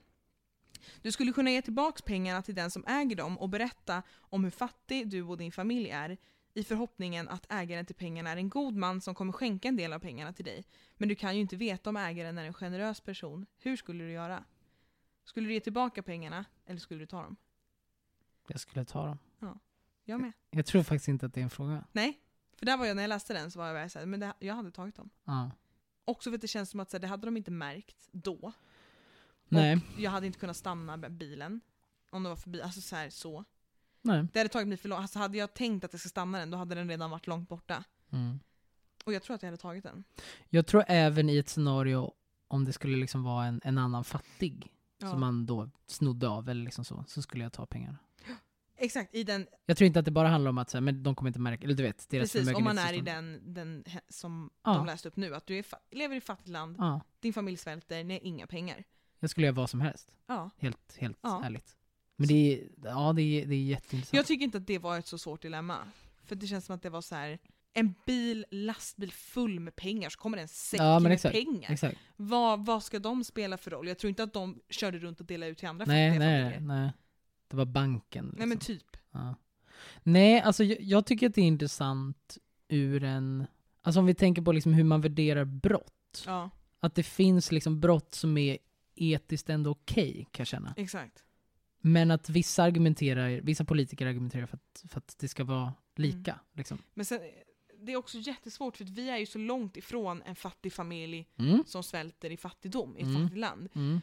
Du 1.01 1.11
skulle 1.11 1.31
kunna 1.31 1.51
ge 1.51 1.61
tillbaka 1.61 2.03
pengarna 2.05 2.41
till 2.41 2.55
den 2.55 2.71
som 2.71 2.85
äger 2.87 3.15
dem 3.15 3.37
och 3.37 3.49
berätta 3.49 4.03
om 4.19 4.43
hur 4.43 4.51
fattig 4.51 5.09
du 5.09 5.21
och 5.21 5.37
din 5.37 5.51
familj 5.51 5.89
är 5.89 6.17
i 6.53 6.63
förhoppningen 6.63 7.29
att 7.29 7.45
ägaren 7.49 7.85
till 7.85 7.95
pengarna 7.95 8.29
är 8.29 8.37
en 8.37 8.49
god 8.49 8.75
man 8.75 9.01
som 9.01 9.15
kommer 9.15 9.33
skänka 9.33 9.67
en 9.67 9.75
del 9.75 9.93
av 9.93 9.99
pengarna 9.99 10.33
till 10.33 10.45
dig. 10.45 10.65
Men 10.97 11.09
du 11.09 11.15
kan 11.15 11.35
ju 11.35 11.41
inte 11.41 11.55
veta 11.55 11.89
om 11.89 11.97
ägaren 11.97 12.37
är 12.37 12.43
en 12.43 12.53
generös 12.53 13.01
person. 13.01 13.45
Hur 13.57 13.75
skulle 13.75 14.03
du 14.03 14.11
göra? 14.11 14.43
Skulle 15.23 15.47
du 15.47 15.53
ge 15.53 15.59
tillbaka 15.59 16.03
pengarna 16.03 16.45
eller 16.65 16.79
skulle 16.79 16.99
du 16.99 17.05
ta 17.05 17.21
dem? 17.21 17.35
Jag 18.47 18.59
skulle 18.59 18.85
ta 18.85 19.05
dem. 19.05 19.19
Jag 20.05 20.21
med. 20.21 20.31
Jag 20.51 20.65
tror 20.65 20.83
faktiskt 20.83 21.07
inte 21.07 21.25
att 21.25 21.33
det 21.33 21.39
är 21.39 21.43
en 21.43 21.49
fråga. 21.49 21.85
Nej, 21.91 22.19
för 22.55 22.65
där 22.65 22.77
var 22.77 22.85
jag 22.85 22.95
när 22.95 23.03
jag 23.03 23.09
läste 23.09 23.33
den 23.33 23.51
så 23.51 23.59
var 23.59 23.67
jag 23.67 23.91
såhär, 23.91 24.05
men 24.05 24.19
det, 24.19 24.33
jag 24.39 24.55
hade 24.55 24.71
tagit 24.71 24.95
dem. 24.95 25.09
Ja. 25.23 25.51
Också 26.05 26.29
för 26.29 26.35
att 26.35 26.41
det 26.41 26.47
känns 26.47 26.69
som 26.69 26.79
att 26.79 26.91
så 26.91 26.97
här, 26.97 27.01
det 27.01 27.07
hade 27.07 27.27
de 27.27 27.37
inte 27.37 27.51
märkt 27.51 28.09
då. 28.11 28.53
Nej. 29.47 29.75
Och 29.75 29.99
jag 29.99 30.11
hade 30.11 30.25
inte 30.25 30.39
kunnat 30.39 30.57
stanna 30.57 30.97
bilen. 30.97 31.61
Om 32.09 32.23
det 32.23 32.29
var 32.29 32.35
förbi, 32.35 32.61
alltså 32.61 32.81
så 32.81 32.95
här, 32.95 33.09
så. 33.09 33.45
Nej. 34.05 34.27
Det 34.33 34.39
hade 34.39 34.49
tagit 34.49 34.67
mig 34.67 34.77
för 34.77 34.89
långt. 34.89 35.01
Alltså 35.01 35.19
hade 35.19 35.37
jag 35.37 35.53
tänkt 35.53 35.83
att 35.85 35.93
jag 35.93 35.99
ska 35.99 36.09
stanna 36.09 36.39
den, 36.39 36.49
då 36.51 36.57
hade 36.57 36.75
den 36.75 36.89
redan 36.89 37.09
varit 37.11 37.27
långt 37.27 37.49
borta. 37.49 37.83
Mm. 38.11 38.39
Och 39.05 39.13
jag 39.13 39.23
tror 39.23 39.35
att 39.35 39.41
jag 39.43 39.47
hade 39.47 39.57
tagit 39.61 39.83
den. 39.83 40.03
Jag 40.49 40.67
tror 40.67 40.83
även 40.87 41.29
i 41.29 41.37
ett 41.37 41.49
scenario 41.49 42.13
om 42.47 42.65
det 42.65 42.73
skulle 42.73 42.97
liksom 42.97 43.23
vara 43.23 43.45
en, 43.45 43.61
en 43.63 43.77
annan 43.77 44.03
fattig 44.03 44.69
Ja. 44.97 45.09
som 45.09 45.19
man 45.19 45.45
då 45.45 45.69
snodde 45.87 46.27
av 46.29 46.49
eller 46.49 46.63
liksom 46.63 46.85
så, 46.85 47.03
så 47.07 47.21
skulle 47.21 47.43
jag 47.43 47.53
ta 47.53 47.65
pengarna. 47.65 47.97
Exakt, 48.77 49.15
i 49.15 49.23
den, 49.23 49.47
Jag 49.65 49.77
tror 49.77 49.85
inte 49.87 49.99
att 49.99 50.05
det 50.05 50.11
bara 50.11 50.27
handlar 50.27 50.49
om 50.49 50.57
att 50.57 50.69
så 50.69 50.77
här, 50.77 50.81
men 50.81 51.03
de 51.03 51.15
kommer 51.15 51.29
inte 51.29 51.39
märka, 51.39 51.63
eller 51.65 51.73
du 51.75 51.83
vet, 51.83 52.09
deras 52.09 52.31
precis, 52.33 52.55
om 52.55 52.63
man 52.63 52.77
är 52.77 52.93
i 52.93 53.01
den, 53.01 53.53
den 53.53 53.83
som 54.09 54.49
Ja. 54.63 54.73
de 54.73 54.85
läste 54.85 55.07
upp 55.07 55.15
nu. 55.15 55.35
Att 55.35 55.47
du 55.47 55.57
är 55.57 55.65
lever 55.91 56.15
i 56.15 56.21
fattigt 56.21 56.49
land, 56.49 56.75
Ja, 56.79 57.01
din 57.19 57.33
familj 57.33 57.57
svälter, 57.57 58.03
ni 58.03 58.13
har 58.13 58.23
inga 58.23 58.47
pengar. 58.47 58.83
jag 59.19 59.29
skulle 59.29 59.47
göra 59.47 59.55
vad 59.55 59.69
som 59.69 59.81
helst. 59.81 60.11
Ja. 60.27 60.49
Helt, 60.57 60.97
helt 60.97 61.19
ärligt. 61.23 61.75
Men 62.15 62.27
det 62.27 62.33
är, 62.53 62.67
ja, 62.83 63.13
det 63.13 63.21
är, 63.21 63.45
det 63.45 63.55
är 63.55 63.63
jätteintressant. 63.63 64.13
Jag 64.13 64.25
tycker 64.25 64.43
inte 64.45 64.57
att 64.57 64.67
det 64.67 64.77
var 64.79 64.99
ett 64.99 65.07
så 65.07 65.17
svårt 65.17 65.41
dilemma. 65.41 65.77
För 66.25 66.35
det 66.35 66.47
känns 66.47 66.65
som 66.65 66.75
att 66.75 66.81
det 66.81 66.89
var 66.89 67.01
så 67.01 67.15
här 67.15 67.39
en 67.73 67.93
bil, 68.05 68.45
lastbil 68.51 69.11
full 69.11 69.59
med 69.59 69.75
pengar, 69.75 70.09
så 70.09 70.19
kommer 70.19 70.37
det 70.37 70.41
en 70.41 70.47
säck 70.47 70.79
Ja, 70.79 70.99
med 70.99 71.11
exakt, 71.11 71.35
pengar. 71.35 71.71
Exakt. 71.71 71.97
Vad, 72.15 72.65
vad 72.65 72.83
ska 72.83 72.99
de 72.99 73.23
spela 73.23 73.57
för 73.57 73.71
roll? 73.71 73.87
Jag 73.87 73.97
tror 73.97 74.09
inte 74.09 74.23
att 74.23 74.33
de 74.33 74.59
körde 74.69 74.99
runt 74.99 75.19
och 75.19 75.25
delade 75.25 75.51
ut 75.51 75.57
till 75.57 75.67
andra 75.67 75.85
Nej, 75.85 76.19
nej, 76.19 76.41
familjer. 76.43 76.59
nej. 76.59 76.91
Det 77.47 77.55
var 77.57 77.65
banken. 77.65 78.25
Liksom. 78.25 78.37
Nej 78.39 78.47
men 78.47 78.57
typ. 78.57 78.97
Ja. 79.11 79.35
Nej, 80.03 80.41
alltså 80.41 80.63
jag, 80.63 80.81
jag 80.81 81.05
tycker 81.05 81.29
att 81.29 81.35
det 81.35 81.41
är 81.41 81.45
intressant 81.45 82.37
ur 82.67 83.03
en... 83.03 83.45
Alltså 83.81 83.99
om 83.99 84.05
vi 84.05 84.13
tänker 84.15 84.41
på 84.41 84.51
liksom 84.51 84.73
hur 84.73 84.83
man 84.83 85.01
värderar 85.01 85.45
brott. 85.45 86.23
Ja, 86.25 86.49
Att 86.79 86.95
det 86.95 87.03
finns 87.03 87.51
liksom 87.51 87.79
brott 87.79 88.13
som 88.15 88.37
är 88.37 88.57
etiskt 88.95 89.49
ändå 89.49 89.71
okej, 89.71 90.27
kan 90.31 90.41
jag 90.41 90.47
känna. 90.47 90.73
exakt. 90.77 91.23
Men 91.85 92.11
att 92.11 92.29
vissa 92.29 92.63
argumenterar, 92.63 93.29
vissa 93.41 93.65
politiker 93.65 94.05
argumenterar 94.07 94.45
för 94.45 94.57
att, 94.57 94.83
för 94.89 94.97
att 94.97 95.15
det 95.19 95.27
ska 95.27 95.43
vara 95.43 95.73
lika. 95.95 96.39
Liksom. 96.53 96.77
Men 96.93 97.05
sen, 97.05 97.19
det 97.79 97.91
är 97.91 97.97
också 97.97 98.17
jättesvårt 98.17 98.77
för 98.77 98.85
vi 98.85 99.09
är 99.09 99.17
ju 99.17 99.25
så 99.25 99.37
långt 99.39 99.77
ifrån 99.77 100.21
en 100.21 100.35
fattig 100.35 100.73
familj 100.73 101.27
Mm. 101.39 101.63
som 101.65 101.83
svälter 101.83 102.29
i 102.29 102.37
fattigdom 102.37 102.97
i 102.97 102.99
ett 103.01 103.07
Mm. 103.07 103.21
fattigt 103.21 103.39
land. 103.39 103.69
Mm. 103.75 104.01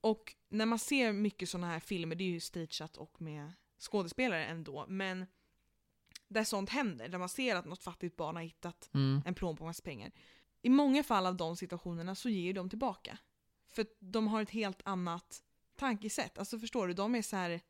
Och 0.00 0.34
när 0.48 0.66
man 0.66 0.78
ser 0.78 1.12
mycket 1.12 1.48
sådana 1.48 1.66
här 1.66 1.80
filmer, 1.80 2.16
det 2.16 2.24
är 2.24 2.28
ju 2.28 2.40
stageat 2.40 2.96
och 2.96 3.20
med 3.20 3.52
skådespelare 3.78 4.44
ändå, 4.46 4.86
men 4.88 5.26
där 6.28 6.44
sånt 6.44 6.70
händer, 6.70 7.08
där 7.08 7.18
man 7.18 7.28
ser 7.28 7.56
att 7.56 7.64
något 7.64 7.82
fattigt 7.82 8.16
barn 8.16 8.36
har 8.36 8.42
hittat 8.42 8.90
Mm. 8.94 9.22
en 9.26 9.34
plånbok 9.34 9.66
med 9.66 9.82
pengar. 9.84 10.10
I 10.62 10.68
många 10.68 11.02
fall 11.04 11.26
av 11.26 11.36
de 11.36 11.56
situationerna 11.56 12.14
så 12.14 12.28
ger 12.28 12.54
de 12.54 12.68
tillbaka. 12.70 13.18
För 13.68 13.86
de 13.98 14.28
har 14.28 14.42
ett 14.42 14.50
helt 14.50 14.82
annat 14.84 15.42
tankesätt. 15.82 16.38
Alltså 16.38 16.58
förstår 16.58 16.88
du, 16.88 16.94
de 16.94 17.14
är 17.14 17.22
så 17.22 17.36
här. 17.36 17.60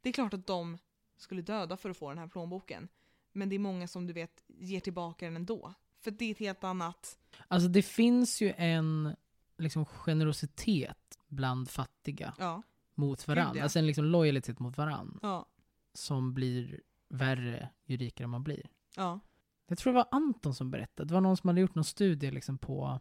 Det 0.00 0.08
är 0.08 0.12
klart 0.12 0.34
att 0.34 0.46
de 0.46 0.78
skulle 1.16 1.42
döda 1.42 1.76
för 1.76 1.90
att 1.90 1.96
få 1.96 2.08
den 2.08 2.18
här 2.18 2.26
plånboken. 2.26 2.88
Men 3.32 3.48
det 3.48 3.54
är 3.54 3.58
många 3.58 3.88
som 3.88 4.06
du 4.06 4.12
vet 4.12 4.44
ger 4.46 4.80
tillbaka 4.80 5.24
den 5.26 5.36
ändå. 5.36 5.74
För 6.00 6.10
det 6.10 6.24
är 6.24 6.30
ett 6.30 6.38
helt 6.38 6.64
annat... 6.64 7.18
Alltså 7.48 7.68
det 7.68 7.82
finns 7.82 8.40
ju 8.42 8.52
en 8.56 9.16
liksom, 9.58 9.84
generositet 9.86 11.18
bland 11.28 11.70
fattiga 11.70 12.34
Ja. 12.38 12.62
mot 12.94 13.18
Gud, 13.18 13.28
varandra. 13.36 13.56
ja. 13.58 13.62
Alltså 13.62 13.78
en 13.78 13.86
liksom, 13.86 14.04
lojalitet 14.04 14.58
mot 14.58 14.76
varandra. 14.78 15.18
Ja. 15.22 15.46
Som 15.94 16.34
blir 16.34 16.80
värre 17.08 17.68
ju 17.84 17.96
rikare 17.96 18.26
man 18.26 18.44
blir. 18.44 18.66
Ja. 18.96 19.20
Jag 19.66 19.78
tror 19.78 19.92
det 19.92 19.96
var 19.96 20.08
Anton 20.10 20.54
som 20.54 20.70
berättade. 20.70 21.08
Det 21.08 21.14
var 21.14 21.20
någon 21.20 21.36
som 21.36 21.48
hade 21.48 21.60
gjort 21.60 21.74
någon 21.74 21.84
studie 21.84 22.30
liksom 22.30 22.58
på, 22.58 23.00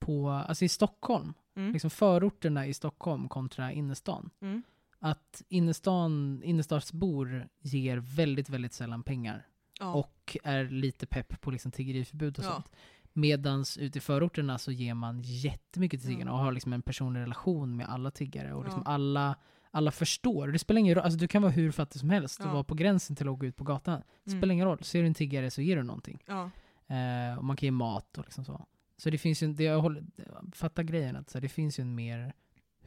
på 0.00 0.30
alltså 0.30 0.64
i 0.64 0.68
Stockholm. 0.68 1.34
Mm. 1.56 1.72
Liksom 1.72 1.90
förorterna 1.90 2.66
i 2.66 2.74
Stockholm 2.74 3.28
kontra 3.28 3.72
innerstan. 3.72 4.30
Mm. 4.40 4.62
Att 4.98 5.42
innerstan, 5.48 6.42
innerstadsbor 6.44 7.48
ger 7.60 7.96
väldigt, 7.96 8.48
väldigt 8.48 8.72
sällan 8.72 9.02
pengar. 9.02 9.46
Ja. 9.80 9.94
Och 9.94 10.36
är 10.44 10.64
lite 10.64 11.06
pepp 11.06 11.40
på 11.40 11.50
liksom 11.50 11.72
tiggeriförbud 11.72 12.38
och 12.38 12.44
Ja. 12.44 12.50
sånt. 12.52 12.70
Medans 13.12 13.78
ute 13.78 13.98
i 13.98 14.00
förorterna 14.00 14.58
så 14.58 14.72
ger 14.72 14.94
man 14.94 15.20
jättemycket 15.22 16.00
till 16.00 16.08
tiggarna 16.10 16.32
och 16.32 16.38
har 16.38 16.52
liksom 16.52 16.72
en 16.72 16.82
personlig 16.82 17.20
relation 17.20 17.76
med 17.76 17.88
alla 17.88 18.10
tiggare. 18.10 18.52
Och 18.54 18.64
liksom 18.64 18.82
Ja. 18.86 18.90
alla, 18.92 19.34
alla 19.70 19.90
förstår. 19.90 20.48
Det 20.48 20.58
spelar 20.58 20.78
ingen 20.78 20.94
roll, 20.94 21.04
alltså 21.04 21.18
du 21.18 21.28
kan 21.28 21.42
vara 21.42 21.52
hur 21.52 21.70
fattig 21.70 22.00
som 22.00 22.10
helst 22.10 22.40
och 22.40 22.46
vara 22.50 22.64
på 22.64 22.74
gränsen 22.74 23.16
till 23.16 23.28
att 23.28 23.38
gå 23.38 23.46
ut 23.46 23.56
på 23.56 23.64
gatan. 23.64 24.02
Det 24.24 24.30
Mm. 24.30 24.40
spelar 24.40 24.52
ingen 24.52 24.66
roll, 24.66 24.78
ser 24.84 25.00
du 25.00 25.06
en 25.06 25.14
tiggare 25.14 25.50
så 25.50 25.62
ger 25.62 25.76
du 25.76 25.82
någonting. 25.82 26.22
Eh, 26.86 27.38
och 27.38 27.44
man 27.44 27.56
kan 27.56 27.66
ge 27.66 27.70
mat 27.70 28.18
och 28.18 28.24
liksom 28.24 28.44
så. 28.44 28.66
Så 29.00 29.10
det 29.10 29.18
finns 29.18 29.42
ju, 29.42 29.52
det 29.52 29.64
jag 29.64 29.80
håller, 29.80 30.04
fatta 30.54 30.82
grejen 30.82 31.16
att 31.16 31.30
så 31.30 31.40
det 31.40 31.48
finns 31.48 31.78
ju 31.78 31.82
en 31.82 31.94
mer 31.94 32.32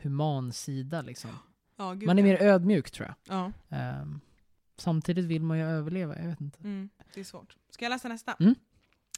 human 0.01 0.53
sida 0.53 1.01
liksom. 1.01 1.31
Ja, 1.75 1.93
gud, 1.93 2.07
Man 2.07 2.19
är 2.19 2.23
ja. 2.23 2.25
mer 2.27 2.41
ödmjuk 2.41 2.91
tror 2.91 3.07
jag. 3.07 3.37
Ja. 3.37 3.51
Ehm, 3.77 4.19
samtidigt 4.77 5.25
vill 5.25 5.41
man 5.41 5.57
ju 5.57 5.63
överleva, 5.63 6.17
jag 6.19 6.27
vet 6.27 6.41
inte. 6.41 6.59
Mm. 6.59 6.89
Det 7.13 7.19
är 7.19 7.23
svårt. 7.23 7.57
Ska 7.69 7.85
jag 7.85 7.89
läsa 7.89 8.07
nästa? 8.07 8.33
Mm. 8.39 8.55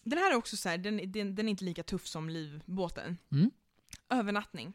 Den 0.04 0.20
här 0.20 0.32
är 0.32 0.36
också 0.36 0.58
så 0.58 0.70
här, 0.70 0.78
den, 0.78 1.12
den, 1.12 1.36
den 1.36 1.46
är 1.46 1.50
inte 1.50 1.66
lika 1.66 1.84
tuff 1.84 2.08
som 2.08 2.30
livbåten. 2.30 3.18
Mm. 3.32 3.52
Övernattning. 4.10 4.74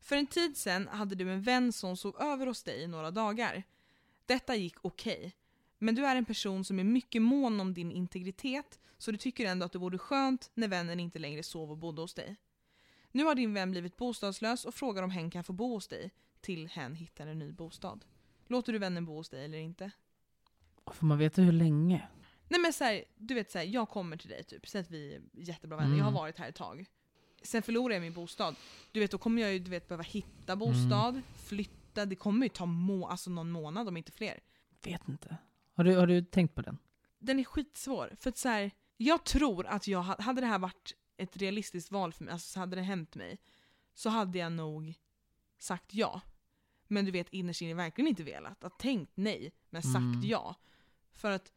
För 0.00 0.16
en 0.16 0.26
tid 0.26 0.56
sedan 0.56 0.88
hade 0.88 1.14
du 1.14 1.32
en 1.32 1.42
vän 1.42 1.72
som 1.72 1.96
sov 1.96 2.16
över 2.20 2.46
hos 2.46 2.62
dig 2.62 2.82
i 2.82 2.86
några 2.86 3.10
dagar. 3.10 3.62
Detta 4.26 4.56
gick 4.56 4.76
okej. 4.82 5.32
Men 5.78 5.94
du 5.94 6.06
är 6.06 6.16
en 6.16 6.24
person 6.24 6.64
som 6.64 6.78
är 6.78 6.84
mycket 6.84 7.22
mån 7.22 7.60
om 7.60 7.74
din 7.74 7.90
integritet 7.92 8.80
så 8.98 9.10
du 9.10 9.16
tycker 9.18 9.46
ändå 9.46 9.66
att 9.66 9.72
det 9.72 9.78
vore 9.78 9.98
skönt 9.98 10.50
när 10.54 10.68
vännen 10.68 11.00
inte 11.00 11.18
längre 11.18 11.42
sov 11.42 11.70
och 11.70 11.78
bodde 11.78 12.02
hos 12.02 12.14
dig. 12.14 12.36
Nu 13.12 13.24
har 13.24 13.34
din 13.34 13.54
vän 13.54 13.70
blivit 13.70 13.96
bostadslös 13.96 14.64
och 14.64 14.74
frågar 14.74 15.02
om 15.02 15.10
hen 15.10 15.30
kan 15.30 15.44
få 15.44 15.52
bo 15.52 15.72
hos 15.74 15.88
dig 15.88 16.10
till 16.40 16.68
hen 16.68 16.94
hittar 16.94 17.26
en 17.26 17.38
ny 17.38 17.52
bostad. 17.52 18.04
Låter 18.46 18.72
du 18.72 18.78
vännen 18.78 19.04
bo 19.04 19.14
hos 19.14 19.28
dig 19.28 19.44
eller 19.44 19.58
inte? 19.58 19.90
Får 20.86 21.06
man 21.06 21.18
veta 21.18 21.42
hur 21.42 21.52
länge? 21.52 22.08
Nej 22.48 22.60
men 22.60 22.72
så 22.72 22.84
här, 22.84 23.04
du 23.16 23.34
vet 23.34 23.50
så 23.50 23.58
här, 23.58 23.64
jag 23.66 23.88
kommer 23.88 24.16
till 24.16 24.28
dig 24.30 24.44
typ, 24.44 24.68
säg 24.68 24.80
att 24.80 24.90
vi 24.90 25.14
är 25.14 25.22
jättebra 25.32 25.76
vänner, 25.78 25.96
jag 25.96 26.04
har 26.04 26.10
Mm. 26.10 26.20
varit 26.20 26.38
här 26.38 26.48
ett 26.48 26.54
tag. 26.54 26.86
Sen 27.42 27.62
förlorar 27.62 27.94
jag 27.94 28.02
min 28.02 28.12
bostad. 28.12 28.56
Du 28.92 29.00
vet, 29.00 29.10
då 29.10 29.18
kommer 29.18 29.42
jag 29.42 29.52
ju 29.52 29.58
du 29.58 29.70
vet, 29.70 29.88
behöva 29.88 30.02
hitta 30.02 30.56
bostad, 30.56 31.08
Mm. 31.14 31.22
flytta, 31.46 32.06
det 32.06 32.16
kommer 32.16 32.46
ju 32.46 32.48
ta 32.48 32.66
må 32.66 33.06
alltså 33.06 33.30
någon 33.30 33.50
månad 33.50 33.88
om 33.88 33.96
inte 33.96 34.12
fler. 34.12 34.40
Vet 34.82 35.08
inte. 35.08 35.36
Har 35.76 35.84
du, 35.84 35.96
har 35.96 36.06
du 36.06 36.22
tänkt 36.24 36.54
på 36.54 36.62
den? 36.62 36.78
Den 37.18 37.38
är 37.40 37.44
skitsvår, 37.44 38.16
för 38.20 38.30
att 38.30 38.36
så 38.36 38.48
här, 38.48 38.70
jag 38.96 39.24
tror 39.24 39.66
att 39.66 39.88
jag, 39.88 40.02
ha- 40.02 40.22
hade 40.22 40.40
det 40.40 40.46
här 40.46 40.58
varit 40.58 40.92
ett 41.16 41.36
realistiskt 41.36 41.90
val 41.90 42.12
för 42.12 42.24
mig, 42.24 42.32
alltså 42.32 42.48
så 42.52 42.60
hade 42.60 42.76
det 42.76 42.82
hänt 42.82 43.14
mig, 43.14 43.38
så 43.94 44.08
hade 44.10 44.38
jag 44.38 44.52
nog 44.52 44.94
sagt 45.58 45.94
ja. 45.94 46.20
Men 46.88 47.04
du 47.04 47.10
vet 47.10 47.28
innerst 47.30 47.62
inne 47.62 47.74
verkligen 47.74 48.08
inte 48.08 48.22
velat, 48.24 48.64
att 48.64 48.78
tänkt 48.78 49.12
nej, 49.14 49.52
men 49.70 49.82
sagt 49.82 49.96
Mm. 49.96 50.20
ja. 50.22 50.54
För 51.12 51.30
att, 51.30 51.52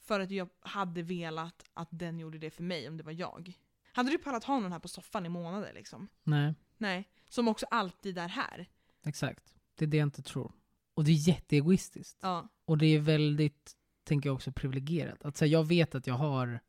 för 0.00 0.20
att 0.20 0.30
jag 0.30 0.48
hade 0.60 1.02
velat 1.02 1.64
att 1.74 1.88
den 1.90 2.18
gjorde 2.18 2.38
det 2.38 2.50
för 2.50 2.62
mig 2.62 2.88
om 2.88 2.96
det 2.96 3.02
var 3.02 3.12
jag. 3.12 3.52
Hade 3.92 4.10
du 4.10 4.18
pallat 4.18 4.44
ha 4.44 4.60
någon 4.60 4.72
här 4.72 4.78
på 4.78 4.88
soffan 4.88 5.26
i 5.26 5.28
månader 5.28 5.72
liksom? 5.74 6.08
Nej, 6.22 6.54
Nej. 6.76 7.08
Som 7.28 7.48
också 7.48 7.66
alltid 7.70 8.18
är 8.18 8.28
här. 8.28 8.66
exakt. 9.04 9.54
Det 9.74 9.84
är 9.84 9.86
det 9.86 9.96
jag 9.96 10.06
inte 10.06 10.22
tror. 10.22 10.52
Och 10.94 11.04
det 11.04 11.10
är 11.10 11.28
jätteegoistiskt. 11.28 12.18
Ja. 12.22 12.48
Och 12.64 12.78
det 12.78 12.86
är 12.86 13.00
väldigt, 13.00 13.72
tänker 14.04 14.28
jag 14.28 14.34
också, 14.34 14.52
privilegierat. 14.52 15.24
Att 15.24 15.36
så 15.36 15.44
här, 15.44 15.52
jag 15.52 15.64
vet 15.64 15.94
att 15.94 16.06
jag 16.06 16.14
har 16.14 16.60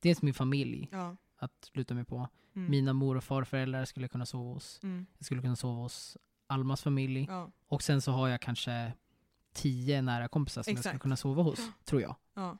dels 0.00 0.22
min 0.22 0.34
familj 0.34 0.88
Ja. 0.92 1.16
att 1.36 1.70
luta 1.72 1.94
mig 1.94 2.04
på. 2.04 2.28
Mm. 2.56 2.70
Mina 2.70 2.92
mor 2.92 3.16
och 3.16 3.24
farföräldrar 3.24 3.84
skulle 3.84 4.04
jag 4.04 4.10
kunna 4.10 4.26
sova 4.26 4.54
hos. 4.54 4.80
Mm. 4.82 5.06
Jag 5.18 5.24
skulle 5.26 5.42
kunna 5.42 5.56
sova 5.56 5.80
hos 5.82 6.16
Almas 6.46 6.82
familj. 6.82 7.26
Ja. 7.28 7.50
Och 7.66 7.82
sen 7.82 8.02
så 8.02 8.12
har 8.12 8.28
jag 8.28 8.40
kanske 8.40 8.92
tio 9.52 10.02
nära 10.02 10.28
kompisar 10.28 10.62
som 10.62 10.70
jag 10.70 10.78
Exakt. 10.78 10.90
skulle 10.92 11.00
kunna 11.00 11.16
sova 11.16 11.42
hos, 11.42 11.60
tror 11.84 12.02
jag. 12.02 12.16
Ja. 12.34 12.58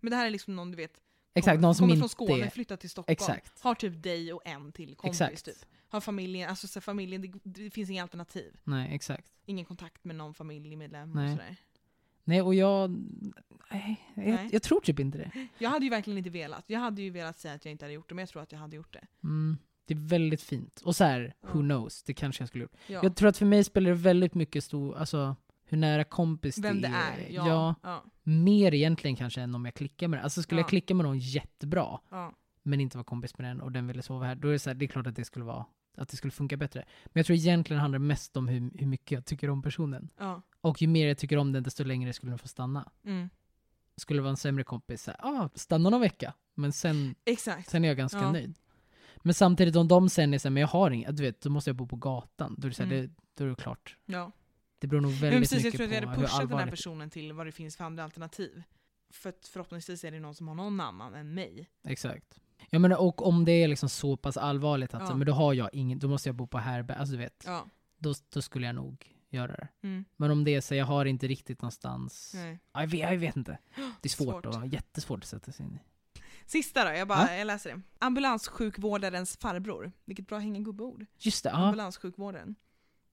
Men 0.00 0.10
det 0.10 0.16
här 0.16 0.26
är 0.26 0.30
liksom 0.30 0.56
någon 0.56 0.70
du 0.70 0.76
vet, 0.76 1.00
Exakt, 1.34 1.54
kommer, 1.54 1.62
någon 1.62 1.74
som 1.74 1.82
kommer 1.84 1.94
inte 1.94 2.00
från 2.00 2.08
Skåne, 2.28 2.44
är- 2.46 2.50
flyttar 2.50 2.76
till 2.76 2.90
Stockholm. 2.90 3.12
Exakt. 3.12 3.60
Har 3.60 3.74
typ 3.74 4.02
dig 4.02 4.32
och 4.32 4.42
en 4.46 4.72
till 4.72 4.94
kompis 4.96 5.20
Exakt. 5.20 5.44
typ. 5.44 5.68
Har 5.88 6.00
familjen, 6.00 6.50
alltså 6.50 6.68
så 6.68 6.80
familjen, 6.80 7.22
det, 7.22 7.32
det 7.44 7.70
finns 7.70 7.90
inga 7.90 8.02
alternativ. 8.02 8.56
Nej, 8.64 8.94
exakt. 8.94 9.32
Ingen 9.46 9.64
kontakt 9.64 10.04
med 10.04 10.16
någon 10.16 10.34
familjemedlem 10.34 11.12
Nej. 11.12 11.24
och 11.24 11.30
sådär. 11.38 11.56
Nej, 12.30 12.42
och 12.42 12.54
jag... 12.54 12.90
Nej, 13.70 14.00
jag, 14.14 14.26
Nej. 14.26 14.48
jag 14.52 14.62
tror 14.62 14.80
typ 14.80 15.00
inte 15.00 15.18
det. 15.18 15.48
Jag 15.58 15.70
hade 15.70 15.84
ju 15.84 15.90
verkligen 15.90 16.18
inte 16.18 16.30
velat. 16.30 16.64
Jag 16.66 16.80
hade 16.80 17.02
ju 17.02 17.10
velat 17.10 17.38
säga 17.38 17.54
att 17.54 17.64
jag 17.64 17.72
inte 17.72 17.84
hade 17.84 17.94
gjort 17.94 18.08
det, 18.08 18.14
men 18.14 18.22
jag 18.22 18.28
tror 18.28 18.42
att 18.42 18.52
jag 18.52 18.58
hade 18.58 18.76
gjort 18.76 18.92
det. 18.92 19.06
Mm, 19.24 19.56
det 19.86 19.94
är 19.94 19.98
väldigt 19.98 20.42
fint. 20.42 20.80
Och 20.84 20.96
så 20.96 21.04
här, 21.04 21.34
who 21.42 21.48
Ja. 21.58 21.60
knows, 21.60 22.02
det 22.02 22.14
kanske 22.14 22.42
jag 22.42 22.48
skulle 22.48 22.64
gjort. 22.64 22.74
Ja. 22.86 23.00
Jag 23.02 23.16
tror 23.16 23.28
att 23.28 23.36
för 23.36 23.46
mig 23.46 23.64
spelar 23.64 23.90
det 23.90 23.96
väldigt 23.96 24.34
mycket 24.34 24.64
stor, 24.64 24.96
alltså 24.96 25.36
hur 25.64 25.76
nära 25.78 26.04
kompis 26.04 26.58
Vem 26.58 26.80
det 26.80 26.88
det 26.88 26.94
är. 26.94 27.26
Ja. 27.34 27.48
ja, 27.48 27.74
Ja. 27.82 28.04
mer 28.22 28.74
egentligen 28.74 29.16
kanske 29.16 29.40
än 29.40 29.54
om 29.54 29.64
jag 29.64 29.74
klickar 29.74 30.08
med 30.08 30.18
den. 30.18 30.24
Alltså 30.24 30.42
skulle 30.42 30.60
Ja. 30.60 30.62
jag 30.64 30.68
klicka 30.68 30.94
med 30.94 31.06
någon 31.06 31.18
jättebra, 31.18 31.98
men 32.62 32.80
inte 32.80 32.96
vara 32.96 33.04
kompis 33.04 33.38
med 33.38 33.48
den 33.50 33.60
och 33.60 33.72
den 33.72 33.86
ville 33.86 34.02
sova 34.02 34.26
här, 34.26 34.34
då 34.34 34.48
är 34.48 34.52
det, 34.52 34.58
så 34.58 34.70
här, 34.70 34.74
det 34.74 34.84
är 34.84 34.88
klart 34.88 35.06
att 35.06 35.16
det 35.16 35.24
skulle 35.24 35.44
vara 35.44 35.64
att 35.96 36.08
det 36.08 36.16
skulle 36.16 36.30
funka 36.30 36.56
bättre. 36.56 36.84
Men 37.04 37.12
jag 37.20 37.26
tror 37.26 37.36
egentligen 37.36 37.80
handlar 37.80 37.98
det 37.98 38.04
mest 38.04 38.36
om 38.36 38.48
hur, 38.48 38.70
hur 38.78 38.86
mycket 38.86 39.10
jag 39.10 39.24
tycker 39.24 39.50
om 39.50 39.62
personen. 39.62 40.10
Ja. 40.18 40.42
Och 40.60 40.82
ju 40.82 40.88
mer 40.88 41.08
jag 41.08 41.18
tycker 41.18 41.36
om 41.36 41.52
den, 41.52 41.62
desto 41.62 41.84
längre 41.84 42.12
skulle 42.12 42.32
den 42.32 42.38
få 42.38 42.48
stanna. 42.48 42.90
Mm. 43.04 43.28
Skulle 43.96 44.18
det 44.18 44.22
vara 44.22 44.30
en 44.30 44.36
sämre 44.36 44.64
kompis, 44.64 45.02
så 45.02 45.10
här, 45.10 45.20
ah, 45.42 45.48
stanna 45.54 45.90
någon 45.90 46.00
vecka, 46.00 46.34
men 46.54 46.72
sen, 46.72 47.14
Exakt. 47.24 47.70
sen 47.70 47.84
är 47.84 47.88
jag 47.88 47.96
ganska 47.96 48.18
Ja. 48.18 48.32
nöjd. 48.32 48.58
Men 49.16 49.34
samtidigt 49.34 49.76
om 49.76 49.88
de 49.88 50.08
sen 50.08 50.34
är 50.34 50.38
såhär, 50.38 50.50
men 50.50 50.60
jag 50.60 50.68
har 50.68 50.90
inget, 50.90 51.16
du 51.16 51.22
vet, 51.22 51.40
då 51.40 51.50
måste 51.50 51.70
jag 51.70 51.76
bo 51.76 51.86
på 51.86 51.96
gatan. 51.96 52.54
Då 52.58 52.66
är 52.66 52.70
det, 52.70 52.74
så 52.74 52.82
här, 52.82 52.92
Mm. 52.92 53.06
det, 53.06 53.12
då 53.34 53.44
är 53.44 53.48
det 53.48 53.54
klart. 53.56 53.96
Ja. 54.06 54.32
Det 54.78 54.86
beror 54.86 55.00
nog 55.00 55.10
väldigt 55.12 55.40
precis, 55.40 55.52
jag 55.52 55.64
mycket 55.64 55.78
tror 55.78 55.86
att 55.86 55.92
jag 55.94 56.02
på 56.02 56.08
hade 56.08 56.20
hur 56.20 56.26
pushat 56.26 56.38
den 56.40 56.48
här 56.48 56.54
allvarligt 56.56 56.70
personen 56.70 57.10
till 57.10 57.32
vad 57.32 57.46
det 57.46 57.52
finns 57.52 57.76
för 57.76 57.84
andra 57.84 58.04
alternativ. 58.04 58.62
För 59.10 59.28
att 59.28 59.46
förhoppningsvis 59.52 60.04
är 60.04 60.10
det 60.10 60.20
någon 60.20 60.34
som 60.34 60.48
har 60.48 60.54
någon 60.54 60.80
annan 60.80 61.14
än 61.14 61.34
mig. 61.34 61.68
Exakt. 61.84 62.40
Ja 62.70 62.78
men 62.78 62.92
och 62.92 63.26
om 63.26 63.44
det 63.44 63.52
är 63.52 63.68
liksom 63.68 63.88
så 63.88 64.16
pass 64.16 64.36
allvarligt 64.36 64.94
att 64.94 65.00
Ja. 65.00 65.06
så, 65.06 65.16
men 65.16 65.26
då 65.26 65.32
har 65.32 65.54
jag 65.54 65.70
ingen, 65.72 65.98
då 65.98 66.08
måste 66.08 66.28
jag 66.28 66.36
bo 66.36 66.46
på 66.46 66.58
härberg, 66.58 66.98
alltså 66.98 67.12
du 67.12 67.18
vet, 67.18 67.42
Ja. 67.46 67.66
då, 67.98 68.14
då 68.28 68.42
skulle 68.42 68.66
jag 68.66 68.74
nog 68.74 69.06
göra 69.30 69.52
det. 69.52 69.68
Mm. 69.82 70.04
Men 70.16 70.30
om 70.30 70.44
det 70.44 70.54
är 70.54 70.60
så, 70.60 70.74
jag 70.74 70.86
har 70.86 71.04
inte 71.04 71.26
riktigt 71.28 71.62
någonstans, 71.62 72.32
Nej. 72.34 72.58
Ja, 72.72 72.80
jag, 72.80 72.86
vet, 72.88 73.00
jag 73.00 73.18
vet 73.18 73.36
inte. 73.36 73.58
Det 73.74 74.06
är 74.06 74.08
svårt, 74.08 74.44
Svårt. 74.44 74.46
och 74.56 74.66
jättesvårt 74.66 75.18
att 75.18 75.24
sätta 75.28 75.52
sig 75.52 75.66
in 75.66 75.74
i. 75.74 75.80
Sista 76.46 76.84
då, 76.84 76.90
jag, 76.96 77.08
bara, 77.08 77.36
jag 77.36 77.46
läser 77.46 77.70
det. 77.74 77.82
Ambulanssjukvårdarens 77.98 79.36
farbror. 79.36 79.92
Vilket 80.04 80.26
bra 80.26 80.38
hänga 80.38 80.60
gubbeord. 80.60 81.06
Just 81.18 81.44
det, 81.44 81.50
ja. 81.50 81.56
Ambulanssjukvårdaren. 81.56 82.54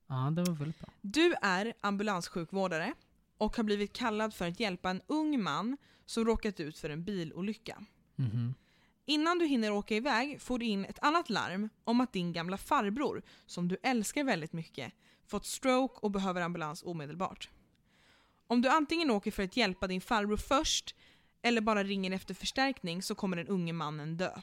ja 0.07 0.15
det 0.35 0.43
var 0.43 0.53
väldigt 0.53 0.79
bra. 0.79 0.89
Du 1.01 1.33
är 1.41 1.73
ambulanssjukvårdare 1.81 2.93
och 3.37 3.57
har 3.57 3.63
blivit 3.63 3.93
kallad 3.93 4.33
för 4.33 4.47
att 4.47 4.59
hjälpa 4.59 4.89
en 4.89 5.01
ung 5.07 5.43
man 5.43 5.77
som 6.05 6.25
råkat 6.25 6.59
ut 6.59 6.77
för 6.77 6.89
en 6.89 7.03
bilolycka. 7.03 7.83
Mhm. 8.15 8.53
Innan 9.09 9.39
du 9.39 9.45
hinner 9.45 9.71
åka 9.71 9.95
iväg 9.95 10.41
får 10.41 10.59
du 10.59 10.65
in 10.65 10.85
ett 10.85 10.99
annat 11.01 11.29
larm 11.29 11.69
om 11.83 12.01
att 12.01 12.13
din 12.13 12.33
gamla 12.33 12.57
farbror, 12.57 13.21
som 13.45 13.67
du 13.67 13.77
älskar 13.83 14.23
väldigt 14.23 14.53
mycket, 14.53 14.93
fått 15.25 15.45
stroke 15.45 15.99
och 16.01 16.11
behöver 16.11 16.41
ambulans 16.41 16.83
omedelbart. 16.83 17.49
Om 18.47 18.61
du 18.61 18.69
antingen 18.69 19.11
åker 19.11 19.31
för 19.31 19.43
att 19.43 19.57
hjälpa 19.57 19.87
din 19.87 20.01
farbror 20.01 20.37
först 20.37 20.95
eller 21.41 21.61
bara 21.61 21.83
ringer 21.83 22.11
efter 22.11 22.33
förstärkning 22.33 23.01
så 23.01 23.15
kommer 23.15 23.37
den 23.37 23.47
unge 23.47 23.73
mannen 23.73 24.17
dö. 24.17 24.41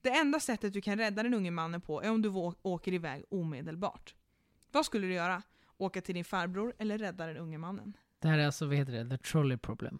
Det 0.00 0.10
enda 0.10 0.40
sättet 0.40 0.72
du 0.72 0.80
kan 0.80 0.98
rädda 0.98 1.22
den 1.22 1.34
unge 1.34 1.50
mannen 1.50 1.80
på 1.80 2.02
är 2.02 2.10
om 2.10 2.22
du 2.22 2.28
åker 2.62 2.92
iväg 2.92 3.24
omedelbart. 3.30 4.14
Vad 4.70 4.86
skulle 4.86 5.06
du 5.06 5.14
göra? 5.14 5.42
Åka 5.76 6.00
till 6.00 6.14
din 6.14 6.24
farbror 6.24 6.74
eller 6.78 6.98
rädda 6.98 7.26
den 7.26 7.36
unge 7.36 7.58
mannen? 7.58 7.96
Det 8.18 8.28
här 8.28 8.38
är 8.38 8.46
alltså, 8.46 8.66
vad 8.66 8.76
heter 8.76 8.92
det, 8.92 9.16
the 9.16 9.18
trolley 9.18 9.56
problem. 9.56 9.98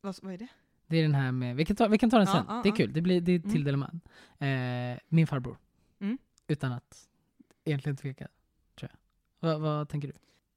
Vad, 0.00 0.16
vad 0.22 0.32
är 0.32 0.38
det? 0.38 0.48
Det 0.88 0.96
är 0.96 1.02
den 1.02 1.14
här 1.14 1.32
med, 1.32 1.56
vi 1.56 1.64
kan 1.64 1.76
ta, 1.76 1.88
vi 1.88 1.98
kan 1.98 2.10
ta 2.10 2.18
den 2.18 2.26
sen. 2.26 2.44
ja, 2.48 2.60
det 2.62 2.68
är 2.68 2.76
kul, 2.76 2.92
det, 2.92 3.00
blir, 3.02 3.20
det 3.20 3.34
Mm. 3.36 3.50
tilldelar 3.52 3.78
man. 3.78 4.00
Eh, 4.38 4.98
min 5.08 5.26
farbror. 5.26 5.58
Mm. 6.00 6.18
Utan 6.46 6.72
att 6.72 7.08
egentligen 7.64 7.96
tveka, 7.96 8.28
tror 8.78 8.90
jag. 9.40 9.48
Va, 9.48 9.58
vad 9.58 9.88
tänker 9.88 10.08
du? 10.08 10.14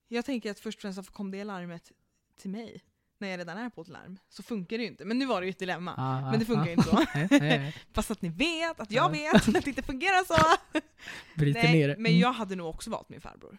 Jag 0.08 0.26
tänker 0.26 0.52
att 0.52 0.60
först 0.60 0.78
och 0.78 0.82
främst 0.82 0.98
varför 0.98 1.12
kom 1.12 1.32
det 1.32 1.44
larmet 1.44 1.92
till 2.38 2.50
mig? 2.50 2.82
När 3.18 3.28
jag 3.28 3.38
redan 3.40 3.58
är 3.58 3.70
på 3.70 3.82
ett 3.82 3.88
larm. 3.88 4.20
Så 4.30 4.44
funkar 4.44 4.78
det 4.78 4.84
ju 4.84 4.90
inte. 4.90 5.06
Men 5.06 5.20
nu 5.20 5.26
var 5.26 5.42
det 5.42 5.48
ju 5.48 5.50
ett 5.52 5.60
dilemma. 5.60 5.94
Ah, 5.98 6.32
Men 6.32 6.40
det 6.40 6.46
funkar 6.46 6.66
ju 6.66 6.72
inte 6.72 6.84
så. 6.90 6.96
nej, 7.16 7.28
nej. 7.32 7.76
Fast 7.94 8.12
att 8.12 8.22
ni 8.22 8.30
vet 8.30 8.80
att 8.80 8.92
Ja. 8.92 9.04
jag 9.04 9.10
vet 9.12 9.36
att 9.48 9.54
det 9.64 9.68
inte 9.68 9.82
fungerar 9.84 10.26
så. 10.26 10.58
Bryter 11.36 11.62
ner 11.64 11.70
Nej, 11.72 11.82
det. 11.88 11.96
men 11.98 12.12
Mm. 12.12 12.20
jag 12.20 12.32
hade 12.34 12.56
nog 12.56 12.70
också 12.70 12.90
valt 12.90 13.10
min 13.10 13.22
farbror. 13.22 13.58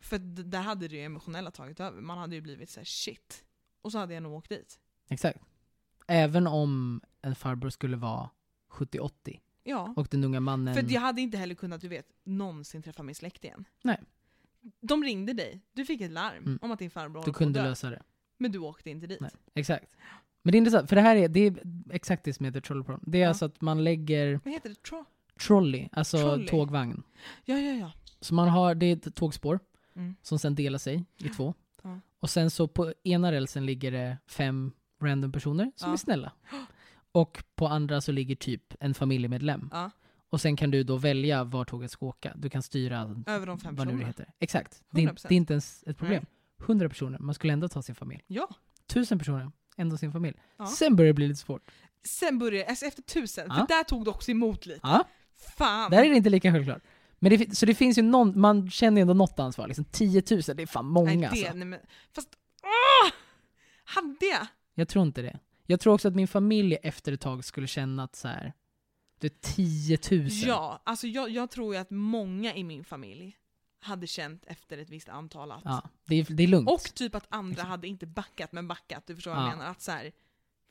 För 0.00 0.18
där 0.18 0.60
hade 0.60 0.88
det 0.88 1.02
emotionella 1.02 1.50
tagit 1.50 1.80
över. 1.80 2.00
Man 2.00 2.18
hade 2.18 2.34
ju 2.34 2.40
blivit 2.40 2.70
så 2.70 2.80
här: 2.80 2.84
shit. 2.84 3.44
Och 3.82 3.92
så 3.92 3.98
hade 3.98 4.14
jag 4.14 4.22
nog 4.22 4.32
åkt 4.32 4.48
dit. 4.48 4.78
Exakt. 5.08 5.38
Även 6.12 6.46
om 6.46 7.00
en 7.22 7.34
farbror 7.34 7.70
skulle 7.70 7.96
vara 7.96 8.30
70-80 8.70 9.40
Ja. 9.64 9.94
och 9.96 10.06
den 10.10 10.24
unga 10.24 10.40
mannen... 10.40 10.74
För 10.74 10.92
jag 10.92 11.00
hade 11.00 11.20
inte 11.20 11.36
heller 11.38 11.54
kunnat, 11.54 11.80
du 11.80 11.88
vet, 11.88 12.06
någonsin 12.24 12.82
träffa 12.82 13.02
min 13.02 13.14
släkt 13.14 13.44
igen. 13.44 13.64
Nej. 13.82 14.00
De 14.80 15.04
ringde 15.04 15.32
dig, 15.32 15.60
du 15.72 15.84
fick 15.84 16.00
ett 16.00 16.10
larm 16.12 16.44
Mm. 16.44 16.58
om 16.62 16.70
att 16.72 16.78
din 16.78 16.90
farbror 16.90 17.24
du 17.24 17.32
kunde 17.32 17.62
lösa 17.62 17.90
det. 17.90 18.02
Men 18.38 18.52
du 18.52 18.58
åkte 18.58 18.90
inte 18.90 19.06
dit. 19.06 19.20
Nej. 19.20 19.30
Exakt. 19.54 19.96
Men 20.42 20.52
det 20.52 20.56
är 20.56 20.58
intressant, 20.58 20.88
för 20.88 20.96
det 20.96 21.02
här 21.02 21.16
är, 21.16 21.28
det 21.28 21.40
är 21.40 21.54
exakt 21.90 22.24
det 22.24 22.32
som 22.32 22.46
heter 22.46 22.60
trolley 22.60 22.84
problem. 22.84 23.02
Det 23.06 23.18
är 23.18 23.22
Ja. 23.22 23.28
alltså 23.28 23.44
att 23.44 23.60
man 23.60 23.84
lägger 23.84 24.40
Vad 24.44 24.54
heter 24.54 24.68
det? 24.68 24.82
Tro? 24.82 25.04
trolley, 25.46 25.88
alltså 25.92 26.18
Trolley. 26.18 26.48
tågvagn. 26.48 27.02
Ja, 27.44 27.58
ja, 27.58 27.72
ja. 27.74 27.92
Så 28.20 28.34
man 28.34 28.48
har, 28.48 28.74
det 28.74 28.86
är 28.86 28.92
ett 28.96 29.14
tågspår 29.14 29.60
Mm. 29.94 30.14
som 30.22 30.38
sen 30.38 30.54
delar 30.54 30.78
sig 30.78 31.04
i 31.18 31.28
två. 31.28 31.54
Ja. 31.82 32.00
Och 32.20 32.30
sen 32.30 32.50
så 32.50 32.68
på 32.68 32.94
ena 33.04 33.32
rälsen 33.32 33.66
ligger 33.66 33.90
det 33.92 34.18
fem 34.26 34.72
random 35.02 35.32
personer 35.32 35.72
som 35.76 35.88
Ja. 35.88 35.92
är 35.92 35.96
snälla. 35.98 36.32
Och 37.12 37.44
på 37.54 37.66
andra 37.66 38.00
så 38.00 38.12
ligger 38.12 38.34
typ 38.36 38.74
en 38.80 38.94
familjemedlem. 38.94 39.68
Ja. 39.72 39.90
Och 40.30 40.40
sen 40.40 40.56
kan 40.56 40.70
du 40.70 40.82
då 40.82 40.96
välja 40.96 41.44
var 41.44 41.64
tåget 41.64 41.90
ska 41.90 42.06
åka. 42.06 42.32
Du 42.36 42.50
kan 42.50 42.62
styra 42.62 43.22
Över 43.26 43.46
de 43.46 43.58
fem 43.58 43.74
vad 43.76 43.86
nu 43.86 43.98
det 43.98 44.04
heter. 44.06 44.32
Exakt. 44.38 44.82
Det 44.90 45.02
är, 45.02 45.06
100%. 45.06 45.26
det 45.28 45.34
är 45.34 45.36
inte 45.36 45.52
ens 45.52 45.84
ett 45.86 45.98
problem. 45.98 46.24
100 46.66 46.88
personer, 46.88 47.18
man 47.18 47.34
skulle 47.34 47.52
ändå 47.52 47.68
ta 47.68 47.82
sin 47.82 47.94
familj. 47.94 48.22
Ja. 48.26 48.48
Tusen 48.86 49.18
personer, 49.18 49.50
ändå 49.76 49.96
sin 49.96 50.12
familj. 50.12 50.36
Ja. 50.56 50.66
Sen 50.66 50.96
börjar 50.96 51.08
det 51.08 51.14
bli 51.14 51.28
lite 51.28 51.40
svårt. 51.40 51.70
Sen 52.04 52.38
började 52.38 52.68
alltså 52.70 52.86
efter 52.86 53.02
tusen, 53.02 53.46
Ja. 53.48 53.54
för 53.54 53.66
där 53.66 53.84
tog 53.84 54.04
det 54.04 54.10
också 54.10 54.30
emot 54.30 54.66
lite. 54.66 54.80
Ja, 54.82 55.08
Fan! 55.56 55.90
där 55.90 56.04
är 56.04 56.10
det 56.10 56.16
inte 56.16 56.30
lika 56.30 56.52
självklart. 56.52 56.82
Men 57.18 57.38
det, 57.38 57.56
så 57.56 57.66
det 57.66 57.74
finns 57.74 57.98
ju 57.98 58.02
någon, 58.02 58.40
man 58.40 58.70
känner 58.70 58.96
ju 58.96 59.02
ändå 59.02 59.14
något 59.14 59.38
ansvar. 59.38 59.66
Liksom 59.66 59.84
10 59.84 60.22
000, 60.30 60.40
det 60.56 60.62
är 60.62 60.66
fan 60.66 60.86
många 60.86 61.06
nej, 61.10 61.16
det, 61.18 61.26
alltså. 61.26 61.52
nej, 61.54 61.66
men, 61.66 61.80
fast 62.14 62.28
åh! 62.62 63.12
Hade 63.84 64.26
jag? 64.26 64.46
Jag 64.74 64.88
tror 64.88 65.06
inte 65.06 65.22
det. 65.22 65.38
Jag 65.66 65.80
tror 65.80 65.94
också 65.94 66.08
att 66.08 66.14
min 66.14 66.28
familj 66.28 66.74
efter 66.82 67.12
ett 67.12 67.20
tag 67.20 67.44
skulle 67.44 67.66
känna 67.66 68.04
att 68.04 68.16
så 68.16 68.28
här, 68.28 68.52
det 69.20 69.26
är 69.26 69.52
10 69.54 69.98
000. 70.10 70.28
Ja, 70.30 70.82
alltså 70.84 71.06
jag, 71.06 71.30
jag 71.30 71.50
tror 71.50 71.74
ju 71.74 71.80
att 71.80 71.90
många 71.90 72.54
i 72.54 72.64
min 72.64 72.84
familj 72.84 73.36
hade 73.80 74.06
känt 74.06 74.44
efter 74.46 74.78
ett 74.78 74.90
visst 74.90 75.08
antal 75.08 75.52
att... 75.52 75.62
Ja, 75.64 75.82
det, 76.06 76.16
är, 76.16 76.24
det 76.34 76.42
är 76.42 76.46
lugnt. 76.46 76.70
Och 76.70 76.94
typ 76.94 77.14
att 77.14 77.26
andra 77.28 77.62
hade 77.62 77.88
inte 77.88 78.06
backat, 78.06 78.52
men 78.52 78.68
backat. 78.68 79.06
Du 79.06 79.14
förstår 79.14 79.30
vad 79.30 79.40
Ja. 79.40 79.48
jag 79.48 79.56
menar? 79.58 79.70
Att 79.70 79.80
så 79.80 79.90
här, 79.90 80.12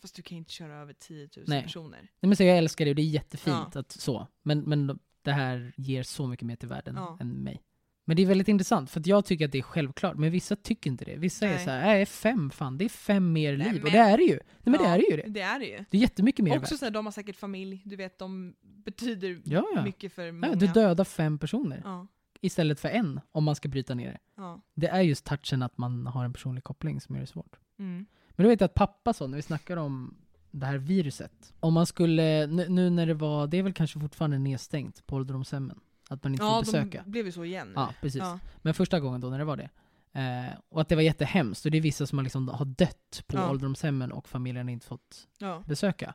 fast 0.01 0.15
du 0.15 0.21
kan 0.21 0.37
inte 0.37 0.51
köra 0.51 0.75
över 0.75 0.93
10 0.93 1.29
000 1.37 1.45
Nej. 1.47 1.63
personer. 1.63 1.99
Nej, 2.01 2.27
men 2.27 2.35
så 2.35 2.43
jag 2.43 2.57
älskar 2.57 2.85
det 2.85 2.91
och 2.91 2.95
det 2.95 3.01
är 3.01 3.09
jättefint 3.09 3.69
Ja. 3.73 3.79
att 3.79 3.91
så. 3.91 4.27
Men, 4.43 4.59
men 4.59 4.99
det 5.21 5.31
här 5.31 5.73
ger 5.77 6.03
så 6.03 6.27
mycket 6.27 6.45
mer 6.45 6.55
till 6.55 6.69
världen 6.69 6.95
Ja. 6.95 7.17
än 7.21 7.29
mig. 7.43 7.61
Men 8.05 8.15
det 8.15 8.21
är 8.23 8.27
väldigt 8.27 8.47
intressant, 8.47 8.89
för 8.91 9.01
jag 9.05 9.25
tycker 9.25 9.45
att 9.45 9.51
det 9.51 9.57
är 9.57 9.61
självklart, 9.61 10.17
men 10.17 10.31
vissa 10.31 10.55
tycker 10.55 10.89
inte 10.89 11.05
det. 11.05 11.15
Vissa 11.15 11.47
är 11.47 11.55
Nej. 11.55 11.63
så 11.65 11.69
här, 11.71 11.81
nej 11.85 12.05
fem 12.05 12.49
fan, 12.49 12.77
det 12.77 12.85
är 12.85 12.89
fem 12.89 13.33
mer 13.33 13.57
Nej, 13.57 13.67
liv. 13.67 13.75
men- 13.75 13.83
Och 13.83 13.91
det 13.91 13.97
är 13.97 14.17
det 14.17 14.23
ju. 14.23 14.33
Nej 14.35 14.41
men 14.63 14.73
det 14.73 14.83
Ja, 14.83 14.89
är 14.89 14.97
det 14.97 15.03
ju 15.11 15.17
det. 15.17 15.29
Det 15.29 15.41
är 15.41 15.59
det 15.59 15.65
ju. 15.65 15.85
Det 15.89 15.97
är 15.97 16.01
jättemycket 16.01 16.45
mer 16.45 16.57
Också 16.57 16.73
värt. 16.73 16.79
så 16.79 16.85
här, 16.85 16.91
de 16.91 17.05
har 17.05 17.11
säkert 17.11 17.35
familj, 17.35 17.81
du 17.85 17.95
vet 17.95 18.19
de 18.19 18.53
betyder 18.61 19.41
Ja, 19.45 19.65
ja. 19.75 19.83
mycket 19.83 20.13
för 20.13 20.31
många. 20.31 20.47
ja. 20.47 20.55
Du 20.55 20.67
dödar 20.67 21.03
fem 21.03 21.37
personer 21.39 22.07
istället 22.41 22.79
för 22.79 22.89
en, 22.89 23.19
om 23.31 23.43
man 23.43 23.55
ska 23.55 23.69
bryta 23.69 23.95
ner 23.95 24.11
det. 24.11 24.61
Det 24.73 24.87
är 24.87 25.01
just 25.01 25.25
touchen 25.25 25.61
att 25.63 25.77
man 25.77 26.07
har 26.07 26.25
en 26.25 26.33
personlig 26.33 26.63
koppling 26.63 27.01
som 27.01 27.15
gör 27.15 27.21
det 27.21 27.27
svårt. 27.27 27.59
Mm. 27.79 28.05
Men 28.29 28.43
då 28.43 28.49
vet 28.49 28.61
jag 28.61 28.65
att 28.65 28.73
pappa 28.73 29.13
sa, 29.13 29.27
när 29.27 29.35
vi 29.35 29.41
snackar 29.41 29.77
om 29.77 30.15
det 30.51 30.65
här 30.65 30.77
viruset, 30.77 31.53
om 31.59 31.73
man 31.73 31.85
skulle, 31.85 32.47
nu, 32.47 32.69
nu 32.69 32.89
när 32.89 33.05
det 33.05 33.13
var, 33.13 33.47
det 33.47 33.57
är 33.57 33.63
väl 33.63 33.73
kanske 33.73 33.99
fortfarande 33.99 34.37
nedstängt 34.39 35.07
på 35.07 35.15
ålderdomshemmen, 35.15 35.79
att 36.11 36.23
man 36.23 36.33
inte 36.33 36.43
får 36.45 36.51
Ja, 36.53 36.59
besöka. 36.61 37.01
de 37.05 37.11
blev 37.11 37.25
ju 37.25 37.31
så 37.31 37.43
igen. 37.43 37.71
Ja, 37.75 37.93
precis. 38.01 38.19
Ja. 38.21 38.39
Men 38.57 38.73
första 38.73 38.99
gången 38.99 39.21
då 39.21 39.29
när 39.29 39.39
det 39.39 39.45
var 39.45 39.57
det. 39.57 39.69
Eh, 40.13 40.57
och 40.69 40.81
att 40.81 40.89
det 40.89 40.95
var 40.95 41.01
jättehemskt, 41.01 41.65
och 41.65 41.71
det 41.71 41.77
är 41.77 41.81
vissa 41.81 42.05
som 42.05 42.17
har, 42.17 42.23
liksom, 42.23 42.47
har 42.47 42.65
dött 42.65 43.23
på 43.27 43.37
Ja. 43.37 43.49
ålderdomshemmen 43.49 44.11
och 44.11 44.27
familjen 44.27 44.69
inte 44.69 44.85
fått 44.87 45.27
Ja. 45.37 45.63
besöka. 45.67 46.13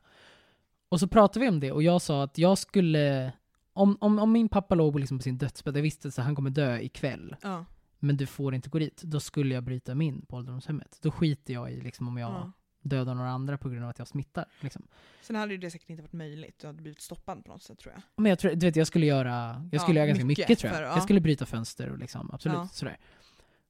Och 0.88 1.01
så 1.01 1.09
pratade 1.09 1.40
vi 1.40 1.49
om 1.49 1.61
det 1.61 1.72
och 1.72 1.82
jag 1.82 2.03
sa 2.03 2.22
att 2.24 2.38
jag 2.38 2.59
skulle, 2.59 3.32
om, 3.72 3.97
om, 4.01 4.18
om 4.18 4.32
min 4.32 4.49
pappa 4.49 4.74
låg 4.74 5.01
liksom 5.01 5.18
på 5.18 5.22
sin 5.22 5.38
dödsbädd, 5.38 5.76
jag 5.76 5.82
visste 5.82 6.09
att 6.09 6.16
han 6.16 6.34
kommer 6.36 6.51
dö 6.51 6.78
ikväll, 6.78 7.36
Ja. 7.42 7.64
men 7.99 8.16
du 8.16 8.26
får 8.26 8.55
inte 8.55 8.68
gå 8.68 8.78
dit, 8.78 9.03
då 9.03 9.20
skulle 9.20 9.55
jag 9.55 9.64
bryta 9.64 9.94
mig 9.94 10.07
in 10.07 10.26
på 10.26 10.36
ålderdomshemmet. 10.36 10.99
Då 11.03 11.11
skiter 11.11 11.55
jag 11.55 11.72
i 11.72 11.80
liksom, 11.80 12.09
om 12.09 12.16
jag 12.16 12.53
Ja. 12.91 12.97
dödar 12.99 13.14
några 13.14 13.30
andra 13.30 13.59
på 13.59 13.68
grund 13.68 13.84
av 13.84 13.91
att 13.91 13.99
jag 13.99 14.09
smittar. 14.09 14.45
Liksom. 14.61 14.82
Sen 15.22 15.37
hade 15.37 15.53
ju 15.53 15.59
det 15.59 15.70
säkert 15.70 15.91
inte 15.91 16.03
varit 16.03 16.12
möjligt, 16.12 16.59
du 16.59 16.66
hade 16.66 16.82
blivit 16.82 17.01
stoppad 17.01 17.45
på 17.45 17.53
något 17.53 17.62
sätt 17.62 17.78
tror 17.78 17.95
jag. 17.95 18.03
Men 18.16 18.30
jag, 18.30 18.39
tror, 18.39 18.51
du 18.51 18.66
vet, 18.66 18.76
jag 18.76 18.87
skulle 18.87 19.07
göra, 19.07 19.68
jag 19.72 19.80
skulle 19.80 19.99
Ja, 19.99 20.05
göra 20.05 20.07
ganska 20.09 20.24
mycket, 20.24 20.49
mycket 20.49 20.59
tror 20.59 20.68
jag. 20.72 20.76
för- 20.78 20.84
ja. 20.84 20.93
Jag 20.95 21.03
skulle 21.03 21.20
bryta 21.20 21.47
fönster 21.47 21.91
och 21.91 21.99
liksom, 21.99 22.30
absolut 22.32 22.57
Ja. 22.59 22.68
sådär. 22.72 22.97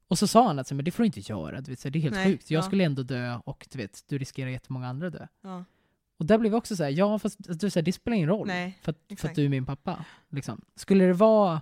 Och 0.09 0.19
så 0.19 0.27
sa 0.27 0.47
han 0.47 0.59
att 0.59 0.73
men 0.73 0.85
det 0.85 0.91
får 0.91 1.03
du 1.03 1.07
inte 1.07 1.21
göra, 1.21 1.61
du 1.61 1.71
vet, 1.71 1.83
det 1.83 1.99
är 1.99 2.01
helt 2.01 2.14
Nej, 2.14 2.25
sjukt. 2.33 2.51
Jag 2.51 2.59
ja. 2.59 2.62
skulle 2.67 2.85
ändå 2.85 3.03
dö 3.03 3.37
och 3.45 3.67
du 3.71 3.79
vet, 3.79 4.05
du 4.09 4.19
riskerar 4.19 4.51
jättemånga 4.51 4.89
andra 4.89 5.07
att 5.07 5.12
dö. 5.12 5.27
Och 6.19 6.27
där 6.27 6.39
blev 6.39 6.53
vi 6.53 6.59
också 6.59 6.77
så 6.77 6.83
här, 6.85 6.91
ja 6.91 7.19
fast 7.19 7.61
du, 7.61 7.71
så 7.71 7.79
här, 7.79 7.85
det 7.85 7.93
spelar 7.93 8.17
ingen 8.17 8.29
roll. 8.29 8.47
Nej, 8.47 8.79
för, 8.83 8.91
att, 8.93 9.21
för 9.21 9.29
att 9.29 9.35
du 9.35 9.45
är 9.45 9.49
min 9.49 9.67
pappa. 9.67 10.05
Liksom. 10.29 10.61
Skulle 10.75 11.05
det 11.05 11.12
vara 11.12 11.61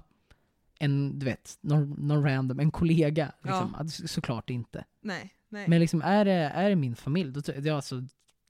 en, 0.78 1.18
du 1.18 1.26
vet, 1.26 1.58
någon, 1.60 1.90
någon 1.90 2.24
random, 2.24 2.60
en 2.60 2.70
kollega, 2.70 3.32
liksom, 3.42 3.76
ja. 3.78 3.86
så, 3.88 4.08
såklart 4.08 4.50
inte. 4.50 4.84
Nej, 5.00 5.34
nej, 5.54 5.68
Men 5.68 5.80
liksom, 5.80 6.02
är 6.02 6.24
det, 6.24 6.32
är 6.32 6.68
det 6.70 6.76
min 6.76 6.96
familj, 6.96 7.32
då 7.32 7.40
jag 7.62 7.68
alltså, 7.68 8.02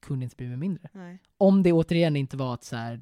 kunde 0.06 0.24
inte 0.24 0.36
blivit 0.36 0.58
mindre. 0.58 0.88
nej. 0.92 1.18
Om 1.36 1.62
det 1.62 1.72
återigen 1.72 2.16
inte 2.16 2.36
var 2.36 2.54
att 2.54 2.64
så 2.64 2.76
här, 2.76 3.00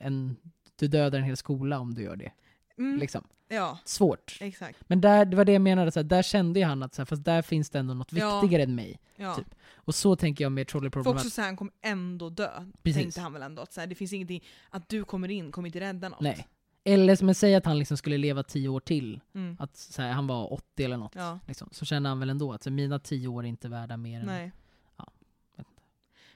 en, 0.00 0.36
du 0.78 0.88
dödar 0.88 1.18
en 1.18 1.24
hel 1.24 1.36
skola 1.36 1.78
om 1.78 1.94
du 1.94 2.02
gör 2.02 2.16
det. 2.16 2.32
Mm, 2.78 2.98
Liksom. 2.98 3.24
Ja, 3.50 3.78
Svårt. 3.84 4.38
exakt. 4.40 4.78
Men 4.88 5.00
där, 5.00 5.24
det 5.24 5.36
var 5.36 5.44
det 5.44 5.52
jag 5.52 5.62
menade, 5.62 5.90
så 5.92 5.98
här, 6.00 6.04
där 6.04 6.22
kände 6.22 6.60
jag 6.60 6.68
han 6.68 6.82
att 6.82 6.94
så 6.94 7.00
här, 7.02 7.06
fast 7.06 7.24
där 7.24 7.42
finns 7.42 7.70
det 7.70 7.78
ändå 7.78 7.94
något 7.94 8.12
Ja. 8.12 8.40
viktigare 8.40 8.62
än 8.62 8.74
mig. 8.74 9.00
Ja. 9.16 9.34
Typ. 9.34 9.54
Och 9.74 9.94
så 9.94 10.16
tänker 10.16 10.44
jag 10.44 10.52
med 10.52 10.66
För 10.66 10.70
trolleyproblemet. 10.70 11.16
också 11.20 11.30
så 11.30 11.40
här, 11.40 11.48
han 11.48 11.56
kommer 11.56 11.72
ändå 11.82 12.30
dö. 12.30 12.50
Precis. 12.82 13.02
Tänkte 13.02 13.20
han 13.20 13.32
väl 13.32 13.42
ändå. 13.42 13.62
Att 13.62 13.72
så 13.72 13.80
här, 13.80 13.86
det 13.86 13.94
finns 13.94 14.12
ingenting, 14.12 14.44
att 14.70 14.88
du 14.88 15.04
kommer 15.04 15.28
in 15.30 15.52
kommer 15.52 15.68
inte 15.68 15.80
rädda 15.80 16.08
något. 16.08 16.20
Nej. 16.20 16.46
Eller 16.88 17.16
som 17.16 17.28
jag 17.28 17.36
säger 17.36 17.58
att 17.58 17.64
han 17.66 17.78
liksom 17.78 17.96
skulle 17.96 18.18
leva 18.18 18.42
tio 18.42 18.68
år 18.68 18.80
till. 18.80 19.20
Mm. 19.34 19.56
Att 19.60 19.76
så 19.76 20.02
här, 20.02 20.12
han 20.12 20.26
var 20.26 20.52
80 20.52 20.84
eller 20.84 20.96
något. 20.96 21.14
Ja. 21.14 21.38
Liksom. 21.46 21.68
Så 21.72 21.84
känner 21.84 22.08
han 22.10 22.20
väl 22.20 22.30
ändå 22.30 22.52
att 22.52 22.62
så, 22.62 22.70
mina 22.70 22.98
tio 22.98 23.28
år 23.28 23.44
är 23.44 23.48
inte 23.48 23.68
värda 23.68 23.96
mer 23.96 24.20
än... 24.20 24.26
Nej. 24.26 24.52
Ja, 24.96 25.12
vet 25.56 25.66
inte. 25.68 25.82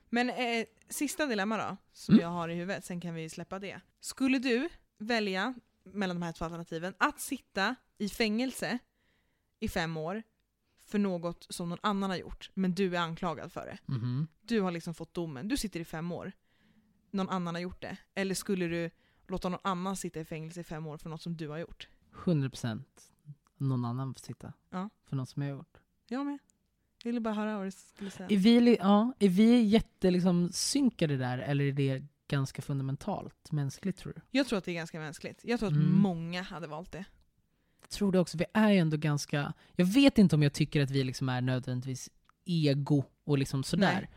Men 0.09 0.31
eh, 0.31 0.65
sista 0.89 1.27
dilemma 1.27 1.57
då, 1.57 1.77
som 1.93 2.13
Mm. 2.15 2.23
jag 2.23 2.29
har 2.31 2.49
i 2.49 2.55
huvudet, 2.55 2.85
sen 2.85 3.01
kan 3.01 3.15
vi 3.15 3.29
släppa 3.29 3.59
det. 3.59 3.81
Skulle 4.01 4.39
du 4.39 4.69
välja 4.99 5.55
mellan 5.85 6.17
de 6.21 6.23
här 6.27 6.33
två 6.33 6.45
alternativen 6.45 6.95
att 6.99 7.21
sitta 7.21 7.75
i 7.99 8.09
fängelse 8.09 8.79
i 9.61 9.69
fem 9.69 9.97
år 9.97 10.23
för 10.87 10.99
något 10.99 11.47
som 11.51 11.69
någon 11.69 11.79
annan 11.83 12.11
har 12.11 12.17
gjort, 12.17 12.51
men 12.55 12.75
du 12.75 12.97
är 12.97 13.01
anklagad 13.01 13.53
för 13.53 13.67
det. 13.67 13.79
Mhm. 13.93 14.27
Du 14.43 14.61
har 14.61 14.71
liksom 14.71 14.95
fått 14.95 15.15
domen, 15.15 15.49
du 15.49 15.57
sitter 15.57 15.81
i 15.81 15.85
fem 15.85 16.13
år. 16.13 16.33
Någon 17.11 17.29
annan 17.29 17.55
har 17.55 17.63
gjort 17.63 17.81
det. 17.83 17.97
Eller 18.15 18.35
skulle 18.35 18.67
du 18.67 18.91
låta 19.33 19.49
någon 19.49 19.61
annan 19.65 19.97
sitta 19.97 20.21
i 20.21 20.25
fängelse 20.25 20.61
i 20.61 20.65
fem 20.65 20.87
år 20.87 20.97
för 20.97 21.11
något 21.11 21.23
som 21.23 21.37
du 21.37 21.49
har 21.49 21.59
gjort? 21.59 21.89
100% 22.25 22.83
någon 23.57 23.85
annan 23.85 24.15
får 24.15 24.21
sitta. 24.21 24.53
Ja. 24.71 24.91
För 25.09 25.17
något 25.17 25.29
som 25.29 25.43
jag 25.43 25.51
har 25.51 25.57
gjort. 25.57 25.79
Jag 26.09 26.27
med. 26.27 26.39
Jag 27.03 27.09
ville 27.09 27.21
bara 27.21 27.35
höra 27.35 27.57
vad 27.57 27.67
du 27.67 27.71
skulle 27.71 28.11
säga. 28.11 28.29
Är 28.31 28.37
vi, 28.37 28.77
ja, 28.81 29.13
är 29.19 29.29
vi 29.29 29.63
jätte 29.63 30.11
liksom, 30.11 30.51
synkade 30.53 31.17
där 31.17 31.39
eller 31.39 31.65
är 31.65 31.73
det 31.73 32.03
ganska 32.29 32.63
fundamentalt 32.63 33.53
mänskligt 33.53 33.99
tror 33.99 34.13
du? 34.13 34.21
Jag 34.31 34.47
tror 34.47 34.59
att 34.59 34.65
det 34.65 34.71
är 34.71 34.75
ganska 34.75 34.99
mänskligt. 34.99 35.41
Jag 35.45 35.59
tror 35.61 35.69
att 35.69 35.77
Mm. 35.77 35.93
många 35.99 36.43
hade 36.43 36.67
valt 36.67 36.93
det. 36.93 37.05
Jag 37.81 37.91
tror 37.91 38.13
det 38.13 38.19
också. 38.19 38.39
Vi 38.39 38.45
är 38.53 38.71
ju 38.71 38.79
ändå 38.79 38.97
ganska... 38.97 39.53
Jag 39.77 39.87
vet 39.87 40.19
inte 40.19 40.37
om 40.37 40.43
jag 40.43 40.53
tycker 40.53 40.83
att 40.83 40.91
vi 40.91 41.05
liksom 41.05 41.29
är 41.29 41.41
nödvändigtvis 41.41 42.11
ego 42.45 43.05
och 43.25 43.39
liksom 43.39 43.65
sådär. 43.65 44.01
Nej. 44.01 44.11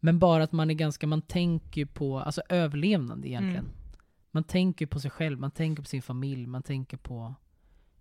Men 0.00 0.18
bara 0.18 0.44
att 0.44 0.52
man 0.52 0.70
är 0.70 0.74
ganska... 0.74 1.06
Man 1.06 1.22
tänker 1.22 1.84
på 1.86 2.20
alltså 2.20 2.42
överlevnad 2.48 3.24
egentligen. 3.26 3.64
Mm. 3.64 3.76
Man 4.34 4.44
tänker 4.44 4.86
på 4.86 5.00
sig 5.00 5.10
själv, 5.10 5.40
man 5.40 5.50
tänker 5.50 5.82
på 5.82 5.88
sin 5.88 6.02
familj, 6.02 6.46
man 6.46 6.62
tänker 6.62 6.96
på... 6.96 7.34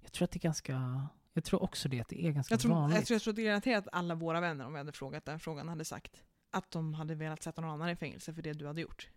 Jag 0.02 0.12
tror 0.12 0.26
att 0.26 0.32
det 0.32 0.38
är 0.38 0.42
ganska... 0.42 1.08
Jag 1.34 1.44
tror 1.44 1.64
också 1.64 1.90
det, 1.90 2.02
att 2.02 2.10
det 2.10 2.26
är 2.26 2.32
ganska 2.32 2.54
Jag 2.54 2.60
tror, 2.62 2.72
vanligt. 2.72 2.96
jag, 2.98 3.06
tror, 3.06 3.16
jag 3.16 3.22
tror 3.22 3.32
att 3.56 3.64
det 3.64 3.72
är 3.74 3.78
att 3.78 3.88
alla 3.92 4.16
våra 4.16 4.40
vänner, 4.42 4.66
om 4.66 4.74
vi 4.74 4.78
hade 4.78 4.92
frågat 4.92 5.26
den 5.26 5.40
frågan, 5.40 5.68
hade 5.70 5.86
sagt 5.86 6.24
att 6.52 6.72
de 6.72 6.94
hade 6.94 7.16
velat 7.16 7.44
sätta 7.44 7.62
någon 7.62 7.70
annan 7.72 7.90
i 7.90 7.96
fängelse 7.96 8.34
för 8.34 8.42
det 8.42 8.54
du 8.54 8.68
hade 8.68 8.82
gjort. 8.82 9.10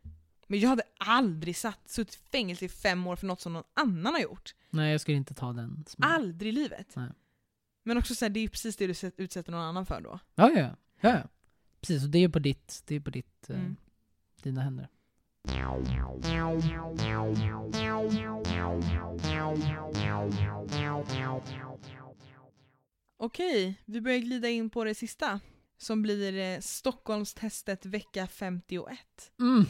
Men 0.47 0.61
jag 0.61 0.69
hade 0.69 0.83
aldrig 0.99 1.57
satt, 1.57 1.89
suttit 1.89 2.15
i 2.15 2.19
fängelse 2.31 2.65
i 2.65 2.69
fem 2.69 3.07
år 3.07 3.17
för 3.17 3.27
något 3.27 3.41
som 3.41 3.53
någon 3.53 3.65
annan 3.75 4.13
har 4.15 4.21
gjort. 4.21 4.55
Nej, 4.71 4.93
jag 4.93 5.01
skulle 5.01 5.17
inte 5.17 5.35
ta 5.35 5.53
den 5.53 5.85
smällen. 5.87 6.15
Aldrig 6.15 6.49
i 6.49 6.53
livet. 6.53 6.97
Nej. 6.97 7.09
Men 7.83 7.99
också 7.99 8.15
så 8.15 8.25
här, 8.25 8.31
det 8.31 8.41
är 8.41 8.43
ju 8.43 8.49
precis 8.49 8.77
det 8.77 8.87
du 8.87 9.13
utsätter 9.17 9.53
någon 9.53 9.61
annan 9.61 9.87
för 9.87 10.01
då. 10.01 10.19
Ja, 10.35 10.51
ja, 10.51 10.77
ja. 11.01 11.23
Precis, 11.81 12.05
och 12.05 12.11
det 12.11 12.19
är 12.19 12.29
på 12.29 12.39
ditt, 12.39 12.83
det 12.87 12.95
är 12.95 13.01
på 13.01 13.11
ditt, 13.11 13.51
eh, 13.51 13.59
Mm. 13.61 13.77
dina 14.43 14.63
händer. 14.63 14.89
Okej, 23.19 23.81
vi 23.85 24.01
börjar 24.01 24.19
glida 24.19 24.49
in 24.49 24.71
på 24.71 24.85
det 24.85 24.95
sista. 24.95 25.41
Som 25.79 26.03
blir 26.03 26.39
eh, 26.39 26.61
Stockholmstestet 26.61 27.87
vecka 27.87 28.27
51. 28.27 28.99
Mm. 29.41 29.65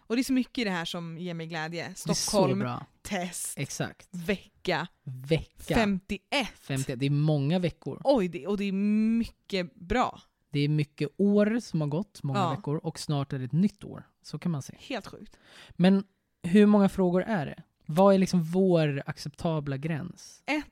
Och 0.00 0.16
det 0.16 0.20
är 0.22 0.24
så 0.24 0.32
mycket 0.32 0.58
i 0.58 0.64
det 0.64 0.70
här 0.70 0.84
som 0.84 1.18
ger 1.18 1.34
mig 1.34 1.46
glädje. 1.46 1.94
Stockholm, 1.94 2.64
test, 3.02 3.58
Exakt. 3.58 4.08
vecka 4.12 4.88
Vecka 5.04 5.74
51. 5.74 6.48
50. 6.54 6.96
Det 6.96 7.06
är 7.06 7.10
många 7.10 7.58
veckor. 7.58 8.00
Oj, 8.04 8.28
det, 8.28 8.46
och 8.46 8.56
det 8.58 8.64
är 8.64 8.72
mycket 9.18 9.74
bra. 9.74 10.20
Det 10.50 10.60
är 10.60 10.68
mycket 10.68 11.08
år 11.16 11.60
som 11.60 11.80
har 11.80 11.88
gått, 11.88 12.22
många 12.22 12.38
Ja. 12.38 12.50
veckor, 12.50 12.76
och 12.76 12.98
snart 12.98 13.32
är 13.32 13.38
det 13.38 13.44
ett 13.44 13.52
nytt 13.52 13.84
år. 13.84 14.06
Så 14.28 14.38
kan 14.38 14.52
man 14.52 14.62
se. 14.62 14.74
Helt 14.78 15.06
sjukt. 15.06 15.38
Men 15.70 16.04
hur 16.42 16.66
många 16.66 16.88
frågor 16.88 17.22
är 17.22 17.46
det? 17.46 17.62
Vad 17.86 18.14
är 18.14 18.18
liksom 18.18 18.42
vår 18.42 19.02
acceptabla 19.06 19.76
gräns? 19.76 20.42
Ett. 20.46 20.66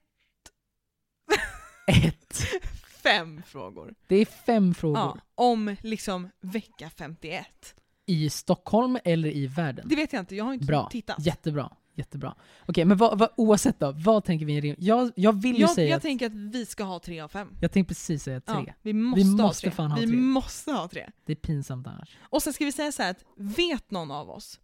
Ett. 2.04 2.42
Fem 3.02 3.42
frågor. 3.46 3.94
Det 4.07 4.16
är 4.16 4.24
fem 4.24 4.74
frågor. 4.74 4.98
Ja, 4.98 5.18
om 5.34 5.76
liksom 5.80 6.30
vecka 6.40 6.90
51. 6.90 7.74
I 8.07 8.30
Stockholm 8.30 8.98
eller 9.04 9.28
i 9.28 9.46
världen? 9.46 9.88
Det 9.88 9.96
vet 9.96 10.12
jag 10.12 10.22
inte, 10.22 10.36
jag 10.36 10.44
har 10.44 10.52
inte 10.52 10.66
Bra. 10.66 10.88
tittat. 10.88 11.16
Jättebra. 11.18 11.76
Jättebra. 11.97 12.34
Okej, 12.66 12.84
men 12.84 12.97
vad, 12.97 13.18
vad, 13.18 13.28
oavsett 13.36 13.80
då, 13.80 13.92
vad 13.92 14.24
tänker 14.24 14.47
vi? 14.47 14.61
rim- 14.61 14.76
Jag, 14.78 15.12
jag 15.16 15.42
vill 15.42 15.55
ju 15.55 15.61
Jag, 15.61 15.70
säga 15.70 15.88
jag 15.88 15.97
att, 15.97 16.03
tänker 16.03 16.26
att 16.26 16.32
vi 16.32 16.66
ska 16.66 16.84
ha 16.84 16.99
tre 16.99 17.20
av 17.20 17.28
fem. 17.28 17.57
jag 17.61 17.72
tänkte 17.72 17.88
precis 17.94 18.22
säga 18.22 18.40
tre. 18.40 18.64
Ja, 18.66 18.72
vi 18.82 18.92
måste, 18.92 19.20
Vi 19.24 19.30
ha 19.30 19.36
måste 19.47 19.61
tre. 19.61 19.70
fan 19.70 19.90
ha 19.90 19.99
vi 20.01 20.07
tre. 20.07 20.16
måste 20.16 20.72
ha 20.72 20.88
tre. 20.88 21.11
Det 21.24 21.32
är 21.32 21.36
pinsamt 21.36 21.86
annars. 21.86 22.16
Och 22.20 22.42
sen 22.42 22.53
ska 22.53 22.64
vi 22.64 22.72
säga 22.72 22.92
så 22.92 23.03
här 23.03 23.11
att 23.11 23.24
vet 23.36 23.90
någon 23.90 24.11
av 24.11 24.30
oss, 24.30 24.61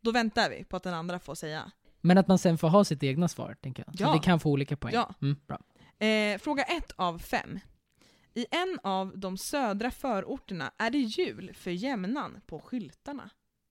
då 0.00 0.10
väntar 0.12 0.50
vi 0.50 0.64
på 0.64 0.76
att 0.76 0.82
den 0.82 0.94
andra 0.94 1.18
får 1.18 1.34
säga. 1.34 1.70
Men 2.00 2.18
att 2.18 2.28
man 2.28 2.38
sen 2.38 2.58
får 2.58 2.68
ha 2.68 2.84
sitt 2.84 3.02
egna 3.02 3.28
svar, 3.28 3.56
tänker 3.62 3.84
jag. 3.86 3.98
Så 3.98 4.02
Ja. 4.04 4.12
vi 4.12 4.18
kan 4.18 4.40
få 4.40 4.50
olika 4.50 4.76
poäng. 4.76 4.94
Ja. 4.94 5.14
Mm, 5.22 5.36
bra. 5.46 5.58
Eh, 6.06 6.38
fråga 6.38 6.62
ett 6.62 6.92
av 6.96 7.18
fem. 7.18 7.58
I 8.34 8.46
en 8.50 8.78
av 8.82 9.18
de 9.18 9.36
södra 9.38 9.90
förorterna 9.90 10.72
är 10.78 10.90
det 10.90 10.98
jul 10.98 11.50
för 11.54 11.70
jämnan 11.70 12.40
på 12.46 12.58
skyltarna. 12.60 13.30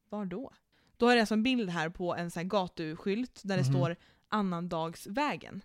Var 0.09 0.25
då? 0.25 0.51
Då 0.97 1.07
är 1.09 1.15
det 1.15 1.21
alltså 1.21 1.33
en 1.33 1.43
bild 1.43 1.69
här 1.69 1.89
på 1.89 2.15
en 2.15 2.31
sån 2.31 2.39
här 2.41 2.47
gatuskylt 2.47 3.41
där 3.43 3.57
det 3.57 3.63
Mhm. 3.63 3.71
står 3.73 3.95
Annandagsvägen. 4.29 5.61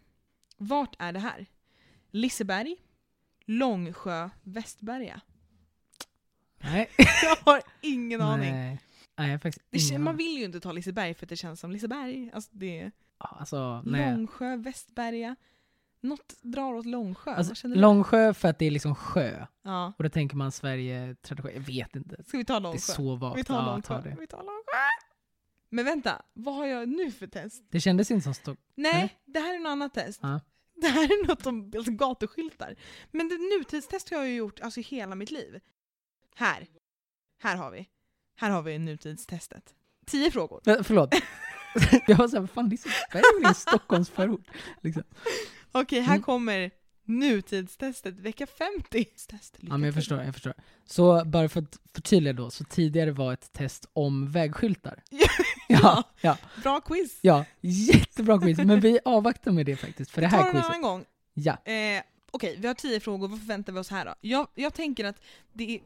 Vart 0.57 0.97
är 0.99 1.13
det 1.13 1.19
här? 1.21 1.47
Liseberg, 2.11 2.77
Långsjö, 3.45 4.31
Västberga. 4.43 5.21
Nej. 6.59 6.91
Jag 7.23 7.37
har 7.53 7.63
ingen 7.81 8.21
aning. 8.21 8.53
Nej. 8.53 8.81
Nej, 9.17 9.27
jag 9.29 9.35
har 9.35 9.39
faktiskt 9.39 9.91
ingen 9.91 10.03
man 10.03 10.15
aning. 10.15 10.27
vill 10.27 10.39
ju 10.39 10.45
inte 10.45 10.61
ta 10.61 10.73
Liseberg 10.73 11.15
för 11.15 11.25
att 11.27 11.31
det 11.31 11.37
känns 11.37 11.61
som 11.61 11.71
Liseberg. 11.73 12.31
Alltså 12.35 12.51
det 12.53 12.91
Ja, 13.19 13.37
Alltså, 13.41 13.83
nej. 13.87 14.13
Långsjö, 14.17 14.57
Västberga. 14.57 15.37
Något 16.01 16.35
drar 16.43 16.75
åt 16.75 16.87
Långsjö. 16.87 17.35
Alltså? 17.35 17.69
Långsjö 17.69 18.35
för 18.35 18.49
att 18.49 18.59
det 18.59 18.67
är 18.67 18.71
liksom 18.71 18.95
sjö. 18.95 19.47
Ja. 19.63 19.93
Och 19.99 20.05
då 20.05 20.11
tänker 20.11 20.37
man 20.37 20.53
Sverige, 20.53 21.15
tradition. 21.23 21.51
Jag 21.55 21.61
vet 21.61 21.97
inte. 21.97 22.23
Ska 22.25 22.39
vi 22.39 22.45
ta 22.45 22.53
Det 22.53 22.57
är 22.59 22.61
Långsjö? 22.61 22.79
så 22.79 23.17
vagt. 23.17 23.39
Vi 23.39 23.45
tar 23.45 23.55
Ja, 23.55 23.67
Långsjö. 23.67 23.83
ta 23.95 24.01
det. 24.01 24.17
Vi 24.21 24.27
tar 24.27 24.39
Långsjö. 24.39 24.79
Men 25.75 25.85
vänta, 25.85 26.23
vad 26.33 26.55
har 26.55 26.67
jag 26.67 26.89
nu 26.89 27.11
för 27.13 27.27
test? 27.27 27.65
Det 27.71 27.81
kändes 27.81 28.11
inte 28.11 28.25
som 28.25 28.35
Stockholm. 28.35 28.59
Nej, 28.75 28.95
Eller? 28.95 29.11
det 29.27 29.41
här 29.41 29.55
är 29.55 29.59
något 29.59 29.71
annat 29.71 29.95
test. 29.95 30.21
Ja. 30.23 30.41
Det 30.75 30.89
här 30.89 31.05
är 31.05 31.27
något 31.27 31.47
om 31.47 31.73
alltså, 31.77 31.93
gatuskyltar. 31.93 32.77
Men 33.11 33.29
det 33.29 33.35
nutidstest 33.39 34.11
har 34.11 34.17
jag 34.19 34.29
ju 34.29 34.35
gjort 34.35 34.61
alltså, 34.61 34.81
i 34.81 34.83
hela 34.83 35.15
mitt 35.15 35.31
liv. 35.31 35.61
Här. 36.37 36.67
Här 37.43 37.57
har 37.57 37.71
vi. 37.71 37.89
Här 38.37 38.51
har 38.51 38.63
vi 38.63 38.79
nutidstestet. 38.79 39.75
Tio 40.07 40.31
frågor. 40.31 40.61
Men, 40.65 40.85
förlåt. 40.85 41.15
jag 42.07 42.17
var 42.17 42.29
såhär, 42.29 42.41
vad 42.41 42.51
fan 42.51 42.69
Liseberg 42.69 42.97
är 43.23 43.41
väl 43.41 43.49
en 43.49 43.55
Stockholmsförort? 43.55 44.47
Liksom. 44.83 45.03
Okej, 45.73 46.01
här 46.01 46.15
Mm. 46.15 46.23
kommer 46.23 46.71
nutidstestet 47.05 48.19
vecka 48.19 48.47
50. 48.47 49.05
Test, 49.05 49.57
Ja 49.61 49.69
men 49.77 49.83
jag 49.83 49.95
förstår, 49.95 50.23
jag 50.23 50.35
förstår. 50.35 50.55
Så 50.87 51.25
bara 51.25 51.49
för 51.49 51.61
att 51.61 51.79
förtydliga 51.95 52.33
då, 52.33 52.51
så 52.51 52.65
tidigare 52.65 53.11
var 53.13 53.33
ett 53.33 53.53
test 53.53 53.87
om 53.93 54.31
vägskyltar. 54.31 55.03
Ja, 55.69 56.03
ja, 56.21 56.37
Bra 56.63 56.81
quiz. 56.81 57.19
ja. 57.23 57.45
Jättebra 57.61 58.39
quiz, 58.41 58.59
men 58.59 58.81
vi 58.81 58.99
avvaktar 59.05 59.53
med 59.53 59.67
det 59.67 59.77
faktiskt, 59.77 60.11
för 60.11 60.21
det 60.21 60.27
Vi 60.27 60.31
tar 60.31 60.39
här 60.39 60.47
en 60.47 60.53
quizet. 60.53 60.67
annan 60.71 60.83
gång. 60.83 61.05
Ja. 61.35 61.53
Eh, 61.65 62.03
Okej, 62.31 62.57
vi 62.59 62.67
har 62.67 62.75
tio 62.75 63.01
frågor. 63.01 63.29
Vad 63.29 63.39
förväntar 63.41 63.73
vi 63.73 63.79
oss 63.79 63.91
här 63.91 64.05
då? 64.05 64.15
Jag, 64.21 64.47
jag 64.55 64.75
tänker 64.75 65.05
att 65.05 65.17
det 65.53 65.75
är 65.75 65.81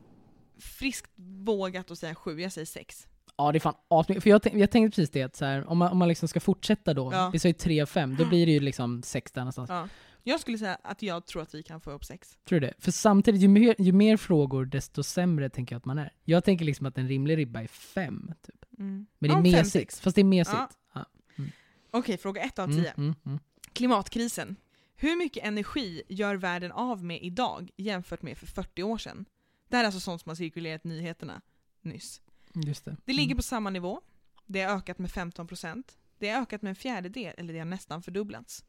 friskt 0.59 1.11
vågat 1.17 1.91
att 1.91 1.99
säga 1.99 2.14
sju. 2.14 2.41
Jag 2.41 2.53
säger 2.53 2.67
sex. 2.67 3.07
Ja 3.37 3.53
det 3.53 3.59
är 3.59 3.61
fan 3.61 3.75
asmycket, 3.89 4.23
för 4.23 4.31
jag, 4.31 4.43
tänk, 4.43 4.55
jag 4.57 4.71
tänkte 4.71 4.97
precis 4.97 5.11
det 5.11 5.23
att 5.23 5.37
så 5.37 5.45
här, 5.45 5.69
om 5.71 5.79
man, 5.79 5.93
om 5.93 5.99
man 5.99 6.09
liksom 6.09 6.29
ska 6.29 6.41
fortsätta 6.41 6.95
då, 6.95 7.12
Ja. 7.12 7.31
vi 7.33 7.39
sa 7.39 7.49
ju 7.49 7.55
3 7.55 7.81
av 7.81 7.87
5, 7.87 8.17
då 8.17 8.25
blir 8.25 8.47
det 8.47 8.53
ju 8.53 8.61
liksom 8.61 9.03
6 9.03 9.33
där 9.33 9.41
någonstans. 9.41 9.71
Ja. 9.71 9.89
Jag 10.29 10.41
skulle 10.41 10.59
säga 10.59 10.79
att 10.83 11.03
jag 11.03 11.27
tror 11.27 11.43
att 11.43 11.55
vi 11.55 11.62
kan 11.62 11.81
få 11.81 11.91
upp 11.91 12.05
sex. 12.05 12.39
Tror 12.49 12.61
du 12.61 12.66
det? 12.66 12.74
För 12.79 12.91
samtidigt, 12.93 13.41
ju 13.43 13.49
mer, 13.49 13.74
ju 13.79 13.93
mer 13.93 14.16
frågor 14.16 14.64
desto 14.64 15.03
sämre 15.03 15.51
tänker 15.51 15.74
jag 15.74 15.79
att 15.79 15.85
man 15.85 15.99
är. 15.99 16.12
Jag 16.24 16.45
tänker 16.45 16.64
liksom 16.64 16.87
att 16.87 16.99
en 16.99 17.09
rimlig 17.09 17.37
ribba 17.37 17.62
är 17.62 17.66
5, 17.66 18.33
typ. 18.43 18.64
Mm. 18.79 19.07
Men 19.18 19.29
det 19.31 19.35
är 19.35 19.37
Ja, 19.37 19.43
fem, 19.43 19.43
mesigt. 19.53 19.72
sex. 19.72 20.01
Fast 20.01 20.14
det 20.14 20.22
är 20.22 20.24
mesigt. 20.24 20.57
Ja. 20.95 21.05
Ja. 21.37 21.45
Okej, 21.91 22.18
fråga 22.18 22.43
ett 22.43 22.59
av 22.59 22.64
Mm, 22.70 22.83
tio. 22.83 22.93
mm, 22.97 23.14
mm. 23.27 23.39
Klimatkrisen. 23.72 24.57
Hur 24.97 25.16
mycket 25.16 25.45
energi 25.45 26.03
gör 26.09 26.35
världen 26.35 26.72
av 26.72 27.05
med 27.05 27.22
idag 27.22 27.70
jämfört 27.77 28.22
med 28.22 28.39
för 28.39 28.47
40 28.47 28.83
år 28.83 28.99
sedan? 28.99 29.24
Det 29.68 29.77
här 29.77 29.85
är 29.85 29.87
alltså 29.87 30.01
sånt 30.01 30.22
som 30.22 30.31
har 30.31 30.37
cirkulerat 30.37 30.85
i 30.85 30.89
nyheterna 30.89 31.41
nyss. 31.83 32.20
Just 32.55 32.85
det. 32.85 32.97
Det 33.05 33.12
ligger 33.12 33.27
Mm. 33.29 33.37
på 33.37 33.43
samma 33.43 33.70
nivå. 33.70 34.01
Det 34.47 34.62
har 34.62 34.77
ökat 34.77 34.99
med 34.99 35.11
15%. 35.11 35.97
Det 36.18 36.29
har 36.29 36.43
ökat 36.43 36.62
med 36.62 36.70
en 36.70 36.77
fjärdedel, 36.77 37.35
eller 37.39 37.53
det 37.53 37.59
har 37.59 37.66
nästan 37.66 38.03
fördubblats. 38.03 38.64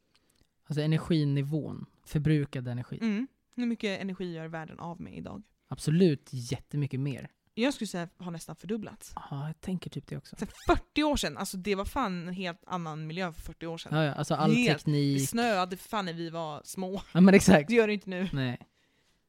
Alltså 0.68 0.82
energinivån, 0.82 1.86
förbrukad 2.04 2.68
energi. 2.68 2.98
Mm. 3.02 3.26
Hur 3.54 3.66
mycket 3.66 4.00
energi 4.00 4.32
gör 4.32 4.46
världen 4.48 4.78
av 4.78 5.00
med 5.00 5.16
idag? 5.16 5.42
Absolut 5.68 6.28
jättemycket 6.32 7.00
mer. 7.00 7.30
Jag 7.54 7.74
skulle 7.74 7.88
säga 7.88 8.08
har 8.18 8.30
nästan 8.30 8.56
fördubblats. 8.56 9.12
Ja, 9.16 9.46
jag 9.46 9.60
tänker 9.60 9.90
typ 9.90 10.06
det 10.06 10.16
också. 10.16 10.36
Sen 10.36 10.48
40 10.66 11.02
år 11.02 11.16
sedan, 11.16 11.36
alltså 11.36 11.56
det 11.56 11.74
var 11.74 11.84
fan 11.84 12.28
en 12.28 12.34
helt 12.34 12.62
annan 12.66 13.06
miljö 13.06 13.32
för 13.32 13.40
40 13.42 13.66
år 13.66 13.78
sedan. 13.78 13.98
Ja, 13.98 14.04
ja, 14.04 14.12
alltså 14.14 14.34
all 14.34 14.50
Helt- 14.54 14.68
Det 14.68 14.74
teknik. 14.74 15.28
snöade 15.28 15.76
för 15.76 15.88
fan 15.88 16.04
när 16.04 16.12
vi 16.12 16.30
var 16.30 16.62
små. 16.64 17.02
Ja 17.12 17.20
men 17.20 17.34
exakt. 17.34 17.68
Det 17.68 17.74
gör 17.74 17.86
det 17.86 17.92
inte 17.94 18.10
nu. 18.10 18.28
Nej, 18.32 18.58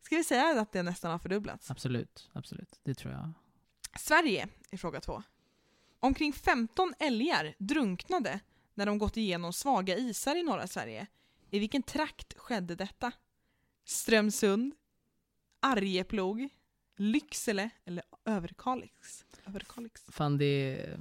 Ska 0.02 0.16
vi 0.16 0.24
säga 0.24 0.62
att 0.62 0.72
det 0.72 0.84
nästan 0.84 1.12
har 1.12 1.20
fördubblats? 1.20 1.72
absolut. 1.72 2.30
Absolut. 2.34 2.80
Det 2.84 2.94
tror 2.94 3.14
jag. 3.14 3.32
Sverige 4.00 4.48
är 4.72 4.78
fråga 4.78 5.02
två. 5.02 5.24
Omkring 6.00 6.34
15 6.34 6.94
älgar 7.00 7.56
drunknade 7.60 8.40
när 8.74 8.86
de 8.86 8.98
gått 8.98 9.18
igenom 9.18 9.54
svaga 9.54 9.98
isar 9.98 10.36
i 10.36 10.44
norra 10.44 10.68
Sverige. 10.68 11.08
I 11.50 11.60
vilken 11.60 11.84
trakt 11.84 12.34
skedde 12.38 12.76
detta? 12.76 13.12
Strömsund, 13.86 14.74
Arjeplog, 15.62 16.50
Lycksele 16.98 17.70
eller 17.86 18.04
Överkalix? 18.26 19.26
Överkalix. 19.46 20.02
Fan 20.08 20.38
det 20.38 20.46
är... 20.46 21.00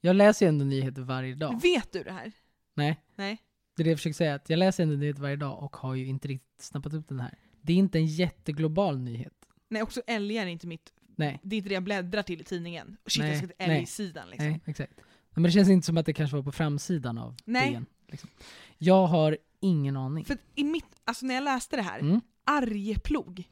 Jag 0.00 0.16
läser 0.16 0.46
ju 0.46 0.48
ändå 0.48 0.64
nyheter 0.64 1.02
varje 1.02 1.34
dag. 1.34 1.60
Vet 1.62 1.92
du 1.92 2.02
det 2.02 2.12
här? 2.12 2.32
Nej, 2.74 3.00
Nej. 3.14 3.38
det 3.76 3.82
är 3.82 3.84
det 3.84 3.90
jag 3.90 3.98
försöker 3.98 4.14
säga. 4.14 4.34
Att 4.34 4.50
jag 4.50 4.58
läser 4.58 4.82
ändå 4.82 4.94
nyheter 4.96 5.22
varje 5.22 5.36
dag 5.36 5.62
och 5.62 5.76
har 5.76 5.94
ju 5.94 6.06
inte 6.06 6.28
riktigt 6.28 6.62
snappat 6.62 6.94
upp 6.94 7.08
den 7.08 7.20
här. 7.20 7.38
Det 7.62 7.72
är 7.72 7.76
inte 7.76 7.98
en 7.98 8.06
jätteglobal 8.06 8.98
nyhet. 8.98 9.32
Nej, 9.68 9.82
också 9.82 10.02
älgar 10.06 10.42
är 10.42 10.46
inte 10.46 10.66
mitt... 10.66 10.92
Nej, 11.16 11.40
Det 11.42 11.56
är 11.56 11.58
inte 11.58 11.68
det 11.68 11.74
jag 11.74 11.82
bläddrar 11.82 12.22
till 12.22 12.40
i 12.40 12.44
tidningen. 12.44 12.96
Och 13.04 13.10
shit, 13.10 13.22
Nej, 13.22 13.30
jag 13.30 13.38
ska 13.38 13.46
till 13.46 13.56
älgsidan 13.70 14.30
liksom. 14.30 14.48
nej, 14.48 14.60
exakt. 14.66 14.92
Men 15.30 15.42
det 15.42 15.50
känns 15.50 15.68
inte 15.68 15.86
som 15.86 15.96
att 15.96 16.06
det 16.06 16.12
kanske 16.12 16.36
var 16.36 16.42
på 16.42 16.52
framsidan 16.52 17.18
av 17.18 17.36
Nej. 17.44 17.72
DN. 17.72 17.86
Liksom. 18.08 18.30
Jag 18.78 19.06
har 19.06 19.38
ingen 19.60 19.96
aning. 19.96 20.24
För 20.24 20.38
i 20.54 20.64
mitt... 20.64 20.84
Alltså 21.04 21.26
när 21.26 21.34
jag 21.34 21.44
läste 21.44 21.76
det 21.76 21.82
här, 21.82 21.98
Mm. 21.98 22.20
Arjeplog. 22.46 23.48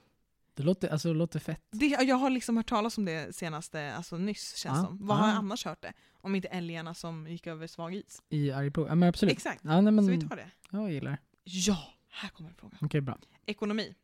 Det 0.54 0.62
låter, 0.62 0.88
alltså, 0.88 1.08
det 1.08 1.14
låter 1.14 1.38
fett. 1.38 1.60
Det, 1.70 1.86
jag 1.86 2.16
har 2.16 2.30
liksom 2.30 2.56
hört 2.56 2.68
talas 2.68 2.98
om 2.98 3.04
det 3.04 3.36
senaste, 3.36 3.94
alltså 3.94 4.16
nyss 4.16 4.56
känns 4.56 4.78
Ja, 4.78 4.84
som. 4.84 5.06
Vad 5.06 5.16
har 5.16 5.26
jag 5.26 5.34
ja. 5.34 5.38
annars 5.38 5.64
hört 5.64 5.82
det? 5.82 5.92
Om 6.20 6.34
inte 6.34 6.48
älgarna 6.48 6.94
som 6.94 7.26
gick 7.28 7.46
över 7.46 7.66
svag 7.66 7.94
is. 7.94 8.22
I 8.28 8.50
Arjeplog. 8.52 8.88
Ja 8.88 8.94
men 8.94 9.08
absolut. 9.08 9.32
Exakt. 9.32 9.60
Ja, 9.64 9.80
nej, 9.80 9.92
men, 9.92 10.04
Så 10.04 10.10
vi 10.10 10.20
tar 10.28 10.36
det. 10.36 10.50
Jag 10.70 10.92
gillar. 10.92 11.18
Ja, 11.44 11.78
här 12.10 12.28
kommer 12.28 12.50
en 12.50 12.56
fråga. 12.56 12.76
Okej, 12.80 13.00
bra. 13.00 13.18
Ekonomi. 13.46 13.94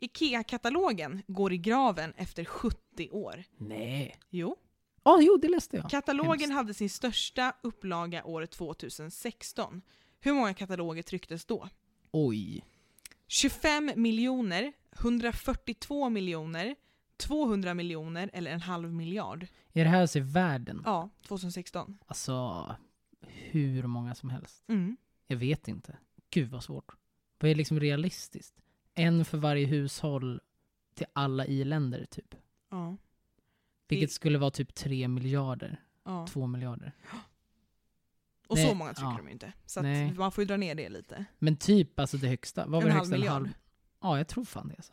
IKEA-katalogen 0.00 1.22
går 1.26 1.52
i 1.52 1.58
graven 1.58 2.12
efter 2.16 2.44
70 2.44 3.10
år. 3.10 3.44
Nej. 3.56 4.16
Jo. 4.30 4.56
Ja, 5.06 5.18
jo 5.22 5.36
det 5.36 5.48
läste 5.48 5.76
jag. 5.76 5.90
Katalogen 5.90 6.40
hemskt. 6.40 6.54
hade 6.54 6.74
sin 6.74 6.90
största 6.90 7.54
upplaga 7.62 8.24
år 8.24 8.46
2016. 8.46 9.82
Hur 10.20 10.32
många 10.32 10.54
kataloger 10.54 11.02
trycktes 11.02 11.44
då? 11.44 11.68
Oj. 12.10 12.64
25 13.26 13.92
miljoner, 13.96 14.72
142 14.92 16.08
miljoner, 16.08 16.76
200 17.16 17.74
miljoner 17.74 18.30
eller 18.32 18.50
en 18.50 18.60
halv 18.60 18.92
miljard? 18.92 19.46
Är 19.72 19.84
det 19.84 19.90
här 19.90 20.00
alltså 20.00 20.18
i 20.18 20.22
världen? 20.22 20.82
Ja, 20.84 21.10
2016. 21.28 21.98
Alltså, 22.06 22.76
hur 23.26 23.86
många 23.86 24.14
som 24.14 24.30
helst. 24.30 24.64
Mm. 24.68 24.96
Jag 25.26 25.36
vet 25.36 25.68
inte. 25.68 25.96
Gud 26.30 26.50
vad 26.50 26.64
svårt. 26.64 26.96
Vad 27.38 27.50
är 27.50 27.54
liksom 27.54 27.80
realistiskt? 27.80 28.54
En 28.94 29.24
för 29.24 29.38
varje 29.38 29.66
hushåll 29.66 30.40
till 30.94 31.06
alla 31.12 31.46
i-länder 31.46 32.04
typ. 32.10 32.34
Ja. 32.70 32.96
Vilket 33.88 34.12
skulle 34.12 34.38
vara 34.38 34.50
typ 34.50 34.74
3 34.74 35.08
miljarder. 35.08 35.80
ja. 36.04 36.26
2 36.26 36.46
miljarder. 36.46 36.92
Och 38.48 38.56
Nej, 38.56 38.68
så 38.68 38.74
många 38.74 38.94
trycker 38.94 39.10
ja. 39.10 39.16
de 39.16 39.26
ju 39.26 39.32
inte. 39.32 39.52
Så 39.66 39.82
man 40.20 40.32
får 40.32 40.42
ju 40.42 40.48
dra 40.48 40.56
ner 40.56 40.74
det 40.74 40.88
lite. 40.88 41.24
Men 41.38 41.56
typ 41.56 42.00
alltså 42.00 42.16
det 42.16 42.28
högsta. 42.28 42.66
Vad 42.66 42.70
var 42.72 42.80
En 42.82 42.86
det 42.86 42.92
halv 42.92 42.98
högsta? 43.12 43.16
miljard. 43.16 43.48
Ja, 44.02 44.16
jag 44.18 44.28
tror 44.28 44.44
fan 44.44 44.68
det 44.68 44.74
alltså. 44.76 44.92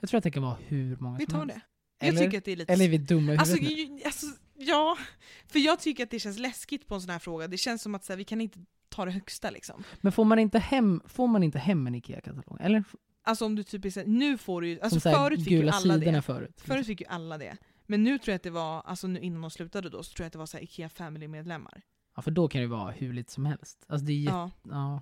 Jag 0.00 0.10
tror 0.10 0.18
att 0.18 0.24
det 0.24 0.30
kan 0.30 0.42
vara 0.42 0.56
hur 0.66 0.96
många 0.96 1.18
Vi 1.18 1.24
som 1.24 1.32
tar 1.32 1.38
helst. 1.38 1.54
det. 1.54 1.60
Jag 2.06 2.08
Eller, 2.08 2.20
tycker 2.24 2.38
att 2.38 2.44
det 2.44 2.52
är 2.52 2.56
lite... 2.56 2.72
eller 2.72 2.84
är 2.84 2.88
vi 2.88 2.98
dumma 2.98 3.34
i 3.34 3.36
alltså, 3.36 3.56
ju, 3.56 4.00
alltså, 4.04 4.26
ja. 4.54 4.98
För 5.46 5.58
jag 5.58 5.80
tycker 5.80 6.02
att 6.04 6.10
det 6.10 6.18
känns 6.20 6.38
läskigt 6.38 6.86
på 6.88 6.94
en 6.94 7.00
sån 7.00 7.10
här 7.10 7.18
fråga. 7.18 7.48
Det 7.48 7.58
känns 7.58 7.82
som 7.82 7.94
att 7.94 8.04
så 8.04 8.12
här, 8.12 8.18
vi 8.18 8.24
kan 8.24 8.40
inte 8.40 8.58
ta 8.88 9.04
det 9.04 9.10
högsta 9.10 9.50
liksom. 9.50 9.84
Men 10.00 10.12
får 10.12 10.24
man 10.24 10.38
inte 10.38 10.58
hem, 10.58 11.00
får 11.06 11.26
man 11.26 11.42
inte 11.42 11.58
hem 11.58 11.86
en 11.86 11.94
IKEA-katalog? 11.94 12.56
Eller 12.60 12.84
Alltså 13.22 13.44
om 13.46 13.54
du 13.54 13.62
typ 13.62 13.84
är 13.84 14.04
nu 14.06 14.38
får 14.38 14.60
du 14.60 14.68
ju, 14.68 14.80
alltså 14.80 15.00
förut 15.00 15.44
fick 15.44 15.50
ju 15.52 15.68
alla 15.68 15.96
det. 15.96 16.22
förut? 16.22 16.60
Förut 16.60 16.86
fick 16.86 17.00
ju 17.00 17.06
alla 17.06 17.38
det. 17.38 17.56
Men 17.86 18.04
nu 18.04 18.18
tror 18.18 18.32
jag 18.32 18.36
att 18.36 18.42
det 18.42 18.50
var, 18.50 18.80
alltså 18.82 19.06
nu 19.06 19.20
innan 19.20 19.40
de 19.42 19.50
slutade 19.50 19.88
då, 19.90 20.02
så 20.02 20.12
tror 20.12 20.24
jag 20.24 20.26
att 20.26 20.32
det 20.32 20.38
var 20.38 20.46
så 20.46 20.58
IKEA 20.58 20.88
Family-medlemmar. 20.88 21.82
Ja, 22.16 22.22
för 22.22 22.30
då 22.30 22.48
kan 22.48 22.60
det 22.60 22.66
vara 22.66 22.90
hur 22.90 23.12
lite 23.12 23.32
som 23.32 23.46
helst. 23.46 23.84
Alltså 23.88 24.06
det 24.06 24.12
är 24.12 24.24
Ja. 24.24 24.50
ja. 24.62 25.00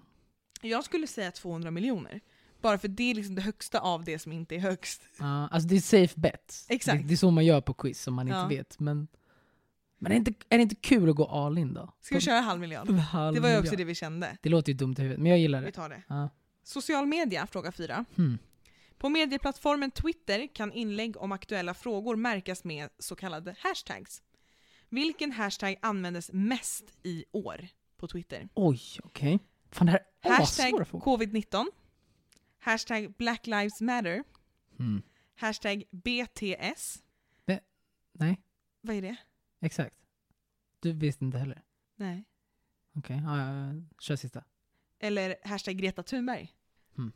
Jag 0.62 0.84
skulle 0.84 1.06
säga 1.06 1.30
200 1.30 1.70
miljoner. 1.70 2.20
Bara 2.60 2.78
för 2.78 2.88
det 2.88 3.10
är 3.10 3.14
liksom 3.14 3.34
det 3.34 3.42
högsta 3.42 3.78
av 3.80 4.04
det 4.04 4.18
som 4.18 4.32
inte 4.32 4.54
är 4.54 4.58
högst. 4.58 5.02
Ja, 5.18 5.48
alltså 5.48 5.68
det 5.68 5.76
är 5.76 5.80
safe 5.80 6.20
bet. 6.20 6.66
Exakt. 6.68 7.02
Det, 7.02 7.08
det 7.08 7.14
är 7.14 7.16
så 7.16 7.30
man 7.30 7.44
gör 7.44 7.60
på 7.60 7.74
quiz 7.74 8.06
om 8.06 8.14
man 8.14 8.26
Ja. 8.28 8.42
inte 8.42 8.56
vet. 8.56 8.78
Men, 8.80 9.08
men 9.98 10.12
är, 10.12 10.14
det 10.14 10.30
inte, 10.30 10.44
är 10.48 10.56
det 10.58 10.62
inte 10.62 10.74
kul 10.74 11.10
att 11.10 11.16
gå 11.16 11.26
all 11.26 11.58
in 11.58 11.74
då? 11.74 11.92
Ska 12.00 12.14
vi 12.14 12.20
köra 12.20 12.40
halv 12.40 12.60
miljard? 12.60 12.90
Halv 12.90 13.34
Det 13.34 13.40
var 13.40 13.48
ju 13.48 13.54
också 13.54 13.62
miljard. 13.64 13.78
det 13.78 13.84
vi 13.84 13.94
kände. 13.94 14.36
Det 14.42 14.48
låter 14.48 14.72
ju 14.72 14.78
dumt 14.78 14.94
i 14.98 15.02
huvudet, 15.02 15.22
men 15.22 15.30
jag 15.30 15.38
gillar 15.38 15.60
Vi 15.60 15.66
det. 15.66 15.72
tar 15.72 15.88
det. 15.88 16.02
Ja. 16.08 16.28
Social 16.62 17.06
media, 17.06 17.46
fråga 17.46 17.72
4. 17.72 18.04
Hmm. 18.16 18.38
På 19.04 19.08
medieplattformen 19.08 19.90
Twitter 19.90 20.54
kan 20.54 20.72
inlägg 20.72 21.16
om 21.16 21.32
aktuella 21.32 21.74
frågor 21.74 22.16
märkas 22.16 22.64
med 22.64 22.90
så 22.98 23.16
kallade 23.16 23.56
hashtags. 23.58 24.22
Vilken 24.88 25.32
hashtag 25.32 25.76
användes 25.82 26.32
mest 26.32 26.84
i 27.02 27.24
år 27.32 27.68
på 27.96 28.08
Twitter? 28.08 28.48
Oj, 28.54 28.80
okej. 29.02 29.38
Fan 29.70 29.86
det 29.86 29.92
här 29.92 30.00
är 30.20 30.30
Hashtag 30.30 30.66
assvåra 30.66 30.84
frågor. 30.84 31.16
covid-19. 31.16 31.66
Hashtag 32.58 33.14
Black 33.18 33.46
Lives 33.46 33.80
Matter. 33.80 34.24
Hmm. 34.78 35.02
Hashtag 35.34 35.84
BTS. 35.90 37.02
Nej, 38.12 38.40
Vad 38.80 38.96
är 38.96 39.02
det? 39.02 39.16
exakt. 39.60 39.96
Du 40.80 40.92
visste 40.92 41.24
inte 41.24 41.38
heller? 41.38 41.62
Nej. 41.96 42.24
Okej, 42.96 43.22
ja, 43.24 43.38
ja, 43.38 43.74
ja. 43.74 43.82
kör 44.00 44.16
sista. 44.16 44.44
Eller 44.98 45.36
hashtag 45.44 45.76
Greta 45.76 46.02
Thunberg. 46.02 46.52
Vad 46.94 47.12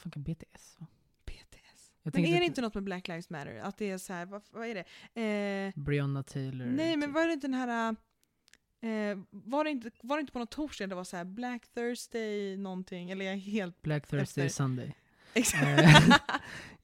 fan 0.00 0.10
kan 0.10 0.22
BTS 0.22 0.76
vara? 0.78 0.88
BTS. 1.24 1.92
Jag 2.02 2.14
Men 2.14 2.24
är 2.24 2.40
det 2.40 2.46
inte 2.46 2.60
något 2.60 2.74
med 2.74 2.84
Black 2.84 3.08
Lives 3.08 3.30
Matter? 3.30 3.58
Att 3.58 3.78
det 3.78 3.90
är 3.90 3.98
så 3.98 4.12
här, 4.12 4.26
vad, 4.26 4.42
vad 4.50 4.66
är 4.66 4.74
det? 4.74 4.84
Eh, 5.22 5.82
Breonna 5.82 6.22
Taylor? 6.22 6.66
nej 6.66 6.96
men 6.96 7.08
typ. 7.08 7.14
var 7.14 7.26
det 7.26 7.32
inte 7.32 7.46
den 7.46 7.54
här... 7.54 7.96
Eh, 8.82 9.18
var, 9.30 9.64
det 9.64 9.70
inte, 9.70 9.90
var 10.02 10.16
det 10.16 10.20
inte 10.20 10.32
på 10.32 10.38
någon 10.38 10.48
torsdag 10.48 10.86
det 10.86 10.94
var 10.94 11.04
så 11.04 11.16
här 11.16 11.24
Black 11.24 11.68
Thursday 11.74 12.56
någonting? 12.56 13.10
Eller 13.10 13.24
jag 13.24 13.36
helt... 13.36 13.82
Black 13.82 14.06
Thursday 14.06 14.46
efter- 14.46 14.48
Sunday. 14.48 14.94
Eh, 15.34 15.44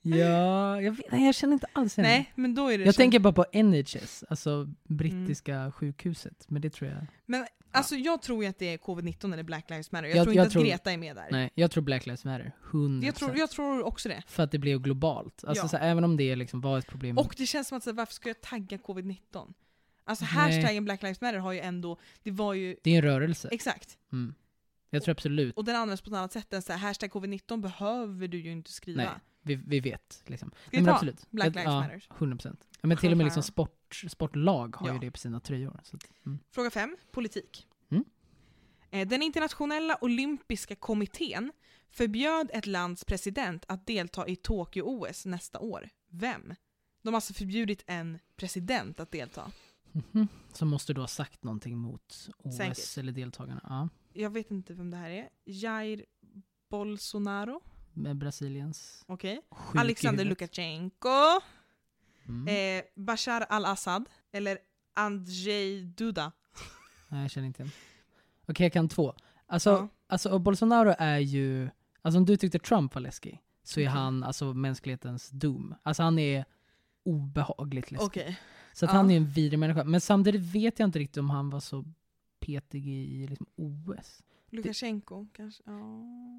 Ja, 0.03 0.80
jag, 0.82 0.92
vet, 0.92 1.12
nej, 1.12 1.26
jag 1.26 1.34
känner 1.34 1.53
inte 1.53 1.66
alls 1.72 1.99
igen. 1.99 2.11
nej, 2.11 2.32
men 2.34 2.55
då 2.55 2.68
är 2.68 2.78
det 2.78 2.84
Jag 2.84 2.94
så- 2.94 2.99
tänker 2.99 3.18
bara 3.18 3.32
på 3.32 3.44
NHS, 3.53 4.24
alltså 4.28 4.68
brittiska 4.88 5.72
sjukhuset. 5.72 6.44
Men 6.49 6.62
det 6.62 6.70
tror 6.70 6.90
jag... 6.90 7.07
Men 7.26 7.47
alltså 7.70 7.94
jag 7.97 8.22
tror 8.22 8.42
ju 8.45 8.50
att 8.50 8.58
det 8.58 8.66
är 8.75 8.79
covid-19 8.79 9.33
eller 9.33 9.42
Black 9.42 9.71
Lives 9.71 9.92
Matter. 9.92 10.08
Jag, 10.08 10.16
Jag- 10.16 10.25
tror 10.25 10.33
inte 10.33 10.38
jag 10.38 10.46
att 10.46 10.53
tror- 10.53 10.64
Greta 10.64 10.92
är 10.92 10.96
med 10.96 11.16
där. 11.16 11.29
Nej, 11.30 11.50
jag 11.54 11.71
tror 11.71 11.83
Black 11.83 12.07
Lives 12.07 12.25
Matter. 12.25 12.53
100%. 12.72 13.04
Jag, 13.07 13.14
tror, 13.14 13.37
jag 13.38 13.50
tror 13.50 13.83
också 13.87 14.08
det. 14.08 14.22
För 14.26 14.42
att 14.42 14.50
det 14.50 14.58
blev 14.58 14.80
globalt. 14.80 15.45
Alltså 15.45 15.64
Ja. 15.64 15.68
så 15.68 15.76
här, 15.76 15.91
även 15.91 16.04
om 16.04 16.16
det 16.16 16.37
liksom 16.37 16.61
var 16.61 16.79
ett 16.79 16.87
problem. 16.87 17.18
Och 17.18 17.34
det 17.38 17.46
känns 17.46 17.68
som 17.68 17.79
att 17.79 17.84
så 17.84 17.91
här, 17.91 17.96
varför 17.96 18.14
ska 18.14 18.29
jag 18.29 18.41
tagga 18.41 18.76
covid-19? 18.76 19.53
Alltså 20.04 20.25
Nej. 20.25 20.34
hashtaggen 20.34 20.84
Black 20.84 21.03
Lives 21.03 21.21
Matter 21.21 21.38
har 21.38 21.53
ju 21.53 21.61
ändå, 21.61 21.99
det 22.22 22.30
var 22.30 22.54
ju, 22.54 22.76
Det 22.83 22.91
är 22.91 22.96
en 22.96 23.03
rörelse. 23.03 23.49
exakt. 23.53 23.99
Mm. 24.12 24.34
Jag 24.91 25.03
tror 25.03 25.13
absolut, 25.13 25.57
Och 25.57 25.64
den 25.64 25.76
används 25.76 26.03
på 26.03 26.11
ett 26.11 26.17
annat 26.17 26.33
sätt 26.33 26.53
än 26.53 26.63
så 26.63 26.72
här, 26.72 26.79
hashtag 26.79 27.11
covid-19 27.11 27.61
behöver 27.61 28.29
du 28.29 28.38
ju 28.38 28.53
inte 28.53 28.72
skriva. 28.72 29.03
Nej. 29.03 29.13
vi, 29.42 29.54
vi 29.54 29.80
vet. 29.80 30.22
Liksom. 30.26 30.50
Ska 30.50 30.71
vi 30.71 30.76
men 30.76 30.87
ta 30.87 30.92
absolut. 30.92 31.30
Black 31.30 31.46
Lives 31.54 31.64
ja, 31.64 31.80
Matter? 31.80 32.07
100%. 32.18 32.57
Ja, 32.80 32.88
men 32.88 32.96
till 32.96 33.11
och 33.11 33.17
med 33.17 33.25
liksom 33.25 33.42
sport, 33.42 34.04
sportlag 34.08 34.76
har 34.76 34.87
Ja. 34.88 34.95
ju 34.95 34.99
det 35.00 35.11
på 35.11 35.18
sina 35.18 35.41
tröjor. 35.41 35.80
Så 35.83 35.96
att, 35.96 36.03
mm. 36.26 36.38
Fråga 36.50 36.71
5, 36.71 36.96
politik. 37.11 37.67
Mm. 37.91 38.04
Eh, 38.91 39.08
Den 39.08 39.22
internationella 39.22 39.99
olympiska 40.00 40.75
kommittén 40.76 41.53
förbjöd 41.91 42.50
ett 42.53 42.67
lands 42.67 43.04
president 43.04 43.64
att 43.68 43.87
delta 43.87 44.26
i 44.29 44.37
Tokyo-OS 44.37 45.26
nästa 45.26 45.58
år. 45.58 45.88
Vem? 46.11 46.54
De 47.03 47.08
har 47.08 47.14
alltså 47.14 47.34
förbjudit 47.34 47.84
en 47.87 48.18
president 48.37 49.00
att 49.00 49.11
delta. 49.11 49.53
Mhm. 49.92 50.29
Som 50.53 50.68
måste 50.68 50.92
då 50.92 51.00
ha 51.00 51.08
sagt 51.08 51.45
någonting 51.45 51.79
mot 51.79 52.29
OS 52.38 52.57
Säkert. 52.57 52.99
eller 52.99 53.13
deltagarna. 53.13 53.61
Ja. 53.68 53.88
Jag 54.17 54.30
vet 54.30 54.51
inte 54.51 54.75
vem 54.75 54.91
det 54.91 54.97
här 54.97 55.11
är. 55.11 55.29
Jair 55.45 56.05
Bolsonaro? 56.68 57.61
Med 57.93 58.17
Brasiliens 58.17 59.05
Okej. 59.07 59.41
i 59.75 59.79
Alexander. 59.79 60.25
Lukasjenko? 60.25 61.09
Mm. 62.29 62.79
Eh, 62.79 62.84
Bashar 62.95 63.41
al-Assad? 63.41 64.09
Eller 64.33 64.59
Andrzej 64.95 65.83
Duda? 65.84 66.33
Nej, 67.09 67.22
jag 67.22 67.30
känner 67.30 67.47
inte 67.47 67.63
igen. 67.63 67.72
Okej, 68.49 68.64
jag 68.64 68.72
kan 68.72 68.88
två. 68.88 69.14
Alltså, 69.47 69.71
Ja. 69.71 69.88
alltså 70.07 70.38
Bolsonaro 70.38 70.95
är 70.99 71.18
ju, 71.18 71.68
alltså 72.03 72.18
om 72.18 72.25
du 72.26 72.37
tyckte 72.37 72.59
Trump 72.59 72.95
var 72.95 73.03
läskig, 73.03 73.43
så 73.63 73.80
är 73.80 73.88
han 73.88 74.22
alltså 74.25 74.53
mänsklighetens 74.55 75.30
doom. 75.30 75.75
Alltså 75.83 76.03
han 76.03 76.18
är 76.18 76.45
obehagligt 77.05 77.91
läskigt. 77.91 78.09
Okej. 78.09 78.38
Så 78.72 78.84
att 78.84 78.91
Ja. 78.93 78.97
han 78.97 79.11
är 79.11 79.17
en 79.17 79.26
vidrig 79.26 79.59
människa. 79.59 79.84
Men 79.84 80.01
samtidigt 80.01 80.41
vet 80.55 80.79
jag 80.79 80.88
inte 80.88 80.99
riktigt 80.99 81.17
om 81.17 81.30
han 81.30 81.51
var 81.51 81.61
så 81.61 81.84
petig 82.47 82.89
i 82.89 83.27
liksom, 83.27 83.47
OS. 83.57 84.23
Lukasjenko 84.51 85.27
kanske? 85.33 85.63
Ja. 85.67 85.81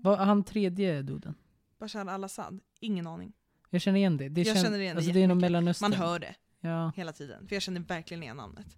Var 0.04 0.18
han 0.18 0.44
tredje 0.44 1.02
duden? 1.02 1.36
Bashar 1.80 2.06
al-Assad? 2.06 2.60
Ingen 2.80 3.08
aning. 3.08 3.34
Jag 3.70 3.82
känner 3.82 4.00
igen 4.00 4.18
det. 4.18 4.30
det 4.30 4.42
Jag 4.42 4.58
kän- 4.58 4.64
känner 4.64 4.80
igen 4.80 4.96
det 4.96 5.00
alltså, 5.00 5.12
det 5.14 5.20
är 5.20 5.22
jättemycket. 5.22 5.42
Mellanöstern. 5.42 5.90
Man 5.92 6.00
hör 6.00 6.20
det 6.20 6.36
Ja, 6.60 6.92
hela 6.96 7.14
tiden. 7.14 7.48
För 7.48 7.56
jag 7.56 7.64
känner 7.64 7.80
verkligen 7.82 8.24
igen 8.24 8.38
namnet. 8.38 8.78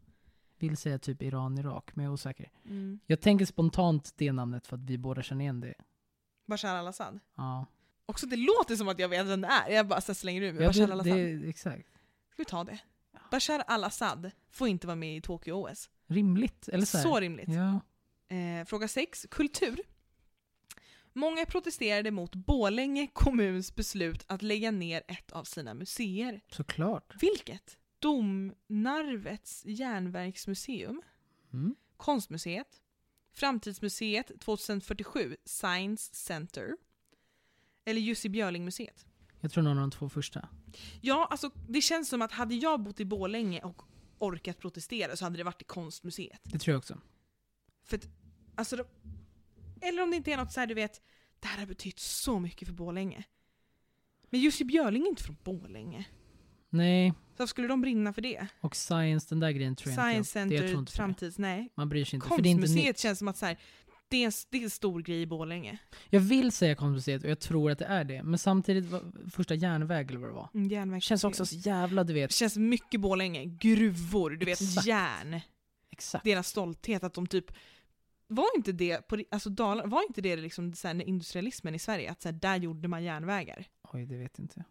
vill 0.59 0.77
säga 0.77 0.99
typ 0.99 1.21
Iran, 1.21 1.57
Irak, 1.57 1.95
men 1.95 2.05
jag 2.05 2.09
är 2.11 2.13
osäker. 2.13 2.51
Mm. 2.65 2.99
Jag 3.05 3.21
tänker 3.21 3.45
spontant 3.45 4.13
det 4.17 4.31
namnet 4.31 4.67
för 4.67 4.75
att 4.77 4.83
vi 4.83 4.97
båda 4.97 5.23
känner 5.23 5.41
igen 5.41 5.59
det. 5.61 5.73
Bashar 6.47 6.75
al-Assad. 6.75 7.19
Ja, 7.35 7.65
Också 8.05 8.25
det 8.27 8.35
låter 8.35 8.75
som 8.75 8.87
att 8.87 8.99
jag 8.99 9.09
vet 9.09 9.25
vem 9.27 9.41
det 9.41 9.47
är. 9.47 9.69
Jag 9.71 9.87
bara 9.87 10.01
slänger 10.01 10.41
ur 10.41 10.53
mig. 10.53 10.61
ja 10.63 10.69
Bashar 10.69 10.83
al-Assad. 10.91 11.45
exakt. 11.49 11.87
Ska 12.31 12.41
vi 12.41 12.45
ta 12.45 12.63
det? 12.63 12.79
Bashar 13.31 13.63
al-Assad 13.67 14.31
får 14.51 14.67
inte 14.67 14.87
vara 14.87 14.95
med 14.95 15.17
i 15.17 15.21
Tokyo-OS. 15.21 15.89
Rimligt, 16.09 16.67
eller 16.67 16.85
så, 16.85 16.97
Så, 16.97 17.19
rimligt. 17.19 17.49
Ja. 17.49 17.79
Eh, 18.35 18.65
fråga 18.65 18.87
6. 18.87 19.27
Kultur. 19.31 19.79
Många 21.13 21.45
protesterade 21.45 22.11
mot 22.11 22.35
Borlänge 22.35 23.07
kommuns 23.13 23.75
beslut 23.75 24.23
att 24.27 24.41
lägga 24.41 24.71
ner 24.71 25.03
ett 25.07 25.31
av 25.31 25.43
sina 25.43 25.73
museer. 25.73 26.41
Såklart. 26.51 27.13
Vilket? 27.23 27.77
Domnarvets 27.99 29.63
järnverksmuseum, 29.65 31.01
Mm. 31.53 31.75
Konstmuseet, 31.97 32.81
Framtidsmuseet 33.33 34.31
2047, 34.39 35.35
Science 35.45 36.15
Center, 36.15 36.71
eller 37.85 38.01
Jussi 38.01 38.29
Björling-museet. 38.29 39.05
Jag 39.39 39.51
tror 39.51 39.63
någon 39.63 39.77
av 39.77 39.81
de 39.81 39.91
två 39.91 40.09
första. 40.09 40.49
Ja, 41.01 41.27
alltså 41.31 41.51
det 41.69 41.81
känns 41.81 42.09
som 42.09 42.21
att 42.21 42.31
hade 42.31 42.55
jag 42.55 42.79
bott 42.81 42.99
i 42.99 43.05
Borlänge 43.05 43.61
och 43.61 43.81
orkat 44.19 44.57
protestera 44.59 45.15
så 45.15 45.25
hade 45.25 45.37
det 45.37 45.43
varit 45.43 45.61
i 45.61 45.65
Konstmuseet. 45.65 46.39
Det 46.43 46.59
tror 46.59 46.73
jag 46.73 46.77
också. 46.79 47.01
För 47.83 47.97
att, 47.97 48.07
alltså, 48.55 48.75
de- 48.75 48.85
eller 49.81 50.03
om 50.03 50.11
det 50.11 50.17
inte 50.17 50.31
är 50.33 50.37
något 50.37 50.51
så 50.51 50.59
här, 50.59 50.67
du 50.67 50.73
vet, 50.73 51.01
det 51.39 51.47
här 51.47 51.59
har 51.59 51.65
betytt 51.65 51.99
så 51.99 52.39
mycket 52.39 52.67
för 52.67 52.75
Borlänge. 52.75 53.23
Men 54.29 54.39
Jussi 54.41 54.63
Björling 54.63 55.03
är 55.03 55.07
inte 55.07 55.23
från 55.23 55.37
Borlänge. 55.43 56.05
Nej, 56.69 57.13
Så 57.37 57.47
skulle 57.47 57.67
de 57.67 57.81
brinna 57.81 58.13
för 58.13 58.21
det? 58.21 58.47
och 58.61 58.75
science, 58.75 59.25
den 59.29 59.39
där 59.39 59.51
grejen 59.51 59.75
tror 59.75 59.91
jag 59.93 59.99
Science 60.11 60.41
inte. 60.41 60.55
jag 60.55 60.61
tror 60.63 60.75
Center, 60.75 60.91
det. 60.91 60.97
framtids... 60.97 61.37
Nej. 61.37 61.69
Man 61.75 61.89
bryr 61.89 62.05
sig 62.05 62.17
inte. 62.17 62.27
För 62.27 62.41
det 62.41 62.49
är 62.49 62.51
inte. 62.51 62.61
Konstmuseet 62.61 62.99
känns 62.99 63.19
som 63.19 63.27
att 63.27 63.37
så 63.37 63.45
här, 63.45 63.59
det, 64.09 64.23
är 64.23 64.25
en, 64.25 64.31
det 64.49 64.57
är 64.57 64.63
en 64.63 64.69
stor 64.69 65.01
grej 65.01 65.21
i 65.21 65.25
Borlänge. 65.25 65.77
Jag 66.09 66.19
vill 66.19 66.51
säga 66.51 66.75
konstmuseet 66.75 67.23
och 67.23 67.29
jag 67.29 67.39
tror 67.39 67.71
att 67.71 67.79
det 67.79 67.85
är 67.85 68.03
det. 68.03 68.23
Men 68.23 68.39
samtidigt, 68.39 68.85
första 69.31 69.55
järnväg 69.55 70.09
eller 70.09 70.19
vad 70.19 70.29
det 70.29 70.33
var. 70.33 70.49
Mm, 70.53 70.69
järnvägsmuseet. 70.69 71.03
känns 71.03 71.23
också 71.23 71.45
så 71.45 71.55
jävla, 71.55 72.03
du 72.03 72.13
vet. 72.13 72.31
känns 72.31 72.57
mycket 72.57 73.01
Borlänge. 73.01 73.45
Gruvor, 73.45 74.29
du 74.29 74.45
vet, 74.45 74.61
Exakt. 74.61 74.87
järn. 74.87 75.41
Exakt. 75.91 76.23
Deras 76.23 76.47
stolthet 76.47 77.03
att 77.03 77.13
de 77.13 77.27
typ... 77.27 77.45
Var 78.27 78.47
inte 78.55 78.71
det, 78.71 79.07
på, 79.07 79.23
alltså 79.31 79.49
Dalar, 79.49 79.87
var 79.87 80.03
inte 80.07 80.21
det 80.21 80.35
liksom 80.35 80.73
så 80.73 80.87
här, 80.87 81.07
industrialismen 81.07 81.75
i 81.75 81.79
Sverige? 81.79 82.11
Att 82.11 82.21
så 82.21 82.27
här, 82.27 82.33
där 82.33 82.57
gjorde 82.57 82.87
man 82.87 83.03
järnvägar? 83.03 83.65
Oj, 83.93 84.05
det 84.05 84.17
vet 84.17 84.39
inte 84.39 84.53
jag. 84.55 84.65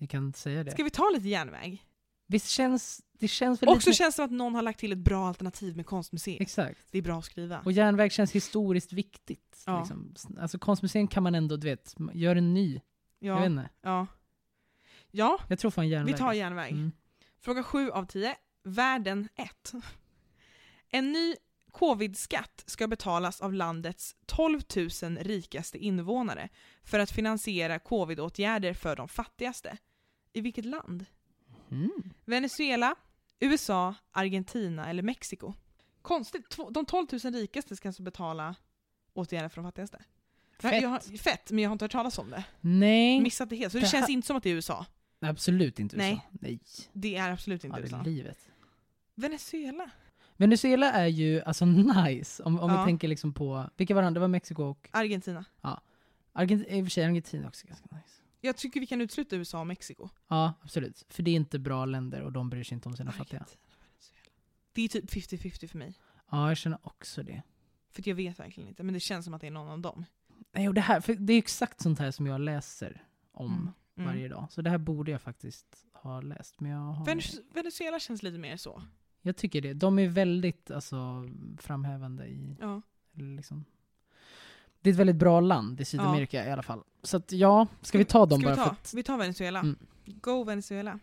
Vi 0.00 0.06
kan 0.06 0.32
säga 0.32 0.64
det. 0.64 0.70
Ska 0.70 0.84
vi 0.84 0.90
ta 0.90 1.10
lite 1.14 1.28
järnväg? 1.28 1.84
Visst 2.30 2.48
känns, 2.48 3.02
det 3.12 3.28
känns 3.28 3.62
väl 3.62 3.68
Också 3.68 3.90
lite... 3.90 3.96
känns 3.96 4.14
det 4.14 4.16
som 4.16 4.24
att 4.24 4.30
någon 4.30 4.54
har 4.54 4.62
lagt 4.62 4.80
till 4.80 4.92
ett 4.92 4.98
bra 4.98 5.28
alternativ 5.28 5.76
med 5.76 5.86
konstmuseet. 5.86 6.40
Exakt. 6.40 6.80
Det 6.90 6.98
är 6.98 7.02
bra 7.02 7.18
att 7.18 7.24
skriva. 7.24 7.60
Och 7.64 7.72
järnväg 7.72 8.12
känns 8.12 8.32
historiskt 8.32 8.92
viktigt. 8.92 9.62
Ja. 9.66 9.78
Liksom. 9.78 10.14
Alltså 10.40 10.58
konstmuseum 10.58 11.08
kan 11.08 11.22
man 11.22 11.34
ändå, 11.34 11.56
du 11.56 11.66
vet, 11.68 11.94
gör 12.12 12.36
en 12.36 12.54
ny. 12.54 12.80
Jag 13.18 13.34
vet 13.34 13.40
Ja, 13.42 13.46
inte. 13.46 13.68
ja. 13.82 14.06
ja 15.10 15.38
Jag 15.48 15.58
tror 15.58 15.70
fan 15.70 15.88
järnväg. 15.88 16.12
vi 16.12 16.18
tar 16.18 16.32
järnväg. 16.32 16.70
Mm. 16.72 16.92
Fråga 17.40 17.62
7 17.62 17.90
av 17.90 18.04
10. 18.06 18.36
Världen 18.64 19.28
1. 19.34 19.72
En 20.90 21.12
ny 21.12 21.34
covid-skatt 21.72 22.62
ska 22.66 22.86
betalas 22.88 23.40
av 23.40 23.52
landets 23.52 24.16
12 24.26 24.60
000 24.76 24.88
rikaste 25.18 25.78
invånare 25.78 26.48
för 26.82 26.98
att 26.98 27.10
finansiera 27.10 27.78
covid-åtgärder 27.78 28.74
för 28.74 28.96
de 28.96 29.08
fattigaste. 29.08 29.76
I 30.32 30.40
vilket 30.40 30.64
land? 30.64 31.06
Mm. 31.70 31.90
Venezuela, 32.24 32.94
USA, 33.40 33.94
Argentina 34.12 34.90
eller 34.90 35.02
Mexiko? 35.02 35.54
Konstigt, 36.02 36.56
de 36.70 36.86
12 36.86 37.06
000 37.24 37.32
rikaste 37.34 37.76
ska 37.76 37.88
alltså 37.88 38.02
betala 38.02 38.54
åtgärder 39.14 39.48
för 39.48 39.62
de 39.62 39.68
fattigaste. 39.68 40.02
Fett. 40.60 40.82
Jag 40.82 40.88
har, 40.88 41.18
fett, 41.18 41.50
men 41.50 41.62
jag 41.62 41.70
har 41.70 41.72
inte 41.72 41.84
hört 41.84 41.92
talas 41.92 42.18
om 42.18 42.30
det. 42.30 42.44
Nej, 42.60 43.20
Missat 43.20 43.50
det 43.50 43.56
helt. 43.56 43.72
Så 43.72 43.78
det, 43.78 43.84
Det 43.84 43.88
känns 43.88 44.06
här- 44.06 44.12
inte 44.12 44.26
som 44.26 44.36
att 44.36 44.42
det 44.42 44.50
är 44.50 44.54
USA. 44.54 44.86
absolut 45.20 45.78
inte 45.78 45.96
Nej. 45.96 46.12
USA. 46.12 46.22
Nej. 46.40 46.60
Det 46.92 47.16
är 47.16 47.30
absolut 47.32 47.64
inte 47.64 47.74
Aldrig 47.76 47.92
USA. 47.92 48.02
livet. 48.02 48.38
Venezuela? 49.14 49.90
Venezuela 50.36 50.92
är 50.92 51.06
ju 51.06 51.42
alltså 51.42 51.64
nice, 52.04 52.42
om, 52.42 52.60
om 52.60 52.70
Ja. 52.70 52.80
vi 52.80 52.84
tänker 52.86 53.08
liksom 53.08 53.32
på, 53.32 53.70
vilka 53.76 53.94
var 53.94 54.02
det? 54.02 54.10
Det 54.10 54.20
var 54.20 54.28
Mexiko 54.28 54.62
och 54.62 54.88
Argentina. 54.92 55.44
Argentina, 56.32 56.76
i 56.76 56.82
och 56.82 56.86
för 56.86 56.90
sig 56.90 57.04
Argentina 57.04 57.48
också 57.48 57.66
ganska 57.66 57.86
nice. 57.96 58.17
Jag 58.40 58.56
tycker 58.56 58.80
vi 58.80 58.86
kan 58.86 59.00
utesluta 59.00 59.36
USA 59.36 59.60
och 59.60 59.66
Mexiko. 59.66 60.08
Ja, 60.28 60.54
absolut. 60.62 61.04
För 61.08 61.22
det 61.22 61.30
är 61.30 61.34
inte 61.34 61.58
bra 61.58 61.84
länder 61.84 62.22
och 62.22 62.32
de 62.32 62.50
bryr 62.50 62.64
sig 62.64 62.74
inte 62.74 62.88
om 62.88 62.96
sina 62.96 63.12
fattiga. 63.12 63.46
Det 64.72 64.82
är 64.82 64.88
typ 64.88 65.04
50-50 65.10 65.66
för 65.66 65.78
mig. 65.78 65.94
Ja, 66.30 66.48
jag 66.48 66.56
känner 66.56 66.78
också 66.82 67.22
det. 67.22 67.42
För 67.90 68.08
jag 68.08 68.14
vet 68.14 68.38
verkligen 68.38 68.68
inte, 68.68 68.82
men 68.82 68.94
det 68.94 69.00
känns 69.00 69.24
som 69.24 69.34
att 69.34 69.40
det 69.40 69.46
är 69.46 69.50
någon 69.50 69.68
av 69.68 69.80
dem. 69.80 70.04
Nej, 70.52 70.68
och 70.68 70.74
det 70.74 70.80
här, 70.80 71.00
för 71.00 71.14
det 71.14 71.32
är 71.32 71.38
exakt 71.38 71.80
sånt 71.80 71.98
här 71.98 72.10
som 72.10 72.26
jag 72.26 72.40
läser 72.40 73.04
om 73.32 73.52
Mm. 73.52 73.72
Mm. 73.96 74.08
varje 74.10 74.28
dag. 74.28 74.46
Så 74.50 74.62
det 74.62 74.70
här 74.70 74.78
borde 74.78 75.10
jag 75.10 75.22
faktiskt 75.22 75.86
ha 75.92 76.20
läst, 76.20 76.60
men 76.60 76.70
jag 76.70 76.78
har... 76.80 77.06
Venez- 77.06 77.40
Venezuela 77.54 78.00
känns 78.00 78.22
lite 78.22 78.38
mer 78.38 78.56
så. 78.56 78.82
Jag 79.22 79.36
tycker 79.36 79.60
det. 79.62 79.74
De 79.74 79.98
är 79.98 80.08
väldigt 80.08 80.70
alltså, 80.70 81.28
framhävande 81.58 82.26
i 82.26 82.56
Ja. 82.60 82.82
liksom... 83.12 83.64
Det 84.80 84.90
är 84.90 84.92
ett 84.92 84.98
väldigt 85.00 85.16
bra 85.16 85.40
land 85.40 85.80
i 85.80 85.84
Sydamerika 85.84 86.46
i 86.46 86.50
alla 86.52 86.62
fall. 86.62 86.82
Så 87.02 87.16
att 87.16 87.32
ja, 87.32 87.66
ska 87.82 87.98
vi 87.98 88.04
ta 88.04 88.26
dem 88.26 88.40
Ska 88.40 88.46
bara 88.48 88.54
vi 88.54 88.60
för 88.60 88.64
ta? 88.64 88.70
att... 88.70 88.94
Vi 88.94 89.02
tar 89.02 89.18
Venezuela. 89.18 89.60
Mm. 89.60 89.76
Go 90.04 90.44
Venezuela. 90.44 90.98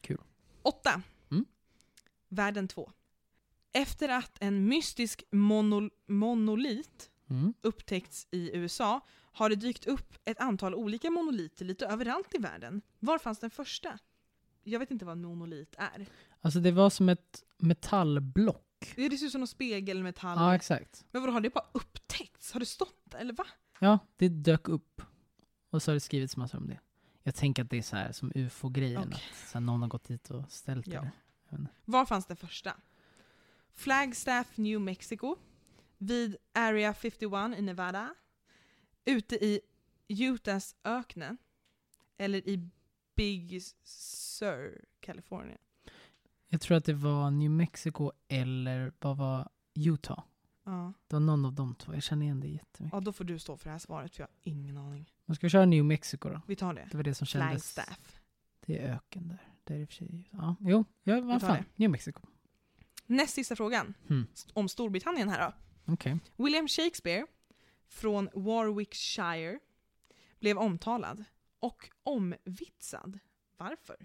Kul. 0.00 0.18
8. 0.62 1.02
Mm. 1.30 1.44
Världen 2.28 2.68
2. 2.68 2.90
Efter 3.72 4.08
att 4.08 4.36
en 4.40 4.64
mystisk 4.64 5.22
monol- 5.30 5.90
monolit 6.06 7.06
Mm. 7.30 7.54
upptäckts 7.62 8.26
i 8.30 8.56
USA 8.56 9.00
har 9.32 9.48
det 9.50 9.56
dykt 9.56 9.86
upp 9.86 10.18
ett 10.24 10.40
antal 10.40 10.74
olika 10.74 11.10
monoliter 11.10 11.64
lite 11.64 11.86
överallt 11.86 12.34
i 12.34 12.38
världen. 12.38 12.82
Var 12.98 13.18
fanns 13.18 13.38
den 13.38 13.50
första? 13.50 13.98
Jag 14.64 14.78
vet 14.80 14.90
inte 14.90 15.04
vad 15.04 15.12
en 15.12 15.22
monolit 15.24 15.74
är. 15.78 16.06
Alltså 16.40 16.60
det 16.60 16.70
var 16.72 16.90
som 16.90 17.08
ett 17.08 17.42
metallblock. 17.58 18.92
Det 18.96 19.18
ser 19.18 19.26
ut 19.26 19.32
som 19.32 19.40
någon 19.40 19.48
spegelmetall. 19.48 20.38
Ja, 20.38 20.54
exakt. 20.54 21.04
Men 21.10 21.22
vadå, 21.22 21.32
har 21.32 21.40
det 21.40 21.50
bara 21.54 21.66
upptäckts? 21.72 22.29
Har 22.52 22.60
det 22.60 22.66
stått 22.66 23.14
eller 23.14 23.32
va? 23.32 23.46
Ja, 23.78 23.98
det 24.16 24.28
dök 24.28 24.68
upp. 24.68 25.02
Och 25.70 25.82
så 25.82 25.90
har 25.90 25.94
det 25.94 26.00
skrivits 26.00 26.36
massor 26.36 26.58
om 26.58 26.66
det. 26.68 26.80
Jag 27.22 27.34
tänker 27.34 27.62
att 27.64 27.70
det 27.70 27.78
är 27.78 27.82
så 27.82 27.96
här 27.96 28.12
som 28.12 28.32
ufo-grejen, 28.34 29.02
Okej. 29.08 29.22
att 29.32 29.48
så 29.48 29.58
här, 29.58 29.60
någon 29.60 29.82
har 29.82 29.88
gått 29.88 30.04
dit 30.04 30.30
och 30.30 30.52
ställt 30.52 30.86
Ja. 30.86 31.00
det. 31.50 31.66
Var 31.84 32.06
fanns 32.06 32.26
den 32.26 32.36
första? 32.36 32.76
Flagstaff, 33.74 34.56
New 34.56 34.80
Mexico. 34.80 35.36
Vid 35.98 36.36
Area 36.52 36.94
51 36.94 37.58
i 37.58 37.62
Nevada. 37.62 38.14
Ute 39.04 39.34
i 39.44 39.60
Utahs 40.08 40.76
öknen. 40.84 41.38
Eller 42.18 42.48
i 42.48 42.70
Big 43.14 43.62
Sur, 43.84 44.84
California. 45.00 45.58
Jag 46.48 46.60
tror 46.60 46.76
att 46.76 46.84
det 46.84 46.92
var 46.94 47.30
New 47.30 47.50
Mexico 47.50 48.12
eller 48.28 48.92
vad 49.00 49.16
var 49.16 49.48
Utah? 49.74 50.22
Ja. 50.70 50.92
Det 51.06 51.14
var 51.16 51.20
någon 51.20 51.44
av 51.44 51.52
de 51.52 51.74
två. 51.74 51.94
Jag 51.94 52.02
känner 52.02 52.24
igen 52.26 52.40
det 52.40 52.48
jättemycket. 52.48 52.94
ja, 52.94 53.00
då 53.00 53.12
får 53.12 53.24
du 53.24 53.38
stå 53.38 53.56
för 53.56 53.64
det 53.64 53.70
här 53.70 53.78
svaret 53.78 54.14
för 54.14 54.22
jag 54.22 54.26
har 54.28 54.34
ingen 54.42 54.76
aning. 54.76 55.12
Man 55.24 55.34
ska 55.34 55.46
vi 55.46 55.50
köra 55.50 55.64
New 55.64 55.84
Mexico 55.84 56.28
då? 56.28 56.40
Vi 56.46 56.56
tar 56.56 56.74
det. 56.74 56.88
Det 56.90 56.96
var 56.96 57.04
det 57.04 57.14
som 57.14 57.26
kändes... 57.26 57.74
Flagstaff. 57.74 58.20
Det 58.66 58.78
är 58.78 58.94
öken 58.94 59.28
där. 59.28 59.42
Det 59.64 59.74
är 59.74 59.78
i 59.78 59.84
och 59.84 59.88
för 59.88 59.94
sig... 59.94 60.28
Ja, 60.32 60.56
jo. 60.60 60.84
Ja, 61.02 61.20
vad 61.20 61.40
fan. 61.40 61.56
det. 61.56 61.64
New 61.76 61.90
Mexico. 61.90 62.22
Näst 63.06 63.34
sista 63.34 63.56
frågan. 63.56 63.94
Hmm. 64.08 64.26
Om 64.52 64.68
Storbritannien 64.68 65.28
här 65.28 65.46
då. 65.46 65.54
Okej. 65.92 66.18
William 66.36 66.68
Shakespeare 66.68 67.26
från 67.88 68.28
Warwickshire 68.34 69.58
blev 70.40 70.58
omtalad 70.58 71.24
och 71.60 71.90
omvitsad. 72.02 73.18
Varför? 73.56 73.96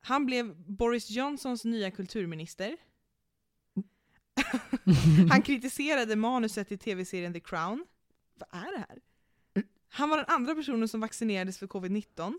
Han 0.00 0.26
blev 0.26 0.56
Boris 0.56 1.10
Johnsons 1.10 1.64
nya 1.64 1.90
kulturminister. 1.90 2.76
Han 5.30 5.42
kritiserade 5.42 6.16
manuset 6.16 6.72
i 6.72 6.76
tv-serien 6.76 7.32
The 7.32 7.40
Crown. 7.40 7.84
Vad 8.34 8.62
är 8.62 8.72
det 8.72 8.84
här? 8.88 8.98
Han 9.88 10.08
var 10.10 10.16
den 10.16 10.26
andra 10.28 10.54
personen 10.54 10.88
som 10.88 11.00
vaccinerades 11.00 11.58
för 11.58 11.66
covid-19. 11.66 12.34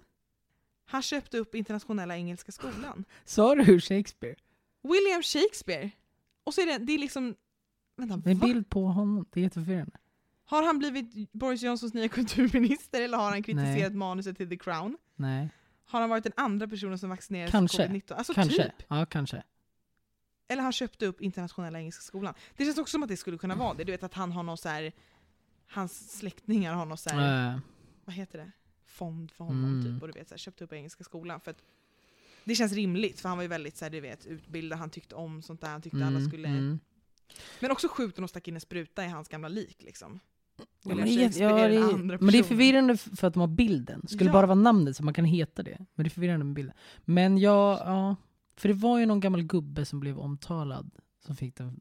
Han 0.86 1.02
köpte 1.02 1.38
upp 1.38 1.56
Internationella 1.56 2.18
Engelska 2.18 2.52
Skolan. 2.52 3.06
Sa 3.26 3.56
du 3.56 3.82
Shakespeare? 3.82 4.36
William 4.82 5.24
Shakespeare! 5.24 5.92
Och 6.44 6.54
så 6.54 6.62
är 6.62 6.66
det, 6.66 6.78
det 6.86 6.94
är 6.94 6.98
liksom... 6.98 7.36
Vänta, 7.98 8.18
Det 8.18 8.32
är 8.32 8.36
va? 8.36 8.48
bild 8.48 8.70
på 8.70 8.86
honom. 8.86 9.26
Det 9.32 9.40
är 9.40 9.44
jätteförvirrande. 9.44 9.98
Har 10.46 10.64
han 10.64 10.80
blivit 10.80 11.32
Boris 11.32 11.62
Johnsons 11.64 11.94
nya 11.94 12.08
kulturminister 12.10 13.02
eller 13.02 13.18
har 13.18 13.32
han 13.32 13.44
kritiserat 13.44 13.92
Nej. 13.92 13.98
manuset 13.98 14.38
till 14.38 14.50
The 14.50 14.58
Crown? 14.58 14.98
Nej. 15.16 15.50
Har 15.86 16.02
han 16.02 16.10
varit 16.10 16.24
den 16.24 16.34
andra 16.36 16.68
personen 16.68 17.00
som 17.00 17.10
vaccinerades 17.10 17.52
Kanske. 17.52 17.78
för 17.78 17.94
covid-19? 17.94 18.14
Alltså 18.14 18.34
kanske. 18.34 18.64
typ. 18.64 18.84
Ja, 18.88 19.06
kanske. 19.06 19.44
Eller 20.48 20.64
han 20.64 20.72
köpte 20.72 21.06
upp 21.06 21.22
internationella 21.22 21.80
engelska 21.80 22.02
skolan. 22.02 22.34
Det 22.58 22.66
känns 22.66 22.78
också 22.78 22.92
som 22.92 23.04
att 23.04 23.10
det 23.10 23.18
skulle 23.18 23.38
kunna 23.38 23.56
vara 23.56 23.74
det. 23.74 23.84
Du 23.84 23.92
vet 23.92 24.04
att 24.04 24.14
han 24.14 24.32
har 24.32 24.44
någon 24.44 24.58
så 24.58 24.70
här, 24.70 24.92
hans 25.68 26.18
släktingar 26.20 26.74
har 26.74 26.86
någon 26.86 26.98
så 26.98 27.10
här, 27.10 27.54
Eh, 27.54 27.60
vad 28.06 28.16
heter 28.16 28.38
det? 28.38 28.52
Fond 28.86 29.32
för 29.32 29.44
honom 29.44 29.66
Mm. 29.66 29.84
typ. 29.94 30.02
Och 30.02 30.08
du 30.08 30.20
vet, 30.20 30.28
så 30.30 30.34
här, 30.34 30.40
köpte 30.40 30.64
upp 30.64 30.74
engelska 30.74 31.04
skolan. 31.04 31.40
För 31.40 31.52
att 31.52 31.64
det 32.44 32.56
känns 32.56 32.74
rimligt, 32.74 33.20
för 33.20 33.30
han 33.30 33.38
var 33.38 33.44
ju 33.44 33.48
väldigt 33.48 33.78
så 33.78 33.86
här, 33.86 33.90
du 33.90 34.00
vet, 34.00 34.26
utbildad, 34.26 34.80
han 34.80 34.90
tyckte 34.90 35.16
om 35.16 35.42
sånt 35.42 35.62
där, 35.62 35.68
han 35.70 35.82
tyckte 35.82 35.98
alla 35.98 36.08
mm, 36.18 36.28
skulle... 36.30 36.48
mm. 36.48 36.80
Men 37.60 37.72
också 37.72 37.88
sjukt 37.88 38.12
att 38.14 38.16
de 38.22 38.28
stack 38.28 38.48
in 38.48 38.56
en 38.56 38.62
spruta 38.62 39.06
i 39.06 39.08
hans 39.08 39.28
gamla 39.28 39.48
lik 39.48 39.78
liksom. 39.84 40.20
Ja, 40.58 40.96
men, 40.96 40.98
det, 40.98 41.12
ja, 41.38 41.68
det, 41.68 42.04
men 42.04 42.28
det 42.32 42.38
är 42.40 42.44
förvirrande 42.44 42.98
för 42.98 43.28
att 43.28 43.34
de 43.34 43.40
har 43.40 43.48
bilden. 43.48 44.08
Skulle 44.08 44.30
Ja. 44.30 44.34
bara 44.34 44.46
vara 44.46 44.56
namnet 44.60 44.98
så 44.98 45.04
man 45.04 45.14
kan 45.14 45.26
heta 45.26 45.64
det. 45.64 45.86
Men 45.96 46.04
det 46.04 46.08
är 46.08 46.10
förvirrande 46.12 46.46
med 46.46 46.54
bilden. 46.56 46.76
Men 47.06 47.38
jag, 47.38 47.80
ja. 47.80 48.16
För 48.58 48.68
det 48.70 48.74
var 48.76 49.00
ju 49.00 49.06
någon 49.06 49.20
gammal 49.20 49.44
gubbe 49.44 49.86
som 49.86 50.00
blev 50.00 50.20
omtalad 50.20 50.92
som 51.26 51.36
fick 51.36 51.56
den 51.56 51.80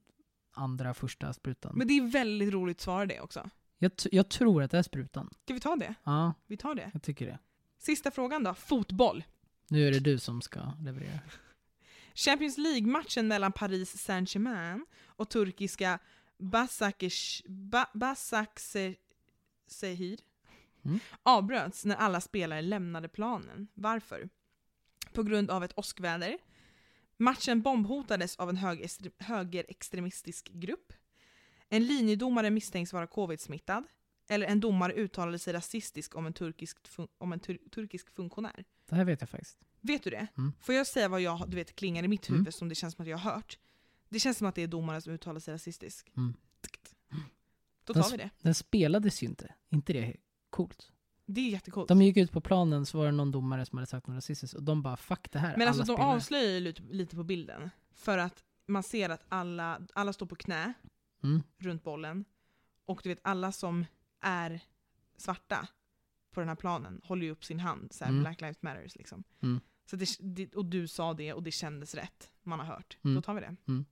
andra 0.52 0.94
första 0.94 1.32
sprutan. 1.32 1.72
Men 1.76 1.88
det 1.88 1.94
är 1.98 2.02
väldigt 2.10 2.52
roligt 2.52 2.76
att 2.76 2.80
svara 2.80 3.06
det 3.06 3.20
också. 3.20 3.50
jag, 3.78 3.92
jag 4.12 4.28
tror 4.28 4.62
att 4.62 4.70
det 4.70 4.78
är 4.78 4.82
sprutan. 4.82 5.30
Ska 5.44 5.54
vi 5.54 5.60
ta 5.60 5.76
det? 5.76 5.94
Ja, 6.04 6.34
Vi 6.46 6.56
tar 6.56 6.74
det. 6.74 6.90
jag 6.92 7.02
tycker 7.02 7.26
det. 7.26 7.38
Sista 7.78 8.10
frågan 8.10 8.44
då, 8.44 8.54
fotboll. 8.54 9.24
Nu 9.68 9.88
är 9.88 9.92
det 9.92 10.00
du 10.00 10.18
som 10.18 10.42
ska 10.42 10.60
leverera. 10.80 11.20
Champions 12.14 12.58
League-matchen 12.58 13.28
mellan 13.28 13.52
Paris 13.52 13.98
Saint-Germain 13.98 14.86
och 15.06 15.28
turkiska 15.30 15.98
Basaksehir 17.94 18.96
Mm. 20.86 20.98
avbröts 21.22 21.84
när 21.84 21.96
alla 21.96 22.20
spelare 22.20 22.62
lämnade 22.62 23.08
planen. 23.08 23.68
Varför? 23.74 24.28
På 25.12 25.22
grund 25.22 25.50
av 25.50 25.64
ett 25.64 25.72
åskväder. 25.78 26.38
Matchen 27.16 27.62
bombhotades 27.62 28.36
av 28.36 28.48
en 28.50 28.56
högerextre- 28.56 29.12
högerextremistisk 29.18 30.48
grupp. 30.52 30.92
En 31.68 31.86
linjedomare 31.86 32.50
misstänks 32.50 32.92
vara 32.92 33.06
covid-smittad. 33.06 33.84
Eller 34.28 34.46
en 34.46 34.60
domare 34.60 34.92
uttalade 34.92 35.38
sig 35.38 35.52
rasistisk 35.52 36.16
om 36.16 36.26
en 36.26 36.32
turkisk, 36.32 36.78
om 37.18 37.32
en 37.32 37.40
tur, 37.40 37.58
turkisk 37.74 38.10
funktionär. 38.14 38.64
Det 38.88 38.96
här 38.96 39.04
vet 39.04 39.20
jag 39.20 39.30
faktiskt. 39.30 39.58
Vet 39.80 40.02
du 40.02 40.10
det? 40.10 40.26
Mm. 40.38 40.52
Får 40.60 40.74
jag 40.74 40.86
säga 40.86 41.08
vad 41.08 41.20
jag 41.20 41.50
du 41.50 41.56
vet, 41.56 41.76
klingar 41.76 42.02
i 42.04 42.08
mitt 42.08 42.30
huvud 42.30 42.40
Mm. 42.40 42.52
som 42.52 42.68
det 42.68 42.74
känns 42.74 42.94
som 42.94 43.02
att 43.02 43.08
jag 43.08 43.18
har 43.18 43.30
hört? 43.34 43.58
Det 44.08 44.20
känns 44.20 44.38
som 44.38 44.46
att 44.46 44.54
det 44.54 44.62
är 44.62 44.66
domaren 44.66 45.02
som 45.02 45.12
uttalar 45.12 45.40
sig 45.40 45.54
rasistiskt. 45.54 46.16
Mm. 46.16 46.34
Då 47.84 47.92
Den 47.92 48.02
tar 48.02 48.10
vi 48.10 48.16
det. 48.16 48.30
Den 48.40 48.54
spelades 48.54 49.22
ju 49.22 49.26
inte. 49.26 49.54
inte 49.70 49.92
det 49.92 50.16
coolt? 50.50 50.92
Det 51.26 51.40
är 51.40 51.50
jättecoolt. 51.50 51.88
De 51.88 52.02
gick 52.02 52.16
ut 52.16 52.32
på 52.32 52.40
planen 52.40 52.86
så 52.86 52.98
var 52.98 53.04
det 53.06 53.12
någon 53.12 53.30
domare 53.30 53.66
som 53.66 53.78
hade 53.78 53.86
sagt 53.86 54.06
något 54.06 54.14
rasistiskt 54.14 54.54
och 54.56 54.62
de 54.62 54.82
bara 54.82 54.96
'fuck 54.96 55.30
det 55.32 55.38
här' 55.38 55.56
Men 55.56 55.68
alltså 55.68 55.82
de 55.82 55.96
spelare. 55.96 56.14
avslöjar 56.14 56.50
ju 56.52 56.60
lite, 56.60 56.82
lite 56.82 57.16
på 57.16 57.22
bilden. 57.24 57.70
För 57.94 58.18
att 58.18 58.44
man 58.66 58.82
ser 58.82 59.10
att 59.10 59.24
alla, 59.28 59.80
alla 59.94 60.12
står 60.12 60.26
på 60.26 60.36
knä 60.36 60.72
Mm. 61.22 61.42
runt 61.58 61.84
bollen. 61.84 62.24
Och 62.86 63.00
du 63.02 63.08
vet 63.08 63.18
alla 63.22 63.52
som 63.52 63.86
är 64.20 64.60
svarta 65.16 65.68
på 66.30 66.40
den 66.40 66.48
här 66.48 66.56
planen 66.56 67.00
håller 67.04 67.26
ju 67.26 67.30
upp 67.32 67.44
sin 67.44 67.60
hand. 67.60 67.92
Så 67.92 68.04
här, 68.04 68.10
Mm. 68.10 68.22
Black 68.22 68.40
Lives 68.40 68.62
Matters 68.62 68.96
liksom. 68.96 69.24
Mm. 69.42 69.60
Så 69.90 69.96
det, 69.96 70.06
det, 70.20 70.54
och 70.54 70.64
du 70.64 70.88
sa 70.88 71.14
det 71.14 71.32
och 71.32 71.42
det 71.42 71.50
kändes 71.50 71.94
rätt. 71.94 72.30
Man 72.42 72.58
har 72.58 72.66
hört. 72.66 72.96
Mm. 73.04 73.14
Då 73.14 73.22
tar 73.22 73.34
vi 73.34 73.40
det. 73.40 73.56
Mm. 73.68 73.84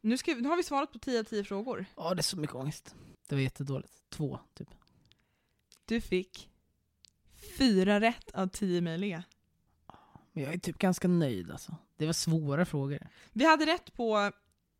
Nu, 0.00 0.18
ska, 0.18 0.34
nu 0.34 0.48
har 0.48 0.56
vi 0.56 0.62
svarat 0.62 0.92
på 0.92 0.98
10 0.98 1.20
av 1.20 1.24
10 1.24 1.44
frågor. 1.44 1.86
Ja, 1.96 2.14
det 2.14 2.20
är 2.20 2.22
så 2.22 2.36
mycket 2.38 2.56
ångest. 2.56 2.94
Det 3.28 3.34
var 3.34 3.42
jättedåligt. 3.42 4.02
Två, 4.10 4.38
typ. 4.54 4.68
Du 5.86 6.00
fick 6.00 6.50
fyra 7.58 8.00
rätt 8.00 8.30
av 8.30 8.46
10 8.46 8.80
möjliga. 8.80 9.22
Men 10.32 10.44
jag 10.44 10.54
är 10.54 10.58
typ 10.58 10.78
ganska 10.78 11.08
nöjd 11.08 11.50
alltså. 11.50 11.76
Det 11.96 12.06
var 12.06 12.12
svåra 12.12 12.64
frågor. 12.64 12.98
Vi 13.32 13.44
hade 13.46 13.66
rätt 13.66 13.92
på 13.94 14.16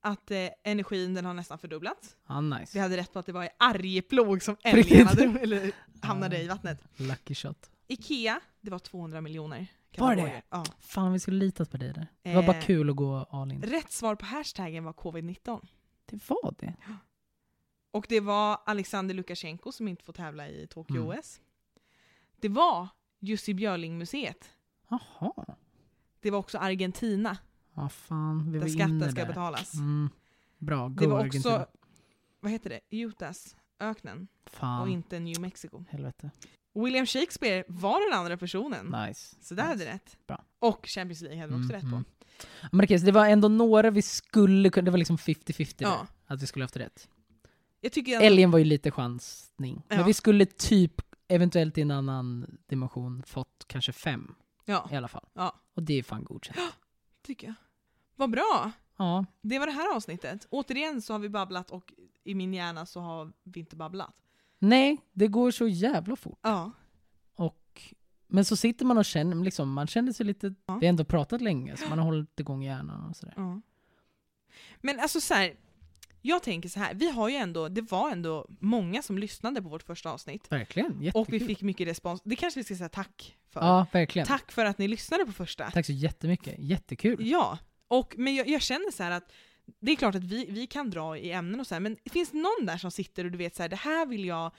att 0.00 0.30
eh, 0.30 0.48
energin 0.62 1.14
den 1.14 1.24
har 1.24 1.34
nästan 1.34 1.58
fördubblats. 1.58 2.16
Ja, 2.26 2.40
nice. 2.40 2.70
Vi 2.74 2.80
hade 2.80 2.96
rätt 2.96 3.12
på 3.12 3.18
att 3.18 3.26
det 3.26 3.32
var 3.32 3.44
i 3.44 3.48
Arjeplog 3.58 4.42
som 4.42 4.56
älgarna 4.64 5.10
drog- 5.12 5.36
eller 5.36 5.72
hamnade 6.02 6.42
i 6.42 6.48
vattnet. 6.48 6.80
Lucky 6.96 7.34
shot. 7.34 7.70
Ikea, 7.88 8.40
det 8.60 8.70
var 8.70 8.78
200 8.78 9.20
miljoner. 9.20 9.66
Var 9.98 10.16
det? 10.16 10.42
Ja. 10.50 10.64
Fan, 10.80 11.12
vi 11.12 11.18
skulle 11.20 11.36
litat 11.38 11.70
på 11.70 11.76
dig 11.76 11.92
där. 11.92 12.06
Det 12.22 12.34
var 12.34 12.42
bara 12.42 12.56
Eh. 12.56 12.62
kul 12.64 12.90
att 12.90 12.96
gå 12.96 13.16
all 13.30 13.52
in. 13.52 13.62
Rätt 13.62 13.92
svar 13.92 14.14
på 14.14 14.24
hashtaggen 14.26 14.84
var 14.84 14.92
covid-19. 14.92 15.66
Det 16.06 16.28
var 16.30 16.54
det. 16.58 16.74
Och 17.90 18.06
det 18.08 18.20
var 18.20 18.58
Alexander 18.66 19.14
Lukasjenko 19.14 19.72
som 19.72 19.88
inte 19.88 20.04
får 20.04 20.12
tävla 20.12 20.48
i 20.48 20.66
Tokyo 20.66 21.02
Mm. 21.12 21.22
Det 22.40 22.48
var 22.48 22.88
Jussi 23.20 23.54
Björling-museet. 23.54 24.50
Jaha. 24.88 25.32
Det 26.20 26.30
var 26.30 26.38
också 26.38 26.58
Argentina, 26.58 27.36
Ja, 27.74 27.88
fan. 27.88 28.52
Vi 28.52 28.58
var 28.58 28.66
där 28.66 28.72
skatten 28.72 29.10
ska 29.10 29.20
där. 29.20 29.28
betalas. 29.28 29.74
Mm. 29.74 30.10
Bra. 30.58 30.88
Go 30.88 30.94
Det 30.94 31.06
var 31.06 31.18
Argentina. 31.20 31.54
också, 31.56 31.66
vad 32.40 32.52
heter 32.52 32.70
det, 32.70 32.80
Utahs 32.90 33.56
öknen 33.80 34.28
Fan. 34.46 34.82
och 34.82 34.88
inte 34.88 35.18
New 35.20 35.40
Mexico. 35.40 35.84
Helvete. 35.90 36.30
William 36.74 37.06
Shakespeare 37.06 37.64
var 37.68 38.10
den 38.10 38.18
andra 38.18 38.36
personen. 38.36 38.86
Nice. 38.86 39.36
Så 39.40 39.54
där 39.54 39.62
nice. 39.62 39.72
hade 39.72 39.94
rätt. 39.94 40.18
Bra. 40.26 40.44
Och 40.58 40.86
Champions 40.86 41.20
League 41.20 41.40
hade 41.40 41.54
också 41.54 41.62
Mm, 41.64 41.70
rätt 41.72 41.82
på. 41.90 41.96
mm. 41.96 42.04
Ja, 42.62 42.68
Men 42.72 42.84
okej, 42.84 42.98
så 42.98 43.06
det 43.06 43.12
var 43.12 43.26
ändå 43.26 43.48
några 43.48 43.90
vi 43.90 44.02
skulle 44.02 44.70
kunna, 44.70 44.84
det 44.84 44.90
var 44.90 44.98
liksom 44.98 45.16
50-50 45.18 45.74
där, 45.78 45.86
Ja. 45.86 46.06
att 46.26 46.42
vi 46.42 46.46
skulle 46.46 46.64
haft 46.64 46.76
rätt. 46.76 47.08
Jag 47.94 48.22
Älgen 48.24 48.50
var 48.50 48.58
ju 48.58 48.64
lite 48.64 48.90
chansning. 48.90 49.82
Ja. 49.88 49.96
Men 49.96 50.06
vi 50.06 50.14
skulle 50.14 50.46
typ, 50.46 51.02
eventuellt 51.28 51.78
i 51.78 51.80
en 51.80 51.90
annan 51.90 52.58
dimension, 52.66 53.22
fått 53.26 53.64
kanske 53.66 53.92
fem 53.92 54.34
ja, 54.64 54.88
i 54.92 54.96
alla 54.96 55.08
fall. 55.08 55.26
Ja. 55.34 55.54
Och 55.74 55.82
det 55.82 55.98
är 55.98 56.02
fan 56.02 56.24
godkänt. 56.24 56.58
tycker 57.22 57.46
jag. 57.46 57.54
Vad 58.16 58.30
bra! 58.30 58.70
Ja, 58.96 59.24
Det 59.42 59.58
var 59.58 59.66
det 59.66 59.72
här 59.72 59.96
avsnittet. 59.96 60.46
Återigen 60.50 61.02
så 61.02 61.12
har 61.14 61.18
vi 61.18 61.28
babblat 61.28 61.70
och 61.70 61.92
i 62.24 62.34
min 62.34 62.54
hjärna 62.54 62.86
så 62.86 63.00
har 63.00 63.32
vi 63.42 63.60
inte 63.60 63.76
babblat. 63.76 64.14
nej, 64.58 64.98
det 65.12 65.28
går 65.28 65.50
så 65.50 65.68
jävla 65.68 66.16
fort. 66.16 66.38
Ja. 66.42 66.72
Och, 67.34 67.82
men 68.26 68.44
så 68.44 68.56
sitter 68.56 68.84
man 68.84 68.98
och 68.98 69.04
känner, 69.04 69.44
liksom, 69.44 69.72
man 69.72 69.86
känner 69.86 70.12
sig 70.12 70.26
lite, 70.26 70.54
Ja. 70.66 70.74
vi 70.80 70.86
har 70.86 70.90
ändå 70.90 71.04
pratat 71.04 71.40
länge, 71.40 71.76
så 71.76 71.88
man 71.88 71.98
har 71.98 72.04
hållit 72.06 72.40
igång 72.40 72.62
hjärnan 72.62 73.08
och 73.10 73.16
sådär. 73.16 73.34
ja. 73.36 73.60
Men 74.80 75.00
alltså 75.00 75.20
så 75.20 75.34
här, 75.34 75.54
jag 76.22 76.42
tänker 76.42 76.68
så 76.68 76.78
här, 76.80 76.94
vi 76.94 77.10
har 77.10 77.28
ju 77.28 77.34
ändå, 77.36 77.68
det 77.68 77.80
var 77.82 78.10
ändå 78.10 78.46
många 78.60 79.02
som 79.02 79.18
lyssnade 79.18 79.62
på 79.62 79.68
vårt 79.68 79.82
första 79.82 80.10
avsnitt. 80.10 80.52
Verkligen, 80.52 81.02
jättekul. 81.02 81.20
Och 81.20 81.32
vi 81.32 81.40
fick 81.40 81.62
mycket 81.62 81.88
respons. 81.88 82.20
Det 82.24 82.36
kanske 82.36 82.60
vi 82.60 82.64
ska 82.64 82.76
säga 82.76 82.88
tack 82.88 83.36
för. 83.52 83.60
Ja, 83.60 83.86
verkligen. 83.92 84.26
Tack 84.28 84.52
för 84.52 84.64
att 84.64 84.78
ni 84.78 84.88
lyssnade 84.88 85.26
på 85.26 85.32
första. 85.32 85.70
Tack 85.70 85.86
så 85.86 85.92
jättemycket, 85.92 86.54
jättekul. 86.58 87.26
Ja, 87.26 87.58
och, 87.88 88.14
men 88.18 88.34
jag, 88.34 88.48
jag 88.48 88.62
känner 88.62 88.90
så 88.90 89.02
här 89.02 89.10
att 89.10 89.32
det 89.80 89.92
är 89.92 89.96
klart 89.96 90.14
att 90.14 90.24
vi, 90.24 90.46
vi 90.48 90.66
kan 90.66 90.90
dra 90.90 91.16
i 91.18 91.32
ämnen 91.32 91.60
och 91.60 91.66
så 91.66 91.74
här, 91.74 91.80
men 91.80 91.96
det 92.04 92.10
finns 92.10 92.32
någon 92.32 92.66
där 92.66 92.76
som 92.76 92.90
sitter 92.90 93.24
och 93.24 93.30
du 93.30 93.38
vet 93.38 93.56
så 93.56 93.62
här, 93.62 93.68
det 93.68 93.76
här 93.76 94.06
vill 94.06 94.24
jag 94.24 94.50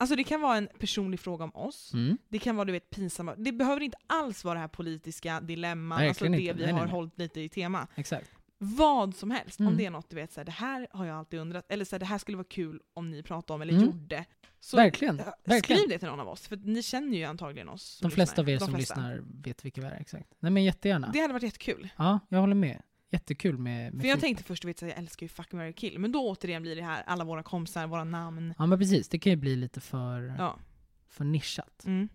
Alltså 0.00 0.16
det 0.16 0.24
kan 0.24 0.40
vara 0.40 0.56
en 0.56 0.68
personlig 0.78 1.20
fråga 1.20 1.44
om 1.44 1.56
oss, 1.56 1.90
Mm. 1.94 2.18
det 2.28 2.38
kan 2.38 2.56
vara 2.56 2.64
du 2.64 2.72
vet 2.72 2.90
pinsamma, 2.90 3.34
det 3.36 3.52
behöver 3.52 3.80
inte 3.82 3.96
alls 4.06 4.44
vara 4.44 4.54
det 4.54 4.60
här 4.60 4.68
politiska 4.68 5.40
dilemma, 5.40 5.94
alltså 6.08 6.24
det 6.24 6.40
inte. 6.40 6.52
vi 6.52 6.62
Nej, 6.62 6.72
har 6.72 6.78
nej, 6.78 6.82
nej. 6.82 6.90
hållit 6.92 7.18
lite 7.18 7.40
i 7.40 7.48
tema. 7.48 7.86
Exakt. 7.94 8.30
Vad 8.58 9.14
som 9.16 9.30
helst, 9.30 9.60
om 9.60 9.66
Mm. 9.66 9.78
det 9.78 9.86
är 9.86 9.90
något 9.90 10.10
du 10.10 10.16
vet 10.16 10.32
så 10.32 10.40
här, 10.40 10.44
det 10.44 10.52
här 10.52 10.86
har 10.90 11.04
jag 11.04 11.16
alltid 11.18 11.40
undrat, 11.40 11.66
eller 11.68 11.84
så 11.84 11.94
här, 11.96 12.00
det 12.00 12.06
här 12.06 12.18
skulle 12.18 12.36
vara 12.36 12.46
kul 12.50 12.80
om 12.94 13.10
ni 13.10 13.22
pratade 13.22 13.54
om 13.54 13.62
eller 13.62 13.72
Mm. 13.72 13.84
gjorde. 13.84 14.24
Så 14.60 14.76
verkligen, 14.76 15.16
verkligen. 15.16 15.62
skriv 15.80 15.88
det 15.88 15.98
till 15.98 16.08
någon 16.08 16.20
av 16.20 16.28
oss, 16.28 16.48
för 16.48 16.56
ni 16.56 16.82
känner 16.82 17.16
ju 17.18 17.24
antagligen 17.24 17.68
oss 17.68 17.98
De 18.02 18.10
flesta 18.10 18.42
av 18.42 18.48
er 18.48 18.52
lyssnar. 18.52 18.68
som 18.68 18.76
lyssnar 18.76 19.22
vet 19.24 19.64
vilka 19.64 19.80
vi 19.80 19.86
är, 19.86 19.92
exakt. 20.00 20.34
Nej 20.40 20.52
men 20.52 20.64
jättegärna. 20.64 21.10
Det 21.12 21.20
hade 21.20 21.32
varit 21.32 21.42
jättekul. 21.42 21.88
Ja, 21.96 22.20
jag 22.28 22.40
håller 22.40 22.54
med. 22.54 22.82
Jättekul 23.10 23.58
med, 23.58 23.92
med 23.94 24.02
För 24.02 24.08
jag 24.08 24.20
tänkte 24.20 24.44
först, 24.44 24.64
här, 24.64 24.74
jag 24.88 24.98
älskar 24.98 25.24
ju 25.24 25.28
Fuck, 25.28 25.52
marry, 25.52 25.72
kill, 25.72 25.98
men 25.98 26.12
då 26.12 26.28
återigen 26.30 26.62
blir 26.62 26.76
det 26.76 26.82
här 26.82 27.02
alla 27.06 27.24
våra 27.24 27.42
kompisar, 27.42 27.86
våra 27.86 28.04
namn. 28.04 28.54
Ja 28.58 28.66
men 28.66 28.78
precis, 28.78 29.08
det 29.08 29.18
kan 29.18 29.30
ju 29.30 29.36
bli 29.36 29.56
lite 29.56 29.80
för, 29.80 30.34
Ja. 30.38 30.56
för 31.08 31.24
nischat. 31.24 31.84
Mm. 31.86 32.08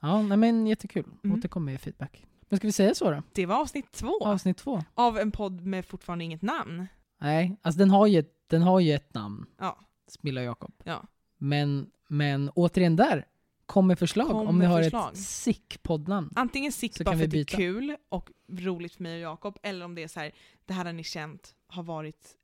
Ja, 0.00 0.22
nej 0.22 0.36
men 0.36 0.66
jättekul. 0.66 1.04
Mm. 1.24 1.38
Återkom 1.38 1.64
med 1.64 1.80
feedback. 1.80 2.26
Men 2.48 2.56
ska 2.56 2.68
vi 2.68 2.72
säga 2.72 2.94
så 2.94 3.10
då? 3.10 3.22
Det 3.32 3.46
var 3.46 3.60
avsnitt 3.60 3.92
två 3.92 4.24
Avsnitt 4.24 4.56
två? 4.56 4.82
av 4.94 5.18
en 5.18 5.30
podd 5.32 5.66
med 5.66 5.86
fortfarande 5.86 6.24
inget 6.24 6.42
namn. 6.42 6.86
Nej, 7.20 7.56
alltså 7.62 7.78
den 7.78 7.90
har 7.90 8.06
ju 8.06 8.24
den 8.46 8.62
har 8.62 8.80
ju 8.80 8.92
ett 8.92 9.14
namn. 9.14 9.46
Ja. 9.58 9.78
Smilla 10.08 10.42
Jakob. 10.42 10.72
Ja. 10.84 11.02
Men, 11.38 11.90
men 12.08 12.50
återigen 12.54 12.96
där, 12.96 13.24
kom 13.66 13.86
med 13.86 13.98
förslag 13.98 14.28
Kom 14.30 14.46
om 14.48 14.58
ni 14.58 14.64
har 14.64 14.82
förslag. 14.82 15.12
ett 15.12 15.18
sick 15.18 15.82
poddnamn. 15.82 16.32
Antingen 16.36 16.72
sick 16.72 17.04
bara 17.04 17.16
för 17.16 17.24
att 17.24 17.30
det 17.30 17.40
är 17.40 17.44
kul 17.44 17.96
och 18.08 18.30
roligt 18.48 18.94
för 18.94 19.02
mig 19.02 19.14
och 19.26 19.32
Jakob, 19.32 19.58
eller 19.62 19.84
om 19.84 19.94
det 19.94 20.02
är 20.02 20.08
så 20.08 20.20
här, 20.20 20.32
det 20.66 20.72
här 20.72 20.84
har 20.84 20.92
ni 20.92 21.04
känt 21.04 21.54
har 21.66 21.82
varit 21.82 22.36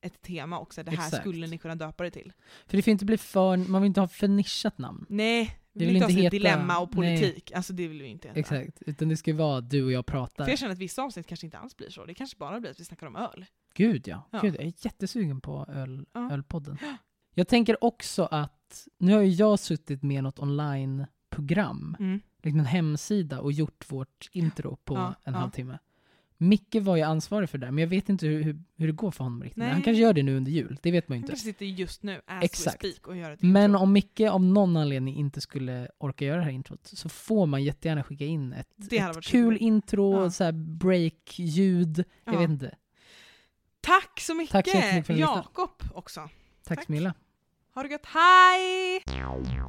ett 0.00 0.22
tema 0.22 0.58
också, 0.58 0.82
det 0.82 0.90
här 0.90 1.06
Exakt. 1.06 1.20
skulle 1.22 1.46
ni 1.46 1.58
kunna 1.58 1.74
döpa 1.74 2.04
det 2.04 2.10
till. 2.10 2.32
För 2.66 2.76
det 2.76 2.82
får 2.82 2.90
inte 2.90 3.04
bli 3.04 3.18
för, 3.18 3.56
man 3.56 3.82
vill 3.82 3.86
inte 3.88 4.00
ha 4.00 4.08
för 4.08 4.28
nischat 4.28 4.78
namn. 4.78 5.06
Nej, 5.08 5.58
vi 5.74 5.84
vill 5.84 5.94
vill 5.94 6.02
inte 6.02 6.12
heta- 6.14 6.30
dilemma 6.30 6.78
och 6.78 6.96
nej. 6.96 7.18
politik. 7.20 7.52
Alltså 7.52 7.72
det 7.72 7.88
vill 7.88 8.02
vi 8.02 8.08
inte 8.08 8.28
heta. 8.28 8.40
Exakt, 8.40 8.82
utan 8.86 9.08
det 9.08 9.16
ska 9.16 9.34
vara 9.34 9.60
du 9.60 9.84
och 9.84 9.92
jag 9.92 10.06
pratar. 10.06 10.44
För 10.44 10.52
jag 10.52 10.58
känner 10.58 10.72
att 10.72 10.78
vissa 10.78 11.02
avsnitt 11.02 11.26
kanske 11.26 11.46
inte 11.46 11.58
alls 11.58 11.76
blir 11.76 11.90
så. 11.90 12.04
Det 12.04 12.14
kanske 12.14 12.36
bara 12.36 12.60
blir 12.60 12.70
att 12.70 12.80
vi 12.80 12.84
snackar 12.84 13.06
om 13.06 13.16
öl. 13.16 13.44
Gud 13.74 14.08
ja. 14.08 14.28
Ja. 14.30 14.40
Gud, 14.42 14.54
jag 14.54 14.64
är 14.64 14.72
jättesugen 14.78 15.40
på 15.40 15.66
öl, 15.68 16.06
Ja. 16.12 16.32
ölpodden. 16.32 16.78
Jag 17.34 17.48
tänker 17.48 17.84
också 17.84 18.24
att, 18.30 18.88
nu 18.98 19.12
har 19.14 19.20
ju 19.22 19.30
jag 19.30 19.58
suttit 19.58 20.02
med 20.02 20.22
något 20.22 20.38
online-program 20.38 21.96
Mm. 21.98 22.20
liksom 22.42 22.60
en 22.60 22.66
hemsida 22.66 23.40
och 23.40 23.52
gjort 23.52 23.92
vårt 23.92 24.28
intro 24.32 24.76
på 24.76 24.94
Ja, 24.94 25.14
en 25.24 25.34
halvtimme. 25.34 25.78
Micke 26.38 26.74
var 26.80 26.96
ju 26.96 27.02
ansvarig 27.02 27.50
för 27.50 27.58
det 27.58 27.66
där, 27.66 27.70
men 27.70 27.82
jag 27.82 27.88
vet 27.88 28.08
inte 28.08 28.26
hur, 28.26 28.42
hur, 28.42 28.62
hur 28.76 28.86
det 28.86 28.92
går 28.92 29.10
för 29.10 29.24
honom 29.24 29.42
riktigt. 29.42 29.56
Nej. 29.56 29.70
Han 29.72 29.82
kanske 29.82 30.00
gör 30.02 30.12
det 30.12 30.22
nu 30.22 30.36
under 30.36 30.52
jul, 30.52 30.78
det 30.82 30.90
vet 30.90 31.08
man 31.08 31.16
ju 31.16 31.18
Han 31.18 31.22
inte. 31.24 31.32
kanske 31.32 31.44
sitter 31.46 31.66
just 31.66 32.02
nu, 32.02 32.20
as 32.26 32.44
Exakt. 32.44 32.84
och 33.06 33.16
gör 33.16 33.30
ett 33.30 33.42
Men 33.42 33.64
intro. 33.70 33.78
om 33.82 33.92
Micke 33.92 34.20
av 34.20 34.42
någon 34.42 34.76
anledning 34.76 35.16
inte 35.16 35.40
skulle 35.40 35.88
orka 35.98 36.24
göra 36.24 36.36
det 36.38 36.44
här 36.44 36.50
introt 36.50 36.80
så 36.86 37.08
får 37.08 37.46
man 37.46 37.64
jättegärna 37.64 38.02
skicka 38.02 38.24
in 38.24 38.52
ett, 38.52 38.68
ett 38.78 38.88
kul 38.90 38.98
superkul. 39.14 39.56
intro, 39.56 40.22
Ja. 40.22 40.30
så 40.30 40.44
här 40.44 40.52
break-ljud. 40.52 42.04
Jag 42.24 42.34
Ja. 42.34 42.38
vet 42.38 42.50
inte. 42.50 42.74
Tack 43.80 44.20
så 44.20 44.34
mycket! 44.34 44.52
Tack 44.52 44.68
så 44.68 44.76
lyssnade. 44.96 45.20
Jakob 45.20 45.70
också. 45.94 46.20
Tack, 46.64 46.78
Tack. 46.78 46.88
mycket. 46.88 47.14
Ha 47.74 47.82
det 47.82 47.88
gött, 47.88 48.06
hej! 48.06 49.02
Meow. 49.06 49.64